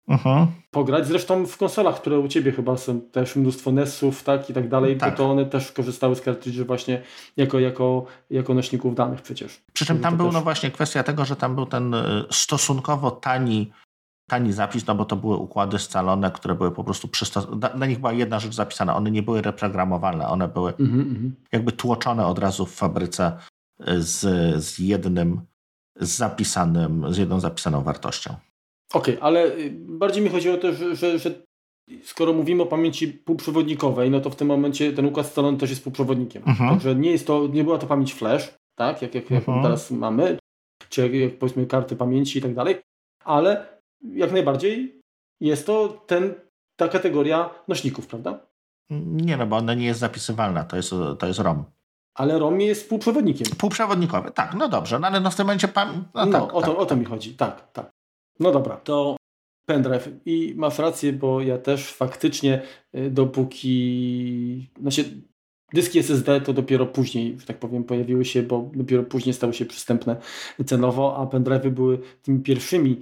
uh-huh. 0.08 0.46
pograć. 0.70 1.06
Zresztą 1.06 1.46
w 1.46 1.56
konsolach, 1.56 2.00
które 2.00 2.18
u 2.18 2.28
Ciebie 2.28 2.52
chyba 2.52 2.76
są 2.76 3.00
też 3.00 3.36
mnóstwo 3.36 3.72
NES-ów 3.72 4.22
tak, 4.22 4.50
i 4.50 4.54
tak 4.54 4.68
dalej, 4.68 4.96
tak. 4.96 5.16
to 5.16 5.30
one 5.30 5.46
też 5.46 5.72
korzystały 5.72 6.16
z 6.16 6.20
kartridży 6.20 6.64
właśnie 6.64 7.02
jako, 7.36 7.58
jako, 7.58 8.04
jako 8.30 8.54
nośników 8.54 8.94
danych 8.94 9.22
przecież. 9.22 9.62
Przy 9.72 9.86
czym 9.86 10.00
tam 10.00 10.16
był 10.16 10.26
też... 10.26 10.34
no 10.34 10.40
właśnie 10.40 10.70
kwestia 10.70 11.02
tego, 11.02 11.24
że 11.24 11.36
tam 11.36 11.54
był 11.54 11.66
ten 11.66 11.94
y, 11.94 12.24
stosunkowo 12.30 13.10
tani 13.10 13.72
tani 14.28 14.52
zapis, 14.52 14.86
no 14.86 14.94
bo 14.94 15.04
to 15.04 15.16
były 15.16 15.36
układy 15.36 15.78
scalone, 15.78 16.30
które 16.30 16.54
były 16.54 16.70
po 16.70 16.84
prostu 16.84 17.08
przystosowane. 17.08 17.70
Na 17.74 17.86
nich 17.86 17.98
była 17.98 18.12
jedna 18.12 18.40
rzecz 18.40 18.54
zapisana, 18.54 18.96
one 18.96 19.10
nie 19.10 19.22
były 19.22 19.42
reprogramowalne, 19.42 20.28
one 20.28 20.48
były 20.48 20.72
mm-hmm. 20.72 21.30
jakby 21.52 21.72
tłoczone 21.72 22.26
od 22.26 22.38
razu 22.38 22.66
w 22.66 22.74
fabryce 22.74 23.38
y, 23.88 24.02
z, 24.02 24.20
z 24.64 24.78
jednym 24.78 25.40
z 26.00 26.16
zapisanym, 26.16 27.14
z 27.14 27.16
jedną 27.16 27.40
zapisaną 27.40 27.82
wartością. 27.82 28.34
Okej, 28.94 29.14
okay, 29.14 29.22
ale 29.22 29.56
y, 29.56 29.70
bardziej 29.74 30.22
mi 30.22 30.28
chodziło 30.28 30.56
też, 30.56 30.78
że, 30.78 30.96
że, 30.96 31.18
że, 31.18 31.30
skoro 32.02 32.32
mówimy 32.32 32.62
o 32.62 32.66
pamięci 32.66 33.08
półprzewodnikowej, 33.08 34.10
no 34.10 34.20
to 34.20 34.30
w 34.30 34.36
tym 34.36 34.48
momencie 34.48 34.92
ten 34.92 35.06
układ 35.06 35.26
scalony 35.26 35.58
też 35.58 35.70
jest 35.70 35.84
półprzewodnikiem. 35.84 36.42
Mhm. 36.46 36.70
Także 36.70 36.94
nie 36.94 37.10
jest 37.10 37.26
to, 37.26 37.46
nie 37.46 37.64
była 37.64 37.78
to 37.78 37.86
pamięć 37.86 38.14
flash, 38.14 38.54
tak, 38.78 39.02
jak, 39.02 39.14
jak, 39.14 39.32
mhm. 39.32 39.56
jak 39.56 39.64
teraz 39.64 39.90
mamy, 39.90 40.38
czy 40.88 41.02
jak, 41.02 41.14
jak 41.14 41.38
powiedzmy 41.38 41.66
karty 41.66 41.96
pamięci 41.96 42.38
i 42.38 42.42
tak 42.42 42.54
dalej, 42.54 42.76
ale 43.24 43.75
jak 44.14 44.32
najbardziej 44.32 45.00
jest 45.40 45.66
to 45.66 46.04
ten, 46.06 46.34
ta 46.76 46.88
kategoria 46.88 47.50
nośników, 47.68 48.06
prawda? 48.06 48.46
Nie, 48.90 49.36
no 49.36 49.46
bo 49.46 49.56
ona 49.56 49.74
nie 49.74 49.86
jest 49.86 50.00
zapisywalna, 50.00 50.64
to 50.64 50.76
jest, 50.76 50.90
to 51.18 51.26
jest 51.26 51.40
ROM. 51.40 51.64
Ale 52.14 52.38
ROM 52.38 52.60
jest 52.60 52.88
półprzewodnikiem. 52.88 53.46
Półprzewodnikowy, 53.58 54.30
tak, 54.30 54.54
no 54.54 54.68
dobrze, 54.68 54.98
no 54.98 55.06
ale 55.06 55.20
no 55.20 55.30
w 55.30 55.36
tym 55.36 55.46
momencie 55.46 55.68
pan. 55.68 56.04
No, 56.14 56.26
no 56.26 56.32
tak, 56.32 56.54
o, 56.54 56.60
to, 56.60 56.66
tak. 56.66 56.78
o 56.78 56.86
to 56.86 56.96
mi 56.96 57.04
chodzi, 57.04 57.34
tak, 57.34 57.72
tak. 57.72 57.90
No 58.40 58.52
dobra, 58.52 58.76
to 58.76 59.16
pendrive. 59.66 60.08
I 60.26 60.54
masz 60.56 60.78
rację, 60.78 61.12
bo 61.12 61.40
ja 61.40 61.58
też 61.58 61.92
faktycznie 61.92 62.62
y, 62.94 63.10
dopóki. 63.10 64.70
Znaczy, 64.80 65.04
dyski 65.72 65.98
SSD 65.98 66.40
to 66.40 66.52
dopiero 66.52 66.86
później, 66.86 67.40
że 67.40 67.46
tak 67.46 67.58
powiem, 67.58 67.84
pojawiły 67.84 68.24
się, 68.24 68.42
bo 68.42 68.70
dopiero 68.74 69.02
później 69.02 69.32
stały 69.32 69.54
się 69.54 69.64
przystępne 69.64 70.16
cenowo, 70.66 71.16
a 71.16 71.24
pendrive'y 71.24 71.70
były 71.70 71.98
tymi 72.22 72.40
pierwszymi 72.40 73.00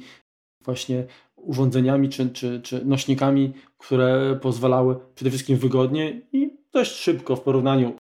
właśnie 0.65 1.07
urządzeniami 1.36 2.09
czy, 2.09 2.31
czy, 2.31 2.61
czy 2.62 2.85
nośnikami, 2.85 3.53
które 3.78 4.39
pozwalały 4.43 4.97
przede 5.15 5.31
wszystkim 5.31 5.57
wygodnie 5.57 6.20
i 6.32 6.51
dość 6.73 6.93
szybko 6.93 7.36
w 7.36 7.41
porównaniu 7.41 7.97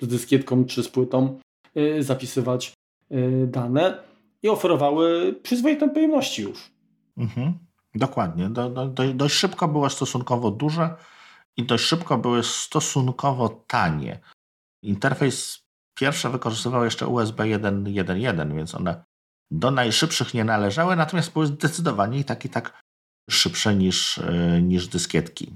z 0.00 0.06
dyskietką 0.08 0.64
czy 0.64 0.82
z 0.82 0.88
płytą 0.88 1.38
y, 1.76 2.02
zapisywać 2.02 2.72
y, 3.12 3.46
dane 3.46 3.98
i 4.42 4.48
oferowały 4.48 5.34
przyzwoitą 5.42 5.90
pojemności 5.90 6.42
już. 6.42 6.70
Mhm. 7.16 7.52
Dokładnie. 7.94 8.50
Do, 8.50 8.70
do, 8.70 8.86
do, 8.86 9.14
dość 9.14 9.34
szybko 9.34 9.68
były 9.68 9.90
stosunkowo 9.90 10.50
duże 10.50 10.96
i 11.56 11.64
dość 11.64 11.84
szybko 11.84 12.18
były 12.18 12.42
stosunkowo 12.42 13.48
tanie. 13.48 14.20
Interfejs 14.82 15.64
pierwszy 15.94 16.28
wykorzystywał 16.28 16.84
jeszcze 16.84 17.06
USB 17.06 17.44
1.1.1, 17.44 18.54
więc 18.54 18.74
one 18.74 19.04
do 19.50 19.70
najszybszych 19.70 20.34
nie 20.34 20.44
należały, 20.44 20.96
natomiast 20.96 21.32
były 21.32 21.46
zdecydowanie 21.46 22.18
i 22.18 22.24
tak 22.24 22.44
i 22.44 22.48
tak 22.48 22.80
szybsze 23.30 23.74
niż, 23.74 24.18
e, 24.18 24.62
niż 24.62 24.88
dyskietki. 24.88 25.52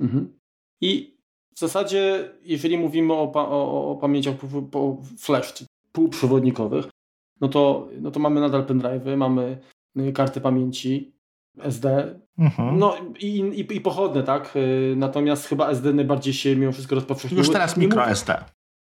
Mhm. 0.00 0.38
I 0.80 1.18
w 1.54 1.58
zasadzie, 1.58 2.30
jeżeli 2.42 2.78
mówimy 2.78 3.12
o, 3.12 3.32
o, 3.34 3.90
o 3.90 3.96
pamięciach 3.96 4.34
flash, 5.18 5.64
półprzewodnikowych, 5.92 6.88
no 7.40 7.48
to, 7.48 7.88
no 8.00 8.10
to 8.10 8.20
mamy 8.20 8.40
nadal 8.40 8.66
pendrive'y, 8.66 9.16
mamy 9.16 9.58
y, 9.98 10.12
karty 10.12 10.40
pamięci 10.40 11.12
SD, 11.58 12.14
mhm. 12.38 12.78
no 12.78 12.96
i, 13.20 13.26
i, 13.38 13.76
i 13.76 13.80
pochodne, 13.80 14.22
tak? 14.22 14.56
Y, 14.56 14.94
natomiast 14.96 15.46
chyba 15.46 15.68
SD 15.68 15.92
najbardziej 15.92 16.34
się 16.34 16.56
mimo 16.56 16.72
wszystko 16.72 16.94
rozpowszechniły. 16.94 17.44
Już 17.44 17.52
teraz 17.52 17.76
mikro 17.76 18.06
SD. 18.06 18.44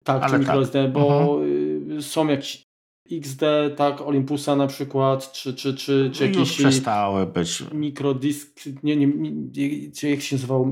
Tak, 0.05 0.23
Ale 0.23 0.33
czy 0.33 0.39
mikro 0.39 0.67
tak. 0.67 0.93
Bo 0.93 1.35
mhm. 1.43 2.03
są 2.03 2.29
jakieś 2.29 2.68
XD, 3.13 3.43
tak, 3.77 4.01
Olympusa 4.01 4.57
na 4.57 4.67
przykład, 4.67 5.33
czy, 5.33 5.55
czy, 5.55 5.75
czy, 5.75 6.11
czy 6.15 6.27
jakieś... 6.27 6.39
Już 6.39 6.57
przestały 6.57 7.27
być. 7.27 7.65
Mikrodisk, 7.73 8.61
nie, 8.83 8.97
nie, 8.97 9.07
nie, 9.07 10.11
jak 10.11 10.21
się 10.21 10.37
nazywał? 10.37 10.67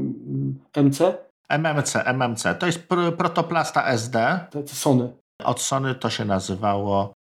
MC? 0.77 1.01
MMC, 1.49 1.97
MMC. 1.97 2.55
To 2.59 2.67
jest 2.67 2.89
pr 2.89 3.17
protoplasta 3.17 3.87
SD. 3.87 4.47
To, 4.51 4.63
to 4.63 4.75
Sony. 4.75 5.13
Od 5.45 5.61
Sony 5.61 5.95
to 5.95 6.11
się 6.11 6.25
nazywało... 6.25 7.13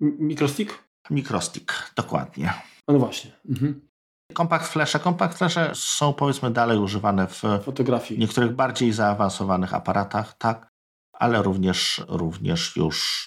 Microstick? 0.00 0.84
Microstick, 1.10 1.94
dokładnie. 1.96 2.52
No 2.88 2.98
właśnie. 2.98 3.30
Mhm. 3.48 3.88
Compact 4.36 4.72
flasze. 4.72 5.00
Compact 5.00 5.38
flasze 5.38 5.70
są 5.74 6.12
powiedzmy 6.12 6.50
dalej 6.50 6.78
używane 6.78 7.26
w 7.26 7.42
fotografii. 7.64 8.20
niektórych 8.20 8.54
bardziej 8.54 8.92
zaawansowanych 8.92 9.74
aparatach, 9.74 10.38
tak, 10.38 10.68
ale 11.12 11.42
również, 11.42 12.04
również 12.08 12.76
już 12.76 13.26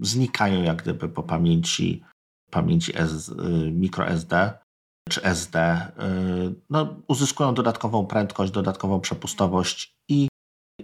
znikają 0.00 0.62
jak 0.62 0.82
gdyby 0.82 1.08
po 1.08 1.22
pamięci, 1.22 2.04
pamięci 2.50 2.92
S, 2.98 3.28
y, 3.28 3.32
microSD 3.72 4.58
czy 5.08 5.22
SD. 5.22 5.86
Y, 6.50 6.54
no, 6.70 6.96
uzyskują 7.08 7.54
dodatkową 7.54 8.06
prędkość, 8.06 8.52
dodatkową 8.52 9.00
przepustowość 9.00 9.92
i, 10.08 10.28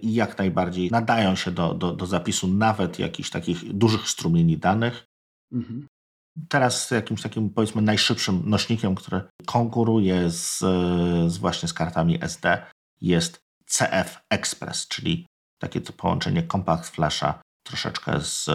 i 0.03 0.15
jak 0.15 0.39
najbardziej 0.39 0.91
nadają 0.91 1.37
się 1.37 1.51
do, 1.51 1.75
do, 1.75 1.93
do 1.93 2.07
zapisu 2.07 2.49
nawet 2.49 2.99
jakichś 2.99 3.31
takich 3.31 3.73
dużych 3.73 4.09
strumieni 4.09 4.59
danych. 4.59 5.05
Mhm. 5.53 5.87
Teraz 6.49 6.91
jakimś 6.91 7.23
takim 7.23 7.51
powiedzmy 7.51 7.83
najszybszym 7.83 8.43
nośnikiem, 8.51 8.95
który 8.95 9.23
konkuruje 9.47 10.31
z, 10.31 10.59
z 11.33 11.39
właśnie 11.39 11.69
z 11.69 11.73
kartami 11.73 12.25
SD 12.25 12.67
jest 13.01 13.41
CF 13.67 14.21
Express, 14.31 14.89
czyli 14.89 15.27
takie 15.59 15.81
to 15.81 15.93
połączenie 15.93 16.47
Compact 16.47 16.95
Flasha 16.95 17.43
troszeczkę 17.67 18.21
z 18.21 18.51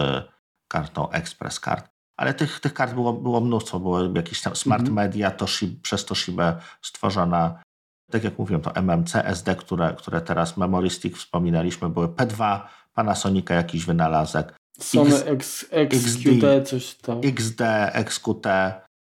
kartą 0.70 1.10
Express 1.10 1.60
Card. 1.60 1.90
Ale 2.18 2.34
tych, 2.34 2.60
tych 2.60 2.74
kart 2.74 2.94
było, 2.94 3.14
było 3.14 3.42
mnóstwo, 3.42 3.80
było 3.80 4.04
jakieś 4.16 4.42
tam 4.42 4.56
Smart 4.56 4.82
mhm. 4.82 4.96
Media, 4.96 5.32
Toshiba, 5.32 5.82
przez 5.82 6.06
Toshibę 6.06 6.62
stworzona, 6.82 7.64
tak 8.12 8.24
jak 8.24 8.40
mówiłem, 8.40 8.62
to 8.62 8.76
MMC, 8.76 9.16
SD, 9.16 9.56
które, 9.56 9.96
które 9.98 10.22
teraz 10.22 10.58
Memory 10.58 10.90
Stick 10.90 11.18
wspominaliśmy, 11.18 11.90
były 11.90 12.08
P2, 12.08 12.62
Panasonica 12.94 13.54
jakiś 13.54 13.86
wynalazek, 13.86 14.60
Sony 14.80 15.26
X, 15.26 15.66
XQT, 15.72 16.68
coś 16.68 16.96
tam. 16.96 17.22
XD, 17.24 17.62
XQT, 17.94 18.46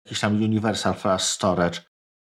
jakiś 0.07 0.20
tam 0.20 0.43
Universal 0.43 0.95
Flash 0.95 1.23
Storage. 1.23 1.81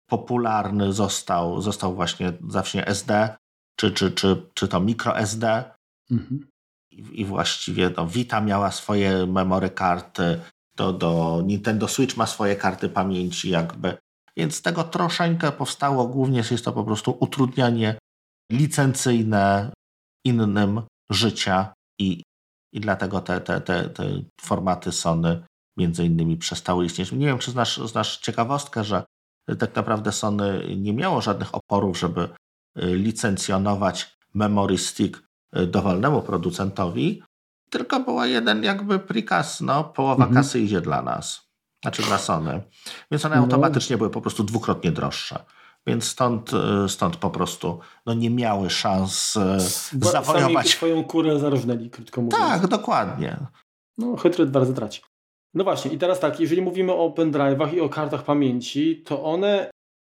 Popularny 0.10 0.94
został, 0.94 1.62
został 1.62 1.96
właśnie 1.96 2.34
zawsze 2.50 2.88
SD, 2.88 3.36
czy, 3.80 3.92
czy, 3.92 4.12
czy, 4.12 4.50
czy 4.54 4.68
to 4.68 4.80
microSD. 4.80 5.64
Mhm. 6.12 6.48
I, 6.94 7.26
właściwie 7.26 7.92
no, 7.98 8.08
Vita 8.08 8.42
miała 8.42 8.72
swoje 8.72 9.26
memory 9.26 9.70
karty, 9.70 10.40
do, 10.76 10.94
do 10.94 11.42
Nintendo 11.46 11.88
Switch 11.88 12.18
ma 12.18 12.28
swoje 12.28 12.56
karty 12.56 12.90
pamięci 12.90 13.50
jakby. 13.50 13.98
Więc 14.38 14.56
z 14.56 14.62
tego 14.62 14.84
troszeczkę 14.84 15.52
powstało, 15.52 16.08
głównie 16.08 16.44
jest 16.52 16.66
to 16.66 16.72
po 16.72 16.84
prostu 16.84 17.18
utrudnianie 17.20 17.98
licencyjne 18.52 19.72
innym 20.26 20.82
życia 21.10 21.74
i, 22.00 22.24
i 22.74 22.80
dlatego 22.80 23.22
te, 23.22 23.42
te, 23.42 23.62
te, 23.62 23.90
te 23.90 24.04
formaty 24.42 24.92
Sony 24.92 25.44
między 25.78 26.06
innymi 26.06 26.38
przestały 26.38 26.86
istnieć. 26.86 27.12
Nie 27.12 27.26
wiem, 27.26 27.40
czy 27.40 27.52
znasz, 27.52 27.78
znasz 27.78 28.18
ciekawostkę, 28.18 28.84
że 28.84 29.04
tak 29.60 29.76
naprawdę 29.76 30.12
Sony 30.12 30.76
nie 30.78 30.94
miało 30.94 31.22
żadnych 31.22 31.56
oporów, 31.56 32.00
żeby 32.00 32.22
y, 32.22 32.96
licencjonować 32.96 34.18
memory 34.34 34.78
stick 34.78 35.24
dowolnemu 35.68 36.22
producentowi, 36.22 37.24
tylko 37.70 38.00
była 38.00 38.28
jeden 38.28 38.64
jakby 38.64 39.00
prikaz, 39.00 39.62
no 39.62 39.84
połowa 39.84 40.26
mhm. 40.26 40.34
kasy 40.34 40.60
idzie 40.60 40.82
dla 40.82 41.02
nas, 41.02 41.50
znaczy 41.82 42.02
dla 42.02 42.18
Sony. 42.18 42.62
Więc 43.12 43.26
one 43.26 43.36
no. 43.36 43.42
automatycznie 43.42 43.98
były 43.98 44.10
po 44.10 44.22
prostu 44.22 44.44
dwukrotnie 44.44 44.92
droższe. 44.92 45.46
Więc 45.88 46.04
stąd, 46.04 46.52
e, 46.54 46.90
stąd 46.90 47.18
po 47.18 47.30
prostu 47.30 47.80
no, 48.06 48.14
nie 48.14 48.30
miały 48.30 48.70
szans 48.70 49.38
e, 49.38 49.58
Bo 49.94 50.10
zawojować. 50.10 50.70
swoją 50.70 51.04
kurę 51.04 51.40
zarżnęli, 51.40 51.90
krótko 51.90 52.22
mówiąc. 52.22 52.44
Tak, 52.44 52.68
dokładnie. 52.68 53.38
No, 53.98 54.18
chytry 54.18 54.46
dwa 54.46 54.60
razy 54.60 54.74
traci. 54.74 55.02
No 55.54 55.64
właśnie, 55.64 55.92
i 55.92 55.98
teraz 55.98 56.20
tak, 56.20 56.40
jeżeli 56.40 56.62
mówimy 56.62 56.94
o 56.94 57.10
pendrive'ach 57.10 57.74
i 57.74 57.82
o 57.82 57.90
kartach 57.90 58.24
pamięci, 58.24 59.04
to 59.06 59.24
one 59.24 59.72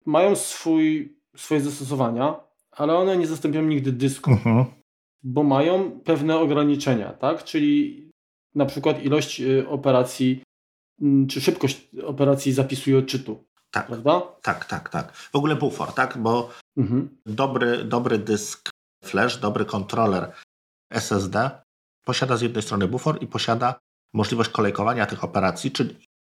mają 0.06 0.36
swój, 0.36 1.16
swoje 1.36 1.60
zastosowania, 1.60 2.40
ale 2.70 2.96
one 2.96 3.16
nie 3.16 3.26
zastąpią 3.26 3.62
nigdy 3.62 3.92
dysku, 3.92 4.30
uh-huh. 4.30 4.64
Bo 5.22 5.42
mają 5.42 6.00
pewne 6.00 6.38
ograniczenia, 6.38 7.12
tak? 7.12 7.44
Czyli 7.44 8.08
na 8.54 8.66
przykład 8.66 9.02
ilość 9.02 9.40
e, 9.40 9.68
operacji, 9.68 10.42
czy 11.28 11.40
szybkość 11.40 11.88
operacji 12.06 12.52
zapisu 12.52 12.90
i 12.90 12.94
odczytu. 12.94 13.44
Tak, 13.70 13.86
prawda? 13.86 14.22
Tak, 14.42 14.64
tak, 14.64 14.88
tak. 14.88 15.12
W 15.12 15.36
ogóle 15.36 15.56
bufor, 15.56 15.92
tak? 15.92 16.18
Bo 16.18 16.50
mhm. 16.76 17.08
dobry, 17.26 17.84
dobry 17.84 18.18
dysk 18.18 18.70
flash, 19.04 19.36
dobry 19.36 19.64
kontroler 19.64 20.32
SSD 20.90 21.50
posiada 22.04 22.36
z 22.36 22.42
jednej 22.42 22.62
strony 22.62 22.88
bufor 22.88 23.22
i 23.22 23.26
posiada 23.26 23.78
możliwość 24.14 24.50
kolejkowania 24.50 25.06
tych 25.06 25.24
operacji, 25.24 25.70
czyli, 25.70 25.96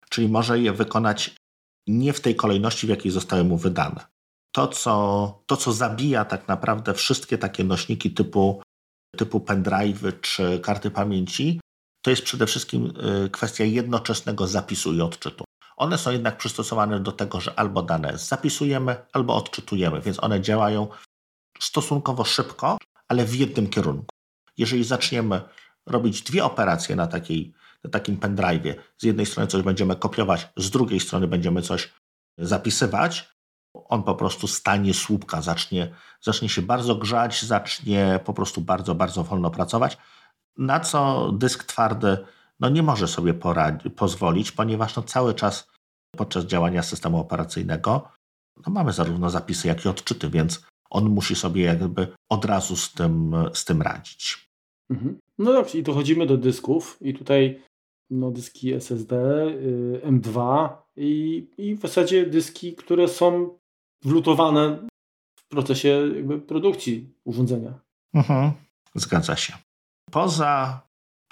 czyli 0.09 0.29
może 0.29 0.59
je 0.59 0.73
wykonać 0.73 1.35
nie 1.87 2.13
w 2.13 2.21
tej 2.21 2.35
kolejności, 2.35 2.87
w 2.87 2.89
jakiej 2.89 3.11
zostały 3.11 3.43
mu 3.43 3.57
wydane. 3.57 4.05
To 4.51 4.67
co, 4.67 5.43
to, 5.45 5.57
co 5.57 5.73
zabija 5.73 6.25
tak 6.25 6.47
naprawdę 6.47 6.93
wszystkie 6.93 7.37
takie 7.37 7.63
nośniki 7.63 8.11
typu, 8.11 8.61
typu 9.19 9.39
pendrive 9.39 10.21
czy 10.21 10.59
karty 10.59 10.91
pamięci, 10.91 11.59
to 12.01 12.09
jest 12.09 12.23
przede 12.23 12.45
wszystkim 12.45 12.93
y, 13.25 13.29
kwestia 13.29 13.63
jednoczesnego 13.63 14.47
zapisu 14.47 14.93
i 14.93 15.01
odczytu. 15.01 15.43
One 15.77 15.97
są 15.97 16.11
jednak 16.11 16.37
przystosowane 16.37 16.99
do 16.99 17.11
tego, 17.11 17.41
że 17.41 17.59
albo 17.59 17.81
dane 17.81 18.17
zapisujemy, 18.17 18.95
albo 19.13 19.35
odczytujemy, 19.35 20.01
więc 20.01 20.23
one 20.23 20.41
działają 20.41 20.87
stosunkowo 21.59 22.23
szybko, 22.23 22.77
ale 23.07 23.25
w 23.25 23.35
jednym 23.35 23.69
kierunku. 23.69 24.07
Jeżeli 24.57 24.83
zaczniemy 24.83 25.41
robić 25.85 26.21
dwie 26.21 26.45
operacje 26.45 26.95
na, 26.95 27.07
takiej, 27.07 27.53
na 27.83 27.89
takim 27.89 28.17
pendrive'ie, 28.17 28.73
z 28.97 29.03
jednej 29.03 29.25
strony 29.25 29.47
coś 29.47 29.61
będziemy 29.61 29.95
kopiować, 29.95 30.47
z 30.57 30.69
drugiej 30.69 30.99
strony 30.99 31.27
będziemy 31.27 31.61
coś 31.61 31.93
zapisywać, 32.37 33.29
on 33.89 34.03
po 34.03 34.15
prostu 34.15 34.47
stanie 34.47 34.93
słupka, 34.93 35.41
zacznie, 35.41 35.95
zacznie 36.21 36.49
się 36.49 36.61
bardzo 36.61 36.95
grzać, 36.95 37.43
zacznie 37.43 38.19
po 38.25 38.33
prostu 38.33 38.61
bardzo, 38.61 38.95
bardzo 38.95 39.23
wolno 39.23 39.51
pracować, 39.51 39.97
na 40.57 40.79
co 40.79 41.31
dysk 41.31 41.63
twardy 41.63 42.17
no 42.59 42.69
nie 42.69 42.83
może 42.83 43.07
sobie 43.07 43.33
pozwolić, 43.95 44.51
ponieważ 44.51 44.95
no 44.95 45.03
cały 45.03 45.33
czas 45.33 45.67
podczas 46.17 46.45
działania 46.45 46.83
systemu 46.83 47.19
operacyjnego 47.19 48.09
no 48.67 48.73
mamy 48.73 48.93
zarówno 48.93 49.29
zapisy, 49.29 49.67
jak 49.67 49.85
i 49.85 49.89
odczyty, 49.89 50.29
więc 50.29 50.65
on 50.89 51.09
musi 51.09 51.35
sobie 51.35 51.63
jakby 51.63 52.07
od 52.29 52.45
razu 52.45 52.75
z 52.75 52.93
tym, 52.93 53.35
z 53.53 53.65
tym 53.65 53.81
radzić. 53.81 54.49
Mhm. 54.89 55.19
No 55.37 55.53
dobrze, 55.53 55.77
i 55.77 55.83
dochodzimy 55.83 56.25
do 56.25 56.37
dysków 56.37 56.97
i 57.01 57.13
tutaj 57.13 57.61
no, 58.09 58.31
dyski 58.31 58.73
SSD, 58.73 59.15
y, 59.47 60.01
M2 60.05 60.69
i, 60.97 61.47
i 61.57 61.75
w 61.75 61.81
zasadzie 61.81 62.25
dyski, 62.25 62.75
które 62.75 63.07
są 63.07 63.58
wlutowane 64.03 64.87
w 65.35 65.47
procesie 65.47 65.87
jakby 66.15 66.41
produkcji 66.41 67.13
urządzenia. 67.23 67.73
Mhm. 68.13 68.51
Zgadza 68.95 69.35
się. 69.35 69.53
Poza 70.11 70.81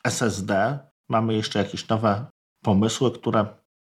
SSD 0.04 0.80
mamy 1.10 1.34
jeszcze 1.34 1.60
jakieś 1.60 1.88
nowe 1.88 2.26
pomysły, 2.64 3.12
które 3.12 3.46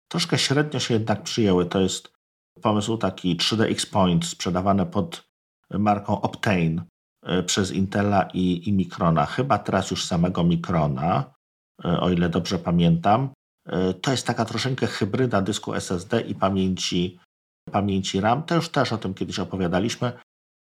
troszkę 0.08 0.38
średnio 0.38 0.80
się 0.80 0.94
jednak 0.94 1.22
przyjęły. 1.22 1.66
To 1.66 1.80
jest 1.80 2.14
pomysł 2.62 2.96
taki 2.96 3.36
3D 3.36 3.62
X-Point 3.62 4.26
sprzedawany 4.26 4.86
pod 4.86 5.28
marką 5.70 6.20
Optane 6.20 6.84
y, 7.28 7.42
przez 7.42 7.72
Intela 7.72 8.28
i, 8.34 8.68
i 8.68 8.72
Microna. 8.72 9.26
Chyba 9.26 9.58
teraz 9.58 9.90
już 9.90 10.04
samego 10.04 10.44
Microna, 10.44 11.34
y, 11.84 12.00
o 12.00 12.10
ile 12.10 12.28
dobrze 12.28 12.58
pamiętam. 12.58 13.28
Y, 13.68 13.94
to 13.94 14.10
jest 14.10 14.26
taka 14.26 14.44
troszeczkę 14.44 14.86
hybryda 14.86 15.42
dysku 15.42 15.74
SSD 15.74 16.20
i 16.20 16.34
pamięci, 16.34 17.18
pamięci 17.70 18.20
RAM. 18.20 18.42
Już 18.50 18.68
też 18.68 18.92
o 18.92 18.98
tym 18.98 19.14
kiedyś 19.14 19.38
opowiadaliśmy. 19.38 20.12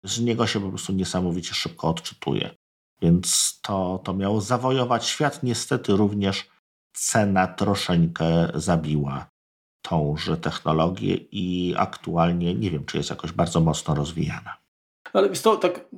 Z 0.04 0.20
niego 0.20 0.48
się 0.48 0.60
po 0.60 0.70
prostu 0.70 0.94
niesamowicie 0.94 1.54
szybko 1.54 1.90
odczytuje. 1.90 2.56
Więc 3.02 3.60
to, 3.62 4.02
to 4.04 4.14
miało 4.14 4.42
zawojować 4.42 5.06
świat. 5.06 5.44
Niestety 5.44 5.94
również 5.94 6.50
cena 6.94 7.48
troszeczkę 7.48 8.52
zabiła 8.54 9.30
tąże 9.82 10.38
technologię 10.38 11.16
i 11.32 11.76
aktualnie 11.78 12.56
nie 12.56 12.72
wiem, 12.72 12.86
czy 12.86 12.98
jest 12.98 13.10
jakoś 13.10 13.32
bardzo 13.32 13.60
mocno 13.60 13.96
rozwijana. 13.96 14.58
Ale 15.16 15.28
jest 15.28 15.44
to 15.44 15.58
tak, 15.58 15.90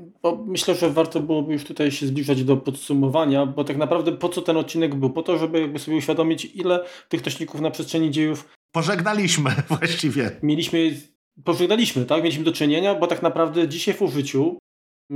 myślę, 0.46 0.76
że 0.76 0.90
warto 0.90 1.20
byłoby 1.20 1.54
już 1.54 1.64
tutaj 1.64 1.92
się 1.92 2.08
zbliżać 2.08 2.44
do 2.44 2.58
podsumowania, 2.58 3.46
bo 3.46 3.64
tak 3.64 3.78
naprawdę 3.78 4.12
po 4.12 4.30
co 4.30 4.42
ten 4.42 4.58
odcinek 4.58 4.96
był? 4.96 5.10
Po 5.10 5.24
to, 5.24 5.38
żeby 5.38 5.62
jakby 5.62 5.80
sobie 5.80 5.98
uświadomić, 5.98 6.46
ile 6.46 6.86
tych 7.10 7.26
nośników 7.26 7.62
na 7.62 7.72
przestrzeni 7.72 8.12
dziejów 8.12 8.50
pożegnaliśmy 8.72 9.50
właściwie. 9.70 10.32
Mieliśmy, 10.44 11.02
pożegnaliśmy, 11.44 12.06
tak? 12.06 12.24
Mieliśmy 12.24 12.44
do 12.44 12.52
czynienia, 12.52 12.96
bo 12.96 13.08
tak 13.08 13.22
naprawdę 13.22 13.68
dzisiaj 13.68 13.96
w 13.96 14.02
użyciu 14.02 14.58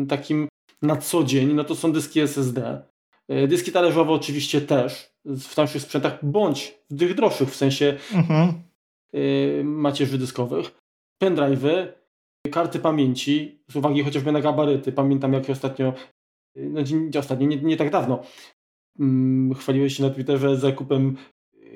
takim 0.09 0.47
na 0.81 0.95
co 0.95 1.23
dzień, 1.23 1.53
no 1.53 1.63
to 1.63 1.75
są 1.75 1.91
dyski 1.91 2.19
SSD. 2.19 2.81
E, 3.27 3.47
dyski 3.47 3.71
talerzowe 3.71 4.11
oczywiście 4.11 4.61
też 4.61 5.11
w 5.25 5.57
naszych 5.57 5.81
sprzętach, 5.81 6.25
bądź 6.25 6.73
w 6.89 6.99
tych 6.99 7.15
droższych, 7.15 7.49
w 7.49 7.55
sensie 7.55 7.97
mhm. 8.13 8.53
Y, 9.15 9.61
macierzy 9.65 10.17
dyskowych. 10.17 10.71
Pendrive'y, 11.23 11.87
karty 12.49 12.79
pamięci, 12.79 13.63
z 13.71 13.75
uwagi 13.75 14.03
chociażby 14.03 14.31
na 14.31 14.41
gabaryty. 14.41 14.91
Pamiętam 14.91 15.33
jak 15.33 15.49
ostatnio, 15.49 15.93
y, 16.57 16.69
no 16.69 16.81
nie 17.11 17.19
ostatnio, 17.19 17.47
nie, 17.47 17.57
nie 17.57 17.77
tak 17.77 17.89
dawno, 17.89 18.23
hmm, 18.97 19.53
chwaliłeś 19.53 19.97
się 19.97 20.03
na 20.03 20.09
Twitterze 20.09 20.57
zakupem 20.57 21.17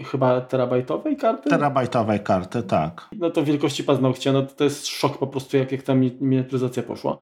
chyba 0.04 0.42
terabajtowej 0.42 1.18
karty? 1.18 1.50
Terabajtowej 1.50 2.20
karty, 2.20 2.64
tak. 2.64 3.10
No 3.12 3.30
to 3.30 3.44
wielkości 3.44 3.84
paznokcia, 3.84 4.34
no 4.34 4.42
to, 4.42 4.56
to 4.56 4.64
jest 4.64 4.88
szok 4.88 5.18
po 5.18 5.28
prostu, 5.28 5.58
jak, 5.58 5.72
jak 5.72 5.84
ta 5.84 5.96
miniaturyzacja 5.96 6.84
poszła. 6.84 7.20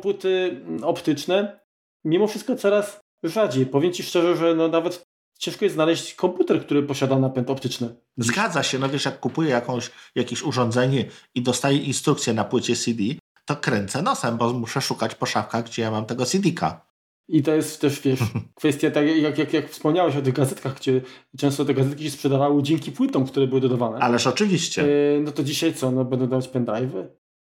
Płyty 0.00 0.60
optyczne, 0.82 1.60
mimo 2.04 2.26
wszystko 2.26 2.56
coraz 2.56 3.00
rzadziej. 3.22 3.66
Powiem 3.66 3.92
Ci 3.92 4.02
szczerze, 4.02 4.36
że 4.36 4.54
no 4.54 4.68
nawet 4.68 5.06
ciężko 5.38 5.64
jest 5.64 5.74
znaleźć 5.74 6.14
komputer, 6.14 6.60
który 6.60 6.82
posiada 6.82 7.18
napęd 7.18 7.50
optyczny. 7.50 7.96
Zgadza 8.16 8.62
się, 8.62 8.78
no 8.78 8.88
wiesz, 8.88 9.04
jak 9.04 9.20
kupuję 9.20 9.50
jakąś, 9.50 9.90
jakieś 10.14 10.42
urządzenie 10.42 11.04
i 11.34 11.42
dostaję 11.42 11.78
instrukcję 11.78 12.32
na 12.32 12.44
płycie 12.44 12.76
CD, 12.76 13.02
to 13.44 13.56
kręcę 13.56 14.02
nosem, 14.02 14.36
bo 14.36 14.52
muszę 14.52 14.80
szukać 14.80 15.14
po 15.14 15.26
szafkach, 15.26 15.64
gdzie 15.64 15.82
ja 15.82 15.90
mam 15.90 16.06
tego 16.06 16.26
CD-ka. 16.26 16.86
I 17.28 17.42
to 17.42 17.54
jest 17.54 17.80
też, 17.80 18.00
wiesz, 18.00 18.20
kwestia, 18.54 18.90
tak 18.90 19.06
jak, 19.06 19.38
jak, 19.38 19.52
jak 19.52 19.70
wspomniałeś 19.70 20.16
o 20.16 20.22
tych 20.22 20.34
gazetkach, 20.34 20.76
gdzie 20.76 21.00
często 21.38 21.64
te 21.64 21.74
gazetki 21.74 22.04
się 22.04 22.10
sprzedawały 22.10 22.62
dzięki 22.62 22.92
płytom, 22.92 23.26
które 23.26 23.46
były 23.46 23.60
dodawane. 23.60 23.98
Ależ 23.98 24.26
oczywiście. 24.26 24.82
Yy, 24.82 25.20
no 25.24 25.32
to 25.32 25.42
dzisiaj 25.42 25.74
co, 25.74 25.90
no 25.90 26.04
będą 26.04 26.26
dawać 26.26 26.48
pendrive'y? 26.48 27.06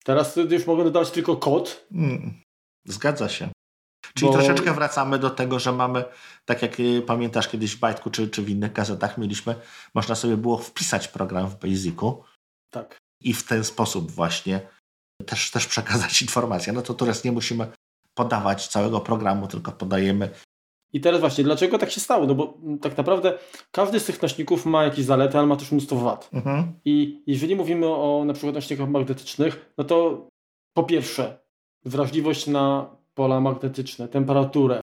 Teraz 0.04 0.36
już 0.36 0.66
mogą 0.66 0.84
dodawać 0.84 1.10
tylko 1.10 1.36
kod. 1.36 1.86
Mm, 1.92 2.34
zgadza 2.84 3.28
się. 3.28 3.48
Czyli 4.14 4.32
Bo... 4.32 4.32
troszeczkę 4.32 4.74
wracamy 4.74 5.18
do 5.18 5.30
tego, 5.30 5.58
że 5.58 5.72
mamy, 5.72 6.04
tak 6.44 6.62
jak 6.62 6.80
y, 6.80 7.02
pamiętasz 7.02 7.48
kiedyś 7.48 7.76
w 7.76 7.78
Bajtku 7.78 8.10
czy, 8.10 8.28
czy 8.28 8.42
w 8.42 8.50
innych 8.50 8.72
gazetach 8.72 9.18
mieliśmy, 9.18 9.54
można 9.94 10.14
sobie 10.14 10.36
było 10.36 10.58
wpisać 10.58 11.08
program 11.08 11.48
w 11.48 11.58
Basicu. 11.58 12.22
Tak. 12.70 12.96
I 13.20 13.34
w 13.34 13.44
ten 13.46 13.64
sposób 13.64 14.10
właśnie 14.10 14.60
też, 15.26 15.50
też 15.50 15.66
przekazać 15.66 16.22
informację. 16.22 16.72
No 16.72 16.82
to 16.82 16.94
teraz 16.94 17.24
nie 17.24 17.32
musimy 17.32 17.66
podawać 18.14 18.68
całego 18.68 19.00
programu, 19.00 19.46
tylko 19.46 19.72
podajemy. 19.72 20.30
I 20.92 21.00
teraz 21.00 21.20
właśnie, 21.20 21.44
dlaczego 21.44 21.78
tak 21.78 21.90
się 21.90 22.00
stało? 22.00 22.26
No 22.26 22.34
bo 22.34 22.58
tak 22.82 22.96
naprawdę 22.96 23.38
każdy 23.70 24.00
z 24.00 24.04
tych 24.04 24.22
nośników 24.22 24.66
ma 24.66 24.84
jakieś 24.84 25.04
zalety, 25.04 25.38
ale 25.38 25.46
ma 25.46 25.56
też 25.56 25.72
mnóstwo 25.72 25.96
wad. 25.96 26.30
Mhm. 26.32 26.72
I 26.84 27.22
jeżeli 27.26 27.56
mówimy 27.56 27.86
o 27.86 28.22
na 28.26 28.32
przykład 28.32 28.54
nośnikach 28.54 28.88
magnetycznych, 28.88 29.72
no 29.78 29.84
to 29.84 30.26
po 30.76 30.84
pierwsze 30.84 31.38
wrażliwość 31.84 32.46
na 32.46 32.96
pola 33.18 33.40
magnetyczne, 33.40 34.08
temperaturę. 34.08 34.80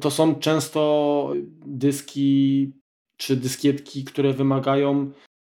To 0.00 0.10
są 0.10 0.34
często 0.34 1.32
dyski 1.66 2.72
czy 3.16 3.36
dyskietki, 3.36 4.04
które 4.04 4.32
wymagają 4.32 5.10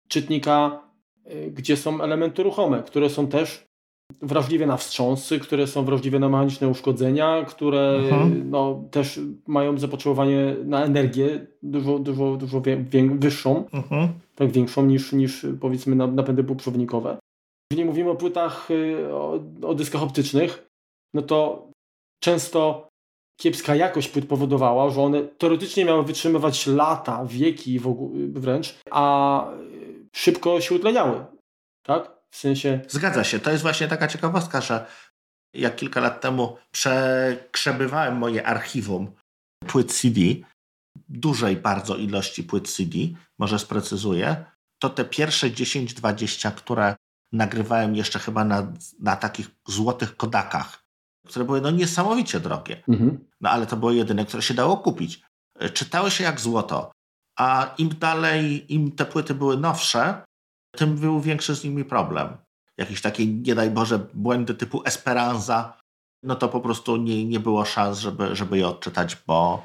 czytnika, 0.08 0.82
y, 1.30 1.50
gdzie 1.50 1.76
są 1.76 2.00
elementy 2.00 2.42
ruchome, 2.42 2.82
które 2.82 3.10
są 3.10 3.26
też 3.26 3.66
wrażliwe 4.22 4.66
na 4.66 4.76
wstrząsy, 4.76 5.38
które 5.38 5.66
są 5.66 5.84
wrażliwe 5.84 6.18
na 6.18 6.28
mechaniczne 6.28 6.68
uszkodzenia, 6.68 7.44
które 7.48 7.96
mhm. 7.96 8.50
no, 8.50 8.82
też 8.90 9.20
mają 9.46 9.78
zapotrzebowanie 9.78 10.56
na 10.64 10.84
energię 10.84 11.46
dużo, 11.62 11.98
dużo, 11.98 12.36
dużo 12.36 12.62
wyższą, 13.10 13.64
mhm. 13.72 14.08
tak 14.34 14.50
większą 14.52 14.86
niż, 14.86 15.12
niż 15.12 15.46
powiedzmy 15.60 15.96
napędy 15.96 16.44
półprzewodnikowe. 16.44 17.18
Jeżeli 17.70 17.88
mówimy 17.88 18.10
o 18.10 18.16
płytach, 18.16 18.70
y, 18.70 19.14
o, 19.14 19.40
o 19.62 19.74
dyskach 19.74 20.02
optycznych, 20.02 20.68
no 21.14 21.22
to 21.22 21.68
często 22.20 22.88
kiepska 23.40 23.74
jakość 23.74 24.08
płyt 24.08 24.28
powodowała, 24.28 24.90
że 24.90 25.02
one 25.02 25.22
teoretycznie 25.22 25.84
miały 25.84 26.04
wytrzymywać 26.04 26.66
lata, 26.66 27.24
wieki 27.26 27.80
wręcz, 28.32 28.74
a 28.90 29.44
szybko 30.14 30.60
się 30.60 30.74
utleniały. 30.74 31.24
Tak? 31.82 32.10
W 32.30 32.36
sensie. 32.36 32.80
Zgadza 32.88 33.24
się. 33.24 33.38
To 33.38 33.50
jest 33.50 33.62
właśnie 33.62 33.88
taka 33.88 34.08
ciekawostka, 34.08 34.60
że 34.60 34.86
jak 35.54 35.76
kilka 35.76 36.00
lat 36.00 36.20
temu 36.20 36.56
przekrzebywałem 36.70 38.16
moje 38.16 38.46
archiwum 38.46 39.12
płyt 39.66 39.92
CD, 39.92 40.20
dużej 41.08 41.56
bardzo 41.56 41.96
ilości 41.96 42.44
płyt 42.44 42.68
CD, 42.68 42.98
może 43.38 43.58
sprecyzuję, 43.58 44.44
to 44.82 44.88
te 44.90 45.04
pierwsze 45.04 45.50
10-20, 45.50 46.52
które 46.52 46.96
nagrywałem 47.32 47.96
jeszcze 47.96 48.18
chyba 48.18 48.44
na, 48.44 48.72
na 49.00 49.16
takich 49.16 49.50
złotych 49.68 50.16
kodakach, 50.16 50.85
które 51.26 51.44
były 51.44 51.60
no 51.60 51.70
niesamowicie 51.70 52.40
drogie. 52.40 52.82
Mhm. 52.88 53.18
No 53.40 53.50
ale 53.50 53.66
to 53.66 53.76
było 53.76 53.92
jedyne, 53.92 54.24
które 54.24 54.42
się 54.42 54.54
dało 54.54 54.76
kupić. 54.76 55.22
E, 55.58 55.70
czytały 55.70 56.10
się 56.10 56.24
jak 56.24 56.40
złoto. 56.40 56.92
A 57.38 57.74
im 57.78 57.88
dalej, 57.88 58.74
im 58.74 58.92
te 58.92 59.04
płyty 59.04 59.34
były 59.34 59.56
nowsze, 59.56 60.24
tym 60.76 60.96
był 60.96 61.20
większy 61.20 61.54
z 61.54 61.64
nimi 61.64 61.84
problem. 61.84 62.36
Jakieś 62.78 63.00
takie, 63.00 63.26
nie 63.26 63.54
daj 63.54 63.70
Boże, 63.70 63.98
błędy 64.14 64.54
typu 64.54 64.82
Esperanza, 64.84 65.78
no 66.22 66.36
to 66.36 66.48
po 66.48 66.60
prostu 66.60 66.96
nie, 66.96 67.24
nie 67.24 67.40
było 67.40 67.64
szans, 67.64 67.98
żeby, 67.98 68.36
żeby 68.36 68.58
je 68.58 68.68
odczytać, 68.68 69.16
bo, 69.26 69.64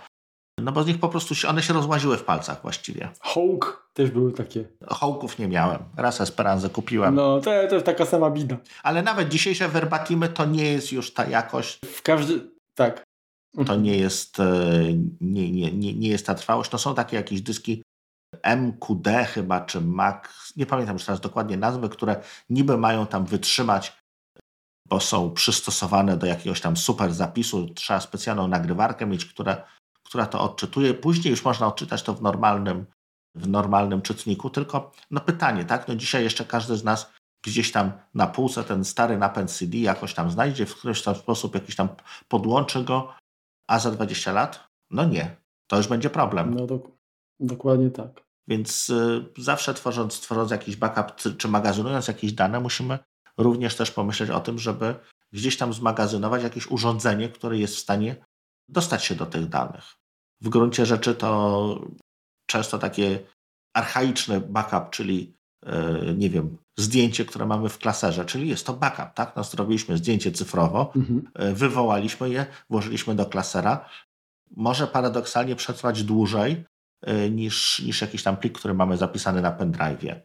no 0.62 0.72
bo 0.72 0.84
z 0.84 0.88
nich 0.88 1.00
po 1.00 1.10
prostu 1.10 1.36
się, 1.36 1.48
one 1.48 1.64
się 1.64 1.74
rozłaziły 1.74 2.18
w 2.18 2.24
palcach 2.24 2.62
właściwie. 2.62 3.10
Hołk 3.20 3.90
też 3.94 4.12
były 4.12 4.32
takie. 4.32 4.68
Hołków 4.88 5.40
nie 5.40 5.48
miałem. 5.48 5.80
Raz 5.98 6.22
Esperanzę 6.22 6.70
kupiłem. 6.70 7.16
No, 7.16 7.40
to, 7.40 7.52
to 7.70 7.76
jest 7.76 7.86
taka 7.86 8.06
sama 8.06 8.32
bida. 8.32 8.58
Ale 8.84 9.04
nawet 9.04 9.30
dzisiejsze 9.30 9.68
verbatimy 9.68 10.30
to 10.30 10.46
nie 10.46 10.72
jest 10.72 10.92
już 10.92 11.14
ta 11.14 11.26
jakość. 11.26 11.80
W 11.86 12.02
każdy... 12.02 12.52
Tak. 12.76 13.04
To 13.66 13.76
nie 13.76 13.98
jest, 13.98 14.40
e, 14.40 14.46
nie, 15.22 15.52
nie, 15.52 15.72
nie, 15.72 15.94
nie 15.94 16.10
jest 16.10 16.26
ta 16.26 16.36
trwałość. 16.36 16.72
To 16.72 16.78
są 16.78 16.96
takie 16.96 17.18
jakieś 17.18 17.42
dyski 17.42 17.84
MQD 18.44 19.26
chyba, 19.26 19.62
czy 19.62 19.82
Mac, 19.82 20.24
nie 20.56 20.66
pamiętam 20.66 20.96
już 20.96 21.06
teraz 21.06 21.22
dokładnie 21.22 21.58
nazwy, 21.58 21.90
które 21.90 22.22
niby 22.50 22.78
mają 22.78 23.08
tam 23.08 23.26
wytrzymać, 23.26 23.98
bo 24.88 25.00
są 25.00 25.34
przystosowane 25.34 26.18
do 26.18 26.28
jakiegoś 26.28 26.62
tam 26.62 26.78
super 26.78 27.14
zapisu. 27.14 27.70
Trzeba 27.70 28.00
specjalną 28.00 28.48
nagrywarkę 28.48 29.06
mieć, 29.06 29.26
która 29.26 29.64
która 30.12 30.26
to 30.26 30.42
odczytuje. 30.42 30.94
Później 30.94 31.32
już 31.32 31.46
można 31.46 31.68
odczytać 31.68 32.04
to 32.04 32.14
w 32.14 32.22
normalnym, 32.22 32.86
w 33.36 33.48
normalnym 33.48 34.02
czytniku, 34.02 34.50
tylko 34.50 34.92
no 35.12 35.22
pytanie, 35.22 35.66
tak? 35.66 35.88
No 35.88 35.96
dzisiaj 35.96 36.24
jeszcze 36.24 36.46
każdy 36.46 36.78
z 36.78 36.84
nas 36.84 37.12
gdzieś 37.46 37.72
tam 37.72 37.92
na 38.14 38.28
półce 38.28 38.64
ten 38.64 38.86
stary 38.86 39.18
napęd 39.18 39.52
CD 39.52 39.78
jakoś 39.78 40.14
tam 40.14 40.32
znajdzie, 40.32 40.66
w 40.66 40.76
któryś 40.76 41.02
tam 41.02 41.16
sposób 41.16 41.56
jakiś 41.56 41.76
tam 41.76 41.90
podłączy 42.28 42.84
go, 42.84 43.14
a 43.68 43.80
za 43.80 43.92
20 43.92 44.32
lat? 44.32 44.68
No 44.90 45.06
nie. 45.06 45.38
To 45.68 45.78
już 45.78 45.88
będzie 45.88 46.10
problem. 46.10 46.56
No 46.56 46.68
dok 46.68 46.92
dokładnie 47.40 47.90
tak. 47.90 48.24
Więc 48.48 48.90
y, 48.90 49.26
zawsze 49.38 49.74
tworząc, 49.74 50.20
tworząc 50.20 50.52
jakiś 50.52 50.76
backup 50.76 51.16
czy, 51.16 51.36
czy 51.36 51.48
magazynując 51.48 52.08
jakieś 52.08 52.34
dane, 52.34 52.60
musimy 52.60 53.00
również 53.38 53.76
też 53.76 53.92
pomyśleć 53.92 54.30
o 54.30 54.40
tym, 54.40 54.60
żeby 54.60 54.96
gdzieś 55.32 55.58
tam 55.58 55.74
zmagazynować 55.74 56.44
jakieś 56.44 56.68
urządzenie, 56.68 57.30
które 57.30 57.58
jest 57.58 57.76
w 57.76 57.80
stanie 57.80 58.16
dostać 58.70 59.06
się 59.06 59.16
do 59.16 59.26
tych 59.26 59.50
danych. 59.50 60.01
W 60.42 60.50
gruncie 60.50 60.86
rzeczy 60.86 61.16
to 61.16 61.86
często 62.46 62.80
takie 62.80 63.20
archaiczne 63.74 64.42
backup, 64.42 64.90
czyli 64.90 65.34
yy, 65.66 66.16
nie 66.18 66.30
wiem, 66.30 66.58
zdjęcie, 66.78 67.26
które 67.26 67.46
mamy 67.46 67.70
w 67.70 67.78
klaserze, 67.78 68.26
czyli 68.26 68.50
jest 68.50 68.66
to 68.66 68.74
backup, 68.74 69.14
tak? 69.16 69.36
No, 69.36 69.44
zrobiliśmy 69.44 69.98
zdjęcie 69.98 70.32
cyfrowo, 70.32 70.92
mhm. 70.96 71.32
yy, 71.40 71.54
wywołaliśmy 71.54 72.30
je, 72.30 72.46
włożyliśmy 72.70 73.16
do 73.16 73.26
klasera. 73.26 73.90
Może 74.56 74.88
paradoksalnie 74.88 75.56
przetrwać 75.56 76.04
dłużej 76.04 76.66
yy, 77.06 77.30
niż, 77.30 77.80
niż 77.80 78.02
jakiś 78.02 78.24
tam 78.24 78.38
plik, 78.38 78.60
który 78.60 78.74
mamy 78.74 78.98
zapisany 78.98 79.42
na 79.42 79.58
pendrive'ie. 79.58 80.20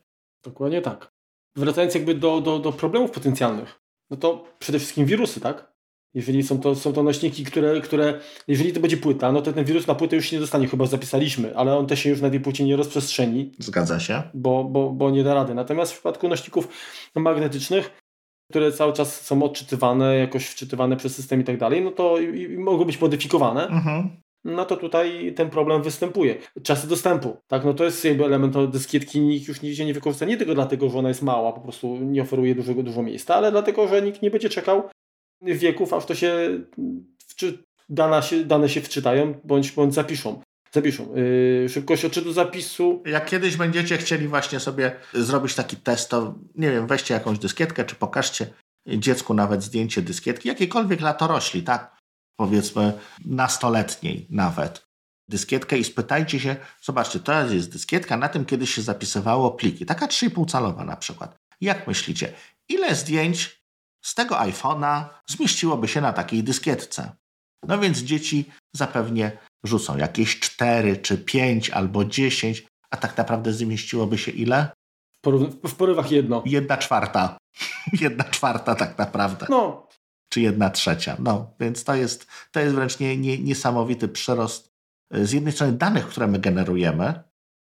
Dokładnie 0.44 0.82
tak. 0.82 1.12
Wracając 1.56 1.94
jakby 1.94 2.14
do, 2.14 2.40
do, 2.40 2.58
do 2.58 2.72
problemów 2.72 3.10
potencjalnych, 3.10 3.80
no 4.10 4.16
to 4.16 4.44
przede 4.58 4.78
wszystkim 4.78 5.06
wirusy, 5.06 5.40
tak? 5.40 5.75
Jeżeli 6.14 6.42
są 6.42 6.60
to, 6.60 6.74
są 6.74 6.92
to 6.92 7.02
nośniki, 7.02 7.44
które, 7.44 7.80
które, 7.80 8.20
jeżeli 8.48 8.72
to 8.72 8.80
będzie 8.80 8.96
płyta, 8.96 9.32
no 9.32 9.42
to 9.42 9.52
ten 9.52 9.64
wirus 9.64 9.86
na 9.86 9.94
płytę 9.94 10.16
już 10.16 10.26
się 10.26 10.36
nie 10.36 10.40
dostanie, 10.40 10.68
chyba 10.68 10.86
zapisaliśmy, 10.86 11.56
ale 11.56 11.76
on 11.76 11.86
też 11.86 12.00
się 12.00 12.10
już 12.10 12.20
na 12.20 12.30
tej 12.30 12.40
płycie 12.40 12.64
nie 12.64 12.76
rozprzestrzeni. 12.76 13.52
Zgadza 13.58 14.00
się. 14.00 14.22
Bo, 14.34 14.64
bo, 14.64 14.90
bo 14.90 15.10
nie 15.10 15.24
da 15.24 15.34
rady. 15.34 15.54
Natomiast 15.54 15.92
w 15.92 15.94
przypadku 15.94 16.28
nośników 16.28 16.68
magnetycznych, 17.14 17.90
które 18.50 18.72
cały 18.72 18.92
czas 18.92 19.20
są 19.20 19.42
odczytywane, 19.42 20.16
jakoś 20.16 20.46
wczytywane 20.46 20.96
przez 20.96 21.14
system 21.14 21.40
i 21.40 21.44
tak 21.44 21.58
dalej, 21.58 21.82
no 21.82 21.90
to 21.90 22.18
i, 22.18 22.42
i 22.42 22.58
mogą 22.58 22.84
być 22.84 23.00
modyfikowane. 23.00 23.68
Mhm. 23.68 24.10
No 24.44 24.64
to 24.64 24.76
tutaj 24.76 25.32
ten 25.36 25.50
problem 25.50 25.82
występuje. 25.82 26.36
Czasy 26.62 26.88
dostępu, 26.88 27.36
tak, 27.46 27.64
no 27.64 27.74
to 27.74 27.84
jest 27.84 28.04
jakby 28.04 28.24
element 28.24 28.70
dyskietki, 28.70 29.20
nikt 29.20 29.48
już 29.48 29.62
nigdzie 29.62 29.84
nie 29.84 29.94
wykorzysta, 29.94 30.26
nie 30.26 30.36
tylko 30.36 30.54
dlatego, 30.54 30.88
że 30.88 30.98
ona 30.98 31.08
jest 31.08 31.22
mała, 31.22 31.52
po 31.52 31.60
prostu 31.60 31.96
nie 31.96 32.22
oferuje 32.22 32.54
dużego, 32.54 32.82
dużo 32.82 33.02
miejsca, 33.02 33.34
ale 33.34 33.52
dlatego, 33.52 33.88
że 33.88 34.02
nikt 34.02 34.22
nie 34.22 34.30
będzie 34.30 34.48
czekał 34.48 34.82
wieków, 35.42 35.92
aż 35.92 36.06
to 36.06 36.14
się, 36.14 36.60
się 37.36 37.52
dane 38.44 38.68
się 38.68 38.80
wczytają 38.80 39.40
bądź, 39.44 39.72
bądź 39.72 39.94
zapiszą. 39.94 40.42
Zapiszą. 40.72 41.14
Yy, 41.14 41.68
szybkość 41.68 42.04
odczytu 42.04 42.32
zapisu. 42.32 43.02
Jak 43.06 43.26
kiedyś 43.26 43.56
będziecie 43.56 43.98
chcieli 43.98 44.28
właśnie 44.28 44.60
sobie 44.60 44.96
zrobić 45.14 45.54
taki 45.54 45.76
test, 45.76 46.10
to 46.10 46.34
nie 46.54 46.70
wiem, 46.70 46.86
weźcie 46.86 47.14
jakąś 47.14 47.38
dyskietkę, 47.38 47.84
czy 47.84 47.94
pokażcie 47.94 48.46
dziecku 48.86 49.34
nawet 49.34 49.62
zdjęcie 49.62 50.02
dyskietki, 50.02 50.48
jakiejkolwiek 50.48 51.00
latorośli, 51.00 51.62
tak? 51.62 51.96
Powiedzmy 52.36 52.92
nastoletniej 53.24 54.26
nawet. 54.30 54.86
Dyskietkę 55.28 55.78
i 55.78 55.84
spytajcie 55.84 56.40
się, 56.40 56.56
zobaczcie, 56.82 57.20
to 57.20 57.46
jest 57.46 57.72
dyskietka, 57.72 58.16
na 58.16 58.28
tym 58.28 58.44
kiedyś 58.44 58.74
się 58.74 58.82
zapisywało 58.82 59.50
pliki, 59.50 59.86
taka 59.86 60.06
3,5 60.06 60.50
calowa 60.50 60.84
na 60.84 60.96
przykład. 60.96 61.36
Jak 61.60 61.86
myślicie, 61.86 62.32
ile 62.68 62.94
zdjęć 62.94 63.55
z 64.06 64.14
tego 64.14 64.34
iPhone'a 64.34 65.04
zmieściłoby 65.26 65.88
się 65.88 66.00
na 66.00 66.12
takiej 66.12 66.42
dyskietce. 66.44 67.12
No 67.68 67.78
więc 67.78 67.98
dzieci 67.98 68.50
zapewnie 68.76 69.38
rzucą 69.64 69.96
jakieś 69.96 70.40
4 70.40 70.96
czy 70.96 71.18
5 71.18 71.70
albo 71.70 72.04
10, 72.04 72.66
a 72.90 72.96
tak 72.96 73.16
naprawdę 73.16 73.52
zmieściłoby 73.52 74.18
się 74.18 74.32
ile? 74.32 74.70
w 75.68 75.74
porywach 75.74 76.10
jedno. 76.10 76.42
Jedna 76.46 76.76
czwarta. 76.76 77.36
jedna 78.00 78.24
czwarta 78.24 78.74
tak 78.74 78.98
naprawdę. 78.98 79.46
No. 79.50 79.88
Czy 80.28 80.40
jedna 80.40 80.70
trzecia. 80.70 81.16
No, 81.18 81.54
więc 81.60 81.84
to 81.84 81.94
jest, 81.94 82.26
to 82.52 82.60
jest 82.60 82.74
wręcz 82.74 83.00
nie, 83.00 83.16
nie, 83.16 83.38
niesamowity 83.38 84.08
przyrost 84.08 84.68
z 85.10 85.32
jednej 85.32 85.52
strony 85.52 85.72
danych, 85.72 86.06
które 86.06 86.26
my 86.26 86.38
generujemy, 86.38 87.22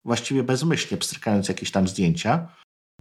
właściwie 0.05 0.43
bezmyślnie 0.43 0.97
pstrykając 0.97 1.47
jakieś 1.47 1.71
tam 1.71 1.87
zdjęcia, 1.87 2.47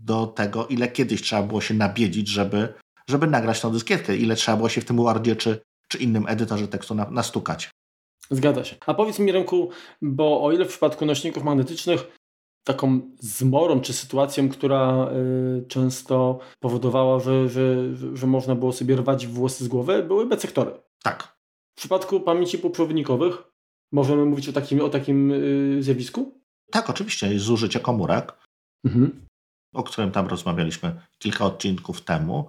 do 0.01 0.27
tego, 0.27 0.67
ile 0.67 0.89
kiedyś 0.89 1.23
trzeba 1.23 1.43
było 1.43 1.61
się 1.61 1.75
nabiedzić, 1.75 2.29
żeby 2.29 2.75
żeby 3.09 3.27
nagrać 3.27 3.61
tą 3.61 3.73
dyskietkę. 3.73 4.17
Ile 4.17 4.37
trzeba 4.37 4.57
było 4.57 4.69
się 4.69 4.81
w 4.81 4.85
tym 4.85 4.97
Wordzie 4.97 5.37
czy, 5.37 5.61
czy 5.89 5.99
innym 5.99 6.25
edytorze 6.29 6.69
tekstu 6.69 6.95
na, 6.95 7.11
nastukać. 7.11 7.71
Zgadza 8.31 8.65
się. 8.65 8.77
A 8.87 8.95
powiedz 8.95 9.19
mi, 9.19 9.33
Remku, 9.33 9.71
bo 10.03 10.45
o 10.45 10.53
ile 10.53 10.65
w 10.65 10.69
przypadku 10.69 11.07
nośników 11.07 11.45
magnetycznych 11.45 12.19
taką 12.65 13.01
zmorą 13.21 13.81
czy 13.81 13.93
sytuacją, 13.93 14.49
która 14.49 15.11
y, 15.63 15.67
często 15.69 16.39
powodowała, 16.61 17.21
że, 17.21 17.49
że, 17.49 17.95
że 18.17 18.27
można 18.27 18.55
było 18.55 18.73
sobie 18.73 18.97
rwać 18.97 19.27
włosy 19.27 19.65
z 19.65 19.69
głowy, 19.69 20.03
były 20.03 20.27
B-sektory. 20.27 20.71
Tak. 21.03 21.39
W 21.77 21.79
przypadku 21.79 22.21
pamięci 22.21 22.59
półprzewodnikowych 22.59 23.43
możemy 23.93 24.25
mówić 24.25 24.49
o 24.49 24.53
takim, 24.53 24.81
o 24.81 24.89
takim 24.89 25.33
y, 25.33 25.83
zjawisku? 25.83 26.41
Tak, 26.71 26.91
oczywiście. 26.91 27.39
Zużycie 27.39 27.81
komórek, 27.81 28.33
mhm. 28.85 29.27
o 29.75 29.83
którym 29.83 30.11
tam 30.11 30.27
rozmawialiśmy 30.27 31.01
kilka 31.19 31.45
odcinków 31.45 32.01
temu 32.01 32.49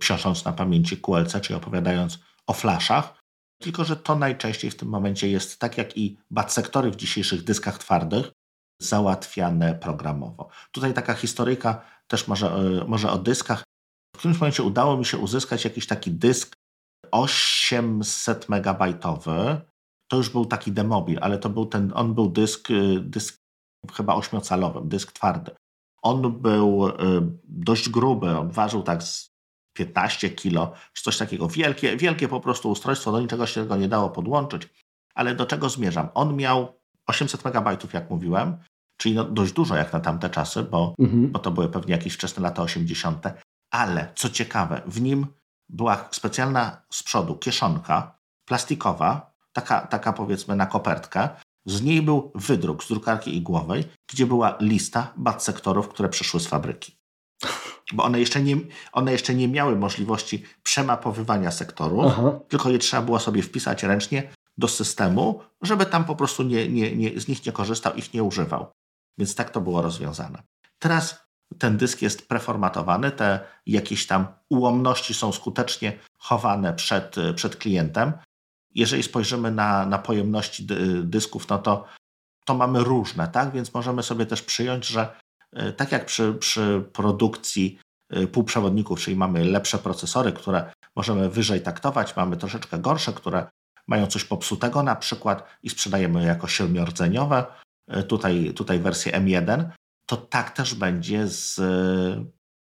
książąc 0.00 0.44
na 0.44 0.52
pamięci 0.52 0.96
QLC, 0.96 1.40
czyli 1.40 1.54
opowiadając 1.54 2.18
o 2.46 2.52
flashach, 2.52 3.22
tylko 3.62 3.84
że 3.84 3.96
to 3.96 4.16
najczęściej 4.16 4.70
w 4.70 4.76
tym 4.76 4.88
momencie 4.88 5.28
jest, 5.28 5.58
tak 5.58 5.78
jak 5.78 5.96
i 5.96 6.18
sektory 6.48 6.90
w 6.90 6.96
dzisiejszych 6.96 7.44
dyskach 7.44 7.78
twardych, 7.78 8.30
załatwiane 8.82 9.74
programowo. 9.74 10.48
Tutaj 10.72 10.94
taka 10.94 11.14
historyjka 11.14 11.84
też 12.06 12.28
może, 12.28 12.46
e, 12.46 12.84
może 12.84 13.10
o 13.10 13.18
dyskach. 13.18 13.64
W 14.16 14.18
którymś 14.18 14.40
momencie 14.40 14.62
udało 14.62 14.96
mi 14.96 15.04
się 15.04 15.18
uzyskać 15.18 15.64
jakiś 15.64 15.86
taki 15.86 16.10
dysk 16.10 16.54
800 17.10 18.48
megabajtowy. 18.48 19.60
To 20.08 20.16
już 20.16 20.30
był 20.30 20.46
taki 20.46 20.72
demobil, 20.72 21.18
ale 21.20 21.38
to 21.38 21.48
był 21.48 21.66
ten, 21.66 21.92
on 21.94 22.14
był 22.14 22.30
dysk, 22.30 22.70
e, 22.70 23.00
dysk 23.00 23.38
chyba 23.92 24.14
ośmiocalowy, 24.14 24.80
dysk 24.84 25.12
twardy. 25.12 25.50
On 26.02 26.40
był 26.40 26.88
e, 26.88 26.92
dość 27.44 27.88
gruby, 27.88 28.38
on 28.38 28.50
ważył 28.50 28.82
tak 28.82 29.02
15 29.72 30.30
kilo, 30.30 30.72
czy 30.92 31.02
coś 31.02 31.18
takiego. 31.18 31.48
Wielkie, 31.48 31.96
wielkie 31.96 32.28
po 32.28 32.40
prostu 32.40 32.70
ustrojstwo, 32.70 33.12
do 33.12 33.20
niczego 33.20 33.46
się 33.46 33.62
tego 33.62 33.76
nie 33.76 33.88
dało 33.88 34.10
podłączyć. 34.10 34.68
Ale 35.14 35.34
do 35.34 35.46
czego 35.46 35.68
zmierzam? 35.68 36.08
On 36.14 36.36
miał 36.36 36.80
800 37.06 37.44
megabajtów, 37.44 37.92
jak 37.92 38.10
mówiłem, 38.10 38.56
czyli 38.96 39.14
no 39.14 39.24
dość 39.24 39.52
dużo 39.52 39.76
jak 39.76 39.92
na 39.92 40.00
tamte 40.00 40.30
czasy, 40.30 40.62
bo, 40.62 40.94
mhm. 40.98 41.30
bo 41.30 41.38
to 41.38 41.50
były 41.50 41.68
pewnie 41.68 41.92
jakieś 41.92 42.14
wczesne 42.14 42.42
lata 42.42 42.62
80. 42.62 43.24
Ale 43.70 44.12
co 44.14 44.30
ciekawe, 44.30 44.82
w 44.86 45.00
nim 45.00 45.26
była 45.68 46.08
specjalna 46.10 46.82
z 46.92 47.02
przodu 47.02 47.36
kieszonka 47.36 48.18
plastikowa, 48.44 49.32
taka, 49.52 49.80
taka 49.80 50.12
powiedzmy 50.12 50.56
na 50.56 50.66
kopertkę. 50.66 51.28
Z 51.66 51.82
niej 51.82 52.02
był 52.02 52.32
wydruk 52.34 52.84
z 52.84 52.88
drukarki 52.88 53.36
igłowej, 53.36 53.84
gdzie 54.10 54.26
była 54.26 54.56
lista 54.60 55.12
bad 55.16 55.44
sektorów, 55.44 55.88
które 55.88 56.08
przyszły 56.08 56.40
z 56.40 56.46
fabryki 56.46 57.01
bo 57.92 58.04
one 58.04 58.20
jeszcze 58.20 58.42
nie, 58.42 58.56
one 58.92 59.12
jeszcze 59.12 59.34
nie 59.34 59.48
miały 59.48 59.76
możliwości 59.76 60.44
przemapowywania 60.62 61.50
sektorów, 61.50 62.04
Aha. 62.06 62.40
tylko 62.48 62.70
je 62.70 62.78
trzeba 62.78 63.02
było 63.02 63.18
sobie 63.18 63.42
wpisać 63.42 63.82
ręcznie 63.82 64.32
do 64.58 64.68
systemu, 64.68 65.40
żeby 65.62 65.86
tam 65.86 66.04
po 66.04 66.16
prostu 66.16 66.42
nie, 66.42 66.68
nie, 66.68 66.96
nie, 66.96 67.20
z 67.20 67.28
nich 67.28 67.46
nie 67.46 67.52
korzystał, 67.52 67.94
ich 67.94 68.14
nie 68.14 68.22
używał. 68.22 68.66
Więc 69.18 69.34
tak 69.34 69.50
to 69.50 69.60
było 69.60 69.82
rozwiązane. 69.82 70.42
Teraz 70.78 71.26
ten 71.58 71.76
dysk 71.76 72.02
jest 72.02 72.28
preformatowany, 72.28 73.10
te 73.10 73.40
jakieś 73.66 74.06
tam 74.06 74.26
ułomności 74.48 75.14
są 75.14 75.32
skutecznie 75.32 75.98
chowane 76.18 76.74
przed, 76.74 77.16
przed 77.34 77.56
klientem. 77.56 78.12
Jeżeli 78.74 79.02
spojrzymy 79.02 79.50
na, 79.50 79.86
na 79.86 79.98
pojemności 79.98 80.66
dysków, 81.02 81.48
no 81.48 81.58
to, 81.58 81.84
to 82.44 82.54
mamy 82.54 82.84
różne, 82.84 83.28
tak? 83.28 83.52
Więc 83.52 83.74
możemy 83.74 84.02
sobie 84.02 84.26
też 84.26 84.42
przyjąć, 84.42 84.86
że 84.86 85.16
tak 85.76 85.92
jak 85.92 86.06
przy, 86.06 86.34
przy 86.34 86.84
produkcji 86.92 87.78
e, 88.10 88.26
półprzewodników, 88.26 89.00
czyli 89.00 89.16
mamy 89.16 89.44
lepsze 89.44 89.78
procesory, 89.78 90.32
które 90.32 90.72
możemy 90.96 91.30
wyżej 91.30 91.60
taktować, 91.60 92.16
mamy 92.16 92.36
troszeczkę 92.36 92.78
gorsze, 92.78 93.12
które 93.12 93.46
mają 93.86 94.06
coś 94.06 94.24
popsutego 94.24 94.82
na 94.82 94.96
przykład 94.96 95.56
i 95.62 95.70
sprzedajemy 95.70 96.20
je 96.20 96.26
jako 96.26 96.48
siedmiordzeniowe, 96.48 97.46
e, 97.88 98.02
tutaj, 98.02 98.52
tutaj 98.54 98.78
wersję 98.78 99.12
M1, 99.12 99.68
to 100.06 100.16
tak 100.16 100.50
też 100.50 100.74
będzie 100.74 101.28
z 101.28 101.60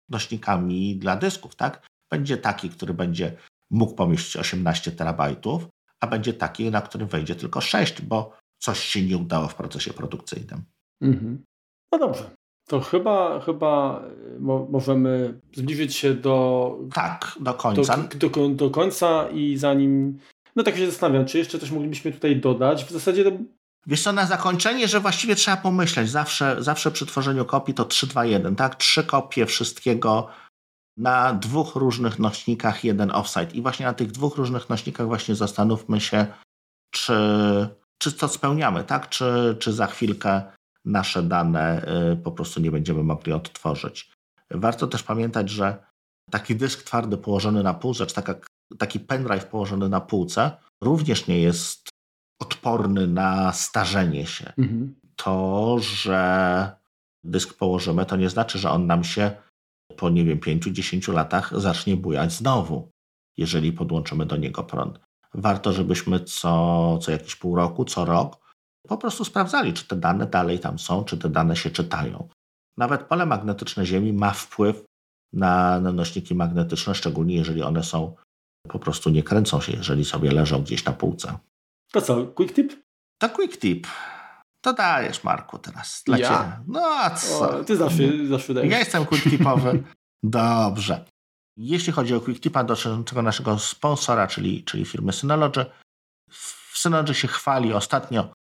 nośnikami 0.09 0.97
dla 0.97 1.17
dysków, 1.17 1.57
tak? 1.57 1.87
Będzie 2.11 2.37
taki, 2.37 2.71
który 2.71 2.95
będzie 2.95 3.37
mógł 3.71 3.95
pomieścić 3.95 4.37
18 4.37 4.93
terabajtów, 4.93 5.69
a 6.01 6.07
będzie 6.07 6.35
taki, 6.35 6.71
na 6.71 6.81
którym 6.81 7.09
wejdzie 7.09 7.35
tylko 7.35 7.61
6, 7.61 8.03
bo 8.03 8.37
coś 8.59 8.79
się 8.79 9.03
nie 9.03 9.17
udało 9.17 9.49
w 9.49 9.55
procesie 9.55 9.93
produkcyjnym. 9.93 10.65
Mhm. 11.01 11.45
No 11.93 11.99
dobrze, 11.99 12.31
to 12.69 12.81
chyba, 12.81 13.41
chyba 13.41 14.03
y, 14.37 14.41
mo 14.41 14.67
możemy 14.71 15.41
zbliżyć 15.55 15.97
się 15.97 16.15
do. 16.15 16.79
Tak, 16.95 17.37
do 17.41 17.55
końca. 17.55 17.97
Do, 17.97 18.29
do, 18.29 18.49
do, 18.49 18.71
końca 18.71 19.29
i 19.29 19.57
zanim. 19.57 20.19
No 20.57 20.63
tak 20.63 20.77
się 20.77 20.87
zastanawiam, 20.87 21.27
czy 21.27 21.39
jeszcze 21.39 21.59
coś 21.59 21.71
moglibyśmy 21.71 22.13
tutaj 22.13 22.37
dodać. 22.37 22.85
W 22.85 22.91
zasadzie. 22.91 23.25
To... 23.25 23.31
Wiesz 23.87 24.03
co, 24.03 24.13
na 24.13 24.27
zakończenie, 24.27 24.89
że 24.89 25.01
właściwie 25.01 25.35
trzeba 25.35 25.57
pomyśleć. 25.57 26.11
Zawsze, 26.11 26.57
zawsze 26.59 26.91
przy 26.91 27.07
tworzeniu 27.07 27.45
kopii 27.45 27.75
to 27.75 27.85
3, 27.85 28.07
2, 28.07 28.25
1, 28.25 28.57
tak? 28.57 28.75
Trzy 28.75 29.05
kopie 29.05 29.47
wszystkiego 29.47 30.29
na 30.97 31.35
dwóch 31.35 31.75
różnych 31.75 32.19
nośnikach, 32.19 32.85
jeden 32.85 33.11
offsite. 33.11 33.55
I 33.55 33.63
właśnie 33.63 33.87
na 33.87 33.95
tych 33.95 34.11
dwóch 34.11 34.37
różnych 34.37 34.69
nośnikach 34.69 35.07
właśnie 35.07 35.35
zastanówmy 35.35 36.01
się, 36.01 36.27
czy, 36.91 37.15
czy 37.99 38.13
to 38.13 38.29
spełniamy, 38.29 38.85
tak? 38.85 39.09
Czy, 39.09 39.57
czy 39.59 39.73
za 39.73 39.87
chwilkę 39.87 40.43
nasze 40.85 41.23
dane 41.23 41.87
y, 42.13 42.17
po 42.17 42.33
prostu 42.33 42.61
nie 42.61 42.71
będziemy 42.71 43.03
mogli 43.03 43.33
odtworzyć. 43.33 44.13
Warto 44.51 44.87
też 44.87 45.03
pamiętać, 45.03 45.51
że 45.51 45.85
taki 46.31 46.57
dysk 46.57 46.83
twardy 46.83 47.17
położony 47.17 47.63
na 47.63 47.75
półce, 47.75 48.07
czy 48.07 48.15
taka, 48.15 48.35
taki 48.79 49.01
pendrive 49.01 49.47
położony 49.47 49.89
na 49.89 50.01
półce 50.01 50.51
również 50.83 51.27
nie 51.27 51.41
jest 51.41 51.89
odporny 52.41 53.07
na 53.07 53.53
starzenie 53.53 54.27
się. 54.27 54.53
Mhm. 54.59 54.95
To, 55.17 55.77
że 55.81 56.77
dysk 57.25 57.59
położymy, 57.59 58.07
to 58.07 58.17
nie 58.17 58.29
znaczy, 58.29 58.59
że 58.59 58.71
on 58.71 58.87
nam 58.87 59.05
się 59.05 59.31
po, 59.97 60.11
nie 60.11 60.25
wiem, 60.25 60.39
5-10 60.39 61.13
latach 61.13 61.61
zacznie 61.61 61.97
bujać 61.97 62.33
znowu, 62.33 62.91
jeżeli 63.37 63.73
podłączymy 63.73 64.27
do 64.27 64.37
niego 64.37 64.63
prąd. 64.63 65.01
Warto, 65.35 65.73
żebyśmy 65.73 66.21
co, 66.21 66.99
co 66.99 67.13
jakiś 67.13 67.37
pół 67.37 67.57
roku, 67.57 67.85
co 67.85 68.05
rok 68.05 68.42
po 68.89 68.97
prostu 68.97 69.25
sprawdzali, 69.25 69.73
czy 69.73 69.87
te 69.87 69.97
dane 69.97 70.27
dalej 70.27 70.59
tam 70.59 70.79
są, 70.79 71.05
czy 71.05 71.19
te 71.19 71.29
dane 71.29 71.57
się 71.57 71.71
czytają. 71.71 72.29
Nawet 72.77 73.03
pole 73.03 73.27
magnetyczne 73.27 73.87
Ziemi 73.87 74.13
ma 74.13 74.31
wpływ 74.31 74.85
na, 75.33 75.81
nośniki 75.81 76.35
magnetyczne, 76.35 76.95
szczególnie 76.95 77.35
jeżeli 77.35 77.63
one 77.63 77.83
są 77.83 78.15
po 78.69 78.79
prostu 78.79 79.11
nie 79.11 79.23
kręcą 79.23 79.61
się, 79.61 79.73
jeżeli 79.73 80.05
sobie 80.05 80.31
leżą 80.31 80.63
gdzieś 80.63 80.85
na 80.85 80.93
półce. 80.93 81.39
To 81.93 82.01
co, 82.01 82.27
quick 82.27 82.55
tip? 82.55 82.83
To 83.19 83.29
quick 83.29 83.61
tip. 83.61 83.87
To 84.65 84.73
dajesz, 84.73 85.25
Marku, 85.25 85.59
teraz 85.59 86.03
dla 86.07 86.19
ja? 86.19 86.29
Ciebie. 86.29 86.65
No 86.67 86.81
a 86.81 87.11
co? 87.11 87.51
O, 87.51 87.65
ty 87.65 87.77
zawsze, 87.77 88.03
zawsze 88.29 88.55
dajesz. 88.55 88.73
Ja 88.73 88.79
jestem 88.79 89.07
quick 89.07 89.31
tipowy. 89.31 89.83
Dobrze. 90.23 91.05
Jeśli 91.57 91.93
chodzi 91.93 92.15
o 92.15 92.21
quick 92.21 92.41
tipa 92.41 92.65
dotyczącego 92.65 93.23
naszego 93.23 93.59
sponsora, 93.59 94.27
czyli, 94.27 94.65
czyli 94.65 94.85
firmy 94.85 95.13
Synology, 95.13 95.67
w 96.31 96.79
Synology 96.79 97.15
się 97.15 97.29
chwali 97.29 97.73
ostatnio 97.73 98.33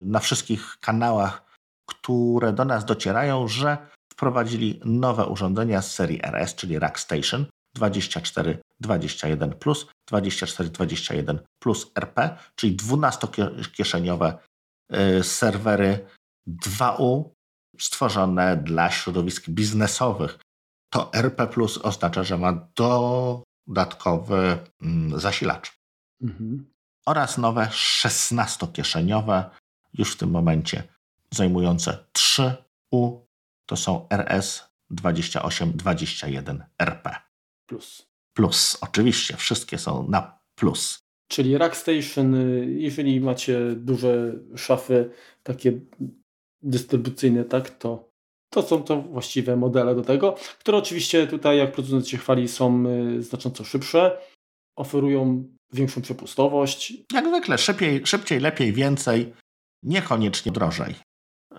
na 0.00 0.20
wszystkich 0.20 0.76
kanałach, 0.80 1.42
które 1.88 2.52
do 2.52 2.64
nas 2.64 2.84
docierają, 2.84 3.48
że 3.48 3.78
wprowadzili 4.12 4.80
nowe 4.84 5.26
urządzenia 5.26 5.82
z 5.82 5.94
serii 5.94 6.24
RS, 6.24 6.54
czyli 6.54 6.78
Rack 6.78 6.98
Station 6.98 7.46
2421 7.74 9.54
Plus, 9.54 9.86
2421 10.08 11.40
Plus 11.62 11.92
RP, 11.94 12.36
czyli 12.54 12.76
12-kieszeniowe 12.76 14.32
y, 14.92 15.24
serwery 15.24 16.06
2U 16.48 17.30
stworzone 17.78 18.56
dla 18.56 18.90
środowisk 18.90 19.48
biznesowych. 19.48 20.38
To 20.92 21.12
RP 21.12 21.46
Plus 21.46 21.78
oznacza, 21.78 22.22
że 22.22 22.38
ma 22.38 22.68
dodatkowy 22.76 24.58
mm, 24.82 25.20
zasilacz. 25.20 25.72
Mhm. 26.22 26.70
Oraz 27.06 27.38
nowe 27.38 27.66
16-kieszeniowe 27.66 29.50
już 29.94 30.12
w 30.12 30.16
tym 30.16 30.30
momencie 30.30 30.82
zajmujące 31.30 32.04
3U 32.18 33.20
to 33.66 33.76
są 33.76 34.08
RS 34.10 34.64
2821 34.90 36.64
RP. 36.78 37.16
Plus. 37.66 38.06
Plus, 38.34 38.78
oczywiście, 38.80 39.36
wszystkie 39.36 39.78
są 39.78 40.08
na 40.08 40.38
plus. 40.54 41.02
Czyli 41.28 41.58
Rackstation, 41.58 42.36
jeżeli 42.78 43.20
macie 43.20 43.60
duże 43.76 44.32
szafy 44.56 45.10
takie 45.42 45.80
dystrybucyjne, 46.62 47.44
tak, 47.44 47.70
to, 47.70 48.10
to 48.52 48.62
są 48.62 48.82
to 48.82 49.02
właściwe 49.02 49.56
modele 49.56 49.94
do 49.94 50.02
tego, 50.02 50.34
które 50.58 50.78
oczywiście 50.78 51.26
tutaj, 51.26 51.58
jak 51.58 51.72
producent 51.72 52.08
się 52.08 52.18
chwali, 52.18 52.48
są 52.48 52.86
y, 52.86 53.22
znacząco 53.22 53.64
szybsze, 53.64 54.18
oferują 54.76 55.44
większą 55.72 56.02
przepustowość. 56.02 56.92
Jak 57.12 57.28
zwykle, 57.28 57.58
szybciej, 57.58 58.06
szybciej 58.06 58.40
lepiej, 58.40 58.72
więcej 58.72 59.32
niekoniecznie 59.82 60.52
drożej. 60.52 60.94
Y, 61.52 61.56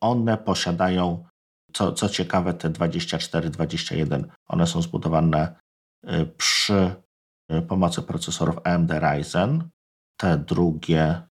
one 0.00 0.36
posiadają, 0.36 1.24
co, 1.72 1.92
co 1.92 2.08
ciekawe, 2.08 2.54
te 2.54 2.70
24-21, 2.70 4.24
one 4.48 4.66
są 4.66 4.82
zbudowane 4.82 5.56
y, 6.04 6.26
przy 6.26 6.94
y, 7.52 7.62
pomocy 7.62 8.02
procesorów 8.02 8.56
AMD 8.64 8.90
Ryzen, 8.90 9.68
te 10.20 10.38
drugie 10.38 11.28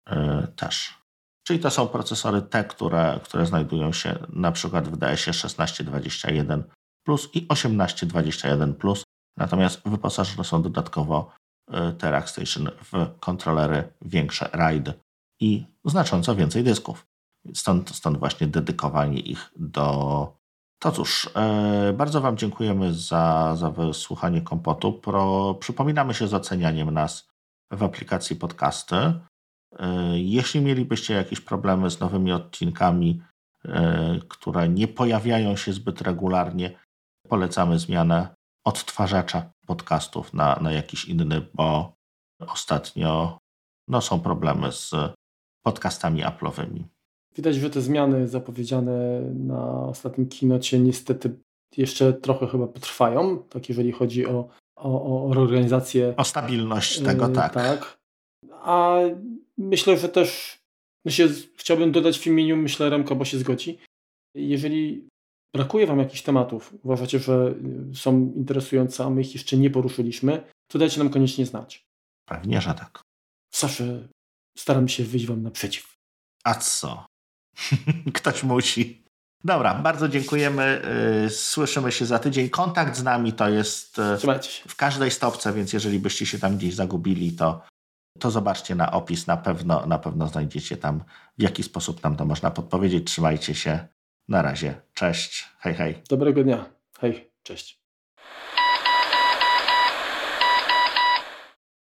też. 0.56 1.02
Czyli 1.48 1.60
to 1.60 1.70
są 1.70 1.88
procesory 1.88 2.42
te, 2.42 2.64
które, 2.64 3.20
które 3.24 3.46
znajdują 3.46 3.94
się 3.94 4.20
na 4.30 4.52
przykład 4.52 4.88
w 4.88 4.98
DS-ie 4.98 5.34
1621 5.34 6.64
Plus 7.06 7.30
i 7.34 7.48
1821 7.48 8.74
Plus, 8.74 9.04
natomiast 9.38 9.82
wyposażone 9.86 10.44
są 10.44 10.62
dodatkowo 10.62 11.32
te 11.98 12.12
Rackstation 12.12 12.70
w 12.84 13.20
kontrolery 13.20 13.94
większe 14.02 14.50
RAID 14.54 14.90
i 15.42 15.66
znacząco 15.86 16.36
więcej 16.36 16.64
dysków. 16.64 17.08
Stąd, 17.54 17.90
stąd 17.90 18.18
właśnie 18.18 18.48
dedykowanie 18.48 19.20
ich 19.20 19.52
do. 19.56 20.42
To 20.80 20.92
cóż, 20.92 21.30
e, 21.36 21.94
bardzo 21.94 22.22
Wam 22.22 22.38
dziękujemy 22.38 22.94
za, 22.94 23.56
za 23.56 23.72
wysłuchanie 23.72 24.42
kompotu. 24.42 24.94
Pro, 24.94 25.54
przypominamy 25.54 26.14
się 26.14 26.28
z 26.28 26.34
ocenianiem 26.34 26.92
nas 26.92 27.30
w 27.72 27.84
aplikacji 27.84 28.36
podcasty. 28.36 28.96
E, 28.96 29.20
jeśli 30.14 30.62
mielibyście 30.62 31.14
jakieś 31.14 31.42
problemy 31.42 31.92
z 31.92 32.00
nowymi 32.00 32.32
odcinkami, 32.32 33.22
e, 33.66 34.20
które 34.30 34.70
nie 34.70 34.88
pojawiają 34.88 35.56
się 35.56 35.74
zbyt 35.74 36.02
regularnie, 36.02 36.80
polecamy 37.28 37.80
zmianę 37.80 38.36
odtwarzacza 38.66 39.52
podcastów 39.68 40.34
na, 40.34 40.56
na 40.62 40.72
jakiś 40.72 41.06
inny, 41.06 41.42
bo 41.54 41.94
ostatnio 42.40 43.40
no, 43.88 44.02
są 44.02 44.20
problemy 44.20 44.72
z 44.72 44.94
podcastami 45.64 46.24
Apple'owymi. 46.24 46.84
Widać, 47.36 47.56
że 47.56 47.70
te 47.70 47.82
zmiany 47.82 48.28
zapowiedziane 48.28 49.22
na 49.22 49.84
ostatnim 49.84 50.28
kinocie 50.28 50.80
niestety 50.80 51.36
jeszcze 51.78 52.14
trochę 52.14 52.48
chyba 52.48 52.68
potrwają, 52.68 53.44
tak 53.44 53.70
jeżeli 53.70 53.92
chodzi 53.92 54.26
o, 54.26 54.50
o, 54.76 55.28
o 55.28 55.34
reorganizację. 55.34 56.14
O 56.18 56.24
stabilność 56.24 57.00
tego, 57.00 57.28
yy, 57.28 57.34
tak. 57.34 57.54
Tak. 57.54 57.98
A 58.50 58.98
myślę, 59.58 59.98
że 59.98 60.10
też 60.10 60.60
myślę, 61.06 61.28
chciałbym 61.56 61.92
dodać 61.92 62.20
w 62.20 62.28
imieniu, 62.28 62.58
myślę, 62.58 62.90
Remka, 62.90 63.16
bo 63.16 63.26
się 63.26 63.38
zgodzi. 63.38 63.78
Jeżeli 64.36 65.08
brakuje 65.56 65.88
Wam 65.88 66.00
jakichś 66.00 66.22
tematów, 66.22 66.74
uważacie, 66.84 67.20
że 67.20 67.56
są 67.94 68.34
interesujące, 68.36 69.04
a 69.04 69.10
my 69.10 69.22
ich 69.22 69.34
jeszcze 69.34 69.58
nie 69.58 69.70
poruszyliśmy, 69.70 70.44
to 70.72 70.80
dajcie 70.80 71.00
nam 71.00 71.10
koniecznie 71.10 71.46
znać. 71.46 71.84
Pewnie, 72.26 72.62
że 72.62 72.74
tak. 72.74 73.02
Zawsze 73.54 74.08
staram 74.58 74.88
się 74.88 75.04
wyjść 75.04 75.28
Wam 75.28 75.44
naprzeciw. 75.44 75.98
A 76.44 76.54
co? 76.54 77.06
Ktoś 78.14 78.44
musi. 78.44 79.02
Dobra, 79.44 79.74
bardzo 79.74 80.10
dziękujemy. 80.10 80.82
Y, 81.26 81.30
słyszymy 81.30 81.92
się 81.92 82.06
za 82.06 82.20
tydzień. 82.20 82.50
Kontakt 82.50 82.98
z 82.98 83.04
nami 83.04 83.34
to 83.34 83.50
jest 83.50 84.00
y, 84.00 84.18
w 84.68 84.76
każdej 84.76 85.12
stopce, 85.12 85.54
więc 85.54 85.74
jeżeli 85.74 86.00
byście 86.00 86.26
się 86.26 86.40
tam 86.40 86.58
gdzieś 86.58 86.74
zagubili, 86.76 87.32
to, 87.34 87.62
to 88.20 88.32
zobaczcie 88.32 88.76
na 88.76 88.92
opis. 88.92 89.28
Na 89.28 89.38
pewno, 89.38 89.86
na 89.86 90.00
pewno 90.00 90.28
znajdziecie 90.28 90.78
tam, 90.78 91.04
w 91.38 91.42
jaki 91.42 91.64
sposób 91.64 92.04
nam 92.04 92.16
to 92.16 92.26
można 92.26 92.52
podpowiedzieć. 92.52 93.08
Trzymajcie 93.08 93.56
się. 93.56 93.88
Na 94.28 94.42
razie. 94.42 94.82
Cześć. 94.94 95.50
Hej, 95.60 95.74
hej. 95.76 96.04
Dobrego 96.10 96.44
dnia. 96.44 96.66
Hej, 97.00 97.32
cześć. 97.44 97.82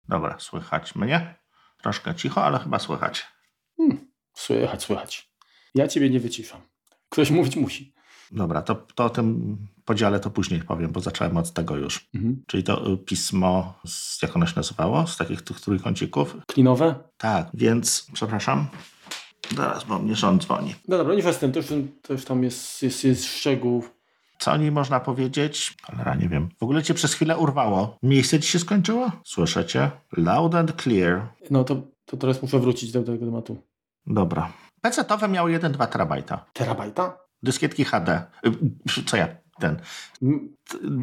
Dobra, 0.08 0.40
słychać 0.40 0.96
mnie? 0.96 1.36
Troszkę 1.82 2.16
cicho, 2.16 2.44
ale 2.44 2.60
chyba 2.60 2.80
słychać. 2.80 3.26
Hmm, 3.78 4.12
słychać, 4.34 4.84
słychać. 4.84 5.32
Ja 5.76 5.88
ciebie 5.88 6.10
nie 6.10 6.20
wyciszam. 6.20 6.62
Ktoś 7.10 7.32
mówić 7.32 7.56
musi. 7.56 7.94
Dobra, 8.32 8.62
to, 8.62 8.76
to 8.76 9.06
o 9.06 9.10
tym 9.10 9.58
podziale 9.86 10.20
to 10.20 10.30
później 10.30 10.62
powiem, 10.62 10.92
bo 10.92 11.00
zacząłem 11.00 11.38
od 11.38 11.54
tego 11.54 11.76
już. 11.76 12.10
Mhm. 12.16 12.44
Czyli 12.48 12.64
to 12.64 12.92
y, 12.94 12.98
pismo, 12.98 13.80
z, 13.86 14.22
jak 14.22 14.36
ono 14.36 14.46
się 14.46 14.54
nazywało? 14.56 15.08
Z 15.08 15.18
takich 15.18 15.42
tych 15.42 15.62
trójkącików? 15.62 16.38
Klinowe? 16.48 16.96
Tak, 17.18 17.50
więc 17.54 18.08
przepraszam. 18.14 18.68
Zaraz, 19.56 19.84
bo 19.84 20.00
mnie 20.00 20.16
rząd 20.16 20.44
dzwoni. 20.44 20.76
No 20.88 20.98
dobra, 20.98 21.16
nie 21.16 21.22
jestem, 21.22 21.52
to 21.52 21.60
już, 21.60 21.68
to 22.02 22.14
już 22.14 22.26
tam 22.26 22.44
jest, 22.44 22.84
jest, 22.84 23.04
jest 23.04 23.26
szczegółów. 23.26 23.99
Co 24.40 24.52
o 24.52 24.58
niej 24.58 24.72
można 24.72 25.00
powiedzieć? 25.00 25.78
Cholera, 25.84 26.16
nie 26.16 26.30
wiem. 26.30 26.50
W 26.60 26.64
ogóle 26.64 26.84
cię 26.84 26.94
przez 26.94 27.14
chwilę 27.14 27.38
urwało. 27.38 27.98
Miejsce 28.04 28.40
ci 28.40 28.52
się 28.52 28.60
skończyło? 28.60 29.12
Słyszycie? 29.26 29.92
Loud 30.18 30.56
and 30.56 30.82
clear. 30.82 31.28
No 31.52 31.64
to, 31.64 31.82
to 32.06 32.18
teraz 32.18 32.42
muszę 32.42 32.60
wrócić 32.60 32.92
do 32.92 33.04
tego 33.04 33.26
tematu. 33.26 33.58
Dobra. 34.06 34.52
PC-towe 34.82 35.30
miały 35.30 35.60
1,2 35.60 35.88
terabajta. 35.88 36.46
Terabajta? 36.54 37.18
Dyskietki 37.44 37.86
HD. 37.86 38.24
Y, 38.46 39.04
co 39.06 39.18
ja? 39.18 39.28
Ten. 39.60 39.80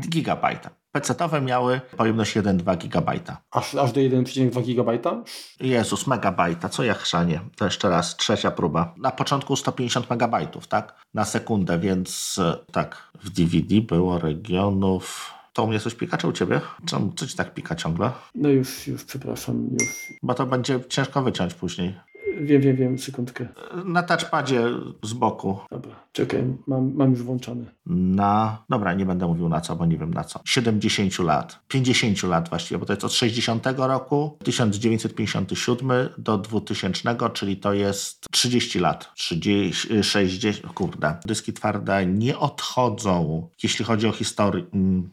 Gigabajta. 0.08 0.70
PC-towe 0.96 1.42
miały 1.42 1.80
pojemność 1.96 2.36
1,2 2.36 2.76
gigabajta. 2.78 3.42
Aż, 3.50 3.74
aż 3.74 3.92
do 3.92 4.00
1,2 4.00 4.62
gigabajta? 4.62 5.22
Jezus, 5.60 6.06
megabajta, 6.06 6.68
co 6.68 6.84
ja 6.84 6.94
chrzanie? 6.94 7.40
To 7.56 7.64
jeszcze 7.64 7.88
raz, 7.88 8.16
trzecia 8.16 8.50
próba. 8.50 8.94
Na 8.96 9.10
początku 9.10 9.56
150 9.56 10.10
megabajtów, 10.10 10.66
tak? 10.66 10.94
Na 11.14 11.24
sekundę, 11.24 11.78
więc 11.78 12.38
e, 12.38 12.56
tak, 12.72 13.10
w 13.22 13.30
DVD 13.30 13.80
było 13.80 14.18
regionów... 14.18 15.32
To 15.52 15.64
u 15.64 15.66
mnie 15.66 15.80
coś 15.80 15.94
pika, 15.94 16.16
czy 16.16 16.28
u 16.28 16.32
ciebie? 16.32 16.60
Co, 16.86 17.00
co 17.16 17.26
ci 17.26 17.36
tak 17.36 17.54
pika 17.54 17.74
ciągle? 17.74 18.10
No 18.34 18.48
już, 18.48 18.86
już, 18.86 19.04
przepraszam, 19.04 19.68
już. 19.80 20.18
Bo 20.22 20.34
to 20.34 20.46
będzie 20.46 20.80
ciężko 20.88 21.22
wyciąć 21.22 21.54
później. 21.54 21.94
Wiem, 22.40 22.62
wiem, 22.62 22.76
wiem, 22.76 22.98
sekundkę. 22.98 23.48
Na 23.84 24.02
touchpadzie 24.02 24.64
z 25.02 25.12
boku. 25.12 25.58
Dobra, 25.70 25.94
czekaj, 26.12 26.44
mam, 26.66 26.94
mam 26.94 27.10
już 27.10 27.22
włączony. 27.22 27.64
Na, 27.86 28.64
dobra, 28.68 28.94
nie 28.94 29.06
będę 29.06 29.26
mówił 29.26 29.48
na 29.48 29.60
co, 29.60 29.76
bo 29.76 29.86
nie 29.86 29.98
wiem 29.98 30.14
na 30.14 30.24
co. 30.24 30.40
70 30.44 31.18
lat, 31.18 31.58
50 31.68 32.22
lat 32.22 32.48
właściwie, 32.48 32.78
bo 32.78 32.86
to 32.86 32.92
jest 32.92 33.04
od 33.04 33.12
60 33.12 33.66
roku, 33.76 34.38
1957 34.44 35.90
do 36.18 36.38
2000, 36.38 37.30
czyli 37.32 37.56
to 37.56 37.72
jest 37.72 38.26
30 38.30 38.78
lat. 38.78 39.14
30, 39.14 40.02
60, 40.02 40.72
kurde. 40.74 41.16
Dyski 41.24 41.52
twarde 41.52 42.06
nie 42.06 42.38
odchodzą, 42.38 43.48
jeśli 43.62 43.84
chodzi 43.84 44.06
o 44.06 44.12
historię. 44.12 44.64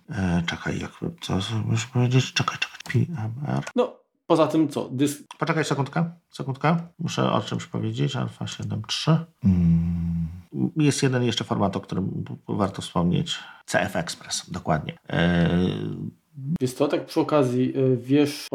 E, 0.10 0.44
czekaj, 0.46 0.80
jak 0.80 0.92
co 1.22 1.40
muszę 1.66 1.88
powiedzieć? 1.94 2.34
Czekaj, 2.34 2.58
czekaj. 2.58 3.06
PMR. 3.06 3.64
No, 3.76 4.03
poza 4.34 4.48
tym 4.48 4.70
co? 4.70 4.90
Dysk... 4.92 5.24
Poczekaj 5.40 5.66
sekundkę, 5.66 6.12
sekundkę. 6.30 6.78
Muszę 7.00 7.32
o 7.32 7.42
czymś 7.42 7.66
powiedzieć. 7.66 8.16
Alfa 8.16 8.46
7.3. 8.46 9.18
Hmm. 9.42 10.28
Jest 10.78 11.04
jeden 11.04 11.24
jeszcze 11.24 11.44
format, 11.44 11.76
o 11.76 11.80
którym 11.80 12.24
warto 12.48 12.82
wspomnieć. 12.82 13.40
CF 13.66 13.96
Express, 13.96 14.50
dokładnie. 14.50 14.98
E, 15.10 15.50
Wiesz 16.62 16.74
co, 16.74 16.88
tak 16.88 17.06
przy 17.06 17.20
okazji, 17.20 17.78
y, 17.78 17.98
wiesz, 17.98 18.48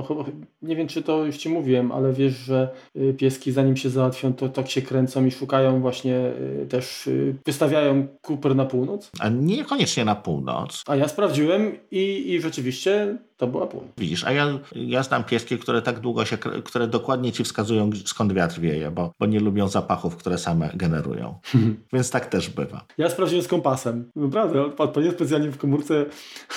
nie 0.63 0.77
wiem 0.77 0.89
czy 0.89 1.03
to 1.03 1.25
już 1.25 1.37
Ci 1.37 1.49
mówiłem, 1.49 1.93
ale 1.93 2.13
wiesz, 2.13 2.35
że 2.35 2.69
y, 2.97 3.15
pieski 3.15 3.53
zanim 3.53 3.77
się 3.77 3.91
załatwią, 3.91 4.33
to 4.33 4.49
tak 4.49 4.71
się 4.71 4.83
kręcą 4.83 5.27
i 5.27 5.31
szukają 5.31 5.81
właśnie 5.81 6.33
też, 6.69 7.09
wystawiają 7.47 8.07
Cooper 8.29 8.57
na 8.57 8.65
północ? 8.65 9.11
A 9.19 9.29
niekoniecznie 9.29 10.05
na 10.05 10.15
północ. 10.15 10.85
A 10.87 10.97
ja 10.97 11.09
sprawdziłem 11.09 11.73
i, 11.91 12.33
i 12.33 12.41
rzeczywiście 12.41 13.19
to 13.39 13.47
była 13.47 13.67
północ. 13.67 13.91
Widzisz, 13.99 14.25
a 14.25 14.33
ja, 14.33 14.59
ja 14.75 15.03
znam 15.03 15.25
pieski, 15.25 15.59
które 15.59 15.83
tak 15.83 16.01
długo 16.01 16.25
się, 16.25 16.39
które 16.39 16.89
dokładnie 16.89 17.33
Ci 17.33 17.45
wskazują 17.45 17.91
skąd 18.05 18.33
wiatr 18.33 18.61
wieje, 18.61 18.91
bo, 18.91 19.13
bo 19.19 19.27
nie 19.27 19.41
lubią 19.41 19.69
zapachów, 19.69 20.17
które 20.17 20.39
same 20.39 20.71
generują. 20.75 21.39
Więc 21.93 22.11
tak 22.11 22.27
też 22.27 22.51
bywa. 22.51 22.85
Ja 22.99 23.11
sprawdziłem 23.11 23.45
z 23.45 23.49
kompasem. 23.49 24.11
Naprawdę, 24.17 24.63
odpadł 24.63 25.11
specjalnie 25.11 25.51
w 25.51 25.59
komórce 25.59 26.07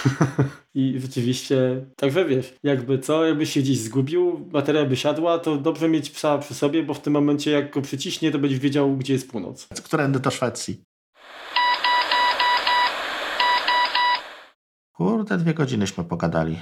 i 0.73 0.99
rzeczywiście, 0.99 1.85
także 1.95 2.25
wiesz, 2.25 2.53
jakby 2.63 2.99
co, 2.99 3.25
jakby 3.25 3.45
się 3.45 3.61
gdzieś 3.61 3.77
zgubił, 3.77 4.37
bateria 4.37 4.85
by 4.85 4.95
siadła, 4.95 5.39
to 5.39 5.57
dobrze 5.57 5.89
mieć 5.89 6.09
psa 6.09 6.37
przy 6.37 6.53
sobie, 6.53 6.83
bo 6.83 6.93
w 6.93 7.01
tym 7.01 7.13
momencie 7.13 7.51
jak 7.51 7.73
go 7.73 7.81
przyciśnie, 7.81 8.31
to 8.31 8.39
będziesz 8.39 8.59
wiedział, 8.59 8.97
gdzie 8.97 9.13
jest 9.13 9.31
północ. 9.31 9.67
Którędy 9.83 10.19
do 10.19 10.31
Szwecji. 10.31 10.90
Kurde, 15.01 15.37
dwie 15.37 15.53
godzinyśmy 15.53 16.03
pogadali. 16.03 16.59